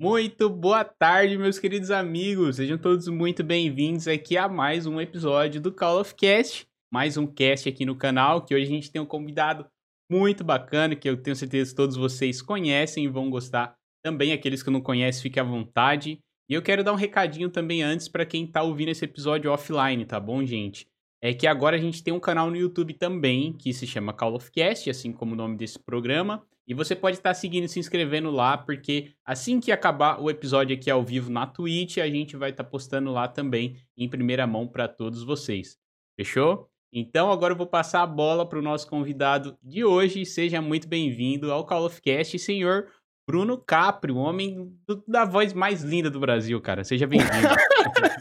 Muito 0.00 0.48
boa 0.48 0.84
tarde, 0.84 1.36
meus 1.36 1.58
queridos 1.58 1.90
amigos. 1.90 2.54
Sejam 2.54 2.78
todos 2.78 3.08
muito 3.08 3.42
bem-vindos 3.42 4.06
aqui 4.06 4.36
a 4.36 4.48
mais 4.48 4.86
um 4.86 5.00
episódio 5.00 5.60
do 5.60 5.72
Call 5.72 5.98
of 6.00 6.14
Cast. 6.14 6.68
Mais 6.88 7.16
um 7.16 7.26
cast 7.26 7.68
aqui 7.68 7.84
no 7.84 7.96
canal, 7.96 8.44
que 8.44 8.54
hoje 8.54 8.62
a 8.62 8.68
gente 8.68 8.92
tem 8.92 9.02
um 9.02 9.06
convidado 9.06 9.66
muito 10.08 10.44
bacana, 10.44 10.94
que 10.94 11.10
eu 11.10 11.20
tenho 11.20 11.34
certeza 11.34 11.70
que 11.70 11.76
todos 11.76 11.96
vocês 11.96 12.40
conhecem 12.40 13.06
e 13.06 13.08
vão 13.08 13.28
gostar. 13.28 13.74
Também 14.00 14.32
aqueles 14.32 14.62
que 14.62 14.70
não 14.70 14.80
conhecem, 14.80 15.20
fiquem 15.20 15.40
à 15.40 15.44
vontade. 15.44 16.20
E 16.48 16.54
eu 16.54 16.62
quero 16.62 16.84
dar 16.84 16.92
um 16.92 16.96
recadinho 16.96 17.50
também 17.50 17.82
antes 17.82 18.06
para 18.06 18.24
quem 18.24 18.46
tá 18.46 18.62
ouvindo 18.62 18.90
esse 18.90 19.04
episódio 19.04 19.50
offline, 19.50 20.06
tá 20.06 20.20
bom, 20.20 20.46
gente? 20.46 20.86
É 21.20 21.34
que 21.34 21.44
agora 21.44 21.74
a 21.74 21.80
gente 21.80 22.04
tem 22.04 22.14
um 22.14 22.20
canal 22.20 22.48
no 22.48 22.56
YouTube 22.56 22.94
também, 22.94 23.52
que 23.52 23.72
se 23.72 23.84
chama 23.84 24.12
Call 24.12 24.36
of 24.36 24.48
Cast, 24.52 24.88
assim 24.88 25.10
como 25.10 25.32
o 25.32 25.36
nome 25.36 25.56
desse 25.56 25.76
programa. 25.76 26.46
E 26.68 26.74
você 26.74 26.94
pode 26.94 27.16
estar 27.16 27.32
seguindo 27.32 27.64
e 27.64 27.68
se 27.68 27.80
inscrevendo 27.80 28.30
lá, 28.30 28.58
porque 28.58 29.12
assim 29.24 29.58
que 29.58 29.72
acabar 29.72 30.20
o 30.20 30.28
episódio 30.28 30.76
aqui 30.76 30.90
ao 30.90 31.02
vivo 31.02 31.30
na 31.30 31.46
Twitch, 31.46 31.96
a 31.96 32.06
gente 32.06 32.36
vai 32.36 32.50
estar 32.50 32.64
postando 32.64 33.10
lá 33.10 33.26
também 33.26 33.76
em 33.96 34.06
primeira 34.06 34.46
mão 34.46 34.68
para 34.68 34.86
todos 34.86 35.24
vocês. 35.24 35.78
Fechou? 36.14 36.68
Então 36.92 37.32
agora 37.32 37.54
eu 37.54 37.56
vou 37.56 37.66
passar 37.66 38.02
a 38.02 38.06
bola 38.06 38.46
para 38.46 38.58
o 38.58 38.62
nosso 38.62 38.86
convidado 38.86 39.56
de 39.62 39.82
hoje. 39.82 40.26
Seja 40.26 40.60
muito 40.60 40.86
bem-vindo 40.86 41.50
ao 41.50 41.64
Call 41.64 41.86
of 41.86 42.02
Cast, 42.02 42.38
senhor 42.38 42.88
Bruno 43.26 43.56
Capri, 43.56 44.12
o 44.12 44.16
homem 44.16 44.70
do, 44.86 45.02
da 45.08 45.24
voz 45.24 45.54
mais 45.54 45.82
linda 45.82 46.10
do 46.10 46.20
Brasil, 46.20 46.60
cara. 46.60 46.84
Seja 46.84 47.06
bem-vindo. 47.06 47.48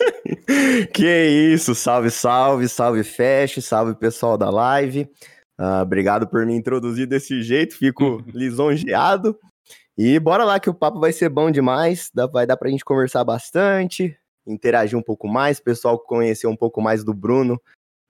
que 0.94 1.06
isso, 1.54 1.76
salve, 1.76 2.10
salve, 2.10 2.70
salve 2.70 3.04
Fest, 3.04 3.60
salve 3.60 3.94
pessoal 3.96 4.38
da 4.38 4.50
live. 4.50 5.10
Uh, 5.60 5.82
obrigado 5.82 6.28
por 6.28 6.46
me 6.46 6.56
introduzir 6.56 7.08
desse 7.08 7.42
jeito, 7.42 7.78
fico 7.78 8.24
lisonjeado. 8.34 9.38
E 9.98 10.20
bora 10.20 10.46
lá 10.46 10.60
que 10.60 10.70
o 10.70 10.74
papo 10.74 11.00
vai 11.00 11.12
ser 11.12 11.30
bom 11.30 11.50
demais, 11.50 12.12
dá, 12.14 12.28
vai 12.28 12.46
dar 12.46 12.56
pra 12.56 12.70
gente 12.70 12.86
conversar 12.86 13.24
bastante, 13.24 14.16
interagir 14.46 14.98
um 14.98 15.02
pouco 15.02 15.28
mais, 15.28 15.60
pessoal 15.60 15.98
conhecer 15.98 16.46
um 16.46 16.56
pouco 16.56 16.80
mais 16.80 17.04
do 17.04 17.14
Bruno, 17.14 17.60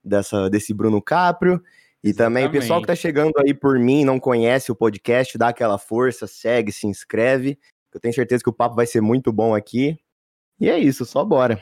dessa, 0.03 0.49
desse 0.49 0.73
Bruno 0.73 1.01
Caprio. 1.01 1.63
E 2.03 2.09
Exatamente. 2.09 2.17
também 2.17 2.45
o 2.45 2.51
pessoal 2.51 2.81
que 2.81 2.87
tá 2.87 2.95
chegando 2.95 3.33
aí 3.37 3.53
por 3.53 3.79
mim, 3.79 4.03
não 4.03 4.19
conhece 4.19 4.71
o 4.71 4.75
podcast, 4.75 5.37
dá 5.37 5.47
aquela 5.47 5.77
força, 5.77 6.27
segue, 6.27 6.71
se 6.71 6.85
inscreve. 6.85 7.57
Eu 7.93 7.99
tenho 7.99 8.13
certeza 8.13 8.43
que 8.43 8.49
o 8.49 8.53
papo 8.53 8.75
vai 8.75 8.85
ser 8.85 9.01
muito 9.01 9.31
bom 9.31 9.55
aqui. 9.55 9.97
E 10.59 10.69
é 10.69 10.77
isso, 10.77 11.05
só 11.05 11.23
bora. 11.23 11.61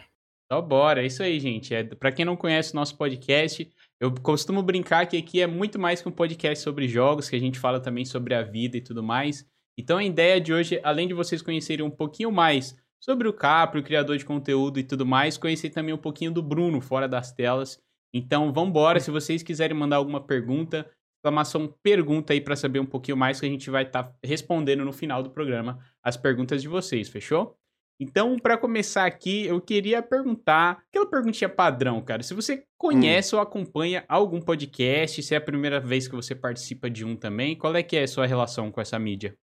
Só 0.51 0.61
bora, 0.61 1.01
é 1.01 1.05
isso 1.05 1.23
aí, 1.23 1.39
gente. 1.39 1.73
É, 1.73 1.83
para 1.83 2.11
quem 2.11 2.25
não 2.25 2.35
conhece 2.35 2.73
o 2.73 2.75
nosso 2.75 2.97
podcast, 2.97 3.71
eu 3.99 4.11
costumo 4.11 4.61
brincar 4.61 5.05
que 5.07 5.17
aqui 5.17 5.41
é 5.41 5.47
muito 5.47 5.79
mais 5.79 6.01
que 6.01 6.09
um 6.09 6.11
podcast 6.11 6.63
sobre 6.63 6.87
jogos, 6.87 7.29
que 7.29 7.35
a 7.35 7.39
gente 7.39 7.59
fala 7.59 7.79
também 7.79 8.03
sobre 8.03 8.33
a 8.33 8.41
vida 8.41 8.77
e 8.77 8.81
tudo 8.81 9.01
mais. 9.01 9.45
Então 9.77 9.97
a 9.97 10.03
ideia 10.03 10.39
de 10.39 10.53
hoje, 10.53 10.79
além 10.83 11.07
de 11.07 11.13
vocês 11.13 11.41
conhecerem 11.41 11.85
um 11.85 11.89
pouquinho 11.89 12.31
mais 12.31 12.77
sobre 12.99 13.27
o 13.27 13.33
Capri, 13.33 13.79
o 13.79 13.83
criador 13.83 14.17
de 14.17 14.25
conteúdo 14.25 14.79
e 14.79 14.83
tudo 14.83 15.05
mais, 15.05 15.37
conhecer 15.37 15.69
também 15.69 15.93
um 15.93 15.97
pouquinho 15.97 16.31
do 16.31 16.41
Bruno 16.41 16.81
fora 16.81 17.07
das 17.07 17.31
telas. 17.31 17.79
Então 18.13 18.51
vambora, 18.51 18.99
se 18.99 19.11
vocês 19.11 19.43
quiserem 19.43 19.77
mandar 19.77 19.97
alguma 19.97 20.21
pergunta, 20.21 20.89
exclamação 21.17 21.73
pergunta 21.81 22.33
aí 22.33 22.41
para 22.41 22.55
saber 22.55 22.79
um 22.79 22.85
pouquinho 22.85 23.17
mais 23.17 23.39
que 23.39 23.45
a 23.45 23.49
gente 23.49 23.69
vai 23.69 23.83
estar 23.83 24.03
tá 24.03 24.15
respondendo 24.23 24.85
no 24.85 24.93
final 24.93 25.23
do 25.23 25.29
programa 25.29 25.79
as 26.03 26.15
perguntas 26.15 26.61
de 26.61 26.67
vocês, 26.67 27.09
fechou? 27.09 27.57
Então, 27.99 28.37
para 28.37 28.57
começar 28.57 29.05
aqui, 29.05 29.45
eu 29.45 29.61
queria 29.61 30.01
perguntar, 30.01 30.83
aquela 30.89 31.09
perguntinha 31.09 31.49
padrão, 31.49 32.01
cara. 32.01 32.21
Se 32.23 32.33
você 32.33 32.65
conhece 32.77 33.33
hum. 33.33 33.37
ou 33.37 33.43
acompanha 33.43 34.03
algum 34.07 34.41
podcast, 34.41 35.23
se 35.23 35.33
é 35.33 35.37
a 35.37 35.41
primeira 35.41 35.79
vez 35.79 36.07
que 36.07 36.15
você 36.15 36.35
participa 36.35 36.89
de 36.89 37.05
um 37.05 37.15
também, 37.15 37.57
qual 37.57 37.75
é 37.75 37.81
que 37.81 37.95
é 37.95 38.03
a 38.03 38.07
sua 38.07 38.25
relação 38.25 38.69
com 38.69 38.81
essa 38.81 38.99
mídia? 38.99 39.33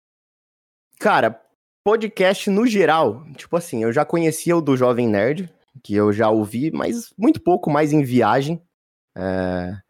Cara, 1.01 1.41
podcast 1.83 2.51
no 2.51 2.67
geral, 2.67 3.25
tipo 3.35 3.57
assim, 3.57 3.83
eu 3.83 3.93
já 3.93 4.05
conhecia 4.05 4.57
o 4.57 4.61
do 4.61 4.77
Jovem 4.77 5.09
Nerd, 5.09 5.53
que 5.83 5.95
eu 5.95 6.13
já 6.13 6.29
ouvi, 6.29 6.71
mas 6.71 7.13
muito 7.19 7.41
pouco 7.41 7.71
mais 7.71 7.93
em 7.93 8.03
viagem. 8.03 8.63
É, 9.17 9.82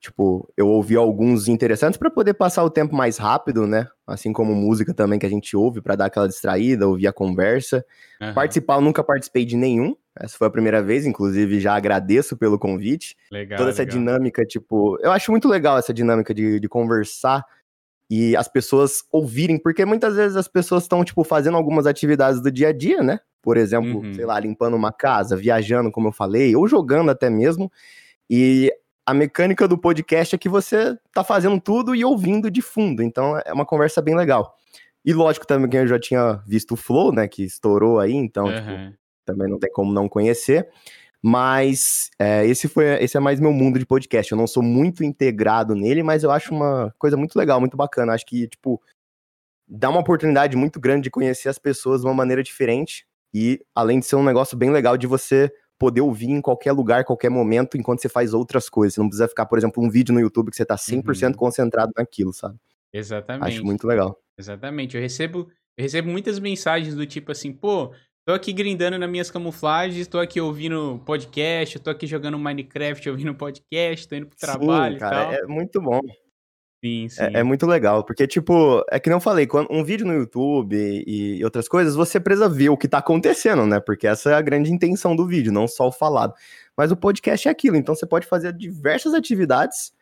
Tipo, 0.00 0.50
eu 0.56 0.66
ouvi 0.66 0.96
alguns 0.96 1.46
interessantes 1.46 1.98
para 1.98 2.10
poder 2.10 2.32
passar 2.32 2.64
o 2.64 2.70
tempo 2.70 2.96
mais 2.96 3.18
rápido, 3.18 3.66
né? 3.66 3.86
Assim 4.06 4.32
como 4.32 4.54
música 4.54 4.94
também 4.94 5.18
que 5.18 5.26
a 5.26 5.30
gente 5.30 5.54
ouve 5.54 5.82
para 5.82 5.94
dar 5.94 6.06
aquela 6.06 6.26
distraída, 6.26 6.88
ouvir 6.88 7.06
a 7.06 7.12
conversa. 7.12 7.84
Uhum. 8.18 8.32
Participar, 8.32 8.76
eu 8.76 8.80
nunca 8.80 9.04
participei 9.04 9.44
de 9.44 9.56
nenhum. 9.56 9.94
Essa 10.18 10.38
foi 10.38 10.46
a 10.46 10.50
primeira 10.50 10.82
vez, 10.82 11.04
inclusive 11.04 11.60
já 11.60 11.74
agradeço 11.74 12.34
pelo 12.34 12.58
convite. 12.58 13.14
Legal. 13.30 13.58
Toda 13.58 13.70
essa 13.70 13.82
legal. 13.82 13.98
dinâmica, 13.98 14.42
tipo, 14.46 14.98
eu 15.02 15.12
acho 15.12 15.30
muito 15.30 15.46
legal 15.46 15.76
essa 15.76 15.92
dinâmica 15.92 16.32
de, 16.32 16.58
de 16.58 16.68
conversar 16.68 17.44
e 18.08 18.34
as 18.36 18.48
pessoas 18.48 19.04
ouvirem, 19.12 19.58
porque 19.58 19.84
muitas 19.84 20.16
vezes 20.16 20.34
as 20.34 20.48
pessoas 20.48 20.84
estão, 20.84 21.04
tipo, 21.04 21.22
fazendo 21.24 21.58
algumas 21.58 21.86
atividades 21.86 22.40
do 22.40 22.50
dia 22.50 22.68
a 22.68 22.72
dia, 22.72 23.02
né? 23.02 23.20
Por 23.42 23.58
exemplo, 23.58 24.00
uhum. 24.00 24.14
sei 24.14 24.24
lá, 24.24 24.40
limpando 24.40 24.74
uma 24.74 24.92
casa, 24.92 25.36
viajando, 25.36 25.92
como 25.92 26.08
eu 26.08 26.12
falei, 26.12 26.56
ou 26.56 26.66
jogando 26.66 27.10
até 27.10 27.28
mesmo. 27.28 27.70
E 28.28 28.72
a 29.10 29.14
mecânica 29.14 29.66
do 29.66 29.76
podcast 29.76 30.34
é 30.34 30.38
que 30.38 30.48
você 30.48 30.96
tá 31.12 31.24
fazendo 31.24 31.60
tudo 31.60 31.96
e 31.96 32.04
ouvindo 32.04 32.48
de 32.48 32.62
fundo, 32.62 33.02
então 33.02 33.36
é 33.44 33.52
uma 33.52 33.66
conversa 33.66 34.00
bem 34.00 34.14
legal. 34.14 34.54
E 35.04 35.12
lógico 35.12 35.46
também 35.46 35.68
que 35.68 35.76
eu 35.76 35.86
já 35.86 35.98
tinha 35.98 36.40
visto 36.46 36.72
o 36.72 36.76
Flow, 36.76 37.12
né, 37.12 37.26
que 37.26 37.42
estourou 37.42 37.98
aí, 37.98 38.12
então 38.12 38.46
uhum. 38.46 38.52
tipo, 38.52 38.98
também 39.24 39.50
não 39.50 39.58
tem 39.58 39.70
como 39.72 39.92
não 39.92 40.08
conhecer. 40.08 40.68
Mas 41.20 42.08
é, 42.18 42.46
esse 42.46 42.68
foi 42.68 43.02
esse 43.02 43.16
é 43.16 43.20
mais 43.20 43.40
meu 43.40 43.52
mundo 43.52 43.78
de 43.78 43.84
podcast. 43.84 44.30
Eu 44.30 44.38
não 44.38 44.46
sou 44.46 44.62
muito 44.62 45.02
integrado 45.02 45.74
nele, 45.74 46.02
mas 46.02 46.22
eu 46.22 46.30
acho 46.30 46.54
uma 46.54 46.94
coisa 46.96 47.16
muito 47.16 47.36
legal, 47.36 47.60
muito 47.60 47.76
bacana. 47.76 48.14
Acho 48.14 48.24
que, 48.24 48.48
tipo, 48.48 48.80
dá 49.68 49.90
uma 49.90 50.00
oportunidade 50.00 50.56
muito 50.56 50.80
grande 50.80 51.04
de 51.04 51.10
conhecer 51.10 51.48
as 51.48 51.58
pessoas 51.58 52.00
de 52.00 52.06
uma 52.06 52.14
maneira 52.14 52.42
diferente. 52.42 53.06
E 53.34 53.60
além 53.74 54.00
de 54.00 54.06
ser 54.06 54.16
um 54.16 54.24
negócio 54.24 54.56
bem 54.56 54.70
legal 54.70 54.96
de 54.96 55.06
você 55.06 55.52
poder 55.80 56.02
ouvir 56.02 56.28
em 56.28 56.42
qualquer 56.42 56.72
lugar, 56.72 57.04
qualquer 57.06 57.30
momento, 57.30 57.78
enquanto 57.78 58.02
você 58.02 58.08
faz 58.08 58.34
outras 58.34 58.68
coisas. 58.68 58.94
Você 58.94 59.00
não 59.00 59.08
precisa 59.08 59.26
ficar, 59.26 59.46
por 59.46 59.56
exemplo, 59.56 59.82
um 59.82 59.88
vídeo 59.88 60.12
no 60.12 60.20
YouTube 60.20 60.50
que 60.50 60.56
você 60.56 60.64
tá 60.64 60.76
100% 60.76 61.28
uhum. 61.28 61.32
concentrado 61.32 61.90
naquilo, 61.96 62.34
sabe? 62.34 62.58
Exatamente. 62.92 63.54
Acho 63.54 63.64
muito 63.64 63.86
legal. 63.86 64.20
Exatamente. 64.38 64.94
Eu 64.94 65.02
recebo, 65.02 65.48
eu 65.78 65.82
recebo 65.82 66.10
muitas 66.10 66.38
mensagens 66.38 66.94
do 66.94 67.06
tipo 67.06 67.32
assim, 67.32 67.50
pô, 67.50 67.94
tô 68.26 68.34
aqui 68.34 68.52
grindando 68.52 68.98
nas 68.98 69.08
minhas 69.08 69.30
camuflagens, 69.30 70.06
tô 70.06 70.18
aqui 70.18 70.38
ouvindo 70.38 71.00
podcast, 71.06 71.78
tô 71.78 71.88
aqui 71.88 72.06
jogando 72.06 72.38
Minecraft, 72.38 73.08
ouvindo 73.08 73.34
podcast, 73.34 74.06
tô 74.06 74.16
indo 74.16 74.26
pro 74.26 74.38
trabalho 74.38 74.94
Sim, 74.94 75.00
cara, 75.00 75.16
e 75.16 75.36
tal. 75.38 75.44
É 75.44 75.46
muito 75.46 75.80
bom. 75.80 76.00
Sim, 76.82 77.08
sim. 77.08 77.22
É, 77.22 77.40
é, 77.40 77.42
muito 77.42 77.66
legal, 77.66 78.02
porque, 78.04 78.26
tipo, 78.26 78.82
é 78.90 78.98
que 78.98 79.10
não 79.10 79.20
falei, 79.20 79.46
quando 79.46 79.68
um 79.70 79.84
vídeo 79.84 80.06
no 80.06 80.14
YouTube 80.14 80.74
e, 80.74 81.38
e, 81.38 81.44
outras 81.44 81.68
coisas, 81.68 81.94
você 81.94 82.18
precisa 82.18 82.48
ver 82.48 82.70
o 82.70 82.76
que 82.76 82.88
tá 82.88 82.98
acontecendo, 82.98 83.66
né? 83.66 83.78
Porque 83.80 84.06
essa 84.06 84.30
é 84.30 84.34
a 84.34 84.40
grande 84.40 84.72
intenção 84.72 85.14
do 85.14 85.26
vídeo, 85.26 85.52
não 85.52 85.68
só 85.68 85.88
o 85.88 85.92
falado. 85.92 86.32
Mas 86.74 86.90
o 86.90 86.96
podcast 86.96 87.46
é 87.46 87.50
aquilo, 87.50 87.76
então 87.76 87.94
você 87.94 88.06
pode 88.06 88.26
fazer 88.26 88.54
diversas 88.54 89.12
atividades 89.12 89.92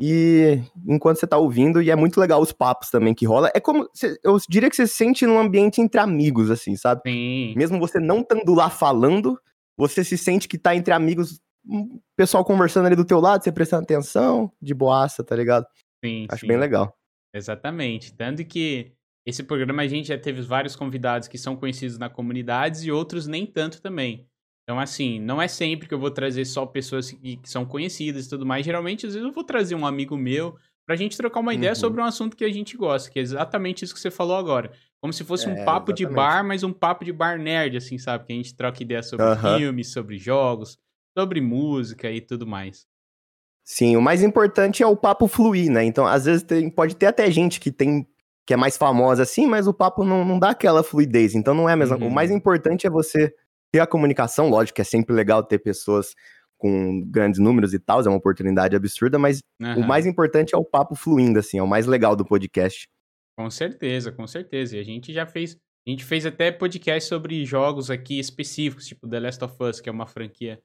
e 0.00 0.62
enquanto 0.86 1.18
você 1.18 1.26
tá 1.26 1.36
ouvindo, 1.36 1.82
e 1.82 1.90
é 1.90 1.96
muito 1.96 2.20
legal 2.20 2.40
os 2.40 2.52
papos 2.52 2.88
também 2.88 3.12
que 3.12 3.26
rola. 3.26 3.50
É 3.52 3.58
como, 3.58 3.88
eu 4.22 4.38
diria 4.48 4.70
que 4.70 4.76
você 4.76 4.86
se 4.86 4.94
sente 4.94 5.26
num 5.26 5.38
ambiente 5.38 5.80
entre 5.80 6.00
amigos, 6.00 6.50
assim, 6.50 6.76
sabe? 6.76 7.00
Sim. 7.06 7.54
Mesmo 7.56 7.80
você 7.80 7.98
não 7.98 8.20
estando 8.20 8.54
lá 8.54 8.70
falando, 8.70 9.40
você 9.76 10.04
se 10.04 10.16
sente 10.16 10.46
que 10.46 10.56
tá 10.56 10.76
entre 10.76 10.94
amigos, 10.94 11.40
um 11.68 11.98
pessoal 12.16 12.44
conversando 12.44 12.86
ali 12.86 12.94
do 12.94 13.04
teu 13.04 13.18
lado, 13.18 13.42
você 13.42 13.50
prestando 13.50 13.82
atenção, 13.82 14.52
de 14.62 14.72
boaça, 14.72 15.24
tá 15.24 15.34
ligado? 15.34 15.66
Sim, 16.04 16.26
Acho 16.30 16.40
sim. 16.40 16.46
bem 16.46 16.56
legal. 16.56 16.96
Exatamente. 17.34 18.14
Tanto 18.14 18.44
que 18.44 18.92
esse 19.26 19.42
programa 19.42 19.82
a 19.82 19.86
gente 19.86 20.08
já 20.08 20.18
teve 20.18 20.40
vários 20.40 20.74
convidados 20.74 21.28
que 21.28 21.36
são 21.36 21.56
conhecidos 21.56 21.98
na 21.98 22.08
comunidade 22.08 22.86
e 22.86 22.92
outros 22.92 23.26
nem 23.26 23.44
tanto 23.44 23.82
também. 23.82 24.26
Então, 24.62 24.78
assim, 24.78 25.18
não 25.18 25.40
é 25.40 25.48
sempre 25.48 25.88
que 25.88 25.94
eu 25.94 25.98
vou 25.98 26.10
trazer 26.10 26.44
só 26.44 26.66
pessoas 26.66 27.10
que, 27.10 27.36
que 27.38 27.48
são 27.48 27.64
conhecidas 27.64 28.26
e 28.26 28.28
tudo 28.28 28.44
mais. 28.44 28.64
Geralmente, 28.64 29.06
às 29.06 29.14
vezes, 29.14 29.26
eu 29.26 29.32
vou 29.32 29.44
trazer 29.44 29.74
um 29.74 29.86
amigo 29.86 30.16
meu 30.16 30.56
pra 30.86 30.96
gente 30.96 31.16
trocar 31.16 31.40
uma 31.40 31.54
ideia 31.54 31.72
uhum. 31.72 31.76
sobre 31.76 32.00
um 32.00 32.04
assunto 32.04 32.36
que 32.36 32.44
a 32.44 32.52
gente 32.52 32.76
gosta, 32.76 33.10
que 33.10 33.18
é 33.18 33.22
exatamente 33.22 33.84
isso 33.84 33.94
que 33.94 34.00
você 34.00 34.10
falou 34.10 34.36
agora. 34.36 34.70
Como 35.00 35.12
se 35.12 35.24
fosse 35.24 35.46
é, 35.46 35.52
um 35.52 35.64
papo 35.64 35.90
exatamente. 35.90 35.96
de 35.96 36.06
bar, 36.06 36.44
mas 36.44 36.62
um 36.62 36.72
papo 36.72 37.04
de 37.04 37.12
bar 37.12 37.38
nerd, 37.38 37.76
assim, 37.76 37.98
sabe? 37.98 38.26
Que 38.26 38.32
a 38.32 38.36
gente 38.36 38.54
troca 38.54 38.82
ideias 38.82 39.08
sobre 39.08 39.26
uhum. 39.26 39.58
filmes, 39.58 39.92
sobre 39.92 40.18
jogos, 40.18 40.78
sobre 41.16 41.40
música 41.40 42.10
e 42.10 42.20
tudo 42.20 42.46
mais. 42.46 42.86
Sim, 43.70 43.98
o 43.98 44.00
mais 44.00 44.22
importante 44.22 44.82
é 44.82 44.86
o 44.86 44.96
papo 44.96 45.28
fluir, 45.28 45.70
né? 45.70 45.84
Então, 45.84 46.06
às 46.06 46.24
vezes 46.24 46.42
tem, 46.42 46.70
pode 46.70 46.96
ter 46.96 47.04
até 47.04 47.30
gente 47.30 47.60
que 47.60 47.70
tem 47.70 48.06
que 48.46 48.54
é 48.54 48.56
mais 48.56 48.78
famosa 48.78 49.24
assim, 49.24 49.46
mas 49.46 49.66
o 49.66 49.74
papo 49.74 50.02
não, 50.06 50.24
não 50.24 50.38
dá 50.38 50.48
aquela 50.52 50.82
fluidez. 50.82 51.34
Então 51.34 51.52
não 51.52 51.68
é 51.68 51.76
mesmo. 51.76 51.98
Uhum. 51.98 52.08
O 52.08 52.10
mais 52.10 52.30
importante 52.30 52.86
é 52.86 52.90
você 52.90 53.30
ter 53.70 53.80
a 53.80 53.86
comunicação, 53.86 54.48
lógico 54.48 54.76
que 54.76 54.80
é 54.80 54.84
sempre 54.84 55.14
legal 55.14 55.42
ter 55.42 55.58
pessoas 55.58 56.14
com 56.56 57.02
grandes 57.10 57.38
números 57.38 57.74
e 57.74 57.78
tal, 57.78 58.00
é 58.00 58.08
uma 58.08 58.16
oportunidade 58.16 58.74
absurda, 58.74 59.18
mas 59.18 59.42
uhum. 59.60 59.80
o 59.80 59.86
mais 59.86 60.06
importante 60.06 60.54
é 60.54 60.58
o 60.58 60.64
papo 60.64 60.94
fluindo, 60.94 61.38
assim, 61.38 61.58
é 61.58 61.62
o 61.62 61.68
mais 61.68 61.84
legal 61.84 62.16
do 62.16 62.24
podcast. 62.24 62.88
Com 63.36 63.50
certeza, 63.50 64.10
com 64.10 64.26
certeza. 64.26 64.78
E 64.78 64.80
a 64.80 64.82
gente 64.82 65.12
já 65.12 65.26
fez, 65.26 65.58
a 65.86 65.90
gente 65.90 66.06
fez 66.06 66.24
até 66.24 66.50
podcast 66.50 67.06
sobre 67.06 67.44
jogos 67.44 67.90
aqui 67.90 68.18
específicos, 68.18 68.86
tipo 68.86 69.06
The 69.06 69.20
Last 69.20 69.44
of 69.44 69.62
Us, 69.62 69.78
que 69.78 69.90
é 69.90 69.92
uma 69.92 70.06
franquia 70.06 70.58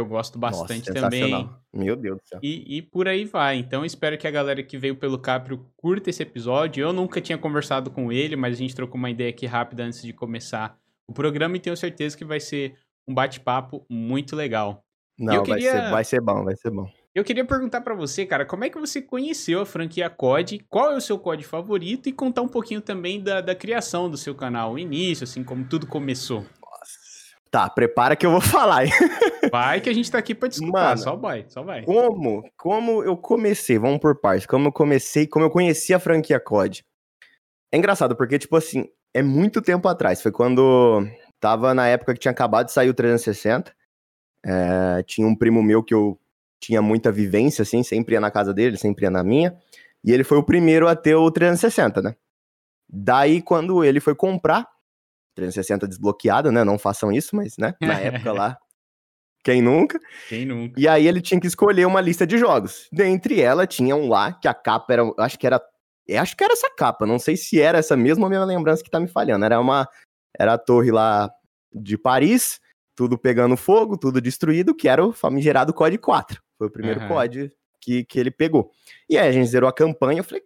eu 0.00 0.06
gosto 0.06 0.38
bastante 0.38 0.88
Nossa, 0.88 1.02
também. 1.02 1.48
Meu 1.72 1.96
Deus 1.96 2.18
do 2.20 2.28
céu. 2.28 2.40
E, 2.42 2.78
e, 2.78 2.82
por 2.82 3.08
aí 3.08 3.24
vai. 3.24 3.56
Então 3.56 3.84
espero 3.84 4.16
que 4.16 4.26
a 4.26 4.30
galera 4.30 4.62
que 4.62 4.78
veio 4.78 4.96
pelo 4.96 5.18
Caprio 5.18 5.66
curta 5.76 6.10
esse 6.10 6.22
episódio. 6.22 6.82
Eu 6.82 6.92
nunca 6.92 7.20
tinha 7.20 7.38
conversado 7.38 7.90
com 7.90 8.12
ele, 8.12 8.36
mas 8.36 8.54
a 8.54 8.58
gente 8.58 8.74
trocou 8.74 8.96
uma 8.96 9.10
ideia 9.10 9.30
aqui 9.30 9.46
rápida 9.46 9.84
antes 9.84 10.02
de 10.02 10.12
começar 10.12 10.78
o 11.06 11.12
programa 11.12 11.56
e 11.56 11.60
tenho 11.60 11.76
certeza 11.76 12.16
que 12.16 12.24
vai 12.24 12.40
ser 12.40 12.76
um 13.06 13.14
bate-papo 13.14 13.84
muito 13.88 14.36
legal. 14.36 14.84
Não, 15.18 15.42
queria... 15.42 15.72
vai, 15.72 15.82
ser, 15.82 15.90
vai 15.90 16.04
ser 16.04 16.20
bom, 16.20 16.44
vai 16.44 16.56
ser 16.56 16.70
bom. 16.70 16.88
Eu 17.14 17.24
queria 17.24 17.44
perguntar 17.44 17.80
para 17.80 17.94
você, 17.94 18.24
cara, 18.24 18.46
como 18.46 18.64
é 18.64 18.70
que 18.70 18.78
você 18.78 19.02
conheceu 19.02 19.60
a 19.60 19.66
franquia 19.66 20.08
COD? 20.08 20.64
Qual 20.68 20.92
é 20.92 20.96
o 20.96 21.00
seu 21.00 21.18
COD 21.18 21.42
favorito? 21.42 22.08
E 22.08 22.12
contar 22.12 22.42
um 22.42 22.48
pouquinho 22.48 22.80
também 22.80 23.20
da, 23.20 23.40
da 23.40 23.56
criação 23.56 24.08
do 24.08 24.16
seu 24.16 24.36
canal, 24.36 24.74
o 24.74 24.78
início, 24.78 25.24
assim, 25.24 25.42
como 25.42 25.64
tudo 25.64 25.86
começou. 25.86 26.46
Tá, 27.50 27.68
prepara 27.68 28.14
que 28.14 28.26
eu 28.26 28.30
vou 28.30 28.40
falar. 28.42 28.84
Vai 29.50 29.80
que 29.80 29.88
a 29.88 29.92
gente 29.92 30.10
tá 30.10 30.18
aqui 30.18 30.34
pra 30.34 30.48
Mano, 30.60 30.98
só 30.98 31.16
vai, 31.16 31.44
só 31.48 31.62
vai. 31.62 31.82
Como, 31.82 32.44
como 32.56 33.02
eu 33.02 33.16
comecei, 33.16 33.78
vamos 33.78 33.98
por 33.98 34.20
partes, 34.20 34.46
como 34.46 34.68
eu 34.68 34.72
comecei, 34.72 35.26
como 35.26 35.44
eu 35.44 35.50
conheci 35.50 35.94
a 35.94 35.98
franquia 35.98 36.38
COD. 36.38 36.84
É 37.72 37.76
engraçado, 37.76 38.16
porque, 38.16 38.38
tipo 38.38 38.56
assim, 38.56 38.86
é 39.14 39.22
muito 39.22 39.62
tempo 39.62 39.88
atrás, 39.88 40.22
foi 40.22 40.32
quando 40.32 41.06
tava 41.40 41.74
na 41.74 41.86
época 41.86 42.14
que 42.14 42.20
tinha 42.20 42.32
acabado 42.32 42.66
de 42.66 42.72
sair 42.72 42.88
o 42.88 42.94
360, 42.94 43.72
é, 44.44 45.02
tinha 45.04 45.26
um 45.26 45.34
primo 45.34 45.62
meu 45.62 45.82
que 45.82 45.94
eu 45.94 46.18
tinha 46.60 46.82
muita 46.82 47.12
vivência, 47.12 47.62
assim, 47.62 47.82
sempre 47.82 48.14
ia 48.14 48.20
na 48.20 48.30
casa 48.30 48.52
dele, 48.52 48.76
sempre 48.76 49.04
ia 49.04 49.10
na 49.10 49.22
minha, 49.22 49.56
e 50.04 50.12
ele 50.12 50.24
foi 50.24 50.38
o 50.38 50.42
primeiro 50.42 50.88
a 50.88 50.96
ter 50.96 51.14
o 51.14 51.30
360, 51.30 52.02
né? 52.02 52.14
Daí, 52.88 53.42
quando 53.42 53.84
ele 53.84 54.00
foi 54.00 54.14
comprar, 54.14 54.66
360 55.38 55.86
desbloqueado, 55.86 56.50
né? 56.50 56.64
Não 56.64 56.78
façam 56.78 57.12
isso, 57.12 57.36
mas, 57.36 57.56
né? 57.56 57.74
Na 57.80 57.94
época 58.00 58.32
lá, 58.32 58.58
quem 59.44 59.62
nunca? 59.62 59.98
Quem 60.28 60.44
nunca? 60.44 60.78
E 60.78 60.88
aí 60.88 61.06
ele 61.06 61.20
tinha 61.20 61.40
que 61.40 61.46
escolher 61.46 61.86
uma 61.86 62.00
lista 62.00 62.26
de 62.26 62.36
jogos. 62.36 62.88
Dentre 62.92 63.40
ela 63.40 63.66
tinha 63.66 63.94
um 63.94 64.08
lá 64.08 64.32
que 64.32 64.48
a 64.48 64.54
capa 64.54 64.92
era, 64.92 65.02
acho 65.18 65.38
que 65.38 65.46
era, 65.46 65.60
acho 66.18 66.36
que 66.36 66.44
era 66.44 66.52
essa 66.52 66.70
capa, 66.76 67.06
não 67.06 67.18
sei 67.18 67.36
se 67.36 67.60
era 67.60 67.78
essa 67.78 67.96
mesma 67.96 68.24
ou 68.24 68.28
minha 68.28 68.44
lembrança 68.44 68.82
que 68.82 68.90
tá 68.90 68.98
me 68.98 69.08
falhando. 69.08 69.44
Era 69.44 69.60
uma 69.60 69.88
era 70.38 70.54
a 70.54 70.58
torre 70.58 70.90
lá 70.90 71.30
de 71.72 71.96
Paris, 71.96 72.60
tudo 72.96 73.16
pegando 73.16 73.56
fogo, 73.56 73.96
tudo 73.96 74.20
destruído, 74.20 74.74
que 74.74 74.88
era 74.88 75.04
o 75.04 75.12
famigerado 75.12 75.72
COD 75.72 75.98
4. 75.98 76.42
Foi 76.58 76.66
o 76.66 76.70
primeiro 76.70 77.00
uhum. 77.02 77.08
COD 77.08 77.50
que, 77.80 78.04
que 78.04 78.18
ele 78.18 78.30
pegou. 78.30 78.70
E 79.08 79.16
aí 79.16 79.28
a 79.28 79.32
gente 79.32 79.48
zerou 79.48 79.68
a 79.68 79.72
campanha, 79.72 80.20
eu 80.20 80.24
falei, 80.24 80.42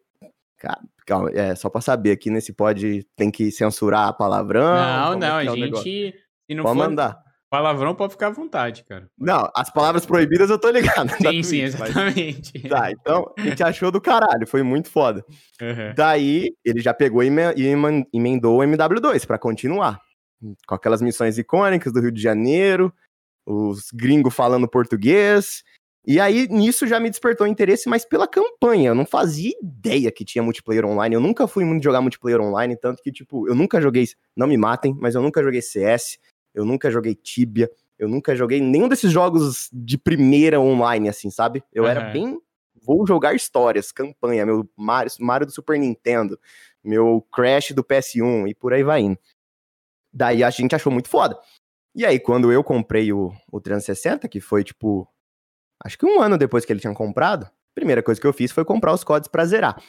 calma, 1.06 1.30
é, 1.32 1.54
só 1.54 1.68
pra 1.68 1.80
saber 1.80 2.12
aqui 2.12 2.30
nesse 2.30 2.52
pod 2.52 3.06
tem 3.16 3.30
que 3.30 3.50
censurar 3.50 4.16
palavrão. 4.16 4.74
Não, 4.74 5.18
não, 5.18 5.40
é 5.40 5.48
a 5.48 5.54
gente. 5.54 6.14
Se 6.46 6.54
não 6.54 6.64
pode 6.64 6.78
for 6.78 6.88
mandar. 6.88 7.22
Palavrão 7.52 7.94
pode 7.94 8.12
ficar 8.12 8.28
à 8.28 8.30
vontade, 8.30 8.82
cara. 8.82 9.10
Não, 9.18 9.46
as 9.54 9.70
palavras 9.70 10.06
proibidas 10.06 10.48
eu 10.48 10.58
tô 10.58 10.70
ligado. 10.70 11.10
Sim, 11.10 11.22
Twitch, 11.22 11.44
sim, 11.44 11.60
exatamente. 11.60 12.52
Mas... 12.62 12.70
Tá, 12.70 12.90
então 12.90 13.30
a 13.36 13.42
gente 13.42 13.62
achou 13.62 13.90
do 13.90 14.00
caralho, 14.00 14.46
foi 14.46 14.62
muito 14.62 14.88
foda. 14.88 15.22
Uhum. 15.60 15.92
Daí 15.94 16.54
ele 16.64 16.80
já 16.80 16.94
pegou 16.94 17.22
e 17.22 17.26
emendou 18.10 18.60
o 18.60 18.62
MW2 18.62 19.26
para 19.26 19.38
continuar. 19.38 20.00
Com 20.66 20.74
aquelas 20.74 21.02
missões 21.02 21.36
icônicas 21.36 21.92
do 21.92 22.00
Rio 22.00 22.10
de 22.10 22.22
Janeiro, 22.22 22.90
os 23.46 23.90
gringos 23.92 24.34
falando 24.34 24.66
português, 24.66 25.62
e 26.04 26.18
aí, 26.18 26.48
nisso 26.48 26.84
já 26.86 26.98
me 26.98 27.08
despertou 27.08 27.46
interesse, 27.46 27.88
mas 27.88 28.04
pela 28.04 28.26
campanha. 28.26 28.90
Eu 28.90 28.94
não 28.94 29.06
fazia 29.06 29.52
ideia 29.62 30.10
que 30.10 30.24
tinha 30.24 30.42
multiplayer 30.42 30.84
online. 30.84 31.14
Eu 31.14 31.20
nunca 31.20 31.46
fui 31.46 31.64
muito 31.64 31.84
jogar 31.84 32.00
multiplayer 32.00 32.40
online, 32.40 32.76
tanto 32.76 33.00
que, 33.02 33.12
tipo, 33.12 33.48
eu 33.48 33.54
nunca 33.54 33.80
joguei. 33.80 34.06
Não 34.36 34.48
me 34.48 34.56
matem, 34.56 34.96
mas 34.98 35.14
eu 35.14 35.22
nunca 35.22 35.42
joguei 35.42 35.62
CS, 35.62 36.18
eu 36.52 36.64
nunca 36.64 36.90
joguei 36.90 37.14
Tibia, 37.14 37.70
eu 37.96 38.08
nunca 38.08 38.34
joguei 38.34 38.60
nenhum 38.60 38.88
desses 38.88 39.12
jogos 39.12 39.68
de 39.72 39.96
primeira 39.96 40.60
online, 40.60 41.08
assim, 41.08 41.30
sabe? 41.30 41.62
Eu 41.72 41.84
uhum. 41.84 41.88
era 41.88 42.10
bem. 42.10 42.40
Vou 42.84 43.06
jogar 43.06 43.32
histórias, 43.34 43.92
campanha, 43.92 44.44
meu 44.44 44.68
Mario, 44.76 45.12
Mario 45.20 45.46
do 45.46 45.52
Super 45.52 45.78
Nintendo, 45.78 46.36
meu 46.82 47.24
Crash 47.32 47.70
do 47.70 47.84
PS1 47.84 48.48
e 48.48 48.54
por 48.56 48.72
aí 48.72 48.82
vai 48.82 49.02
indo. 49.02 49.18
Daí 50.12 50.42
a 50.42 50.50
gente 50.50 50.74
achou 50.74 50.92
muito 50.92 51.08
foda. 51.08 51.38
E 51.94 52.04
aí, 52.04 52.18
quando 52.18 52.50
eu 52.50 52.64
comprei 52.64 53.12
o, 53.12 53.32
o 53.52 53.60
360, 53.60 54.26
que 54.26 54.40
foi, 54.40 54.64
tipo, 54.64 55.06
acho 55.84 55.98
que 55.98 56.06
um 56.06 56.20
ano 56.20 56.38
depois 56.38 56.64
que 56.64 56.72
ele 56.72 56.80
tinha 56.80 56.94
comprado, 56.94 57.44
a 57.44 57.74
primeira 57.74 58.02
coisa 58.02 58.20
que 58.20 58.26
eu 58.26 58.32
fiz 58.32 58.52
foi 58.52 58.64
comprar 58.64 58.92
os 58.92 59.04
CODs 59.04 59.28
pra 59.28 59.44
zerar. 59.44 59.82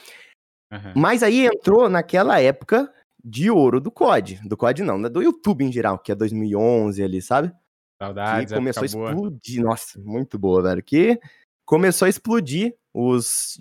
Uhum. 0.71 0.93
Mas 0.95 1.21
aí 1.21 1.45
entrou 1.45 1.89
naquela 1.89 2.39
época 2.41 2.91
de 3.23 3.49
ouro 3.49 3.79
do 3.79 3.91
COD. 3.91 4.41
Do 4.43 4.57
COD 4.57 4.83
não, 4.83 4.97
né? 4.97 5.09
do 5.09 5.21
YouTube 5.21 5.63
em 5.63 5.71
geral, 5.71 5.99
que 5.99 6.11
é 6.11 6.15
2011 6.15 7.01
ali, 7.03 7.21
sabe? 7.21 7.53
Saudades, 8.01 8.51
que 8.51 8.57
começou 8.57 8.83
a 8.83 8.85
explodir. 8.85 9.61
Boa. 9.61 9.69
Nossa, 9.69 9.99
muito 10.01 10.37
boa, 10.37 10.61
velho. 10.61 10.83
Que 10.83 11.19
começou 11.65 12.05
a 12.05 12.09
explodir 12.09 12.75
os 12.93 13.57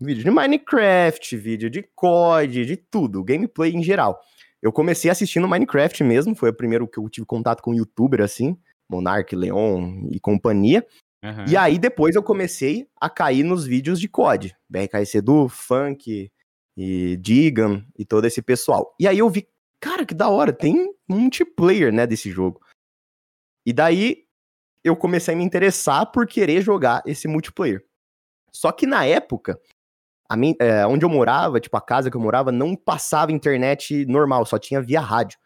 vídeos 0.00 0.24
de 0.24 0.30
Minecraft, 0.30 1.36
vídeo 1.36 1.68
de 1.68 1.82
COD, 1.94 2.64
de 2.64 2.76
tudo, 2.76 3.22
gameplay 3.22 3.72
em 3.72 3.82
geral. 3.82 4.18
Eu 4.62 4.72
comecei 4.72 5.10
assistindo 5.10 5.46
Minecraft 5.46 6.02
mesmo, 6.02 6.34
foi 6.34 6.50
o 6.50 6.54
primeiro 6.54 6.88
que 6.88 6.98
eu 6.98 7.08
tive 7.08 7.26
contato 7.26 7.62
com 7.62 7.74
youtuber 7.74 8.22
assim, 8.22 8.58
Monark, 8.88 9.34
Leon 9.36 10.06
e 10.10 10.18
companhia. 10.18 10.86
Uhum. 11.24 11.46
E 11.48 11.56
aí 11.56 11.78
depois 11.78 12.14
eu 12.14 12.22
comecei 12.22 12.86
a 13.00 13.08
cair 13.08 13.42
nos 13.42 13.64
vídeos 13.64 13.98
de 13.98 14.06
COD, 14.06 14.54
BRKC 14.68 15.22
do 15.22 15.48
Funk 15.48 16.30
e 16.76 17.16
Digan 17.16 17.82
e 17.98 18.04
todo 18.04 18.26
esse 18.26 18.42
pessoal. 18.42 18.94
E 19.00 19.08
aí 19.08 19.18
eu 19.18 19.30
vi, 19.30 19.48
cara, 19.80 20.04
que 20.04 20.14
da 20.14 20.28
hora, 20.28 20.52
tem 20.52 20.94
multiplayer, 21.08 21.90
né, 21.90 22.06
desse 22.06 22.30
jogo. 22.30 22.60
E 23.64 23.72
daí 23.72 24.24
eu 24.84 24.94
comecei 24.94 25.32
a 25.32 25.36
me 25.36 25.42
interessar 25.42 26.12
por 26.12 26.26
querer 26.26 26.60
jogar 26.60 27.02
esse 27.06 27.26
multiplayer. 27.26 27.82
Só 28.52 28.70
que 28.70 28.86
na 28.86 29.06
época, 29.06 29.58
minha, 30.36 30.54
é, 30.60 30.86
onde 30.86 31.06
eu 31.06 31.08
morava, 31.08 31.58
tipo, 31.58 31.74
a 31.76 31.80
casa 31.80 32.10
que 32.10 32.16
eu 32.18 32.20
morava, 32.20 32.52
não 32.52 32.76
passava 32.76 33.32
internet 33.32 34.04
normal, 34.04 34.44
só 34.44 34.58
tinha 34.58 34.82
via 34.82 35.00
rádio. 35.00 35.38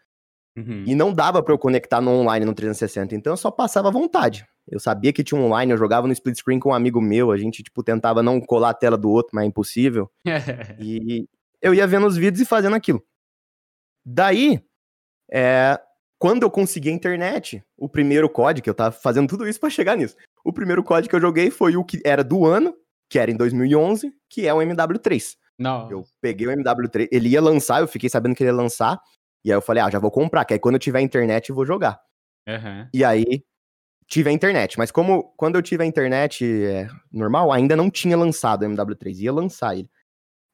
Uhum. 0.58 0.84
E 0.86 0.94
não 0.94 1.12
dava 1.12 1.42
para 1.42 1.54
eu 1.54 1.58
conectar 1.58 2.00
no 2.00 2.10
online 2.10 2.44
no 2.44 2.54
360, 2.54 3.14
então 3.14 3.32
eu 3.32 3.36
só 3.36 3.50
passava 3.50 3.88
à 3.88 3.92
vontade. 3.92 4.44
Eu 4.66 4.80
sabia 4.80 5.12
que 5.12 5.22
tinha 5.22 5.40
um 5.40 5.44
online, 5.44 5.72
eu 5.72 5.78
jogava 5.78 6.06
no 6.06 6.12
split 6.12 6.36
screen 6.36 6.58
com 6.58 6.70
um 6.70 6.74
amigo 6.74 7.00
meu, 7.00 7.30
a 7.30 7.38
gente, 7.38 7.62
tipo, 7.62 7.82
tentava 7.82 8.22
não 8.22 8.40
colar 8.40 8.70
a 8.70 8.74
tela 8.74 8.98
do 8.98 9.08
outro, 9.08 9.30
mas 9.34 9.44
é 9.44 9.46
impossível. 9.46 10.10
e 10.80 11.28
eu 11.62 11.72
ia 11.72 11.86
vendo 11.86 12.06
os 12.06 12.16
vídeos 12.16 12.40
e 12.40 12.44
fazendo 12.44 12.74
aquilo. 12.74 13.02
Daí, 14.04 14.60
é, 15.30 15.80
quando 16.18 16.42
eu 16.42 16.50
consegui 16.50 16.88
a 16.88 16.92
internet, 16.92 17.62
o 17.76 17.88
primeiro 17.88 18.28
código, 18.28 18.64
que 18.64 18.70
eu 18.70 18.74
tava 18.74 18.90
fazendo 18.90 19.28
tudo 19.28 19.46
isso 19.46 19.60
para 19.60 19.70
chegar 19.70 19.96
nisso, 19.96 20.16
o 20.44 20.52
primeiro 20.52 20.82
código 20.82 21.10
que 21.10 21.16
eu 21.16 21.20
joguei 21.20 21.50
foi 21.50 21.76
o 21.76 21.84
que 21.84 22.00
era 22.04 22.24
do 22.24 22.44
ano, 22.44 22.74
que 23.08 23.18
era 23.18 23.30
em 23.30 23.36
2011, 23.36 24.12
que 24.28 24.46
é 24.46 24.52
o 24.52 24.58
MW3. 24.58 25.36
Não. 25.58 25.90
Eu 25.90 26.04
peguei 26.20 26.46
o 26.46 26.50
MW3, 26.50 27.08
ele 27.10 27.30
ia 27.30 27.40
lançar, 27.40 27.80
eu 27.80 27.88
fiquei 27.88 28.08
sabendo 28.08 28.34
que 28.34 28.42
ele 28.42 28.50
ia 28.50 28.56
lançar, 28.56 29.00
e 29.48 29.52
aí 29.52 29.56
eu 29.56 29.62
falei, 29.62 29.82
ah, 29.82 29.90
já 29.90 29.98
vou 29.98 30.10
comprar, 30.10 30.44
que 30.44 30.52
aí 30.52 30.60
quando 30.60 30.74
eu 30.74 30.80
tiver 30.80 31.00
internet 31.00 31.48
eu 31.48 31.54
vou 31.54 31.64
jogar. 31.64 32.00
Uhum. 32.46 32.86
E 32.92 33.02
aí 33.02 33.42
tive 34.06 34.28
a 34.28 34.32
internet, 34.32 34.78
mas 34.78 34.90
como 34.90 35.34
quando 35.36 35.56
eu 35.56 35.62
tive 35.62 35.82
a 35.82 35.86
internet 35.86 36.44
é, 36.44 36.88
normal, 37.10 37.50
ainda 37.50 37.74
não 37.74 37.90
tinha 37.90 38.16
lançado 38.16 38.62
o 38.62 38.66
MW3, 38.66 39.20
ia 39.20 39.32
lançar 39.32 39.74
ele. 39.76 39.90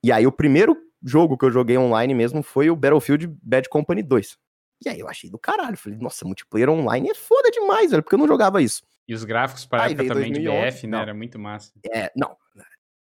E 0.03 0.13
aí 0.13 0.27
o 0.27 0.33
primeiro 0.33 0.77
jogo 1.05 1.37
que 1.37 1.45
eu 1.45 1.51
joguei 1.51 1.77
online 1.77 2.15
mesmo 2.15 2.43
foi 2.43 2.71
o 2.71 2.77
Battlefield 2.77 3.27
Bad 3.43 3.69
Company 3.69 4.03
2. 4.03 4.37
E 4.85 4.89
aí 4.89 5.01
eu 5.01 5.09
achei 5.09 5.29
do 5.29 5.39
caralho, 5.39 5.77
falei, 5.77 5.99
nossa, 5.99 6.25
multiplayer 6.25 6.69
online 6.71 7.11
é 7.11 7.15
foda 7.15 7.51
demais, 7.51 7.91
velho, 7.91 8.03
porque 8.03 8.15
eu 8.15 8.19
não 8.19 8.29
jogava 8.29 8.63
isso. 8.63 8.83
E 9.09 9.15
os 9.15 9.25
gráficos 9.25 9.67
para 9.67 9.91
época 9.91 10.07
também 10.07 10.33
2011, 10.33 10.41
de 10.41 10.73
BF, 10.73 10.87
né, 10.87 10.91
não. 10.93 11.03
era 11.03 11.15
muito 11.15 11.39
massa. 11.39 11.73
É, 11.93 12.13
não, 12.17 12.37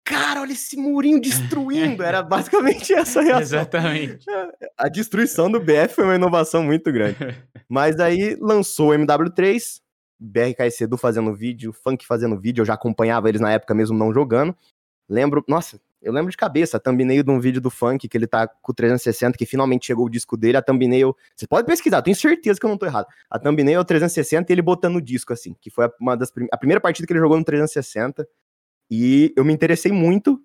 cara, 0.04 0.42
olha 0.42 0.52
esse 0.52 0.76
murinho 0.76 1.20
destruindo. 1.20 2.02
Era 2.02 2.22
basicamente 2.22 2.92
essa 2.94 3.22
reação. 3.22 3.40
Exatamente. 3.40 4.26
A 4.76 4.88
destruição 4.88 5.50
do 5.50 5.58
BF 5.58 5.94
foi 5.94 6.04
uma 6.04 6.14
inovação 6.14 6.62
muito 6.62 6.92
grande. 6.92 7.16
Mas 7.68 7.98
aí 7.98 8.36
lançou 8.40 8.90
o 8.90 8.94
MW3, 8.94 9.80
BRKC 10.20 10.86
do 10.86 10.98
fazendo 10.98 11.34
vídeo, 11.34 11.72
Funk 11.72 12.06
fazendo 12.06 12.38
vídeo, 12.38 12.62
eu 12.62 12.66
já 12.66 12.74
acompanhava 12.74 13.28
eles 13.28 13.40
na 13.40 13.50
época 13.50 13.74
mesmo 13.74 13.96
não 13.96 14.12
jogando. 14.12 14.54
Lembro, 15.08 15.44
nossa, 15.48 15.80
eu 16.00 16.12
lembro 16.12 16.30
de 16.30 16.36
cabeça, 16.36 16.76
a 16.76 16.80
thumbnail 16.80 17.22
de 17.22 17.30
um 17.30 17.40
vídeo 17.40 17.60
do 17.60 17.70
Funk, 17.70 18.06
que 18.08 18.16
ele 18.16 18.26
tá 18.26 18.46
com 18.46 18.72
o 18.72 18.74
360, 18.74 19.36
que 19.36 19.46
finalmente 19.46 19.86
chegou 19.86 20.06
o 20.06 20.10
disco 20.10 20.36
dele, 20.36 20.56
a 20.56 20.62
thumbnail, 20.62 21.16
você 21.34 21.46
pode 21.46 21.66
pesquisar, 21.66 22.02
tenho 22.02 22.16
certeza 22.16 22.60
que 22.60 22.64
eu 22.64 22.70
não 22.70 22.76
tô 22.76 22.86
errado. 22.86 23.06
A 23.30 23.38
thumbnail 23.38 23.78
é 23.78 23.80
o 23.80 23.84
360 23.84 24.50
e 24.50 24.54
ele 24.54 24.62
botando 24.62 24.96
o 24.96 25.02
disco, 25.02 25.32
assim, 25.32 25.54
que 25.60 25.70
foi 25.70 25.90
uma 26.00 26.16
das 26.16 26.30
a 26.52 26.56
primeira 26.58 26.80
partida 26.80 27.06
que 27.06 27.12
ele 27.12 27.20
jogou 27.20 27.38
no 27.38 27.44
360, 27.44 28.26
e 28.90 29.32
eu 29.36 29.44
me 29.44 29.52
interessei 29.52 29.92
muito 29.92 30.42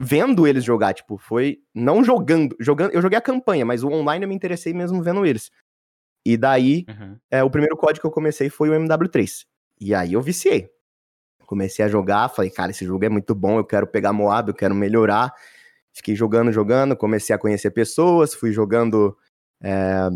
vendo 0.00 0.46
eles 0.46 0.64
jogar, 0.64 0.94
tipo, 0.94 1.16
foi 1.16 1.60
não 1.74 2.02
jogando, 2.02 2.56
jogando, 2.58 2.92
eu 2.92 3.00
joguei 3.00 3.18
a 3.18 3.22
campanha, 3.22 3.64
mas 3.64 3.84
o 3.84 3.88
online 3.88 4.24
eu 4.24 4.28
me 4.28 4.34
interessei 4.34 4.72
mesmo 4.72 5.02
vendo 5.02 5.24
eles. 5.24 5.50
E 6.24 6.36
daí, 6.36 6.84
uhum. 6.88 7.16
é, 7.30 7.42
o 7.42 7.50
primeiro 7.50 7.76
código 7.76 8.00
que 8.00 8.06
eu 8.06 8.10
comecei 8.10 8.48
foi 8.48 8.68
o 8.68 8.72
MW3. 8.72 9.44
E 9.80 9.94
aí 9.94 10.12
eu 10.12 10.22
viciei. 10.22 10.68
Comecei 11.46 11.84
a 11.84 11.88
jogar, 11.88 12.28
falei, 12.28 12.50
cara, 12.50 12.70
esse 12.70 12.84
jogo 12.84 13.04
é 13.04 13.08
muito 13.08 13.34
bom, 13.34 13.58
eu 13.58 13.64
quero 13.64 13.86
pegar 13.86 14.12
Moab, 14.12 14.48
eu 14.48 14.54
quero 14.54 14.74
melhorar. 14.74 15.32
Fiquei 15.92 16.16
jogando, 16.16 16.50
jogando, 16.50 16.96
comecei 16.96 17.34
a 17.34 17.38
conhecer 17.38 17.70
pessoas, 17.70 18.34
fui 18.34 18.52
jogando 18.52 19.16
é, 19.62 20.08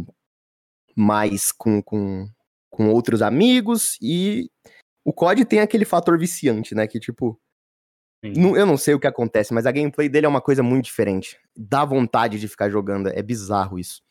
mais 0.96 1.52
com, 1.52 1.82
com, 1.82 2.26
com 2.70 2.88
outros 2.90 3.20
amigos 3.20 3.98
e 4.00 4.50
o 5.04 5.12
COD 5.12 5.44
tem 5.44 5.60
aquele 5.60 5.84
fator 5.84 6.18
viciante, 6.18 6.74
né? 6.74 6.86
Que 6.86 6.98
tipo. 6.98 7.38
Não, 8.22 8.56
eu 8.56 8.66
não 8.66 8.76
sei 8.76 8.94
o 8.94 9.00
que 9.00 9.06
acontece, 9.06 9.54
mas 9.54 9.66
a 9.66 9.72
gameplay 9.72 10.08
dele 10.08 10.26
é 10.26 10.28
uma 10.28 10.40
coisa 10.40 10.62
muito 10.62 10.86
diferente. 10.86 11.38
Dá 11.56 11.84
vontade 11.84 12.40
de 12.40 12.48
ficar 12.48 12.68
jogando, 12.68 13.08
é 13.08 13.22
bizarro 13.22 13.78
isso. 13.78 14.02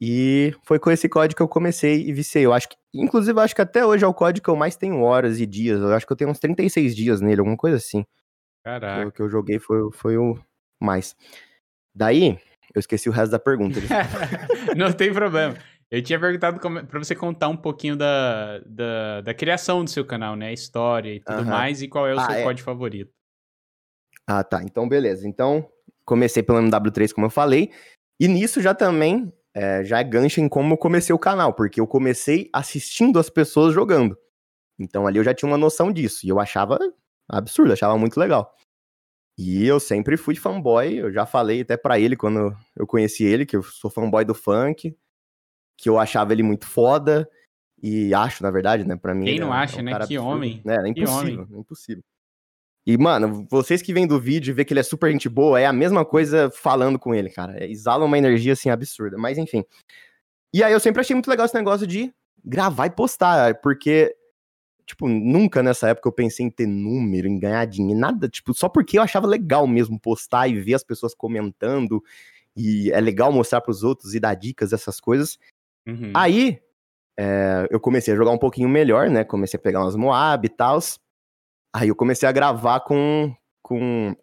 E 0.00 0.54
foi 0.64 0.78
com 0.78 0.90
esse 0.90 1.08
código 1.08 1.36
que 1.36 1.42
eu 1.42 1.48
comecei 1.48 2.08
e 2.08 2.12
viciei. 2.12 2.46
Eu 2.46 2.54
acho 2.54 2.70
que, 2.70 2.76
inclusive, 2.94 3.38
eu 3.38 3.42
acho 3.42 3.54
que 3.54 3.60
até 3.60 3.84
hoje 3.84 4.02
é 4.02 4.08
o 4.08 4.14
código 4.14 4.44
que 4.44 4.50
eu 4.50 4.56
mais 4.56 4.74
tenho 4.74 5.02
horas 5.02 5.38
e 5.38 5.46
dias. 5.46 5.78
Eu 5.78 5.92
acho 5.92 6.06
que 6.06 6.12
eu 6.12 6.16
tenho 6.16 6.30
uns 6.30 6.38
36 6.38 6.96
dias 6.96 7.20
nele, 7.20 7.40
alguma 7.40 7.56
coisa 7.56 7.76
assim. 7.76 8.06
Caraca. 8.64 9.08
O 9.08 9.12
que 9.12 9.20
eu 9.20 9.28
joguei 9.28 9.58
foi, 9.58 9.92
foi 9.92 10.16
o 10.16 10.38
mais. 10.80 11.14
Daí, 11.94 12.38
eu 12.74 12.78
esqueci 12.78 13.10
o 13.10 13.12
resto 13.12 13.32
da 13.32 13.38
pergunta. 13.38 13.78
não 14.74 14.90
tem 14.90 15.12
problema. 15.12 15.54
Eu 15.90 16.02
tinha 16.02 16.20
perguntado 16.20 16.60
para 16.60 16.98
você 16.98 17.14
contar 17.16 17.48
um 17.48 17.56
pouquinho 17.56 17.96
da, 17.96 18.60
da, 18.60 19.20
da, 19.22 19.34
criação 19.34 19.82
do 19.82 19.90
seu 19.90 20.04
canal, 20.04 20.36
né? 20.36 20.48
A 20.48 20.52
história 20.52 21.12
e 21.12 21.20
tudo 21.20 21.44
mais, 21.44 21.82
e 21.82 21.88
qual 21.88 22.06
é 22.06 22.14
o 22.14 22.20
ah, 22.20 22.26
seu 22.26 22.34
é. 22.36 22.42
código 22.44 22.64
favorito. 22.64 23.12
Ah, 24.24 24.44
tá. 24.44 24.62
Então, 24.62 24.88
beleza. 24.88 25.26
Então, 25.26 25.68
comecei 26.04 26.42
pelo 26.42 26.60
MW3, 26.60 27.12
como 27.12 27.26
eu 27.26 27.30
falei. 27.30 27.72
E 28.20 28.28
nisso 28.28 28.60
já 28.60 28.72
também 28.72 29.32
é, 29.54 29.82
já 29.82 29.98
é 29.98 30.04
gancho 30.04 30.40
em 30.40 30.48
como 30.48 30.74
eu 30.74 30.78
comecei 30.78 31.14
o 31.14 31.18
canal, 31.18 31.52
porque 31.52 31.80
eu 31.80 31.86
comecei 31.86 32.48
assistindo 32.52 33.18
as 33.18 33.28
pessoas 33.28 33.74
jogando. 33.74 34.16
Então 34.78 35.06
ali 35.06 35.18
eu 35.18 35.24
já 35.24 35.34
tinha 35.34 35.50
uma 35.50 35.58
noção 35.58 35.92
disso. 35.92 36.24
E 36.24 36.28
eu 36.28 36.38
achava 36.38 36.78
absurdo, 37.28 37.72
achava 37.72 37.98
muito 37.98 38.18
legal. 38.18 38.54
E 39.38 39.66
eu 39.66 39.80
sempre 39.80 40.16
fui 40.16 40.34
fanboy, 40.34 40.98
eu 40.98 41.12
já 41.12 41.24
falei 41.24 41.62
até 41.62 41.76
para 41.76 41.98
ele 41.98 42.16
quando 42.16 42.54
eu 42.76 42.86
conheci 42.86 43.24
ele, 43.24 43.46
que 43.46 43.56
eu 43.56 43.62
sou 43.62 43.90
fanboy 43.90 44.24
do 44.24 44.34
funk, 44.34 44.94
que 45.80 45.88
eu 45.88 45.98
achava 45.98 46.32
ele 46.32 46.42
muito 46.42 46.66
foda, 46.66 47.28
e 47.82 48.12
acho, 48.12 48.42
na 48.42 48.50
verdade, 48.50 48.84
né, 48.84 48.96
pra 48.96 49.14
mim. 49.14 49.24
Quem 49.24 49.40
não 49.40 49.54
é, 49.54 49.58
acha, 49.58 49.78
é 49.78 49.80
um 49.80 49.84
né? 49.84 49.92
Que 49.92 49.96
absurdo. 49.96 50.26
homem. 50.26 50.62
É, 50.66 50.74
é 50.74 50.88
impossível, 50.88 51.48
é 51.50 51.58
impossível. 51.58 52.04
E, 52.86 52.98
mano, 52.98 53.46
vocês 53.50 53.80
que 53.80 53.92
vêm 53.92 54.06
do 54.06 54.20
vídeo 54.20 54.50
e 54.50 54.54
vê 54.54 54.64
que 54.64 54.72
ele 54.72 54.80
é 54.80 54.82
super 54.82 55.10
gente 55.10 55.28
boa, 55.28 55.58
é 55.58 55.64
a 55.64 55.72
mesma 55.72 56.04
coisa 56.04 56.50
falando 56.50 56.98
com 56.98 57.14
ele, 57.14 57.30
cara. 57.30 57.64
Exala 57.64 58.04
uma 58.04 58.18
energia, 58.18 58.52
assim, 58.52 58.68
absurda. 58.68 59.16
Mas, 59.16 59.38
enfim. 59.38 59.64
E 60.52 60.62
aí 60.62 60.72
eu 60.72 60.80
sempre 60.80 61.00
achei 61.00 61.14
muito 61.14 61.30
legal 61.30 61.46
esse 61.46 61.54
negócio 61.54 61.86
de 61.86 62.12
gravar 62.44 62.86
e 62.86 62.90
postar, 62.90 63.60
porque, 63.60 64.14
tipo, 64.84 65.08
nunca 65.08 65.62
nessa 65.62 65.88
época 65.88 66.08
eu 66.08 66.12
pensei 66.12 66.44
em 66.44 66.50
ter 66.50 66.66
número, 66.66 67.28
em 67.28 67.38
ganhar 67.38 67.64
dinheiro, 67.66 68.00
nada, 68.00 68.28
tipo, 68.28 68.52
só 68.52 68.68
porque 68.68 68.98
eu 68.98 69.02
achava 69.02 69.26
legal 69.26 69.66
mesmo 69.66 69.98
postar 70.00 70.48
e 70.48 70.58
ver 70.58 70.74
as 70.74 70.82
pessoas 70.82 71.14
comentando, 71.14 72.02
e 72.56 72.90
é 72.90 73.00
legal 73.00 73.30
mostrar 73.30 73.60
pros 73.60 73.82
outros 73.82 74.14
e 74.14 74.20
dar 74.20 74.34
dicas, 74.34 74.72
essas 74.72 74.98
coisas. 74.98 75.38
Uhum. 75.86 76.12
Aí, 76.14 76.60
é, 77.18 77.66
eu 77.70 77.80
comecei 77.80 78.14
a 78.14 78.16
jogar 78.16 78.30
um 78.30 78.38
pouquinho 78.38 78.68
melhor, 78.68 79.08
né? 79.10 79.24
Comecei 79.24 79.58
a 79.58 79.62
pegar 79.62 79.80
umas 79.80 79.96
Moab 79.96 80.46
e 80.46 80.48
tal. 80.48 80.78
Aí 81.74 81.88
eu 81.88 81.96
comecei 81.96 82.28
a 82.28 82.32
gravar 82.32 82.80
com. 82.80 83.34
com... 83.62 84.16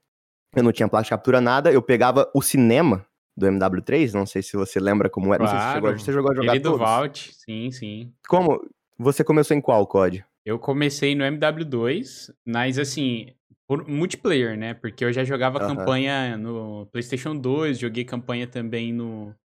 Eu 0.56 0.64
não 0.64 0.72
tinha 0.72 0.88
placa 0.88 1.04
de 1.04 1.10
captura 1.10 1.40
nada, 1.40 1.72
eu 1.72 1.82
pegava 1.82 2.30
o 2.34 2.42
cinema 2.42 3.06
do 3.36 3.46
MW3, 3.46 4.14
não 4.14 4.26
sei 4.26 4.42
se 4.42 4.58
você 4.58 4.80
lembra 4.80 5.10
como 5.10 5.34
era. 5.34 5.44
Claro, 5.44 5.54
não 5.54 5.60
sei 5.60 5.60
se 5.60 5.72
você 5.72 5.76
chegou, 5.76 6.00
você 6.00 6.12
chegou 6.12 6.32
a 6.32 6.36
jogar 6.36 6.56
ele 6.56 6.64
do 6.64 6.78
Vault, 6.78 7.32
sim, 7.36 7.70
sim. 7.72 8.14
Como? 8.28 8.60
Você 8.98 9.24
começou 9.24 9.56
em 9.56 9.62
qual 9.62 9.86
COD? 9.86 10.26
Eu 10.44 10.58
comecei 10.58 11.14
no 11.14 11.24
MW2, 11.24 12.34
mas 12.44 12.80
assim, 12.80 13.36
por 13.68 13.88
multiplayer, 13.88 14.58
né? 14.58 14.74
Porque 14.74 15.06
eu 15.06 15.14
já 15.14 15.24
jogava 15.24 15.60
campanha 15.60 16.36
no 16.36 16.88
PlayStation 16.88 17.36
2, 17.36 17.78
joguei 17.78 18.04
campanha 18.04 18.48
também 18.48 18.92
no 18.92 19.36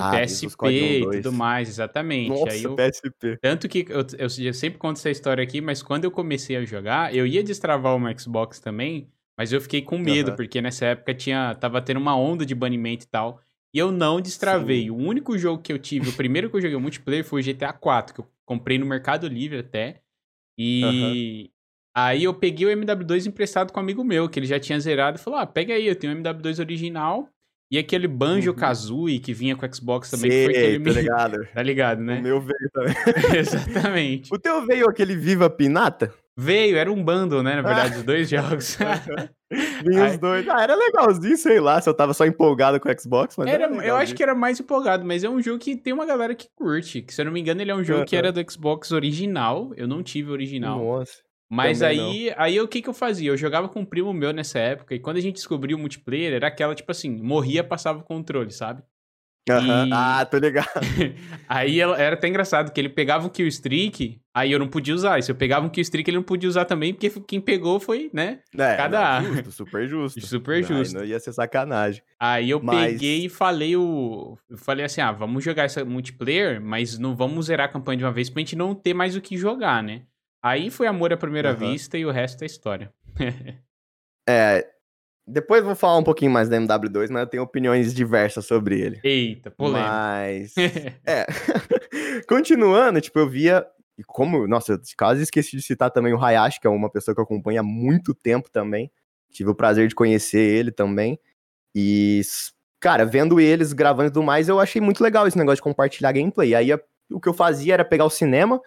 ah, 0.00 0.10
PSP 0.10 0.68
e 0.68 1.10
tudo 1.10 1.32
mais, 1.32 1.68
exatamente. 1.68 2.30
Nossa, 2.30 2.56
eu, 2.56 2.74
PSP. 2.74 3.38
Tanto 3.40 3.68
que 3.68 3.84
eu, 3.88 4.00
eu, 4.18 4.44
eu, 4.44 4.54
sempre 4.54 4.78
conto 4.78 4.96
essa 4.96 5.10
história 5.10 5.42
aqui, 5.44 5.60
mas 5.60 5.82
quando 5.82 6.04
eu 6.04 6.10
comecei 6.10 6.56
a 6.56 6.64
jogar, 6.64 7.14
eu 7.14 7.26
ia 7.26 7.42
destravar 7.42 7.94
uma 7.94 8.16
Xbox 8.16 8.58
também, 8.58 9.08
mas 9.36 9.52
eu 9.52 9.60
fiquei 9.60 9.82
com 9.82 9.98
medo, 9.98 10.30
uhum. 10.30 10.36
porque 10.36 10.62
nessa 10.62 10.86
época 10.86 11.14
tinha 11.14 11.54
tava 11.56 11.82
tendo 11.82 11.98
uma 11.98 12.16
onda 12.16 12.46
de 12.46 12.54
banimento 12.54 13.04
e 13.04 13.08
tal. 13.08 13.40
E 13.74 13.78
eu 13.78 13.90
não 13.90 14.20
destravei. 14.20 14.82
Sim. 14.82 14.90
O 14.90 14.96
único 14.96 15.36
jogo 15.38 15.62
que 15.62 15.72
eu 15.72 15.78
tive, 15.78 16.10
o 16.10 16.12
primeiro 16.12 16.50
que 16.50 16.56
eu 16.56 16.60
joguei 16.60 16.76
multiplayer 16.76 17.24
foi 17.24 17.40
o 17.40 17.44
GTA 17.44 17.72
4, 17.72 18.14
que 18.14 18.20
eu 18.20 18.26
comprei 18.44 18.78
no 18.78 18.84
Mercado 18.86 19.26
Livre 19.26 19.58
até. 19.58 20.02
E 20.58 20.82
uhum. 20.84 21.48
aí 21.96 22.24
eu 22.24 22.34
peguei 22.34 22.66
o 22.66 22.78
MW2 22.78 23.26
emprestado 23.26 23.72
com 23.72 23.80
um 23.80 23.82
amigo 23.82 24.04
meu, 24.04 24.28
que 24.28 24.38
ele 24.38 24.46
já 24.46 24.60
tinha 24.60 24.78
zerado, 24.78 25.18
e 25.18 25.20
falou: 25.20 25.38
Ah, 25.38 25.46
pega 25.46 25.72
aí, 25.72 25.86
eu 25.86 25.96
tenho 25.96 26.12
o 26.12 26.16
MW2 26.16 26.60
original. 26.60 27.28
E 27.72 27.78
aquele 27.78 28.06
Banjo 28.06 28.50
uhum. 28.50 28.56
Kazooie 28.56 29.18
que 29.18 29.32
vinha 29.32 29.56
com 29.56 29.64
o 29.64 29.74
Xbox 29.74 30.10
também, 30.10 30.30
Sei, 30.30 30.46
que 30.46 30.52
foi 30.52 30.62
aquele. 30.62 30.84
Tá 30.84 31.00
ligado. 31.00 31.48
tá 31.54 31.62
ligado, 31.62 32.02
né? 32.02 32.18
O 32.18 32.22
meu 32.22 32.38
veio 32.38 32.70
também. 32.70 32.94
Exatamente. 33.34 34.28
O 34.30 34.38
teu 34.38 34.66
veio 34.66 34.90
aquele 34.90 35.16
Viva 35.16 35.48
Pinata? 35.48 36.12
Veio, 36.36 36.76
era 36.76 36.92
um 36.92 37.02
bundle, 37.02 37.42
né? 37.42 37.56
Na 37.56 37.62
verdade, 37.62 37.96
os 37.96 38.02
dois 38.04 38.28
jogos. 38.28 38.76
Vinha 39.82 40.04
os 40.04 40.18
dois. 40.18 40.46
Ah, 40.50 40.62
era 40.62 40.74
legalzinho, 40.74 41.36
sei 41.38 41.60
lá, 41.60 41.80
se 41.80 41.88
eu 41.88 41.94
tava 41.94 42.12
só 42.12 42.26
empolgado 42.26 42.78
com 42.78 42.90
o 42.90 43.00
Xbox, 43.00 43.38
mas. 43.38 43.46
Era, 43.46 43.64
era 43.64 43.86
eu 43.86 43.96
acho 43.96 44.14
que 44.14 44.22
era 44.22 44.34
mais 44.34 44.60
empolgado, 44.60 45.02
mas 45.02 45.24
é 45.24 45.30
um 45.30 45.40
jogo 45.40 45.58
que 45.58 45.74
tem 45.74 45.94
uma 45.94 46.04
galera 46.04 46.34
que 46.34 46.48
curte. 46.54 47.00
Que, 47.00 47.14
se 47.14 47.22
eu 47.22 47.24
não 47.24 47.32
me 47.32 47.40
engano, 47.40 47.62
ele 47.62 47.70
é 47.70 47.74
um 47.74 47.82
jogo 47.82 48.00
uhum. 48.00 48.06
que 48.06 48.16
era 48.16 48.30
do 48.30 48.52
Xbox 48.52 48.92
original. 48.92 49.72
Eu 49.78 49.88
não 49.88 50.02
tive 50.02 50.30
original. 50.30 50.78
Nossa. 50.78 51.22
Mas 51.52 51.82
aí, 51.82 52.30
não. 52.30 52.34
aí 52.38 52.58
o 52.58 52.66
que 52.66 52.80
que 52.80 52.88
eu 52.88 52.94
fazia? 52.94 53.30
Eu 53.30 53.36
jogava 53.36 53.68
com 53.68 53.80
um 53.80 53.84
primo 53.84 54.10
meu 54.14 54.32
nessa 54.32 54.58
época, 54.58 54.94
e 54.94 54.98
quando 54.98 55.18
a 55.18 55.20
gente 55.20 55.34
descobriu 55.34 55.76
o 55.76 55.80
multiplayer, 55.80 56.32
era 56.32 56.46
aquela, 56.46 56.74
tipo 56.74 56.90
assim, 56.90 57.10
morria, 57.10 57.62
passava 57.62 57.98
o 57.98 58.02
controle, 58.02 58.50
sabe? 58.50 58.82
Uhum. 59.50 59.88
E... 59.88 59.92
Ah, 59.92 60.24
tô 60.24 60.38
ligado. 60.38 60.68
aí 61.46 61.80
era 61.80 62.14
até 62.14 62.28
engraçado 62.28 62.72
que 62.72 62.80
ele 62.80 62.88
pegava 62.88 63.26
um 63.26 63.28
kill 63.28 63.46
streak, 63.48 64.20
aí 64.32 64.50
eu 64.50 64.58
não 64.58 64.68
podia 64.68 64.94
usar. 64.94 65.18
E 65.18 65.22
se 65.22 65.30
eu 65.30 65.34
pegava 65.34 65.66
um 65.66 65.68
kill 65.68 65.82
streak, 65.82 66.08
ele 66.08 66.16
não 66.16 66.22
podia 66.22 66.48
usar 66.48 66.64
também, 66.64 66.94
porque 66.94 67.10
quem 67.26 67.40
pegou 67.40 67.78
foi, 67.78 68.08
né? 68.14 68.38
É, 68.56 68.76
Cada 68.76 69.20
não, 69.20 69.34
justo, 69.34 69.52
super 69.52 69.86
justo. 69.88 70.20
super 70.26 70.62
justo. 70.62 70.96
Não 70.96 71.04
ia 71.04 71.20
ser 71.20 71.32
sacanagem. 71.32 72.02
Aí 72.18 72.48
eu 72.48 72.62
mas... 72.62 72.92
peguei 72.92 73.26
e 73.26 73.28
falei 73.28 73.76
o. 73.76 74.38
Eu 74.48 74.56
falei 74.56 74.86
assim: 74.86 75.00
ah, 75.00 75.12
vamos 75.12 75.44
jogar 75.44 75.64
essa 75.64 75.84
multiplayer, 75.84 76.62
mas 76.62 76.98
não 76.98 77.14
vamos 77.14 77.46
zerar 77.46 77.66
a 77.66 77.72
campanha 77.72 77.98
de 77.98 78.04
uma 78.04 78.12
vez 78.12 78.30
pra 78.30 78.40
gente 78.40 78.56
não 78.56 78.74
ter 78.74 78.94
mais 78.94 79.16
o 79.16 79.20
que 79.20 79.36
jogar, 79.36 79.82
né? 79.82 80.02
Aí 80.42 80.70
foi 80.70 80.88
amor 80.88 81.12
à 81.12 81.16
primeira 81.16 81.52
uhum. 81.52 81.56
vista 81.56 81.96
e 81.96 82.04
o 82.04 82.10
resto 82.10 82.42
é 82.42 82.46
história. 82.46 82.92
é. 84.28 84.68
Depois 85.24 85.62
vou 85.62 85.76
falar 85.76 85.98
um 85.98 86.02
pouquinho 86.02 86.32
mais 86.32 86.48
da 86.48 86.56
MW2, 86.56 87.08
mas 87.10 87.22
eu 87.22 87.26
tenho 87.28 87.42
opiniões 87.44 87.94
diversas 87.94 88.44
sobre 88.44 88.80
ele. 88.80 89.00
Eita, 89.04 89.52
polêmica. 89.52 89.88
Mas. 89.88 90.54
é. 91.06 91.26
Continuando, 92.28 93.00
tipo, 93.00 93.20
eu 93.20 93.28
via. 93.28 93.64
E 93.96 94.02
como. 94.02 94.48
Nossa, 94.48 94.72
eu 94.72 94.80
quase 94.98 95.22
esqueci 95.22 95.56
de 95.56 95.62
citar 95.62 95.92
também 95.92 96.12
o 96.12 96.22
Hayashi, 96.22 96.60
que 96.60 96.66
é 96.66 96.70
uma 96.70 96.90
pessoa 96.90 97.14
que 97.14 97.20
eu 97.20 97.24
acompanho 97.24 97.60
há 97.60 97.62
muito 97.62 98.12
tempo 98.12 98.50
também. 98.50 98.90
Tive 99.30 99.50
o 99.50 99.54
prazer 99.54 99.86
de 99.86 99.94
conhecer 99.94 100.40
ele 100.40 100.72
também. 100.72 101.18
E. 101.72 102.20
Cara, 102.80 103.04
vendo 103.04 103.38
eles 103.38 103.72
gravando 103.72 104.08
e 104.08 104.12
tudo 104.12 104.24
mais, 104.24 104.48
eu 104.48 104.58
achei 104.58 104.80
muito 104.80 105.04
legal 105.04 105.28
esse 105.28 105.38
negócio 105.38 105.56
de 105.56 105.62
compartilhar 105.62 106.10
gameplay. 106.10 106.52
Aí 106.52 106.72
o 107.12 107.20
que 107.20 107.28
eu 107.28 107.34
fazia 107.34 107.74
era 107.74 107.84
pegar 107.84 108.04
o 108.04 108.10
cinema, 108.10 108.60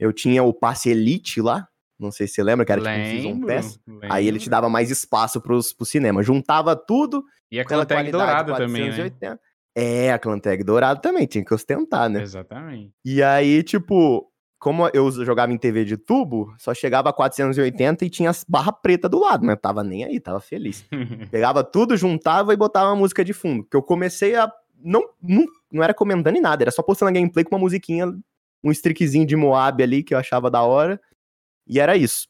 eu 0.00 0.12
tinha 0.12 0.42
o 0.42 0.52
passe 0.52 0.88
Elite 0.88 1.40
lá, 1.40 1.68
não 2.00 2.10
sei 2.10 2.26
se 2.26 2.34
você 2.34 2.42
lembra, 2.42 2.64
que 2.64 2.72
era 2.72 2.80
lembro, 2.80 3.04
tipo 3.04 3.18
um 3.18 3.22
Season 3.22 3.46
Pass. 3.46 3.80
Lembro. 3.86 4.08
Aí 4.10 4.26
ele 4.26 4.38
te 4.38 4.48
dava 4.48 4.70
mais 4.70 4.90
espaço 4.90 5.40
pros, 5.40 5.72
pro 5.72 5.84
cinema. 5.84 6.22
Juntava 6.22 6.74
tudo. 6.74 7.22
E 7.52 7.60
a 7.60 7.64
Clantag 7.64 8.10
dourada 8.10 8.56
também, 8.56 8.90
né? 8.90 9.38
É, 9.76 10.10
a 10.10 10.18
Clantag 10.18 10.64
dourada 10.64 11.00
também, 11.00 11.26
tinha 11.26 11.44
que 11.44 11.52
ostentar, 11.52 12.08
né? 12.08 12.22
Exatamente. 12.22 12.92
E 13.04 13.22
aí, 13.22 13.62
tipo, 13.62 14.26
como 14.58 14.88
eu 14.94 15.10
jogava 15.24 15.52
em 15.52 15.58
TV 15.58 15.84
de 15.84 15.96
tubo, 15.96 16.54
só 16.58 16.72
chegava 16.72 17.10
a 17.10 17.12
480 17.12 18.04
e 18.04 18.10
tinha 18.10 18.30
as 18.30 18.44
barra 18.48 18.72
preta 18.72 19.08
do 19.08 19.20
lado, 19.20 19.44
mas 19.44 19.58
tava 19.60 19.84
nem 19.84 20.04
aí, 20.04 20.18
tava 20.18 20.40
feliz. 20.40 20.84
Pegava 21.30 21.62
tudo, 21.62 21.96
juntava 21.96 22.54
e 22.54 22.56
botava 22.56 22.88
uma 22.90 22.96
música 22.96 23.24
de 23.24 23.34
fundo. 23.34 23.64
Que 23.64 23.76
eu 23.76 23.82
comecei 23.82 24.34
a. 24.36 24.50
Não, 24.82 25.02
não, 25.22 25.44
não 25.70 25.82
era 25.82 25.92
comentando 25.92 26.36
em 26.36 26.40
nada, 26.40 26.64
era 26.64 26.70
só 26.70 26.82
postando 26.82 27.10
a 27.10 27.12
gameplay 27.12 27.44
com 27.44 27.54
uma 27.54 27.60
musiquinha 27.60 28.06
um 28.62 28.70
streakzinho 28.70 29.26
de 29.26 29.36
Moab 29.36 29.82
ali 29.82 30.02
que 30.02 30.14
eu 30.14 30.18
achava 30.18 30.50
da 30.50 30.62
hora. 30.62 31.00
E 31.66 31.78
era 31.78 31.96
isso. 31.96 32.28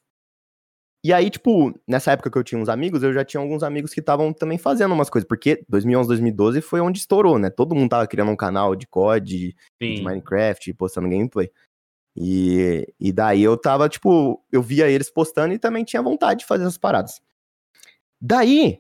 E 1.03 1.15
aí, 1.15 1.31
tipo, 1.31 1.73
nessa 1.89 2.13
época 2.13 2.31
que 2.31 2.37
eu 2.37 2.45
tinha 2.45 2.61
uns 2.61 2.69
amigos, 2.69 3.03
eu 3.03 3.13
já 3.13 3.25
tinha 3.25 3.41
alguns 3.41 3.63
amigos 3.63 3.93
que 3.95 4.01
estavam 4.01 4.35
também 4.35 4.59
fazendo 4.59 4.93
umas 4.93 5.09
coisas, 5.09 5.27
porque 5.27 5.65
2011, 5.67 6.09
2012 6.09 6.61
foi 6.61 6.81
onde 6.81 6.99
estourou, 6.99 7.39
né? 7.39 7.49
Todo 7.49 7.75
mundo 7.75 7.89
tava 7.89 8.07
criando 8.07 8.31
um 8.31 8.37
canal 8.37 8.77
de 8.77 8.87
COD, 8.87 9.57
Sim. 9.83 9.95
de 9.95 10.03
Minecraft, 10.03 10.75
postando 10.75 11.09
gameplay. 11.09 11.51
E, 12.15 12.87
e 13.01 13.13
daí 13.13 13.43
eu 13.43 13.57
tava, 13.57 13.89
tipo, 13.89 14.45
eu 14.53 14.61
via 14.61 14.91
eles 14.91 15.11
postando 15.11 15.55
e 15.55 15.59
também 15.59 15.85
tinha 15.85 16.03
vontade 16.03 16.41
de 16.41 16.47
fazer 16.47 16.65
essas 16.65 16.77
paradas. 16.77 17.23
Daí, 18.21 18.79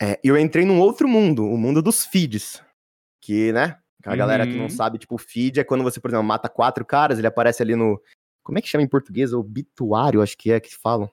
é, 0.00 0.20
eu 0.22 0.36
entrei 0.36 0.66
num 0.66 0.78
outro 0.78 1.08
mundo, 1.08 1.46
o 1.46 1.56
mundo 1.56 1.80
dos 1.80 2.04
feeds. 2.04 2.62
Que, 3.22 3.50
né, 3.50 3.78
a 4.06 4.10
uhum. 4.12 4.16
galera 4.16 4.46
que 4.46 4.54
não 4.54 4.64
uhum. 4.64 4.70
sabe, 4.70 4.98
tipo, 4.98 5.18
feed 5.18 5.60
é 5.60 5.64
quando 5.64 5.82
você, 5.82 6.00
por 6.00 6.08
exemplo, 6.08 6.24
mata 6.24 6.48
quatro 6.48 6.84
caras, 6.84 7.18
ele 7.18 7.26
aparece 7.26 7.62
ali 7.62 7.74
no. 7.74 8.00
Como 8.42 8.58
é 8.58 8.62
que 8.62 8.68
chama 8.68 8.84
em 8.84 8.88
português? 8.88 9.32
Obituário, 9.32 10.22
acho 10.22 10.38
que 10.38 10.52
é 10.52 10.60
que 10.60 10.74
falam. 10.74 11.10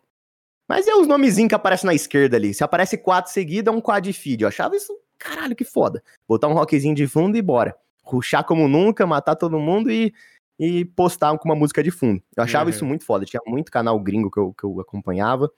Mas 0.69 0.87
é 0.87 0.95
os 0.95 1.07
nomezinhos 1.07 1.49
que 1.49 1.55
aparecem 1.55 1.87
na 1.87 1.93
esquerda 1.93 2.37
ali. 2.37 2.53
Se 2.53 2.63
aparece 2.63 2.97
quatro 2.97 3.31
seguidos, 3.31 3.73
é 3.73 3.75
um 3.75 3.81
quad 3.81 4.11
feed. 4.13 4.43
Eu 4.43 4.47
achava 4.47 4.75
isso, 4.75 4.95
caralho, 5.17 5.55
que 5.55 5.65
foda. 5.65 6.03
Botar 6.27 6.47
um 6.47 6.53
rockzinho 6.53 6.95
de 6.95 7.07
fundo 7.07 7.35
e 7.35 7.41
bora. 7.41 7.75
Ruxar 8.03 8.45
como 8.45 8.67
nunca, 8.67 9.05
matar 9.07 9.35
todo 9.35 9.59
mundo 9.59 9.91
e 9.91 10.13
e 10.59 10.85
postar 10.85 11.37
com 11.37 11.49
uma 11.49 11.55
música 11.55 11.83
de 11.83 11.91
fundo. 11.91 12.21
Eu 12.35 12.43
achava 12.43 12.65
Uhum. 12.65 12.69
isso 12.69 12.85
muito 12.85 13.03
foda. 13.03 13.25
Tinha 13.25 13.41
muito 13.45 13.71
canal 13.71 13.99
gringo 13.99 14.29
que 14.29 14.37
eu, 14.37 14.53
que 14.53 14.63
eu 14.63 14.79
acompanhava. 14.79 15.51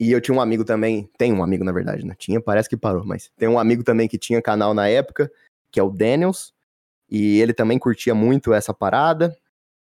E 0.00 0.12
eu 0.12 0.20
tinha 0.20 0.36
um 0.36 0.40
amigo 0.40 0.64
também, 0.64 1.10
tem 1.18 1.32
um 1.32 1.42
amigo 1.42 1.64
na 1.64 1.72
verdade, 1.72 2.06
né? 2.06 2.14
Tinha, 2.16 2.40
parece 2.40 2.68
que 2.68 2.76
parou, 2.76 3.04
mas 3.04 3.30
tem 3.36 3.48
um 3.48 3.58
amigo 3.58 3.82
também 3.82 4.06
que 4.06 4.16
tinha 4.16 4.40
canal 4.40 4.72
na 4.72 4.88
época, 4.88 5.30
que 5.70 5.80
é 5.80 5.82
o 5.82 5.90
Daniels, 5.90 6.52
e 7.10 7.40
ele 7.40 7.52
também 7.52 7.78
curtia 7.78 8.14
muito 8.14 8.52
essa 8.52 8.74
parada. 8.74 9.36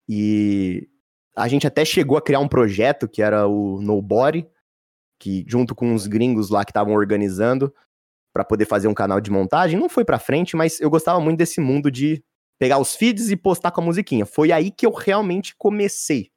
E 0.09 0.88
a 1.37 1.49
gente 1.49 1.66
até 1.66 1.85
chegou 1.85 2.16
a 2.16 2.23
criar 2.23 2.40
um 2.40 2.49
projeto 2.49 3.09
que 3.09 3.23
era 3.23 3.47
o 3.47 3.81
Nobody, 3.81 4.47
que 5.19 5.45
junto 5.49 5.75
com 5.75 5.93
uns 5.93 6.07
gringos 6.07 6.50
lá 6.50 6.64
que 6.64 6.71
estavam 6.71 6.95
organizando 6.95 7.75
pra 8.33 8.45
poder 8.45 8.66
fazer 8.66 8.87
um 8.87 8.95
canal 8.95 9.21
de 9.21 9.31
montagem, 9.31 9.78
não 9.78 9.88
foi 9.88 10.05
pra 10.05 10.19
frente, 10.19 10.57
mas 10.57 10.81
eu 10.81 10.90
gostava 10.90 11.19
muito 11.21 11.38
desse 11.38 11.61
mundo 11.61 11.90
de 11.90 12.23
pegar 12.59 12.78
os 12.78 12.95
feeds 12.95 13.31
e 13.31 13.37
postar 13.37 13.71
com 13.71 13.81
a 13.81 13.85
musiquinha. 13.85 14.26
Foi 14.26 14.52
aí 14.52 14.71
que 14.71 14.87
eu 14.87 14.93
realmente 14.93 15.55
comecei. 15.57 16.31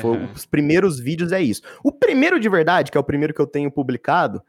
Foi 0.00 0.16
Aham. 0.16 0.32
os 0.34 0.44
primeiros 0.44 1.00
vídeos 1.00 1.32
é 1.32 1.40
isso. 1.40 1.62
O 1.82 1.90
primeiro 1.90 2.38
de 2.38 2.48
verdade, 2.48 2.90
que 2.90 2.98
é 2.98 3.00
o 3.00 3.04
primeiro 3.04 3.32
que 3.32 3.40
eu 3.40 3.46
tenho 3.46 3.70
publicado, 3.70 4.42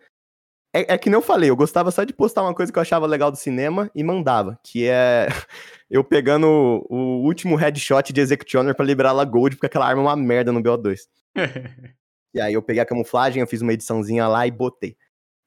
é, 0.81 0.93
é 0.93 0.97
que 0.97 1.09
nem 1.09 1.17
eu 1.17 1.21
falei, 1.21 1.49
eu 1.49 1.55
gostava 1.55 1.91
só 1.91 2.03
de 2.03 2.13
postar 2.13 2.43
uma 2.43 2.53
coisa 2.53 2.71
que 2.71 2.77
eu 2.77 2.81
achava 2.81 3.05
legal 3.05 3.31
do 3.31 3.37
cinema 3.37 3.89
e 3.95 4.03
mandava, 4.03 4.59
que 4.63 4.87
é 4.87 5.27
eu 5.89 6.03
pegando 6.03 6.47
o, 6.47 6.95
o 6.95 7.23
último 7.23 7.55
headshot 7.55 8.11
de 8.11 8.21
Executioner 8.21 8.75
pra 8.75 8.85
liberar 8.85 9.09
ela 9.09 9.25
Gold, 9.25 9.55
porque 9.55 9.67
aquela 9.67 9.87
arma 9.87 10.01
é 10.01 10.05
uma 10.05 10.15
merda 10.15 10.51
no 10.51 10.61
BO2. 10.61 10.99
E 12.33 12.41
aí 12.41 12.53
eu 12.53 12.61
peguei 12.61 12.83
a 12.83 12.85
camuflagem, 12.85 13.41
eu 13.41 13.47
fiz 13.47 13.61
uma 13.63 13.73
ediçãozinha 13.73 14.27
lá 14.27 14.45
e 14.45 14.51
botei. 14.51 14.95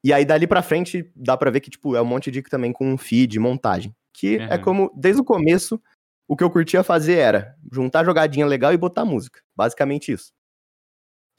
E 0.02 0.12
aí 0.12 0.24
dali 0.24 0.44
pra 0.44 0.62
frente 0.62 1.08
dá 1.14 1.36
pra 1.36 1.50
ver 1.50 1.60
que 1.60 1.70
tipo 1.70 1.94
é 1.94 2.02
um 2.02 2.06
monte 2.06 2.24
de 2.24 2.38
dica 2.38 2.50
também 2.50 2.72
com 2.72 2.96
feed, 2.98 3.38
montagem, 3.38 3.94
que 4.12 4.38
é 4.38 4.54
Aham. 4.54 4.58
como 4.62 4.92
desde 4.96 5.20
o 5.20 5.24
começo 5.24 5.80
o 6.26 6.36
que 6.36 6.42
eu 6.42 6.50
curtia 6.50 6.82
fazer 6.82 7.18
era 7.18 7.54
juntar 7.72 8.04
jogadinha 8.04 8.46
legal 8.46 8.72
e 8.72 8.76
botar 8.76 9.04
música, 9.04 9.40
basicamente 9.54 10.10
isso. 10.10 10.32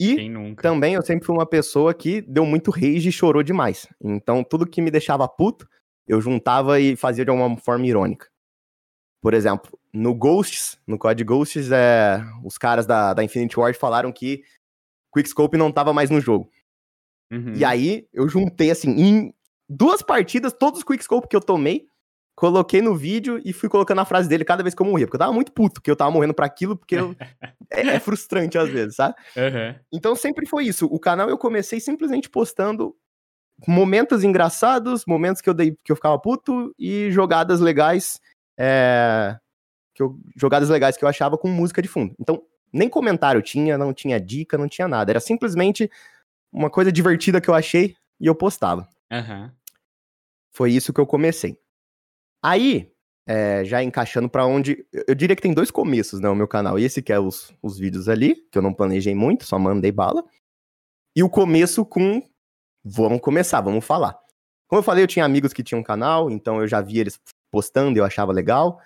E 0.02 0.54
também 0.56 0.94
eu 0.94 1.02
sempre 1.02 1.26
fui 1.26 1.34
uma 1.34 1.46
pessoa 1.46 1.94
que 1.94 2.20
deu 2.22 2.44
muito 2.44 2.70
rage 2.70 3.08
e 3.08 3.12
chorou 3.12 3.42
demais. 3.42 3.86
Então, 4.02 4.42
tudo 4.42 4.66
que 4.66 4.80
me 4.80 4.90
deixava 4.90 5.28
puto, 5.28 5.68
eu 6.06 6.20
juntava 6.20 6.80
e 6.80 6.96
fazia 6.96 7.24
de 7.24 7.30
uma 7.30 7.56
forma 7.56 7.86
irônica. 7.86 8.28
Por 9.20 9.34
exemplo, 9.34 9.78
no 9.92 10.14
Ghosts, 10.14 10.78
no 10.86 10.98
COD 10.98 11.22
Ghosts, 11.22 11.70
é, 11.70 12.24
os 12.44 12.58
caras 12.58 12.86
da, 12.86 13.14
da 13.14 13.22
Infinity 13.22 13.58
Ward 13.58 13.78
falaram 13.78 14.10
que 14.10 14.42
Quickscope 15.14 15.56
não 15.56 15.70
tava 15.70 15.92
mais 15.92 16.10
no 16.10 16.20
jogo. 16.20 16.50
Uhum. 17.30 17.54
E 17.54 17.64
aí, 17.64 18.08
eu 18.12 18.28
juntei, 18.28 18.70
assim, 18.70 18.90
em 18.90 19.34
duas 19.68 20.02
partidas, 20.02 20.52
todos 20.52 20.80
os 20.80 20.84
Quickscope 20.84 21.28
que 21.28 21.36
eu 21.36 21.40
tomei, 21.40 21.86
coloquei 22.34 22.80
no 22.80 22.94
vídeo 22.96 23.40
e 23.44 23.52
fui 23.52 23.68
colocando 23.68 24.00
a 24.00 24.04
frase 24.04 24.28
dele 24.28 24.44
cada 24.44 24.62
vez 24.62 24.74
que 24.74 24.82
eu 24.82 24.86
morria. 24.86 25.06
Porque 25.06 25.16
eu 25.16 25.20
tava 25.20 25.32
muito 25.32 25.52
puto, 25.52 25.80
que 25.82 25.90
eu 25.90 25.96
tava 25.96 26.10
morrendo 26.10 26.34
pra 26.34 26.46
aquilo, 26.46 26.76
porque 26.76 26.96
eu- 26.96 27.14
é, 27.70 27.80
é 27.96 28.00
frustrante 28.00 28.56
às 28.58 28.68
vezes, 28.68 28.96
sabe? 28.96 29.14
Aham. 29.36 29.76
Então 29.92 30.14
sempre 30.16 30.46
foi 30.46 30.64
isso. 30.64 30.86
O 30.86 30.98
canal 30.98 31.28
eu 31.28 31.38
comecei 31.38 31.78
simplesmente 31.80 32.28
postando 32.30 32.94
momentos 33.68 34.24
engraçados, 34.24 35.04
momentos 35.06 35.40
que 35.42 35.48
eu 35.48 35.54
dei 35.54 35.76
que 35.84 35.92
eu 35.92 35.96
ficava 35.96 36.18
puto 36.18 36.74
e 36.78 37.10
jogadas 37.10 37.60
legais, 37.60 38.18
é, 38.58 39.36
que 39.94 40.02
eu, 40.02 40.18
jogadas 40.36 40.68
legais 40.68 40.96
que 40.96 41.04
eu 41.04 41.08
achava 41.08 41.36
com 41.38 41.48
música 41.48 41.80
de 41.82 41.88
fundo. 41.88 42.14
Então 42.18 42.42
nem 42.72 42.88
comentário 42.88 43.42
tinha, 43.42 43.76
não 43.76 43.92
tinha 43.92 44.18
dica, 44.18 44.56
não 44.56 44.66
tinha 44.66 44.88
nada. 44.88 45.12
Era 45.12 45.20
simplesmente 45.20 45.90
uma 46.50 46.70
coisa 46.70 46.90
divertida 46.90 47.40
que 47.40 47.48
eu 47.50 47.54
achei 47.54 47.94
e 48.18 48.26
eu 48.26 48.34
postava. 48.34 48.88
Aham. 49.12 49.52
Foi 50.50 50.70
isso 50.72 50.92
que 50.92 51.00
eu 51.00 51.06
comecei. 51.06 51.58
Aí, 52.42 52.90
é, 53.26 53.64
já 53.64 53.82
encaixando 53.82 54.28
pra 54.28 54.44
onde. 54.46 54.84
eu- 55.06 55.14
diria 55.14 55.36
que 55.36 55.42
tem 55.42 55.54
dois 55.54 55.70
começos, 55.70 56.20
né? 56.20 56.28
O 56.28 56.34
meu 56.34 56.48
canal. 56.48 56.78
Esse 56.78 57.02
que 57.02 57.12
é 57.12 57.18
os, 57.20 57.54
os 57.62 57.78
vídeos 57.78 58.08
ali, 58.08 58.36
que 58.50 58.58
eu 58.58 58.62
não 58.62 58.74
planejei 58.74 59.14
muito, 59.14 59.44
só 59.44 59.58
mandei 59.58 59.92
bala. 59.92 60.24
E 61.16 61.22
o 61.22 61.30
começo 61.30 61.84
com. 61.84 62.22
Vamos 62.84 63.20
começar, 63.20 63.60
vamos 63.60 63.84
falar. 63.84 64.18
Como 64.68 64.80
eu 64.80 64.82
falei, 64.82 65.04
eu 65.04 65.08
tinha 65.08 65.24
amigos 65.24 65.52
que 65.52 65.62
tinham 65.62 65.82
canal, 65.82 66.30
então 66.30 66.60
eu 66.60 66.66
já 66.66 66.80
vi 66.80 66.98
eles 66.98 67.20
postando 67.52 67.98
eu 67.98 68.04
achava 68.04 68.32
legal. 68.32 68.80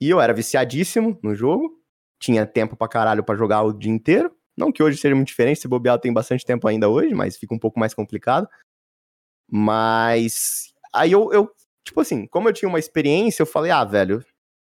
E 0.00 0.10
eu 0.10 0.20
era 0.20 0.34
viciadíssimo 0.34 1.18
no 1.22 1.34
jogo. 1.34 1.80
Tinha 2.20 2.44
tempo 2.46 2.76
pra 2.76 2.88
caralho 2.88 3.24
pra 3.24 3.36
jogar 3.36 3.62
o 3.62 3.72
dia 3.72 3.92
inteiro. 3.92 4.34
Não 4.56 4.72
que 4.72 4.82
hoje 4.82 4.98
seja 4.98 5.14
muito 5.14 5.28
diferente, 5.28 5.60
se 5.60 5.68
bobear 5.68 6.00
tenho 6.00 6.12
bastante 6.12 6.44
tempo 6.44 6.66
ainda 6.66 6.88
hoje, 6.88 7.14
mas 7.14 7.36
fica 7.36 7.54
um 7.54 7.58
pouco 7.58 7.78
mais 7.78 7.94
complicado. 7.94 8.48
Mas 9.50 10.72
aí 10.92 11.12
eu, 11.12 11.32
eu, 11.32 11.50
tipo 11.88 12.00
assim, 12.00 12.26
como 12.26 12.48
eu 12.48 12.52
tinha 12.52 12.68
uma 12.68 12.78
experiência, 12.78 13.42
eu 13.42 13.46
falei, 13.46 13.70
ah, 13.70 13.84
velho, 13.84 14.24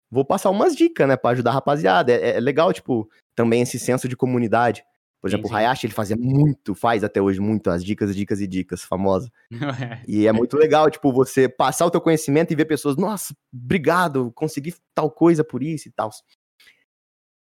vou 0.09 0.25
passar 0.25 0.49
umas 0.49 0.75
dicas, 0.75 1.07
né, 1.07 1.15
pra 1.15 1.31
ajudar 1.31 1.51
a 1.51 1.53
rapaziada. 1.55 2.11
É, 2.11 2.37
é 2.37 2.39
legal, 2.39 2.73
tipo, 2.73 3.09
também 3.35 3.61
esse 3.61 3.77
senso 3.77 4.07
de 4.07 4.15
comunidade. 4.15 4.83
Por 5.21 5.27
exemplo, 5.27 5.47
sim. 5.47 5.53
o 5.53 5.55
Hayashi, 5.55 5.85
ele 5.85 5.93
fazia 5.93 6.15
muito, 6.17 6.73
faz 6.73 7.03
até 7.03 7.21
hoje 7.21 7.39
muito 7.39 7.69
as 7.69 7.83
dicas, 7.83 8.15
dicas 8.15 8.41
e 8.41 8.47
dicas, 8.47 8.83
famosa. 8.83 9.31
E 10.07 10.25
é 10.25 10.31
muito 10.31 10.57
legal, 10.57 10.89
tipo, 10.89 11.11
você 11.13 11.47
passar 11.47 11.85
o 11.85 11.91
teu 11.91 12.01
conhecimento 12.01 12.51
e 12.51 12.55
ver 12.55 12.65
pessoas, 12.65 12.97
nossa, 12.97 13.35
obrigado, 13.53 14.31
consegui 14.33 14.73
tal 14.95 15.11
coisa 15.11 15.43
por 15.43 15.61
isso 15.61 15.87
e 15.87 15.91
tal. 15.91 16.09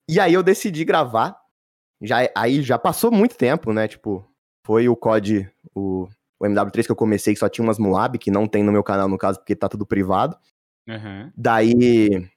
E 0.08 0.20
aí 0.20 0.34
eu 0.34 0.42
decidi 0.42 0.84
gravar. 0.84 1.40
Já, 2.02 2.28
aí 2.36 2.60
já 2.60 2.78
passou 2.78 3.10
muito 3.10 3.34
tempo, 3.36 3.72
né? 3.72 3.88
Tipo, 3.88 4.28
foi 4.66 4.88
o 4.88 4.96
COD, 4.96 5.50
o, 5.74 6.06
o 6.44 6.50
MW3 6.50 6.86
que 6.86 6.92
eu 6.92 6.96
comecei, 6.96 7.34
que 7.34 7.40
só 7.40 7.48
tinha 7.48 7.64
umas 7.64 7.78
Moab, 7.78 8.18
que 8.18 8.30
não 8.30 8.46
tem 8.46 8.62
no 8.62 8.72
meu 8.72 8.82
canal, 8.82 9.08
no 9.08 9.18
caso, 9.18 9.38
porque 9.38 9.56
tá 9.56 9.68
tudo 9.68 9.86
privado. 9.86 10.36
Aham. 10.88 11.32
Daí, 11.36 12.28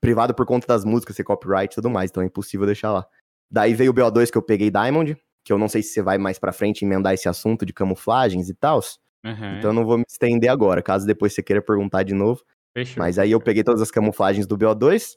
privado 0.00 0.34
por 0.34 0.46
conta 0.46 0.66
das 0.66 0.84
músicas, 0.84 1.16
ser 1.16 1.24
copyright 1.24 1.72
e 1.72 1.74
tudo 1.76 1.90
mais, 1.90 2.10
então 2.10 2.22
é 2.22 2.26
impossível 2.26 2.66
deixar 2.66 2.92
lá. 2.92 3.06
Daí 3.50 3.74
veio 3.74 3.90
o 3.90 3.94
BO2 3.94 4.30
que 4.30 4.38
eu 4.38 4.42
peguei 4.42 4.70
Diamond, 4.70 5.16
que 5.44 5.52
eu 5.52 5.58
não 5.58 5.68
sei 5.68 5.82
se 5.82 5.90
você 5.90 6.02
vai 6.02 6.18
mais 6.18 6.38
pra 6.38 6.52
frente 6.52 6.84
emendar 6.84 7.14
esse 7.14 7.28
assunto 7.28 7.64
de 7.64 7.72
camuflagens 7.72 8.48
e 8.48 8.54
tal. 8.54 8.80
Aham. 9.24 9.58
Então 9.58 9.70
eu 9.70 9.74
não 9.74 9.84
vou 9.84 9.98
me 9.98 10.04
estender 10.08 10.50
agora, 10.50 10.82
caso 10.82 11.06
depois 11.06 11.32
você 11.32 11.42
queira 11.42 11.62
perguntar 11.62 12.02
de 12.02 12.14
novo. 12.14 12.42
Fechou. 12.76 13.02
Mas 13.02 13.18
aí 13.18 13.30
eu 13.30 13.40
peguei 13.40 13.62
todas 13.62 13.80
as 13.80 13.90
camuflagens 13.90 14.46
do 14.46 14.58
BO2, 14.58 15.12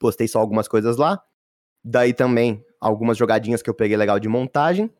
postei 0.00 0.26
só 0.26 0.40
algumas 0.40 0.66
coisas 0.66 0.96
lá. 0.96 1.22
Daí 1.84 2.12
também 2.12 2.64
algumas 2.80 3.16
jogadinhas 3.16 3.62
que 3.62 3.70
eu 3.70 3.74
peguei 3.74 3.96
legal 3.96 4.18
de 4.18 4.28
montagem 4.28 4.90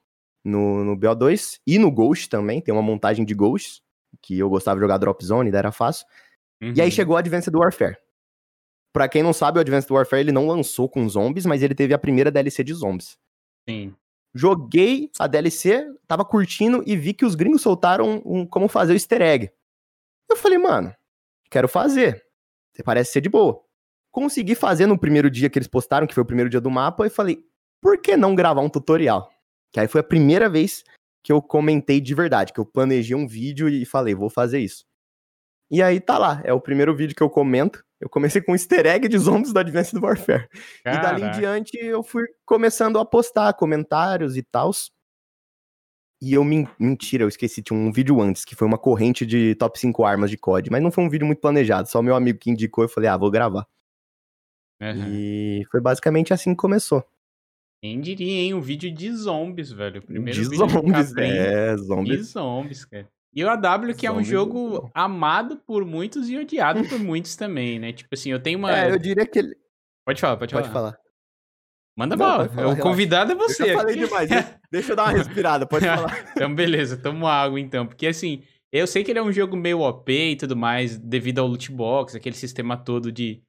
no, 0.44 0.84
no 0.84 0.96
BO2 0.96 1.60
e 1.66 1.78
no 1.78 1.90
Ghost 1.90 2.28
também, 2.28 2.60
tem 2.60 2.72
uma 2.72 2.82
montagem 2.82 3.24
de 3.24 3.34
Ghost, 3.34 3.82
que 4.20 4.38
eu 4.38 4.48
gostava 4.48 4.76
de 4.78 4.82
jogar 4.82 4.98
Drop 4.98 5.24
Zone, 5.24 5.50
daí 5.50 5.58
era 5.58 5.72
fácil. 5.72 6.06
E 6.60 6.80
aí 6.80 6.88
Uhum. 6.88 6.90
chegou 6.90 7.14
o 7.14 7.18
Advanced 7.18 7.54
Warfare. 7.54 7.96
Pra 8.92 9.08
quem 9.08 9.22
não 9.22 9.32
sabe, 9.32 9.58
o 9.58 9.60
Advanced 9.60 9.90
Warfare 9.90 10.20
ele 10.20 10.32
não 10.32 10.46
lançou 10.46 10.88
com 10.88 11.08
zombies, 11.08 11.46
mas 11.46 11.62
ele 11.62 11.74
teve 11.74 11.94
a 11.94 11.98
primeira 11.98 12.30
DLC 12.30 12.62
de 12.62 12.74
zombies. 12.74 13.16
Sim. 13.68 13.94
Joguei 14.34 15.10
a 15.18 15.26
DLC, 15.26 15.86
tava 16.06 16.24
curtindo 16.24 16.82
e 16.86 16.96
vi 16.96 17.12
que 17.14 17.24
os 17.24 17.34
gringos 17.34 17.62
soltaram 17.62 18.22
um, 18.24 18.46
como 18.46 18.68
fazer 18.68 18.92
o 18.92 18.96
easter 18.96 19.20
egg. 19.22 19.50
Eu 20.30 20.36
falei, 20.36 20.58
mano, 20.58 20.94
quero 21.50 21.68
fazer. 21.68 22.22
Parece 22.84 23.12
ser 23.12 23.20
de 23.22 23.28
boa. 23.28 23.60
Consegui 24.10 24.54
fazer 24.54 24.86
no 24.86 24.98
primeiro 24.98 25.30
dia 25.30 25.48
que 25.48 25.58
eles 25.58 25.68
postaram, 25.68 26.06
que 26.06 26.14
foi 26.14 26.22
o 26.22 26.26
primeiro 26.26 26.50
dia 26.50 26.60
do 26.60 26.70
mapa, 26.70 27.06
e 27.06 27.10
falei, 27.10 27.42
por 27.80 27.98
que 27.98 28.16
não 28.16 28.34
gravar 28.34 28.60
um 28.60 28.68
tutorial? 28.68 29.31
Que 29.72 29.80
aí 29.80 29.88
foi 29.88 30.00
a 30.00 30.04
primeira 30.04 30.48
vez 30.48 30.84
que 31.24 31.32
eu 31.32 31.40
comentei 31.40 32.00
de 32.00 32.14
verdade, 32.14 32.52
que 32.52 32.60
eu 32.60 32.66
planejei 32.66 33.16
um 33.16 33.26
vídeo 33.26 33.68
e 33.68 33.84
falei, 33.84 34.14
vou 34.14 34.28
fazer 34.28 34.58
isso. 34.58 34.84
E 35.70 35.82
aí 35.82 36.00
tá 36.00 36.18
lá, 36.18 36.42
é 36.44 36.52
o 36.52 36.60
primeiro 36.60 36.94
vídeo 36.94 37.16
que 37.16 37.22
eu 37.22 37.30
comento. 37.30 37.82
Eu 37.98 38.08
comecei 38.08 38.42
com 38.42 38.52
um 38.52 38.54
easter 38.54 38.84
egg 38.84 39.08
de 39.08 39.16
zombies 39.18 39.52
do 39.52 39.58
Advanced 39.58 39.98
Warfare. 39.98 40.48
E 40.80 40.90
dali 40.90 41.20
em 41.22 41.24
Caraca. 41.24 41.38
diante 41.38 41.78
eu 41.78 42.02
fui 42.02 42.24
começando 42.44 42.98
a 42.98 43.06
postar 43.06 43.54
comentários 43.54 44.36
e 44.36 44.42
tals. 44.42 44.90
E 46.20 46.34
eu, 46.34 46.44
men- 46.44 46.68
mentira, 46.78 47.24
eu 47.24 47.28
esqueci, 47.28 47.62
tinha 47.62 47.78
um 47.78 47.90
vídeo 47.90 48.20
antes, 48.20 48.44
que 48.44 48.54
foi 48.54 48.66
uma 48.66 48.78
corrente 48.78 49.24
de 49.24 49.54
top 49.54 49.78
5 49.78 50.04
armas 50.04 50.30
de 50.30 50.36
COD, 50.36 50.70
mas 50.70 50.82
não 50.82 50.90
foi 50.92 51.02
um 51.02 51.08
vídeo 51.10 51.26
muito 51.26 51.40
planejado, 51.40 51.88
só 51.88 52.00
meu 52.00 52.14
amigo 52.14 52.38
que 52.38 52.50
indicou, 52.50 52.84
eu 52.84 52.88
falei, 52.88 53.08
ah, 53.08 53.16
vou 53.16 53.30
gravar. 53.30 53.66
Aham. 54.80 55.08
E 55.10 55.64
foi 55.70 55.80
basicamente 55.80 56.32
assim 56.32 56.50
que 56.50 56.60
começou. 56.60 57.04
Quem 57.82 58.00
diria, 58.00 58.42
hein? 58.42 58.54
Um 58.54 58.60
vídeo 58.60 58.92
de 58.92 59.12
zombies, 59.12 59.72
velho. 59.72 60.00
O 60.00 60.04
primeiro 60.06 60.40
de 60.40 60.48
vídeo 60.48 60.68
zombies, 60.68 61.16
é, 61.16 61.74
de 61.74 61.82
zombies. 61.82 62.26
zombies, 62.28 62.84
cara. 62.84 63.08
E 63.34 63.42
o 63.42 63.48
AW, 63.48 63.94
que 63.94 64.06
é 64.06 64.10
um 64.10 64.16
Zombies 64.16 64.28
jogo 64.28 64.90
amado 64.94 65.56
por 65.66 65.84
muitos 65.84 66.28
e 66.28 66.36
odiado 66.36 66.84
por 66.86 66.98
muitos 66.98 67.34
também, 67.34 67.78
né? 67.78 67.92
Tipo 67.92 68.14
assim, 68.14 68.30
eu 68.30 68.38
tenho 68.38 68.58
uma. 68.58 68.76
É, 68.76 68.90
eu 68.90 68.98
diria 68.98 69.26
que 69.26 69.38
ele... 69.38 69.56
Pode 70.06 70.20
falar, 70.20 70.36
pode, 70.36 70.52
Pode 70.52 70.68
falar. 70.68 70.92
falar. 70.92 70.98
Manda 71.96 72.14
Não, 72.16 72.24
bala. 72.24 72.48
falar, 72.48 72.52
o 72.52 72.60
relaxa. 72.70 72.82
convidado 72.82 73.32
é 73.32 73.34
Eu 73.34 73.38
você. 73.38 73.66
já 73.66 73.74
falei 73.74 73.96
demais, 73.96 74.28
deixa, 74.70 74.92
eu 74.92 74.96
dar 74.96 75.04
uma 75.04 75.12
respirada, 75.18 75.66
pode 75.66 75.84
falar. 75.84 76.24
Então, 76.36 76.54
beleza, 76.54 76.96
tamo 76.96 77.26
água 77.26 77.58
então. 77.58 77.86
Porque 77.86 78.06
assim, 78.06 78.42
eu 78.70 78.86
sei 78.86 79.02
que 79.02 79.10
ele 79.10 79.18
é 79.18 79.22
um 79.22 79.32
jogo 79.32 79.56
meio 79.56 79.80
OP 79.80 80.12
e 80.12 80.36
tudo 80.36 80.54
mais, 80.56 80.96
devido 80.98 81.38
ao 81.40 81.46
loot 81.46 81.70
box, 81.72 82.14
aquele 82.14 82.36
sistema 82.36 82.76
todo 82.76 83.10
de. 83.10 83.42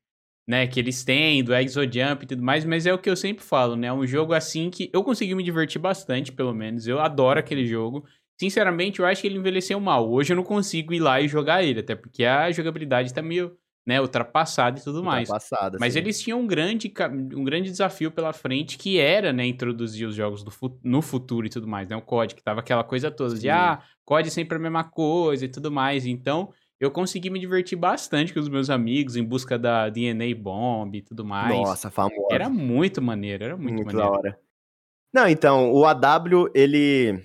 Né, 0.45 0.67
que 0.67 0.77
eles 0.77 1.06
têm, 1.06 1.41
do 1.41 1.56
Exojump 1.56 2.23
e 2.23 2.27
tudo 2.27 2.43
mais, 2.43 2.65
mas 2.65 2.86
é 2.86 2.93
o 2.93 2.97
que 2.97 3.10
eu 3.10 3.15
sempre 3.15 3.41
falo, 3.45 3.77
né? 3.77 3.88
É 3.88 3.93
um 3.93 4.06
jogo 4.06 4.34
assim 4.34 4.69
que 4.69 4.89
eu 4.91 5.01
consegui 5.01 5.34
me 5.36 5.41
divertir 5.43 5.79
bastante, 5.79 6.34
pelo 6.34 6.53
menos. 6.53 6.86
Eu 6.86 6.99
adoro 6.99 7.39
aquele 7.39 7.65
jogo. 7.65 8.03
Sinceramente, 8.38 8.99
eu 8.99 9.06
acho 9.06 9.21
que 9.21 9.27
ele 9.27 9.38
envelheceu 9.38 9.79
mal. 9.79 10.12
Hoje 10.12 10.34
eu 10.34 10.36
não 10.36 10.43
consigo 10.43 10.93
ir 10.93 10.99
lá 10.99 11.21
e 11.21 11.29
jogar 11.29 11.63
ele, 11.63 11.79
até 11.79 11.95
porque 11.95 12.25
a 12.25 12.51
jogabilidade 12.51 13.13
tá 13.13 13.21
meio, 13.21 13.56
né, 13.88 14.01
ultrapassada 14.01 14.77
e 14.77 14.84
tudo 14.84 15.01
mais. 15.01 15.29
Ultrapassada, 15.29 15.77
Mas 15.79 15.93
sim. 15.93 15.99
eles 15.99 16.21
tinham 16.21 16.41
um 16.41 16.47
grande, 16.47 16.91
um 17.34 17.43
grande 17.45 17.69
desafio 17.69 18.12
pela 18.12 18.34
frente, 18.34 18.77
que 18.77 18.99
era, 18.99 19.32
né, 19.32 19.45
introduzir 19.45 20.06
os 20.06 20.13
jogos 20.15 20.43
fu- 20.53 20.77
no 20.84 21.01
futuro 21.01 21.47
e 21.47 21.49
tudo 21.49 21.67
mais, 21.69 21.88
né? 21.88 21.95
O 21.95 22.01
COD, 22.01 22.36
que 22.36 22.43
tava 22.43 22.60
aquela 22.60 22.84
coisa 22.84 23.10
toda 23.10 23.36
de, 23.36 23.41
Sim. 23.41 23.49
ah, 23.49 23.82
COD 24.03 24.29
sempre 24.29 24.58
a 24.58 24.60
mesma 24.60 24.84
coisa 24.84 25.45
e 25.45 25.47
tudo 25.47 25.71
mais. 25.71 26.06
Então, 26.06 26.51
eu 26.83 26.91
consegui 26.91 27.29
me 27.29 27.39
divertir 27.39 27.77
bastante 27.77 28.33
com 28.33 28.39
os 28.39 28.49
meus 28.49 28.69
amigos 28.69 29.15
em 29.15 29.23
busca 29.23 29.57
da 29.57 29.89
DNA 29.89 30.35
Bomb 30.35 30.95
e 30.97 31.01
tudo 31.01 31.23
mais. 31.23 31.55
Nossa, 31.55 31.89
famosa. 31.89 32.27
Era 32.31 32.49
muito 32.49 33.01
maneiro, 33.01 33.43
era 33.43 33.57
muito, 33.57 33.75
Muito, 33.75 33.87
da 33.95 34.03
maneiro. 34.03 34.17
hora. 34.17 34.39
Não, 35.13 35.27
então, 35.27 35.71
o 35.71 35.85
AW, 35.85 36.49
ele. 36.53 37.23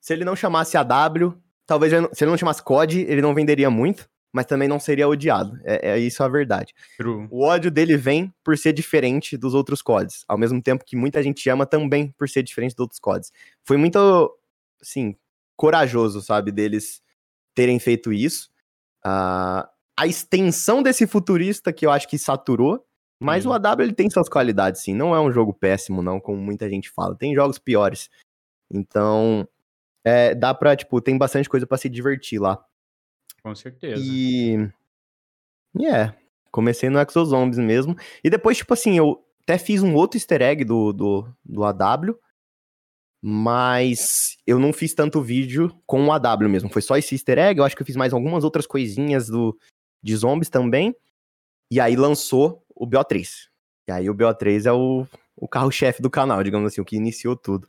Se 0.00 0.12
ele 0.12 0.24
não 0.24 0.36
chamasse 0.36 0.76
AW, 0.76 1.34
talvez 1.66 1.92
ele 1.92 2.02
não- 2.02 2.10
se 2.12 2.22
ele 2.24 2.30
não 2.30 2.36
chamasse 2.38 2.62
COD, 2.62 3.00
ele 3.08 3.22
não 3.22 3.34
venderia 3.34 3.70
muito, 3.70 4.08
mas 4.32 4.44
também 4.46 4.68
não 4.68 4.78
seria 4.78 5.08
odiado. 5.08 5.58
É, 5.64 5.92
é 5.92 5.98
isso 5.98 6.22
a 6.22 6.28
verdade. 6.28 6.74
True. 6.98 7.26
O 7.30 7.42
ódio 7.42 7.70
dele 7.70 7.96
vem 7.96 8.32
por 8.44 8.58
ser 8.58 8.72
diferente 8.72 9.36
dos 9.36 9.54
outros 9.54 9.80
CODs, 9.80 10.24
ao 10.28 10.36
mesmo 10.36 10.60
tempo 10.62 10.84
que 10.84 10.94
muita 10.96 11.22
gente 11.22 11.48
ama 11.48 11.64
também 11.64 12.12
por 12.18 12.28
ser 12.28 12.42
diferente 12.42 12.72
dos 12.74 12.80
outros 12.82 13.00
CODs. 13.00 13.32
Foi 13.64 13.76
muito, 13.76 13.98
assim, 14.80 15.16
corajoso, 15.56 16.20
sabe, 16.20 16.50
deles 16.52 17.00
terem 17.54 17.78
feito 17.78 18.12
isso. 18.12 18.51
Ah, 19.04 19.68
a 19.96 20.06
extensão 20.06 20.82
desse 20.82 21.06
futurista 21.06 21.72
que 21.72 21.84
eu 21.86 21.90
acho 21.90 22.08
que 22.08 22.18
saturou, 22.18 22.84
mas 23.20 23.44
Sim. 23.44 23.50
o 23.50 23.52
AW 23.52 23.82
ele 23.82 23.92
tem 23.92 24.10
suas 24.10 24.28
qualidades, 24.28 24.82
sim. 24.82 24.94
Não 24.94 25.14
é 25.14 25.20
um 25.20 25.30
jogo 25.30 25.54
péssimo, 25.54 26.02
não, 26.02 26.18
como 26.18 26.38
muita 26.38 26.68
gente 26.68 26.90
fala. 26.90 27.16
Tem 27.16 27.34
jogos 27.34 27.58
piores. 27.58 28.10
Então, 28.72 29.46
é, 30.04 30.34
dá 30.34 30.52
pra, 30.52 30.74
tipo, 30.74 31.00
tem 31.00 31.16
bastante 31.16 31.48
coisa 31.48 31.66
pra 31.66 31.78
se 31.78 31.88
divertir 31.88 32.40
lá. 32.40 32.64
Com 33.42 33.54
certeza. 33.54 34.02
E. 34.04 34.68
É. 35.80 36.12
Comecei 36.50 36.90
no 36.90 37.00
Exozombies 37.00 37.58
mesmo. 37.58 37.96
E 38.22 38.28
depois, 38.28 38.58
tipo 38.58 38.74
assim, 38.74 38.98
eu 38.98 39.24
até 39.42 39.56
fiz 39.56 39.82
um 39.82 39.94
outro 39.94 40.18
easter 40.18 40.42
egg 40.42 40.64
do, 40.64 40.92
do, 40.92 41.28
do 41.44 41.64
AW. 41.64 42.18
Mas 43.24 44.36
eu 44.44 44.58
não 44.58 44.72
fiz 44.72 44.94
tanto 44.94 45.22
vídeo 45.22 45.72
com 45.86 46.06
o 46.06 46.12
AW 46.12 46.48
mesmo. 46.48 46.68
Foi 46.68 46.82
só 46.82 46.96
esse 46.96 47.14
easter 47.14 47.38
egg. 47.38 47.58
Eu 47.58 47.64
acho 47.64 47.76
que 47.76 47.82
eu 47.82 47.86
fiz 47.86 47.94
mais 47.94 48.12
algumas 48.12 48.42
outras 48.42 48.66
coisinhas 48.66 49.28
do, 49.28 49.56
de 50.02 50.16
zombies 50.16 50.50
também. 50.50 50.94
E 51.70 51.78
aí 51.78 51.94
lançou 51.94 52.64
o 52.74 52.86
BO3. 52.86 53.28
E 53.88 53.92
aí 53.92 54.10
o 54.10 54.14
BO3 54.14 54.66
é 54.66 54.72
o, 54.72 55.06
o 55.36 55.48
carro-chefe 55.48 56.02
do 56.02 56.10
canal, 56.10 56.42
digamos 56.42 56.72
assim, 56.72 56.80
o 56.80 56.84
que 56.84 56.96
iniciou 56.96 57.36
tudo. 57.36 57.68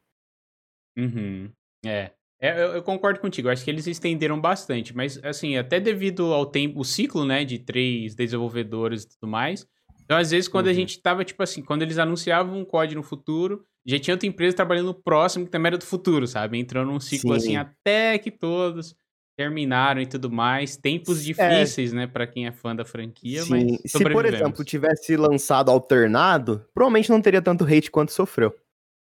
Uhum. 0.98 1.52
É. 1.86 2.12
É, 2.42 2.52
eu, 2.62 2.74
eu 2.74 2.84
concordo 2.84 3.22
contigo, 3.22 3.48
acho 3.48 3.64
que 3.64 3.72
eles 3.72 3.88
estenderam 3.88 4.40
bastante, 4.40 4.94
mas 4.94 5.18
assim, 5.24 5.56
até 5.56 5.80
devido 5.80 6.34
ao 6.34 6.46
tempo, 6.46 6.78
o 6.78 6.84
ciclo, 6.84 7.24
né, 7.24 7.46
de 7.46 7.58
três 7.58 8.16
desenvolvedores 8.16 9.04
e 9.04 9.10
tudo 9.12 9.30
mais. 9.30 9.66
Então, 10.04 10.18
às 10.18 10.32
vezes, 10.32 10.48
quando 10.48 10.68
a 10.68 10.70
Uhum. 10.70 10.76
gente 10.76 11.02
tava, 11.02 11.24
tipo 11.24 11.42
assim, 11.42 11.62
quando 11.62 11.82
eles 11.82 11.98
anunciavam 11.98 12.58
um 12.60 12.66
código 12.66 13.00
no 13.02 13.08
futuro, 13.08 13.66
já 13.86 14.00
tinha 14.00 14.14
outra 14.14 14.28
empresa 14.28 14.56
trabalhando 14.56 14.88
no 14.88 14.94
próximo, 14.94 15.46
que 15.46 15.52
também 15.52 15.70
era 15.70 15.78
do 15.78 15.86
futuro, 15.86 16.28
sabe? 16.28 16.58
Entrando 16.58 16.92
num 16.92 17.00
ciclo 17.00 17.34
assim, 17.34 17.52
Sim. 17.52 17.56
até 17.58 18.18
que 18.18 18.32
todos 18.32 18.96
terminaram 19.38 20.00
e 20.02 20.06
tudo 20.06 20.30
mais. 20.32 20.78
Tempos 20.78 21.20
É. 21.22 21.24
difíceis, 21.24 21.92
né, 21.92 22.06
pra 22.08 22.28
quem 22.28 22.46
é 22.48 22.52
fã 22.52 22.76
da 22.76 22.86
franquia, 22.86 23.42
Sim. 23.44 23.50
mas 23.82 23.92
Se, 23.92 24.04
por 24.04 24.26
exemplo, 24.26 24.64
tivesse 24.64 25.18
lançado 25.18 25.72
alternado, 25.72 26.64
provavelmente 26.74 27.10
não 27.10 27.22
teria 27.22 27.42
tanto 27.42 27.64
hate 27.66 27.90
quanto 27.90 28.12
sofreu. 28.14 28.54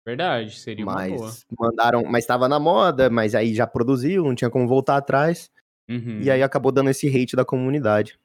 Verdade, 0.06 0.56
seria 0.58 0.84
uma 0.84 0.94
boa. 1.06 1.26
Mas 1.26 1.44
mandaram, 1.58 2.02
mas 2.04 2.24
estava 2.24 2.48
na 2.48 2.58
moda, 2.60 3.10
mas 3.10 3.34
aí 3.34 3.54
já 3.54 3.66
produziu, 3.66 4.24
não 4.24 4.34
tinha 4.34 4.50
como 4.50 4.66
voltar 4.68 4.96
atrás, 4.96 5.50
Uhum. 5.88 6.20
e 6.22 6.30
aí 6.30 6.42
acabou 6.42 6.70
dando 6.72 6.90
esse 6.90 7.08
hate 7.08 7.34
da 7.36 7.44
comunidade. 7.44 8.18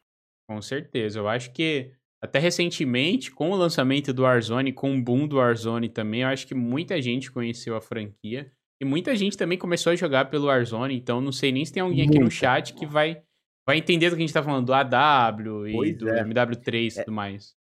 Com 0.49 0.62
certeza. 0.62 1.19
Eu 1.19 1.27
acho 1.27 1.51
que 1.53 1.91
até 2.23 2.38
recentemente, 2.38 3.31
com 3.31 3.49
o 3.49 3.55
lançamento 3.55 4.13
do 4.13 4.21
Warzone, 4.21 4.71
com 4.71 4.95
o 4.95 5.01
boom 5.01 5.27
do 5.27 5.38
Warzone 5.38 5.89
também, 5.89 6.21
eu 6.21 6.27
acho 6.27 6.45
que 6.45 6.53
muita 6.53 7.01
gente 7.01 7.31
conheceu 7.31 7.75
a 7.75 7.81
franquia. 7.81 8.51
E 8.79 8.86
muita 8.86 9.15
gente 9.15 9.38
também 9.38 9.57
começou 9.57 9.91
a 9.91 9.95
jogar 9.95 10.25
pelo 10.29 10.47
Warzone, 10.47 10.95
então 10.95 11.21
não 11.21 11.31
sei 11.31 11.51
nem 11.51 11.65
se 11.65 11.73
tem 11.73 11.81
alguém 11.81 12.03
aqui 12.03 12.15
no 12.15 12.21
Muita. 12.21 12.36
chat 12.36 12.73
que 12.73 12.86
vai, 12.86 13.21
vai 13.67 13.77
entender 13.77 14.10
do 14.10 14.15
que 14.15 14.23
a 14.23 14.25
gente 14.25 14.34
tá 14.34 14.41
falando, 14.41 14.65
do 14.65 14.73
AW 14.73 15.67
e 15.67 15.73
Pois 15.73 15.97
do 15.97 16.10
é. 16.10 16.23
MW3 16.23 16.91
e 16.91 17.03
tudo 17.03 17.12
mais. 17.12 17.55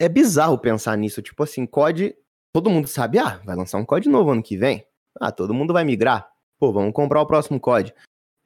É 0.00 0.08
bizarro 0.08 0.58
pensar 0.58 0.96
nisso, 0.96 1.22
tipo 1.22 1.42
assim, 1.42 1.66
COD, 1.66 2.14
todo 2.54 2.70
mundo 2.70 2.86
sabe, 2.86 3.18
ah, 3.18 3.40
vai 3.44 3.56
lançar 3.56 3.78
um 3.78 3.84
COD 3.84 4.08
novo 4.08 4.30
ano 4.30 4.42
que 4.42 4.56
vem. 4.56 4.84
Ah, 5.20 5.32
todo 5.32 5.54
mundo 5.54 5.72
vai 5.72 5.84
migrar. 5.84 6.28
Pô, 6.60 6.72
vamos 6.72 6.92
comprar 6.92 7.20
o 7.20 7.26
próximo 7.26 7.58
COD. 7.58 7.92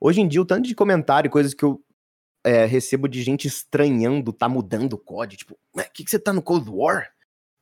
Hoje 0.01 0.21
em 0.21 0.29
dia, 0.29 0.41
o 0.41 0.47
tanto 0.47 0.67
de 0.67 0.75
comentário, 0.75 1.31
coisas 1.31 1.53
que 1.53 1.65
eu 1.65 1.85
é, 2.45 2.65
recebo 2.65 3.09
de 3.09 3.23
gente 3.23 3.47
estranhando, 3.47 4.33
tá 4.33 4.49
mudando 4.49 4.95
o 4.95 4.99
COD, 4.99 5.37
tipo, 5.37 5.59
o 5.75 5.81
que, 5.93 6.05
que 6.05 6.11
você 6.11 6.19
tá 6.19 6.33
no 6.33 6.43
Cold 6.43 6.69
War? 6.71 7.09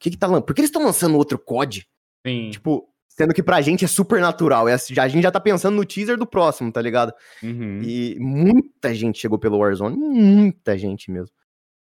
Que 0.00 0.10
que 0.10 0.16
tá 0.16 0.26
lan- 0.26 0.40
Por 0.42 0.54
que 0.54 0.60
eles 0.60 0.68
estão 0.68 0.84
lançando 0.84 1.16
outro 1.16 1.38
COD? 1.38 1.86
Sim. 2.26 2.50
Tipo, 2.50 2.88
sendo 3.08 3.34
que 3.34 3.42
pra 3.42 3.60
gente 3.60 3.84
é 3.84 3.88
super 3.88 4.20
natural. 4.20 4.68
É, 4.68 4.74
assim, 4.74 4.94
a 4.98 5.08
gente 5.08 5.22
já 5.24 5.30
tá 5.32 5.40
pensando 5.40 5.74
no 5.74 5.84
teaser 5.84 6.16
do 6.16 6.26
próximo, 6.26 6.70
tá 6.70 6.80
ligado? 6.80 7.12
Uhum. 7.42 7.80
E 7.82 8.16
muita 8.20 8.94
gente 8.94 9.18
chegou 9.18 9.38
pelo 9.38 9.58
Warzone. 9.58 9.96
Muita 9.96 10.78
gente 10.78 11.10
mesmo. 11.10 11.34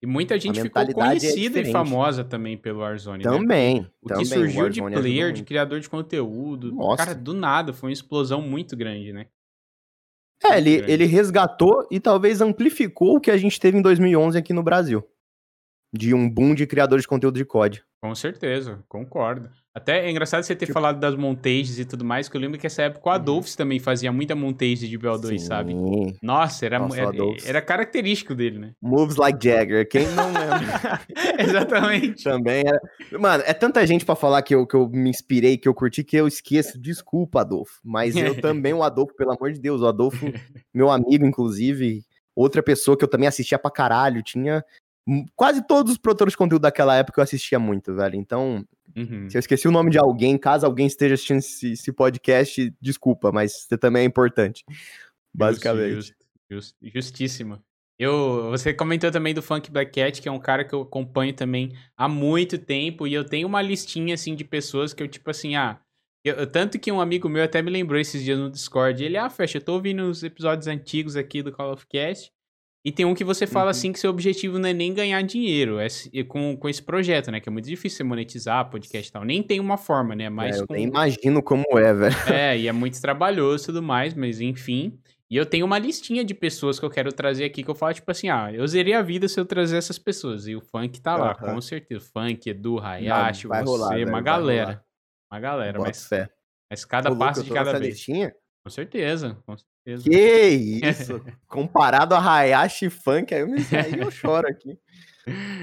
E 0.02 0.06
muita 0.06 0.40
gente 0.40 0.62
ficou 0.62 0.80
é 0.80 0.94
conhecida 0.94 1.38
e 1.38 1.42
diferente. 1.48 1.72
famosa 1.72 2.24
também 2.24 2.56
pelo 2.56 2.78
Warzone. 2.80 3.22
né? 3.22 3.30
Também. 3.30 3.86
O 4.00 4.08
também, 4.08 4.24
que 4.24 4.30
surgiu 4.30 4.68
de 4.70 4.80
Warzone 4.80 4.94
ajudou 4.94 5.02
player, 5.02 5.32
de 5.34 5.42
criador 5.42 5.78
de 5.80 5.90
conteúdo, 5.90 6.72
Nossa. 6.72 6.96
cara, 7.04 7.14
do 7.14 7.34
nada, 7.34 7.74
foi 7.74 7.90
uma 7.90 7.92
explosão 7.92 8.40
muito 8.40 8.74
grande, 8.74 9.12
né? 9.12 9.26
É, 10.42 10.56
ele, 10.56 10.84
ele 10.86 11.04
resgatou 11.04 11.86
e 11.90 12.00
talvez 12.00 12.40
amplificou 12.40 13.16
o 13.16 13.20
que 13.20 13.30
a 13.30 13.36
gente 13.36 13.60
teve 13.60 13.78
em 13.78 13.82
2011 13.82 14.38
aqui 14.38 14.52
no 14.52 14.62
Brasil. 14.62 15.04
De 15.92 16.14
um 16.14 16.30
boom 16.30 16.54
de 16.54 16.66
criadores 16.66 17.02
de 17.02 17.08
conteúdo 17.08 17.36
de 17.36 17.44
COD. 17.44 17.82
Com 18.02 18.14
certeza, 18.14 18.78
concordo. 18.88 19.50
Até 19.74 20.06
é 20.06 20.10
engraçado 20.10 20.42
você 20.42 20.54
ter 20.54 20.66
Tipo- 20.66 20.74
falado 20.74 20.98
das 21.00 21.14
montages 21.16 21.78
e 21.78 21.84
tudo 21.84 22.04
mais, 22.04 22.28
que 22.28 22.36
eu 22.36 22.40
lembro 22.40 22.58
que 22.58 22.66
essa 22.66 22.82
época 22.82 23.06
o 23.08 23.10
Uhum. 23.10 23.14
Adolphs 23.16 23.54
também 23.56 23.78
fazia 23.78 24.10
muita 24.10 24.34
montage 24.34 24.88
de 24.88 24.98
BO2, 24.98 25.38
sabe? 25.40 25.72
Sim. 25.72 26.16
Nossa, 26.22 26.64
era, 26.64 26.78
Nossa, 26.78 26.96
era, 27.00 27.08
Adolphs. 27.08 27.46
era 27.48 27.60
característico 27.60 28.34
dele, 28.34 28.58
né? 28.58 28.72
Moves 28.80 29.16
like 29.16 29.38
Jagger. 29.44 29.86
Quem 29.88 30.06
não 30.12 30.26
lembra? 30.28 31.00
Exatamente. 31.38 32.24
Também 32.24 32.62
era. 32.66 32.80
Mano, 33.18 33.42
é 33.46 33.52
tanta 33.52 33.84
gente 33.86 34.04
pra 34.04 34.14
falar 34.16 34.42
que 34.42 34.54
eu, 34.54 34.66
que 34.66 34.74
eu 34.76 34.88
me 34.88 35.10
inspirei, 35.10 35.58
que 35.58 35.68
eu 35.68 35.74
curti, 35.74 36.02
que 36.04 36.16
eu 36.16 36.26
esqueço. 36.26 36.80
Desculpa, 36.80 37.40
Adolfo. 37.40 37.80
Mas 37.84 38.16
eu 38.16 38.34
também, 38.40 38.72
o 38.72 38.82
Adolfo, 38.82 39.14
pelo 39.14 39.32
amor 39.32 39.52
de 39.52 39.60
Deus, 39.60 39.82
o 39.82 39.86
Adolfo, 39.86 40.24
meu 40.72 40.90
amigo, 40.90 41.26
inclusive, 41.26 42.02
outra 42.34 42.62
pessoa 42.62 42.96
que 42.96 43.04
eu 43.04 43.08
também 43.08 43.28
assistia 43.28 43.58
pra 43.58 43.70
caralho, 43.70 44.22
tinha. 44.22 44.64
Quase 45.34 45.66
todos 45.66 45.92
os 45.92 45.98
produtores 45.98 46.32
de 46.32 46.38
conteúdo 46.38 46.62
daquela 46.62 46.94
época 46.96 47.20
eu 47.20 47.24
assistia 47.24 47.58
muito, 47.58 47.94
velho. 47.94 48.14
Então, 48.16 48.64
Uhum. 48.96 49.30
se 49.30 49.36
eu 49.36 49.40
esqueci 49.40 49.66
o 49.68 49.72
nome 49.72 49.90
de 49.90 49.98
alguém, 49.98 50.36
caso 50.36 50.66
alguém 50.66 50.86
esteja 50.86 51.14
assistindo 51.14 51.38
esse, 51.38 51.72
esse 51.72 51.92
podcast, 51.92 52.72
desculpa, 52.80 53.30
mas 53.32 53.52
você 53.68 53.78
também 53.78 54.02
é 54.02 54.04
importante. 54.06 54.64
Basicamente. 55.34 56.14
Justo, 56.50 56.76
justíssimo. 56.82 57.62
Eu, 57.98 58.48
você 58.50 58.72
comentou 58.72 59.10
também 59.10 59.34
do 59.34 59.42
Funk 59.42 59.70
Black 59.70 59.92
Cat, 59.92 60.20
que 60.22 60.28
é 60.28 60.32
um 60.32 60.38
cara 60.40 60.64
que 60.64 60.74
eu 60.74 60.80
acompanho 60.82 61.34
também 61.34 61.76
há 61.96 62.08
muito 62.08 62.58
tempo, 62.58 63.06
e 63.06 63.12
eu 63.14 63.24
tenho 63.24 63.46
uma 63.46 63.60
listinha, 63.60 64.14
assim, 64.14 64.34
de 64.34 64.42
pessoas 64.42 64.92
que 64.94 65.02
eu, 65.02 65.08
tipo 65.08 65.30
assim, 65.30 65.54
ah... 65.54 65.78
eu- 66.24 66.46
tanto 66.46 66.78
que 66.78 66.90
um 66.90 67.00
amigo 67.00 67.28
meu 67.28 67.44
até 67.44 67.60
me 67.60 67.70
lembrou 67.70 68.00
esses 68.00 68.24
dias 68.24 68.38
no 68.38 68.50
Discord, 68.50 69.04
ele, 69.04 69.18
ah, 69.18 69.28
Fecha, 69.28 69.58
eu 69.58 69.62
tô 69.64 69.74
ouvindo 69.74 70.02
os 70.04 70.22
episódios 70.22 70.66
antigos 70.66 71.14
aqui 71.14 71.42
do 71.42 71.52
Call 71.52 71.72
of 71.74 71.86
Cast, 71.86 72.32
e 72.84 72.90
tem 72.92 73.04
um 73.04 73.14
que 73.14 73.24
você 73.24 73.46
fala, 73.46 73.66
Uhum. 73.66 73.70
assim, 73.70 73.92
que 73.92 73.98
seu 74.00 74.10
objetivo 74.10 74.58
não 74.58 74.68
é 74.68 74.72
nem 74.72 74.92
ganhar 74.94 75.20
dinheiro, 75.22 75.78
é 75.78 75.86
é 76.14 76.24
com, 76.24 76.56
com 76.56 76.68
esse 76.68 76.82
projeto, 76.82 77.30
né, 77.30 77.40
que 77.40 77.48
é 77.48 77.52
muito 77.52 77.66
difícil 77.68 77.98
você 77.98 78.04
monetizar 78.04 78.70
podcast 78.70 79.08
e 79.08 79.12
tal, 79.12 79.24
nem 79.24 79.42
tem 79.42 79.60
uma 79.60 79.76
forma, 79.76 80.14
né, 80.14 80.28
mas 80.30 80.56
É, 80.56 80.60
eu 80.62 80.66
com... 80.66 80.74
nem 80.74 80.84
imagino 80.88 81.42
como 81.42 81.64
é, 81.78 81.92
velho. 81.92 82.16
É, 82.32 82.58
e 82.58 82.68
é 82.68 82.72
muito 82.72 83.00
trabalhoso 83.00 83.64
e 83.64 83.66
tudo 83.66 83.82
mais, 83.82 84.14
mas 84.14 84.40
enfim. 84.40 84.98
E 85.30 85.36
eu 85.36 85.46
tenho 85.46 85.64
uma 85.64 85.78
listinha 85.78 86.24
de 86.24 86.34
pessoas 86.34 86.80
que 86.80 86.84
eu 86.84 86.90
quero 86.90 87.12
trazer 87.12 87.44
aqui 87.44 87.62
que 87.62 87.70
eu 87.70 87.74
falo, 87.74 87.94
tipo 87.94 88.10
assim, 88.10 88.28
ah, 88.28 88.50
eu 88.52 88.66
zerei 88.66 88.94
a 88.94 89.02
vida 89.02 89.28
se 89.28 89.38
eu 89.38 89.44
trazer 89.44 89.76
essas 89.76 89.96
pessoas. 89.96 90.48
E 90.48 90.56
o 90.56 90.60
funk 90.60 91.00
tá 91.00 91.16
lá, 91.16 91.30
Aham. 91.40 91.54
com 91.54 91.60
certeza. 91.60 92.04
Funk, 92.12 92.50
Edu, 92.50 92.80
Hayashi, 92.80 93.46
vai 93.46 93.62
você, 93.62 93.70
rolar, 93.70 93.88
velho, 93.90 94.08
uma 94.08 94.20
galera. 94.20 94.84
Uma 95.32 95.38
galera, 95.38 95.78
Bota 95.78 95.90
mas, 95.90 96.04
fé. 96.04 96.28
mas 96.68 96.84
cada 96.84 97.14
passo 97.14 97.44
de 97.44 97.50
cada 97.52 97.78
vez. 97.78 97.94
listinha? 97.94 98.34
Com 98.64 98.70
certeza, 98.70 99.36
com 99.46 99.56
certeza. 99.56 99.70
Que 99.98 100.80
isso? 100.84 101.20
Comparado 101.48 102.14
a 102.14 102.18
Hayashi 102.38 102.90
Funk, 102.90 103.34
aí 103.34 103.40
eu, 103.40 103.48
me... 103.48 103.58
aí 103.72 104.00
eu 104.00 104.10
choro 104.10 104.46
aqui. 104.48 104.78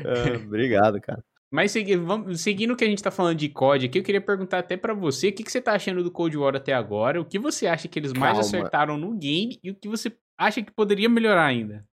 Ah, 0.05 0.37
obrigado, 0.43 0.99
cara. 1.01 1.23
Mas 1.51 1.73
vamos- 2.03 2.41
seguindo 2.41 2.71
o 2.73 2.75
que 2.75 2.83
a 2.83 2.87
gente 2.87 3.01
tá 3.01 3.09
falando 3.09 3.37
de 3.37 3.47
COD 3.49 3.85
aqui, 3.85 3.99
eu 3.99 4.03
queria 4.03 4.19
perguntar 4.21 4.59
até 4.59 4.75
pra 4.75 4.93
você, 4.93 5.29
o 5.29 5.33
que, 5.33 5.43
que 5.43 5.51
você 5.51 5.61
tá 5.61 5.73
achando 5.73 6.03
do 6.03 6.11
Cold 6.11 6.35
War 6.37 6.55
até 6.55 6.73
agora? 6.73 7.21
O 7.21 7.25
que 7.25 7.39
você 7.39 7.67
acha 7.67 7.87
que 7.87 7.97
eles 7.97 8.11
mais 8.11 8.33
Calma. 8.33 8.41
acertaram 8.41 8.97
no 8.97 9.13
game 9.17 9.57
e 9.63 9.71
o 9.71 9.75
que 9.75 9.87
você 9.87 10.11
acha 10.37 10.61
que 10.61 10.71
poderia 10.71 11.07
melhorar 11.07 11.45
ainda? 11.45 11.85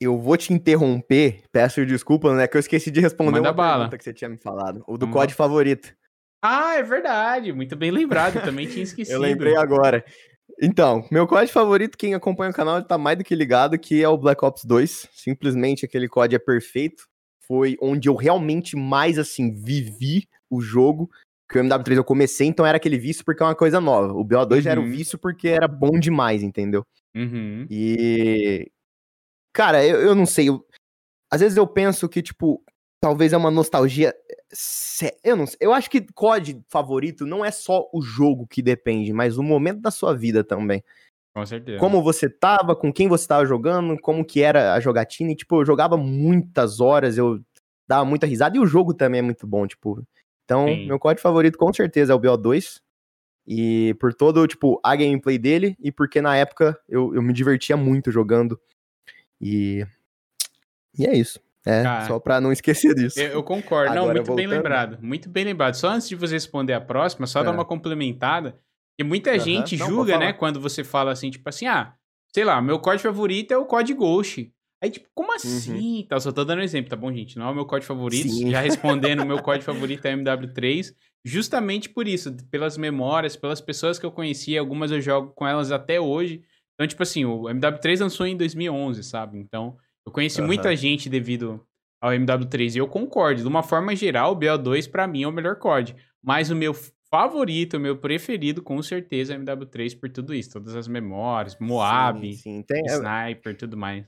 Eu 0.00 0.16
vou 0.16 0.36
te 0.36 0.52
interromper, 0.52 1.42
peço 1.50 1.84
desculpa, 1.84 2.32
né? 2.36 2.46
Que 2.46 2.56
eu 2.56 2.60
esqueci 2.60 2.88
de 2.88 3.00
responder 3.00 3.32
Manda 3.32 3.48
uma 3.48 3.52
bala. 3.52 3.76
pergunta 3.78 3.98
que 3.98 4.04
você 4.04 4.14
tinha 4.14 4.28
me 4.30 4.36
falado. 4.38 4.84
O 4.86 4.96
do 4.96 5.06
Vamos 5.06 5.20
COD 5.20 5.34
favorito. 5.34 5.92
Ah, 6.40 6.76
é 6.76 6.82
verdade. 6.84 7.52
Muito 7.52 7.74
bem 7.74 7.90
lembrado. 7.90 8.36
Eu 8.36 8.42
também 8.42 8.68
tinha 8.68 8.84
esquecido. 8.84 9.12
Eu 9.12 9.20
lembrei 9.20 9.56
agora. 9.56 10.04
Então, 10.60 11.06
meu 11.10 11.26
COD 11.26 11.52
favorito, 11.52 11.96
quem 11.96 12.14
acompanha 12.14 12.50
o 12.50 12.54
canal 12.54 12.82
tá 12.82 12.98
mais 12.98 13.16
do 13.16 13.22
que 13.22 13.34
ligado, 13.34 13.78
que 13.78 14.02
é 14.02 14.08
o 14.08 14.18
Black 14.18 14.44
Ops 14.44 14.64
2. 14.64 15.08
Simplesmente 15.12 15.84
aquele 15.84 16.08
COD 16.08 16.34
é 16.34 16.38
perfeito. 16.38 17.04
Foi 17.46 17.76
onde 17.80 18.08
eu 18.08 18.16
realmente 18.16 18.76
mais, 18.76 19.18
assim, 19.18 19.52
vivi 19.54 20.28
o 20.50 20.60
jogo. 20.60 21.08
Que 21.48 21.58
o 21.58 21.62
MW3 21.62 21.96
eu 21.96 22.04
comecei, 22.04 22.46
então 22.46 22.66
era 22.66 22.76
aquele 22.76 22.98
vício 22.98 23.24
porque 23.24 23.42
é 23.42 23.46
uma 23.46 23.54
coisa 23.54 23.80
nova. 23.80 24.12
O 24.12 24.24
BO2 24.24 24.56
uhum. 24.56 24.60
já 24.60 24.70
era 24.72 24.80
o 24.80 24.82
uhum. 24.82 24.90
vício 24.90 25.16
porque 25.16 25.48
era 25.48 25.66
bom 25.66 25.98
demais, 25.98 26.42
entendeu? 26.42 26.84
Uhum. 27.16 27.66
E. 27.70 28.70
Cara, 29.54 29.84
eu, 29.84 30.00
eu 30.00 30.14
não 30.14 30.26
sei. 30.26 30.48
Eu... 30.48 30.62
Às 31.30 31.40
vezes 31.40 31.56
eu 31.56 31.66
penso 31.66 32.08
que, 32.08 32.20
tipo, 32.20 32.62
talvez 33.00 33.32
é 33.32 33.36
uma 33.36 33.50
nostalgia. 33.50 34.14
Eu 35.22 35.36
não. 35.36 35.44
Eu 35.60 35.72
acho 35.72 35.90
que 35.90 36.00
COD 36.12 36.62
favorito 36.68 37.26
não 37.26 37.44
é 37.44 37.50
só 37.50 37.88
o 37.92 38.00
jogo 38.00 38.46
que 38.46 38.62
depende, 38.62 39.12
mas 39.12 39.36
o 39.36 39.42
momento 39.42 39.80
da 39.80 39.90
sua 39.90 40.14
vida 40.14 40.42
também. 40.42 40.82
Com 41.34 41.46
certeza. 41.46 41.78
Como 41.78 42.02
você 42.02 42.28
tava, 42.28 42.74
com 42.74 42.92
quem 42.92 43.08
você 43.08 43.26
tava 43.26 43.46
jogando, 43.46 43.96
como 44.00 44.24
que 44.24 44.42
era 44.42 44.74
a 44.74 44.80
jogatina. 44.80 45.32
E, 45.32 45.36
tipo, 45.36 45.60
eu 45.60 45.64
jogava 45.64 45.96
muitas 45.96 46.80
horas, 46.80 47.16
eu 47.16 47.40
dava 47.86 48.04
muita 48.04 48.26
risada. 48.26 48.56
E 48.56 48.60
o 48.60 48.66
jogo 48.66 48.92
também 48.92 49.20
é 49.20 49.22
muito 49.22 49.46
bom, 49.46 49.66
tipo. 49.66 50.02
Então, 50.44 50.66
Sim. 50.66 50.86
meu 50.86 50.98
código 50.98 51.20
favorito 51.20 51.58
com 51.58 51.72
certeza 51.72 52.12
é 52.12 52.16
o 52.16 52.20
BO2. 52.20 52.80
E 53.46 53.94
por 54.00 54.12
todo, 54.12 54.46
tipo, 54.46 54.80
a 54.82 54.96
gameplay 54.96 55.38
dele 55.38 55.76
e 55.80 55.92
porque 55.92 56.20
na 56.20 56.36
época 56.36 56.78
eu, 56.88 57.14
eu 57.14 57.22
me 57.22 57.32
divertia 57.32 57.76
muito 57.76 58.10
jogando. 58.10 58.60
E. 59.40 59.86
E 60.98 61.06
é 61.06 61.14
isso. 61.14 61.40
É, 61.68 62.06
só 62.06 62.18
pra 62.18 62.40
não 62.40 62.50
esquecer 62.50 62.94
disso. 62.94 63.20
Eu, 63.20 63.32
eu 63.32 63.42
concordo. 63.42 63.92
Agora, 63.92 64.00
não, 64.00 64.06
muito 64.06 64.26
voltando... 64.26 64.36
bem 64.36 64.46
lembrado. 64.46 64.98
Muito 65.02 65.28
bem 65.28 65.44
lembrado. 65.44 65.74
Só 65.74 65.90
antes 65.90 66.08
de 66.08 66.16
você 66.16 66.34
responder 66.34 66.72
a 66.72 66.80
próxima, 66.80 67.26
só 67.26 67.40
é. 67.40 67.44
dar 67.44 67.50
uma 67.50 67.64
complementada. 67.64 68.58
Que 68.96 69.04
muita 69.04 69.32
uhum. 69.32 69.38
gente 69.38 69.76
não, 69.76 69.86
julga, 69.86 70.18
né, 70.18 70.32
quando 70.32 70.58
você 70.58 70.82
fala 70.82 71.12
assim, 71.12 71.30
tipo 71.30 71.48
assim, 71.48 71.66
ah, 71.66 71.94
sei 72.34 72.44
lá, 72.44 72.60
meu 72.60 72.80
código 72.80 73.02
favorito 73.02 73.52
é 73.52 73.58
o 73.58 73.66
código 73.66 74.00
Ghost. 74.00 74.50
Aí, 74.82 74.90
tipo, 74.90 75.08
como 75.14 75.28
uhum. 75.28 75.34
assim? 75.34 75.98
Uhum. 75.98 76.06
Tá, 76.08 76.18
só 76.18 76.32
tô 76.32 76.44
dando 76.44 76.60
um 76.60 76.62
exemplo, 76.62 76.90
tá 76.90 76.96
bom, 76.96 77.12
gente? 77.12 77.38
Não 77.38 77.48
é 77.48 77.50
o 77.50 77.54
meu 77.54 77.66
código 77.66 77.86
favorito. 77.86 78.28
Sim. 78.28 78.50
Já 78.50 78.60
respondendo, 78.60 79.22
o 79.22 79.26
meu 79.26 79.42
código 79.42 79.64
favorito 79.70 80.06
é 80.06 80.16
MW3. 80.16 80.94
Justamente 81.24 81.88
por 81.88 82.08
isso, 82.08 82.34
pelas 82.50 82.78
memórias, 82.78 83.36
pelas 83.36 83.60
pessoas 83.60 83.98
que 83.98 84.06
eu 84.06 84.10
conheci, 84.10 84.56
algumas 84.56 84.90
eu 84.90 85.00
jogo 85.00 85.32
com 85.34 85.46
elas 85.46 85.70
até 85.70 86.00
hoje. 86.00 86.42
Então, 86.74 86.86
tipo 86.86 87.02
assim, 87.02 87.24
o 87.24 87.42
MW3 87.42 88.00
lançou 88.00 88.26
em 88.26 88.36
2011, 88.36 89.02
sabe? 89.02 89.36
Então, 89.36 89.76
eu 90.08 90.12
conheci 90.12 90.40
uhum. 90.40 90.46
muita 90.46 90.74
gente 90.74 91.08
devido 91.08 91.64
ao 92.00 92.12
MW3 92.12 92.74
e 92.74 92.78
eu 92.78 92.88
concordo. 92.88 93.42
De 93.42 93.48
uma 93.48 93.62
forma 93.62 93.94
geral, 93.94 94.32
o 94.32 94.36
BO2 94.36 94.90
para 94.90 95.06
mim 95.06 95.22
é 95.22 95.28
o 95.28 95.32
melhor 95.32 95.56
COD. 95.56 95.94
Mas 96.22 96.50
o 96.50 96.56
meu 96.56 96.74
favorito, 97.10 97.76
o 97.76 97.80
meu 97.80 97.96
preferido, 97.96 98.62
com 98.62 98.82
certeza, 98.82 99.34
é 99.34 99.38
o 99.38 99.40
MW3 99.40 99.98
por 99.98 100.08
tudo 100.08 100.34
isso. 100.34 100.52
Todas 100.52 100.74
as 100.74 100.88
memórias, 100.88 101.56
Moab, 101.60 102.26
sim, 102.26 102.32
sim. 102.32 102.62
Tem... 102.62 102.82
Sniper, 102.86 103.56
tudo 103.56 103.76
mais. 103.76 104.06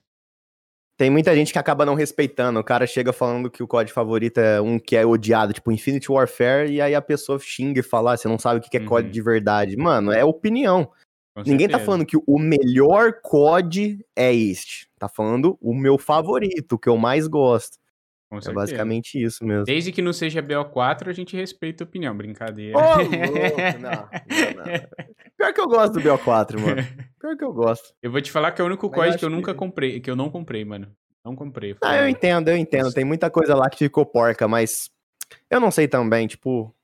Tem 0.96 1.08
muita 1.08 1.34
gente 1.34 1.50
que 1.50 1.58
acaba 1.58 1.86
não 1.86 1.94
respeitando. 1.94 2.60
O 2.60 2.64
cara 2.64 2.86
chega 2.86 3.10
falando 3.10 3.50
que 3.50 3.62
o 3.62 3.66
código 3.66 3.94
favorito 3.94 4.38
é 4.38 4.60
um 4.60 4.78
que 4.78 4.94
é 4.94 5.04
odiado, 5.04 5.52
tipo 5.52 5.72
Infinity 5.72 6.12
Warfare, 6.12 6.70
e 6.70 6.80
aí 6.80 6.94
a 6.94 7.00
pessoa 7.00 7.38
xinga 7.38 7.80
e 7.80 7.82
fala, 7.82 8.12
ah, 8.12 8.16
você 8.18 8.28
não 8.28 8.38
sabe 8.38 8.60
o 8.60 8.62
que 8.62 8.76
é 8.76 8.80
uhum. 8.80 8.86
código 8.86 9.12
de 9.12 9.22
verdade. 9.22 9.76
Mano, 9.78 10.12
é 10.12 10.22
opinião. 10.22 10.90
Com 11.34 11.42
Ninguém 11.42 11.68
tá 11.68 11.72
certeza. 11.72 11.78
tá 11.78 11.84
falando 11.84 12.06
que 12.06 12.16
o 12.16 12.38
melhor 12.38 13.20
COD 13.22 14.04
é 14.16 14.34
este. 14.34 14.88
Tá 14.98 15.08
falando 15.08 15.56
o 15.60 15.74
meu 15.74 15.96
favorito, 15.96 16.72
o 16.72 16.78
que 16.78 16.88
eu 16.88 16.96
mais 16.96 17.26
gosto. 17.26 17.78
Com 18.28 18.38
é 18.38 18.40
certeza. 18.40 18.60
basicamente 18.60 19.20
isso 19.20 19.44
mesmo. 19.44 19.64
Desde 19.64 19.90
que 19.90 20.00
não 20.00 20.12
seja 20.12 20.40
BO4, 20.40 21.08
a 21.08 21.12
gente 21.12 21.36
respeita 21.36 21.82
a 21.82 21.86
opinião, 21.86 22.16
brincadeira. 22.16 22.78
Ô, 22.78 22.80
louco, 23.02 23.78
não, 23.80 23.90
não, 23.90 24.64
não. 24.64 24.88
Pior 25.36 25.52
que 25.52 25.60
eu 25.60 25.66
gosto 25.66 25.94
do 25.94 26.00
BO4, 26.00 26.60
mano. 26.60 26.86
Pior 27.18 27.36
que 27.36 27.44
eu 27.44 27.52
gosto. 27.52 27.92
Eu 28.00 28.12
vou 28.12 28.20
te 28.20 28.30
falar 28.30 28.52
que 28.52 28.60
é 28.60 28.64
o 28.64 28.66
único 28.68 28.88
código 28.88 29.18
que 29.18 29.24
eu 29.24 29.30
nunca 29.30 29.52
que... 29.52 29.58
comprei, 29.58 29.98
que 29.98 30.10
eu 30.10 30.14
não 30.14 30.30
comprei, 30.30 30.64
mano. 30.64 30.94
Não 31.24 31.34
comprei. 31.34 31.76
Ah, 31.82 31.96
eu 31.96 32.08
entendo, 32.08 32.48
eu 32.48 32.56
entendo. 32.56 32.92
Tem 32.92 33.04
muita 33.04 33.28
coisa 33.30 33.54
lá 33.54 33.68
que 33.68 33.78
ficou 33.78 34.06
porca, 34.06 34.46
mas 34.46 34.90
eu 35.50 35.60
não 35.60 35.70
sei 35.70 35.88
também, 35.88 36.26
tipo. 36.26 36.74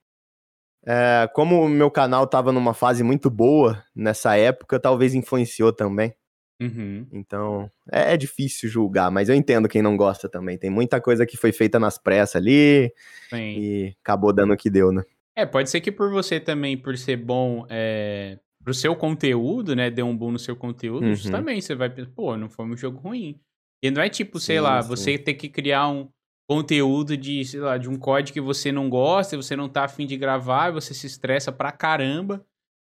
É, 0.89 1.27
como 1.33 1.65
o 1.65 1.67
meu 1.67 1.91
canal 1.91 2.25
tava 2.25 2.53
numa 2.53 2.73
fase 2.73 3.03
muito 3.03 3.29
boa 3.29 3.83
nessa 3.93 4.37
época, 4.37 4.79
talvez 4.79 5.13
influenciou 5.13 5.73
também. 5.73 6.13
Uhum. 6.61 7.05
Então, 7.11 7.69
é, 7.91 8.13
é, 8.13 8.17
difícil 8.17 8.69
julgar, 8.69 9.11
mas 9.11 9.27
eu 9.27 9.35
entendo 9.35 9.67
quem 9.67 9.81
não 9.81 9.97
gosta 9.97 10.29
também. 10.29 10.57
Tem 10.57 10.69
muita 10.69 11.01
coisa 11.01 11.25
que 11.25 11.35
foi 11.35 11.51
feita 11.51 11.77
nas 11.77 11.97
pressas 11.97 12.37
ali 12.37 12.91
Sim. 13.29 13.59
e 13.59 13.95
acabou 14.01 14.31
dando 14.31 14.53
o 14.53 14.57
que 14.57 14.69
deu, 14.69 14.93
né? 14.93 15.03
É, 15.35 15.45
pode 15.45 15.69
ser 15.69 15.81
que 15.81 15.91
por 15.91 16.09
você 16.09 16.39
também, 16.39 16.77
por 16.77 16.97
ser 16.97 17.17
bom 17.17 17.67
é, 17.69 18.39
pro 18.63 18.73
seu 18.73 18.95
conteúdo, 18.95 19.75
né, 19.75 19.91
deu 19.91 20.07
um 20.07 20.17
boom 20.17 20.31
no 20.31 20.39
seu 20.39 20.55
conteúdo, 20.55 21.05
uhum. 21.05 21.15
justamente 21.15 21.65
você 21.65 21.75
vai 21.75 21.89
pensar, 21.89 22.11
pô, 22.15 22.35
não 22.37 22.49
foi 22.49 22.65
um 22.65 22.77
jogo 22.77 22.97
ruim. 22.97 23.39
E 23.83 23.91
não 23.91 24.01
é 24.01 24.09
tipo, 24.09 24.39
sei 24.39 24.55
sim, 24.55 24.61
lá, 24.61 24.81
sim. 24.81 24.87
você 24.87 25.17
ter 25.17 25.35
que 25.35 25.49
criar 25.49 25.87
um 25.89 26.09
conteúdo 26.47 27.17
de, 27.17 27.43
sei 27.43 27.59
lá, 27.59 27.77
de 27.77 27.89
um 27.89 27.97
código 27.97 28.33
que 28.33 28.41
você 28.41 28.71
não 28.71 28.89
gosta, 28.89 29.35
você 29.35 29.55
não 29.55 29.67
tá 29.67 29.83
afim 29.83 30.05
de 30.05 30.15
gravar, 30.15 30.71
você 30.71 30.93
se 30.93 31.05
estressa 31.05 31.51
pra 31.51 31.71
caramba. 31.71 32.45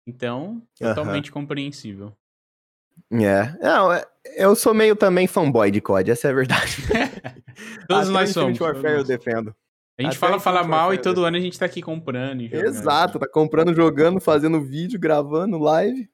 Então, 0.07 0.61
totalmente 0.79 1.31
uhum. 1.31 1.35
compreensível. 1.35 2.13
É. 3.13 3.57
Não, 3.63 3.93
é, 3.93 4.05
eu 4.37 4.55
sou 4.55 4.75
meio 4.75 4.95
também 4.95 5.27
fanboy 5.27 5.71
de 5.71 5.81
COD, 5.81 6.11
essa 6.11 6.29
é 6.29 6.31
a 6.31 6.35
verdade. 6.35 6.77
todos 7.89 8.09
nós 8.09 8.31
somos. 8.31 8.59
Warfare 8.59 8.99
eu 8.99 9.05
defendo. 9.05 9.55
A 9.99 10.03
gente 10.03 10.17
Até 10.17 10.19
fala, 10.19 10.41
fala 10.41 10.65
mal 10.65 10.93
e 10.93 10.99
todo 10.99 11.25
ano 11.25 11.37
a 11.37 11.41
gente 11.41 11.59
tá 11.59 11.67
aqui 11.67 11.81
comprando. 11.81 12.43
Exato, 12.43 13.19
tá 13.19 13.29
comprando, 13.29 13.73
jogando, 13.73 14.21
fazendo 14.21 14.61
vídeo, 14.61 14.99
gravando 14.99 15.57
live. 15.57 16.11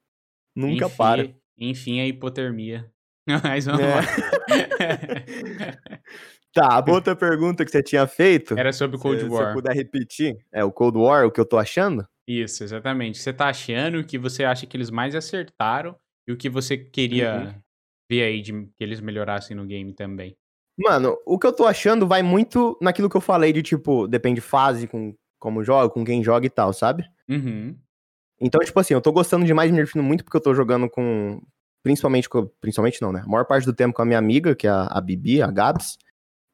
Nunca 0.54 0.86
enfim, 0.86 0.96
para. 0.96 1.34
Enfim, 1.58 2.00
a 2.00 2.06
hipotermia. 2.06 2.90
Mas 3.42 3.64
vamos 3.64 3.80
é. 3.80 3.94
lá. 3.94 4.02
tá, 6.52 6.68
a 6.86 6.90
outra 6.90 7.14
pergunta 7.16 7.64
que 7.64 7.70
você 7.70 7.82
tinha 7.82 8.06
feito. 8.06 8.58
Era 8.58 8.72
sobre 8.72 8.96
o 8.96 9.00
Cold 9.00 9.20
se, 9.20 9.28
War. 9.28 9.44
Se 9.44 9.50
eu 9.50 9.54
puder 9.54 9.74
repetir. 9.74 10.38
É, 10.52 10.64
o 10.64 10.72
Cold 10.72 10.98
War, 10.98 11.26
o 11.26 11.30
que 11.30 11.40
eu 11.40 11.46
tô 11.46 11.58
achando? 11.58 12.06
Isso, 12.26 12.62
exatamente. 12.62 13.18
Você 13.18 13.32
tá 13.32 13.48
achando 13.48 14.04
que 14.04 14.18
você 14.18 14.44
acha 14.44 14.66
que 14.66 14.76
eles 14.76 14.90
mais 14.90 15.14
acertaram 15.14 15.96
e 16.28 16.32
o 16.32 16.36
que 16.36 16.48
você 16.48 16.76
queria 16.76 17.34
uhum. 17.34 17.62
ver 18.08 18.22
aí 18.22 18.40
de 18.40 18.52
que 18.76 18.84
eles 18.84 19.00
melhorassem 19.00 19.56
no 19.56 19.66
game 19.66 19.92
também? 19.92 20.36
Mano, 20.78 21.18
o 21.26 21.38
que 21.38 21.46
eu 21.46 21.52
tô 21.52 21.66
achando 21.66 22.06
vai 22.06 22.22
muito 22.22 22.78
naquilo 22.80 23.10
que 23.10 23.16
eu 23.16 23.20
falei 23.20 23.52
de, 23.52 23.62
tipo, 23.62 24.08
depende 24.08 24.40
fase, 24.40 24.86
com 24.86 25.14
como 25.38 25.64
joga, 25.64 25.92
com 25.92 26.04
quem 26.04 26.22
joga 26.22 26.46
e 26.46 26.50
tal, 26.50 26.72
sabe? 26.72 27.04
Uhum. 27.28 27.76
Então, 28.40 28.60
tipo 28.60 28.78
assim, 28.78 28.94
eu 28.94 29.00
tô 29.00 29.10
gostando 29.10 29.44
demais, 29.44 29.70
me 29.70 29.76
divertindo 29.76 30.04
muito, 30.04 30.22
porque 30.22 30.36
eu 30.36 30.42
tô 30.42 30.54
jogando 30.54 30.88
com. 30.88 31.42
Principalmente 31.82 32.28
com. 32.28 32.46
Principalmente 32.60 33.00
não, 33.02 33.10
né? 33.12 33.22
A 33.24 33.28
maior 33.28 33.44
parte 33.44 33.64
do 33.64 33.74
tempo 33.74 33.94
com 33.94 34.02
a 34.02 34.04
minha 34.04 34.18
amiga, 34.18 34.54
que 34.54 34.66
é 34.66 34.70
a, 34.70 34.84
a 34.84 35.00
Bibi, 35.00 35.42
a 35.42 35.50
Gabs. 35.50 35.98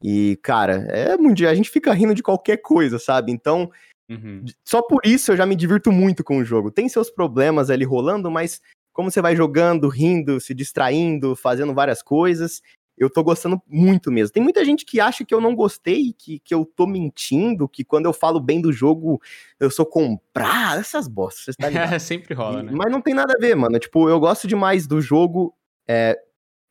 E, 0.02 0.38
cara, 0.42 0.86
é 0.90 1.16
muito. 1.16 1.46
A 1.46 1.54
gente 1.54 1.70
fica 1.70 1.92
rindo 1.92 2.14
de 2.14 2.22
qualquer 2.22 2.58
coisa, 2.58 2.98
sabe? 2.98 3.32
Então, 3.32 3.70
uhum. 4.10 4.44
só 4.64 4.82
por 4.82 5.00
isso 5.04 5.32
eu 5.32 5.36
já 5.36 5.46
me 5.46 5.56
divirto 5.56 5.90
muito 5.90 6.22
com 6.22 6.38
o 6.38 6.44
jogo. 6.44 6.70
Tem 6.70 6.88
seus 6.88 7.10
problemas 7.10 7.70
ali 7.70 7.84
rolando, 7.84 8.30
mas 8.30 8.60
como 8.92 9.10
você 9.10 9.20
vai 9.20 9.36
jogando, 9.36 9.88
rindo, 9.88 10.40
se 10.40 10.54
distraindo, 10.54 11.36
fazendo 11.36 11.74
várias 11.74 12.02
coisas. 12.02 12.62
Eu 12.96 13.10
tô 13.10 13.22
gostando 13.22 13.60
muito 13.68 14.10
mesmo. 14.10 14.32
Tem 14.32 14.42
muita 14.42 14.64
gente 14.64 14.86
que 14.86 15.00
acha 15.00 15.22
que 15.22 15.34
eu 15.34 15.40
não 15.40 15.54
gostei, 15.54 16.14
que, 16.16 16.38
que 16.38 16.54
eu 16.54 16.64
tô 16.64 16.86
mentindo, 16.86 17.68
que 17.68 17.84
quando 17.84 18.06
eu 18.06 18.12
falo 18.12 18.40
bem 18.40 18.58
do 18.58 18.72
jogo, 18.72 19.20
eu 19.60 19.70
sou 19.70 19.84
comprar, 19.84 20.80
essas 20.80 21.06
bostas, 21.06 21.56
tá 21.56 21.68
ligado? 21.68 21.98
Sempre 22.00 22.32
rola, 22.32 22.62
né? 22.62 22.72
Mas 22.74 22.90
não 22.90 23.02
tem 23.02 23.12
nada 23.12 23.34
a 23.36 23.38
ver, 23.38 23.54
mano. 23.54 23.78
Tipo, 23.78 24.08
eu 24.08 24.18
gosto 24.18 24.48
demais 24.48 24.86
do 24.86 24.98
jogo 24.98 25.54
é, 25.86 26.18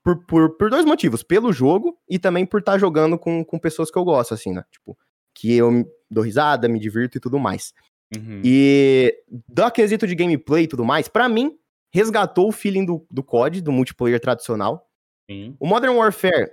por, 0.06 0.24
por, 0.28 0.56
por 0.56 0.70
dois 0.70 0.86
motivos. 0.86 1.24
Pelo 1.24 1.52
jogo 1.52 1.98
e 2.08 2.20
também 2.20 2.46
por 2.46 2.60
estar 2.60 2.74
tá 2.74 2.78
jogando 2.78 3.18
com, 3.18 3.44
com 3.44 3.58
pessoas 3.58 3.90
que 3.90 3.98
eu 3.98 4.06
gosto, 4.06 4.36
assim, 4.36 4.54
né? 4.54 4.64
Tipo, 4.72 4.96
que 5.34 5.54
eu 5.56 5.84
dou 6.10 6.24
risada, 6.24 6.70
me 6.70 6.80
divirto 6.80 7.18
e 7.18 7.20
tudo 7.20 7.40
mais. 7.40 7.74
Uhum. 8.16 8.40
E 8.44 9.12
do 9.50 9.72
quesito 9.72 10.06
de 10.06 10.14
gameplay 10.14 10.66
e 10.66 10.68
tudo 10.68 10.86
mais, 10.86 11.08
para 11.08 11.28
mim, 11.28 11.58
resgatou 11.92 12.48
o 12.48 12.52
feeling 12.52 12.86
do, 12.86 13.06
do 13.10 13.24
COD, 13.24 13.62
do 13.62 13.72
multiplayer 13.72 14.20
tradicional. 14.20 14.88
Sim. 15.30 15.58
O 15.60 15.66
Modern 15.66 15.96
Warfare. 15.96 16.52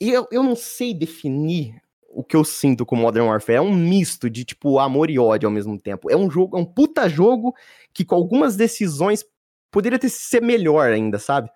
Eu, 0.00 0.26
eu 0.32 0.42
não 0.42 0.56
sei 0.56 0.92
definir 0.92 1.80
o 2.08 2.24
que 2.24 2.34
eu 2.34 2.44
sinto 2.44 2.84
com 2.84 2.96
Modern 2.96 3.28
Warfare. 3.28 3.58
É 3.58 3.62
um 3.62 3.72
misto 3.72 4.28
de, 4.28 4.44
tipo, 4.44 4.80
amor 4.80 5.08
e 5.08 5.20
ódio 5.20 5.46
ao 5.46 5.52
mesmo 5.52 5.78
tempo. 5.78 6.10
É 6.10 6.16
um 6.16 6.28
jogo, 6.28 6.56
é 6.56 6.60
um 6.60 6.64
puta 6.64 7.08
jogo 7.08 7.54
que 7.92 8.04
com 8.04 8.16
algumas 8.16 8.56
decisões 8.56 9.24
poderia 9.70 9.98
ter 9.98 10.08
ser 10.08 10.42
melhor 10.42 10.90
ainda, 10.90 11.18
sabe? 11.18 11.48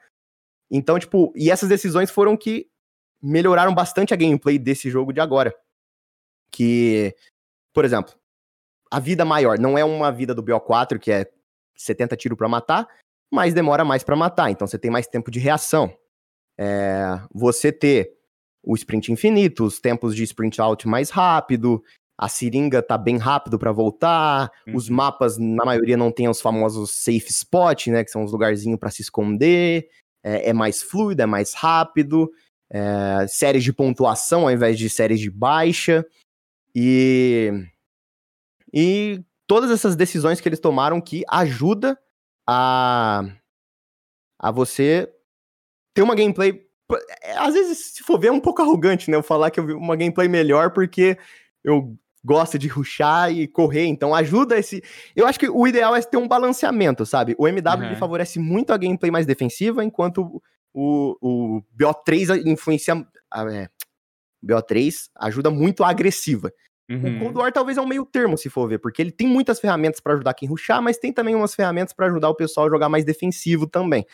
Então, 0.71 0.99
tipo, 0.99 1.33
e 1.35 1.51
essas 1.51 1.69
decisões 1.69 2.11
foram 2.11 2.37
que 2.37 2.69
melhoraram 3.23 3.75
bastante 3.75 4.13
a 4.13 4.17
gameplay 4.17 4.59
desse 4.59 4.91
jogo 4.91 5.13
de 5.13 5.21
agora. 5.21 5.55
Que, 6.51 7.15
por 7.73 7.85
exemplo, 7.85 8.15
a 8.91 9.01
vida 9.01 9.25
maior 9.25 9.59
não 9.59 9.77
é 9.77 9.85
uma 9.85 10.11
vida 10.11 10.35
do 10.35 10.43
BO4, 10.43 10.99
que 10.99 11.11
é 11.11 11.31
70 11.77 12.17
tiros 12.17 12.39
para 12.39 12.49
matar, 12.49 12.89
mas 13.31 13.55
demora 13.55 13.85
mais 13.85 14.03
para 14.03 14.17
matar, 14.17 14.51
então 14.51 14.67
você 14.67 14.79
tem 14.79 14.91
mais 14.91 15.07
tempo 15.07 15.31
de 15.31 15.39
reação. 15.39 15.95
É, 16.59 17.21
você 17.33 17.71
ter 17.71 18.19
o 18.63 18.75
sprint 18.75 19.13
infinito, 19.13 19.65
os 19.65 19.81
tempos 19.81 20.15
de 20.15 20.25
sprint 20.25 20.61
out 20.61 20.89
mais 20.89 21.11
rápido, 21.11 21.83
a 22.19 22.29
seringa 22.29 22.83
tá 22.83 22.99
bem 22.99 23.17
rápido 23.17 23.59
para 23.59 23.71
voltar, 23.71 24.51
uhum. 24.67 24.75
os 24.75 24.89
mapas, 24.89 25.39
na 25.39 25.65
maioria, 25.65 25.97
não 25.97 26.11
tem 26.11 26.29
os 26.29 26.41
famosos 26.41 26.91
safe 26.91 27.31
spot, 27.31 27.87
né? 27.87 28.03
Que 28.03 28.11
são 28.11 28.25
os 28.25 28.33
lugarzinhos 28.33 28.79
para 28.79 28.91
se 28.91 29.03
esconder. 29.03 29.89
É, 30.29 30.51
é, 30.51 30.53
mais 30.53 30.83
fluido, 30.83 31.23
é 31.23 31.27
mais 31.27 31.55
rápido. 31.55 32.31
É, 32.71 33.27
séries 33.27 33.65
de 33.65 33.73
pontuação 33.73 34.43
ao 34.43 34.51
invés 34.51 34.79
de 34.79 34.91
séries 34.91 35.21
de 35.21 35.31
baixa. 35.31 36.05
E. 36.75 37.51
E 38.73 39.25
todas 39.47 39.71
essas 39.71 39.97
decisões 39.97 40.41
que 40.41 40.49
eles 40.49 40.61
tomaram 40.61 41.01
que 41.01 41.25
ajuda 41.29 41.99
a. 42.47 43.23
a 44.39 44.51
você 44.51 45.11
ter 45.95 46.03
uma 46.03 46.15
gameplay. 46.15 46.67
Às 47.37 47.55
vezes, 47.55 47.95
se 47.95 48.03
for 48.03 48.19
ver, 48.19 48.29
é 48.29 48.33
um 48.33 48.41
pouco 48.41 48.61
arrogante, 48.61 49.11
né? 49.11 49.17
Eu 49.17 49.23
falar 49.23 49.51
que 49.51 49.59
eu 49.59 49.67
vi 49.67 49.73
uma 49.73 49.97
gameplay 49.97 50.29
melhor 50.29 50.73
porque 50.73 51.19
eu 51.65 51.99
gosta 52.25 52.59
de 52.59 52.69
ruxar 52.69 53.33
e 53.33 53.47
correr, 53.47 53.87
então 53.87 54.15
ajuda 54.15 54.59
esse. 54.59 54.83
Eu 55.15 55.27
acho 55.27 55.39
que 55.39 55.49
o 55.49 55.67
ideal 55.67 55.95
é 55.95 56.03
ter 56.03 56.17
um 56.17 56.29
balanceamento, 56.29 57.07
sabe? 57.07 57.35
O 57.39 57.47
MW 57.47 57.91
uhum. 57.91 57.97
favorece 57.97 58.39
muito 58.39 58.73
a 58.73 58.77
gameplay 58.77 59.11
mais 59.11 59.27
defensiva, 59.27 59.85
enquanto 59.85 60.43
o, 60.73 61.17
o 61.21 61.63
BO3 61.79 62.47
influencia. 62.47 62.95
É, 63.53 63.69
BO3 64.45 65.09
ajuda 65.17 65.51
muito 65.51 65.83
a 65.83 65.91
agressiva. 65.91 66.53
Uhum. 66.91 67.17
O 67.17 67.21
Cold 67.21 67.39
War 67.39 67.53
talvez 67.53 67.77
é 67.77 67.83
um 67.83 67.87
meio 67.87 68.07
termo, 68.07 68.39
se 68.39 68.49
for 68.49 68.67
ver, 68.67 68.79
porque 68.79 69.03
ele 69.03 69.13
tem 69.13 69.27
muitas 69.27 69.61
ferramentas 69.61 70.01
para 70.01 70.15
ajudar 70.15 70.33
quem 70.33 70.49
ruxar, 70.49 70.81
mas 70.81 70.97
tem 70.97 71.13
também 71.13 71.35
umas 71.35 71.55
ferramentas 71.55 71.93
para 71.93 72.07
ajudar 72.07 72.31
o 72.31 72.35
pessoal 72.35 72.67
a 72.67 72.71
jogar 72.71 72.89
mais 72.89 73.05
defensivo 73.05 73.67
também. 73.67 74.07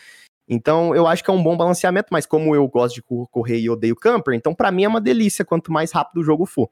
Então, 0.48 0.94
eu 0.94 1.06
acho 1.06 1.22
que 1.22 1.30
é 1.30 1.32
um 1.32 1.42
bom 1.42 1.56
balanceamento, 1.56 2.08
mas 2.10 2.26
como 2.26 2.54
eu 2.54 2.66
gosto 2.68 2.96
de 2.96 3.02
correr 3.30 3.60
e 3.60 3.70
odeio 3.70 3.94
camper, 3.94 4.34
então 4.34 4.54
para 4.54 4.70
mim 4.70 4.84
é 4.84 4.88
uma 4.88 5.00
delícia 5.00 5.44
quanto 5.44 5.72
mais 5.72 5.92
rápido 5.92 6.20
o 6.20 6.24
jogo 6.24 6.44
for. 6.44 6.68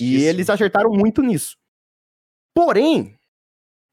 E 0.00 0.24
eles 0.24 0.50
acertaram 0.50 0.90
muito 0.90 1.22
nisso. 1.22 1.56
Porém, 2.54 3.18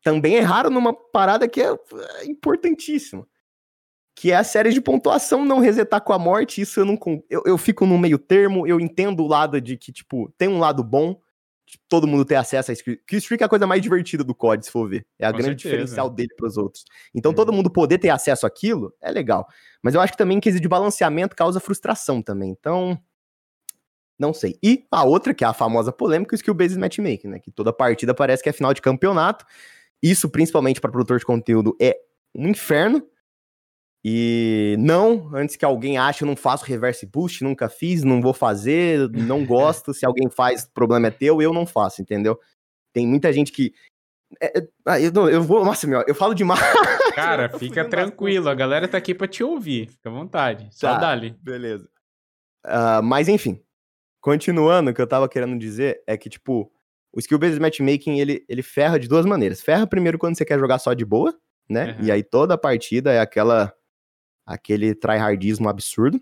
também 0.04 0.36
erraram 0.36 0.70
numa 0.70 0.94
parada 0.94 1.48
que 1.48 1.62
é, 1.62 1.70
é 1.70 2.26
importantíssima. 2.26 3.28
Que 4.16 4.32
é 4.32 4.36
a 4.36 4.44
série 4.44 4.74
de 4.74 4.82
pontuação 4.82 5.46
não 5.46 5.60
resetar 5.60 6.02
com 6.02 6.12
a 6.12 6.20
morte. 6.20 6.62
Isso 6.62 6.80
eu 6.80 6.86
não. 6.86 6.98
Eu, 7.30 7.44
eu 7.46 7.58
fico 7.58 7.86
no 7.86 7.98
meio 7.98 8.18
termo, 8.18 8.66
eu 8.66 8.80
entendo 8.80 9.24
o 9.24 9.28
lado 9.28 9.62
de 9.62 9.78
que, 9.78 9.92
tipo, 9.92 10.34
tem 10.38 10.48
um 10.48 10.58
lado 10.58 10.84
bom, 10.84 11.20
todo 11.88 12.08
mundo 12.08 12.26
ter 12.26 12.36
acesso 12.36 12.72
a 12.72 12.74
Skill 12.74 12.98
Streak 13.12 13.44
é 13.44 13.46
a 13.46 13.50
coisa 13.50 13.68
mais 13.68 13.82
divertida 13.82 14.24
do 14.24 14.34
COD, 14.34 14.66
se 14.66 14.72
for 14.72 14.90
ver. 14.90 15.06
É 15.20 15.28
a 15.28 15.32
com 15.32 15.38
grande 15.38 15.62
certeza. 15.62 15.84
diferencial 15.84 16.10
dele 16.10 16.34
para 16.36 16.48
os 16.48 16.58
outros. 16.58 16.84
Então, 17.14 17.32
é. 17.32 17.36
todo 17.36 17.54
mundo 17.54 17.70
poder 17.70 17.98
ter 18.00 18.10
acesso 18.10 18.48
àquilo 18.48 18.94
é 19.02 19.12
legal. 19.12 19.48
Mas 19.84 19.94
eu 19.94 20.02
acho 20.02 20.14
que 20.14 20.18
também 20.18 20.40
que 20.40 20.52
de 20.52 20.68
balanceamento 20.68 21.36
causa 21.36 21.60
frustração 21.60 22.22
também. 22.22 22.50
Então, 22.50 23.00
não 24.20 24.34
sei. 24.34 24.58
E 24.64 24.86
a 24.92 25.04
outra, 25.04 25.34
que 25.34 25.44
é 25.44 25.48
a 25.48 25.54
famosa 25.54 25.92
polêmica, 25.92 26.34
o 26.34 26.36
skill-based 26.36 26.80
matchmaking, 26.80 27.28
né? 27.28 27.40
Que 27.40 27.52
toda 27.52 27.72
partida 27.72 28.14
parece 28.14 28.42
que 28.42 28.50
é 28.50 28.54
final 28.54 28.74
de 28.74 28.82
campeonato. 28.82 29.46
Isso, 30.02 30.30
principalmente 30.30 30.82
para 30.82 30.92
produtor 30.92 31.20
de 31.20 31.26
conteúdo, 31.26 31.76
é 31.80 31.98
um 32.36 32.48
inferno. 32.48 33.04
E 34.04 34.76
não, 34.80 35.30
antes 35.36 35.56
que 35.56 35.66
alguém 35.66 35.98
ache, 35.98 36.24
eu 36.24 36.28
não 36.28 36.36
faço 36.36 36.66
reverse 36.66 37.06
boost, 37.06 37.44
nunca 37.44 37.68
fiz, 37.68 38.04
não 38.04 38.22
vou 38.22 38.34
fazer, 38.34 39.10
não 39.10 39.44
gosto. 39.46 39.94
Se 39.94 40.06
alguém 40.06 40.30
faz, 40.30 40.64
o 40.64 40.72
problema 40.72 41.08
é 41.08 41.12
teu, 41.12 41.42
eu 41.42 41.52
não 41.52 41.66
faço, 41.66 42.02
entendeu? 42.02 42.40
Tem 42.94 43.06
muita 43.06 43.32
gente 43.34 43.52
que. 43.52 43.74
É, 44.42 44.60
é, 44.60 44.68
ah, 44.86 45.00
eu, 45.00 45.12
eu 45.30 45.44
vou. 45.44 45.64
Nossa, 45.64 45.86
meu, 45.88 46.04
eu 46.08 46.16
falo 46.16 46.34
demais. 46.34 46.60
Cara, 47.16 47.50
fica 47.58 47.84
tranquilo, 47.84 48.50
a 48.50 48.56
galera 48.56 48.88
tá 48.88 48.98
aqui 48.98 49.14
pra 49.14 49.28
te 49.28 49.44
ouvir, 49.44 49.90
fica 49.90 50.10
à 50.10 50.14
vontade. 50.14 50.68
Só 50.72 50.94
tá, 50.94 51.00
dali. 51.00 51.36
Beleza. 51.42 51.90
Uh, 52.66 53.02
mas 53.04 53.28
enfim, 53.28 53.62
Continuando, 54.22 54.92
o 54.92 54.94
que 54.94 55.02
eu 55.02 55.08
tava 55.08 55.30
querendo 55.30 55.58
dizer 55.58 56.02
é 56.06 56.18
que, 56.18 56.30
tipo, 56.30 56.72
o 57.14 57.20
skill-based 57.20 57.60
matchmaking, 57.60 58.20
ele, 58.20 58.46
ele 58.48 58.62
ferra 58.62 59.00
de 59.00 59.08
duas 59.08 59.26
maneiras. 59.26 59.62
Ferra 59.62 59.88
primeiro 59.88 60.18
quando 60.18 60.38
você 60.38 60.46
quer 60.46 60.60
jogar 60.60 60.80
só 60.80 60.94
de 60.94 61.06
boa, 61.06 61.36
né? 61.70 61.98
Uhum. 62.00 62.06
E 62.06 62.12
aí 62.12 62.24
toda 62.24 62.54
a 62.54 62.58
partida 62.58 63.12
é 63.12 63.20
aquela 63.20 63.74
aquele 64.46 64.96
tryhardismo 64.96 65.68
absurdo. 65.68 66.20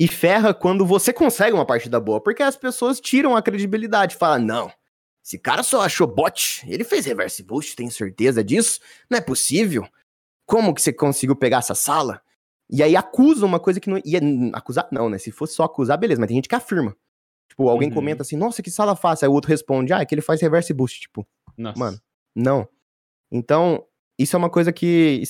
E 0.00 0.08
ferra 0.08 0.52
quando 0.54 0.84
você 0.86 1.12
consegue 1.12 1.54
uma 1.54 1.66
partida 1.66 2.00
boa, 2.00 2.20
porque 2.20 2.42
as 2.42 2.56
pessoas 2.56 3.00
tiram 3.00 3.36
a 3.36 3.42
credibilidade, 3.42 4.16
falam, 4.16 4.44
não, 4.44 4.72
esse 5.24 5.38
cara 5.38 5.62
só 5.62 5.82
achou 5.82 6.06
bot, 6.06 6.64
ele 6.68 6.82
fez 6.82 7.06
reverse 7.06 7.42
boost, 7.42 7.76
tem 7.76 7.88
certeza 7.90 8.42
disso? 8.42 8.80
Não 9.08 9.18
é 9.18 9.20
possível. 9.20 9.88
Como 10.46 10.74
que 10.74 10.82
você 10.82 10.92
conseguiu 10.92 11.36
pegar 11.36 11.58
essa 11.58 11.74
sala? 11.74 12.20
E 12.70 12.82
aí 12.82 12.96
acusa 12.96 13.44
uma 13.44 13.60
coisa 13.60 13.80
que 13.80 13.90
não. 13.90 14.00
Ia 14.04 14.20
acusar, 14.52 14.88
não, 14.90 15.08
né? 15.08 15.18
Se 15.18 15.30
fosse 15.30 15.54
só 15.54 15.64
acusar, 15.64 15.98
beleza, 15.98 16.20
mas 16.20 16.28
tem 16.28 16.36
gente 16.36 16.48
que 16.48 16.54
afirma. 16.54 16.96
Tipo, 17.48 17.68
alguém 17.68 17.88
uhum. 17.88 17.94
comenta 17.94 18.22
assim, 18.22 18.36
nossa, 18.36 18.62
que 18.62 18.70
sala 18.70 18.96
fácil. 18.96 19.26
Aí 19.26 19.30
o 19.30 19.34
outro 19.34 19.50
responde, 19.50 19.92
ah, 19.92 20.00
é 20.00 20.04
que 20.04 20.14
ele 20.14 20.22
faz 20.22 20.40
reverse 20.40 20.72
boost. 20.72 21.00
Tipo, 21.00 21.26
nossa. 21.56 21.78
mano, 21.78 22.00
não. 22.34 22.68
Então, 23.30 23.84
isso 24.18 24.34
é 24.34 24.38
uma 24.38 24.50
coisa 24.50 24.72
que 24.72 25.22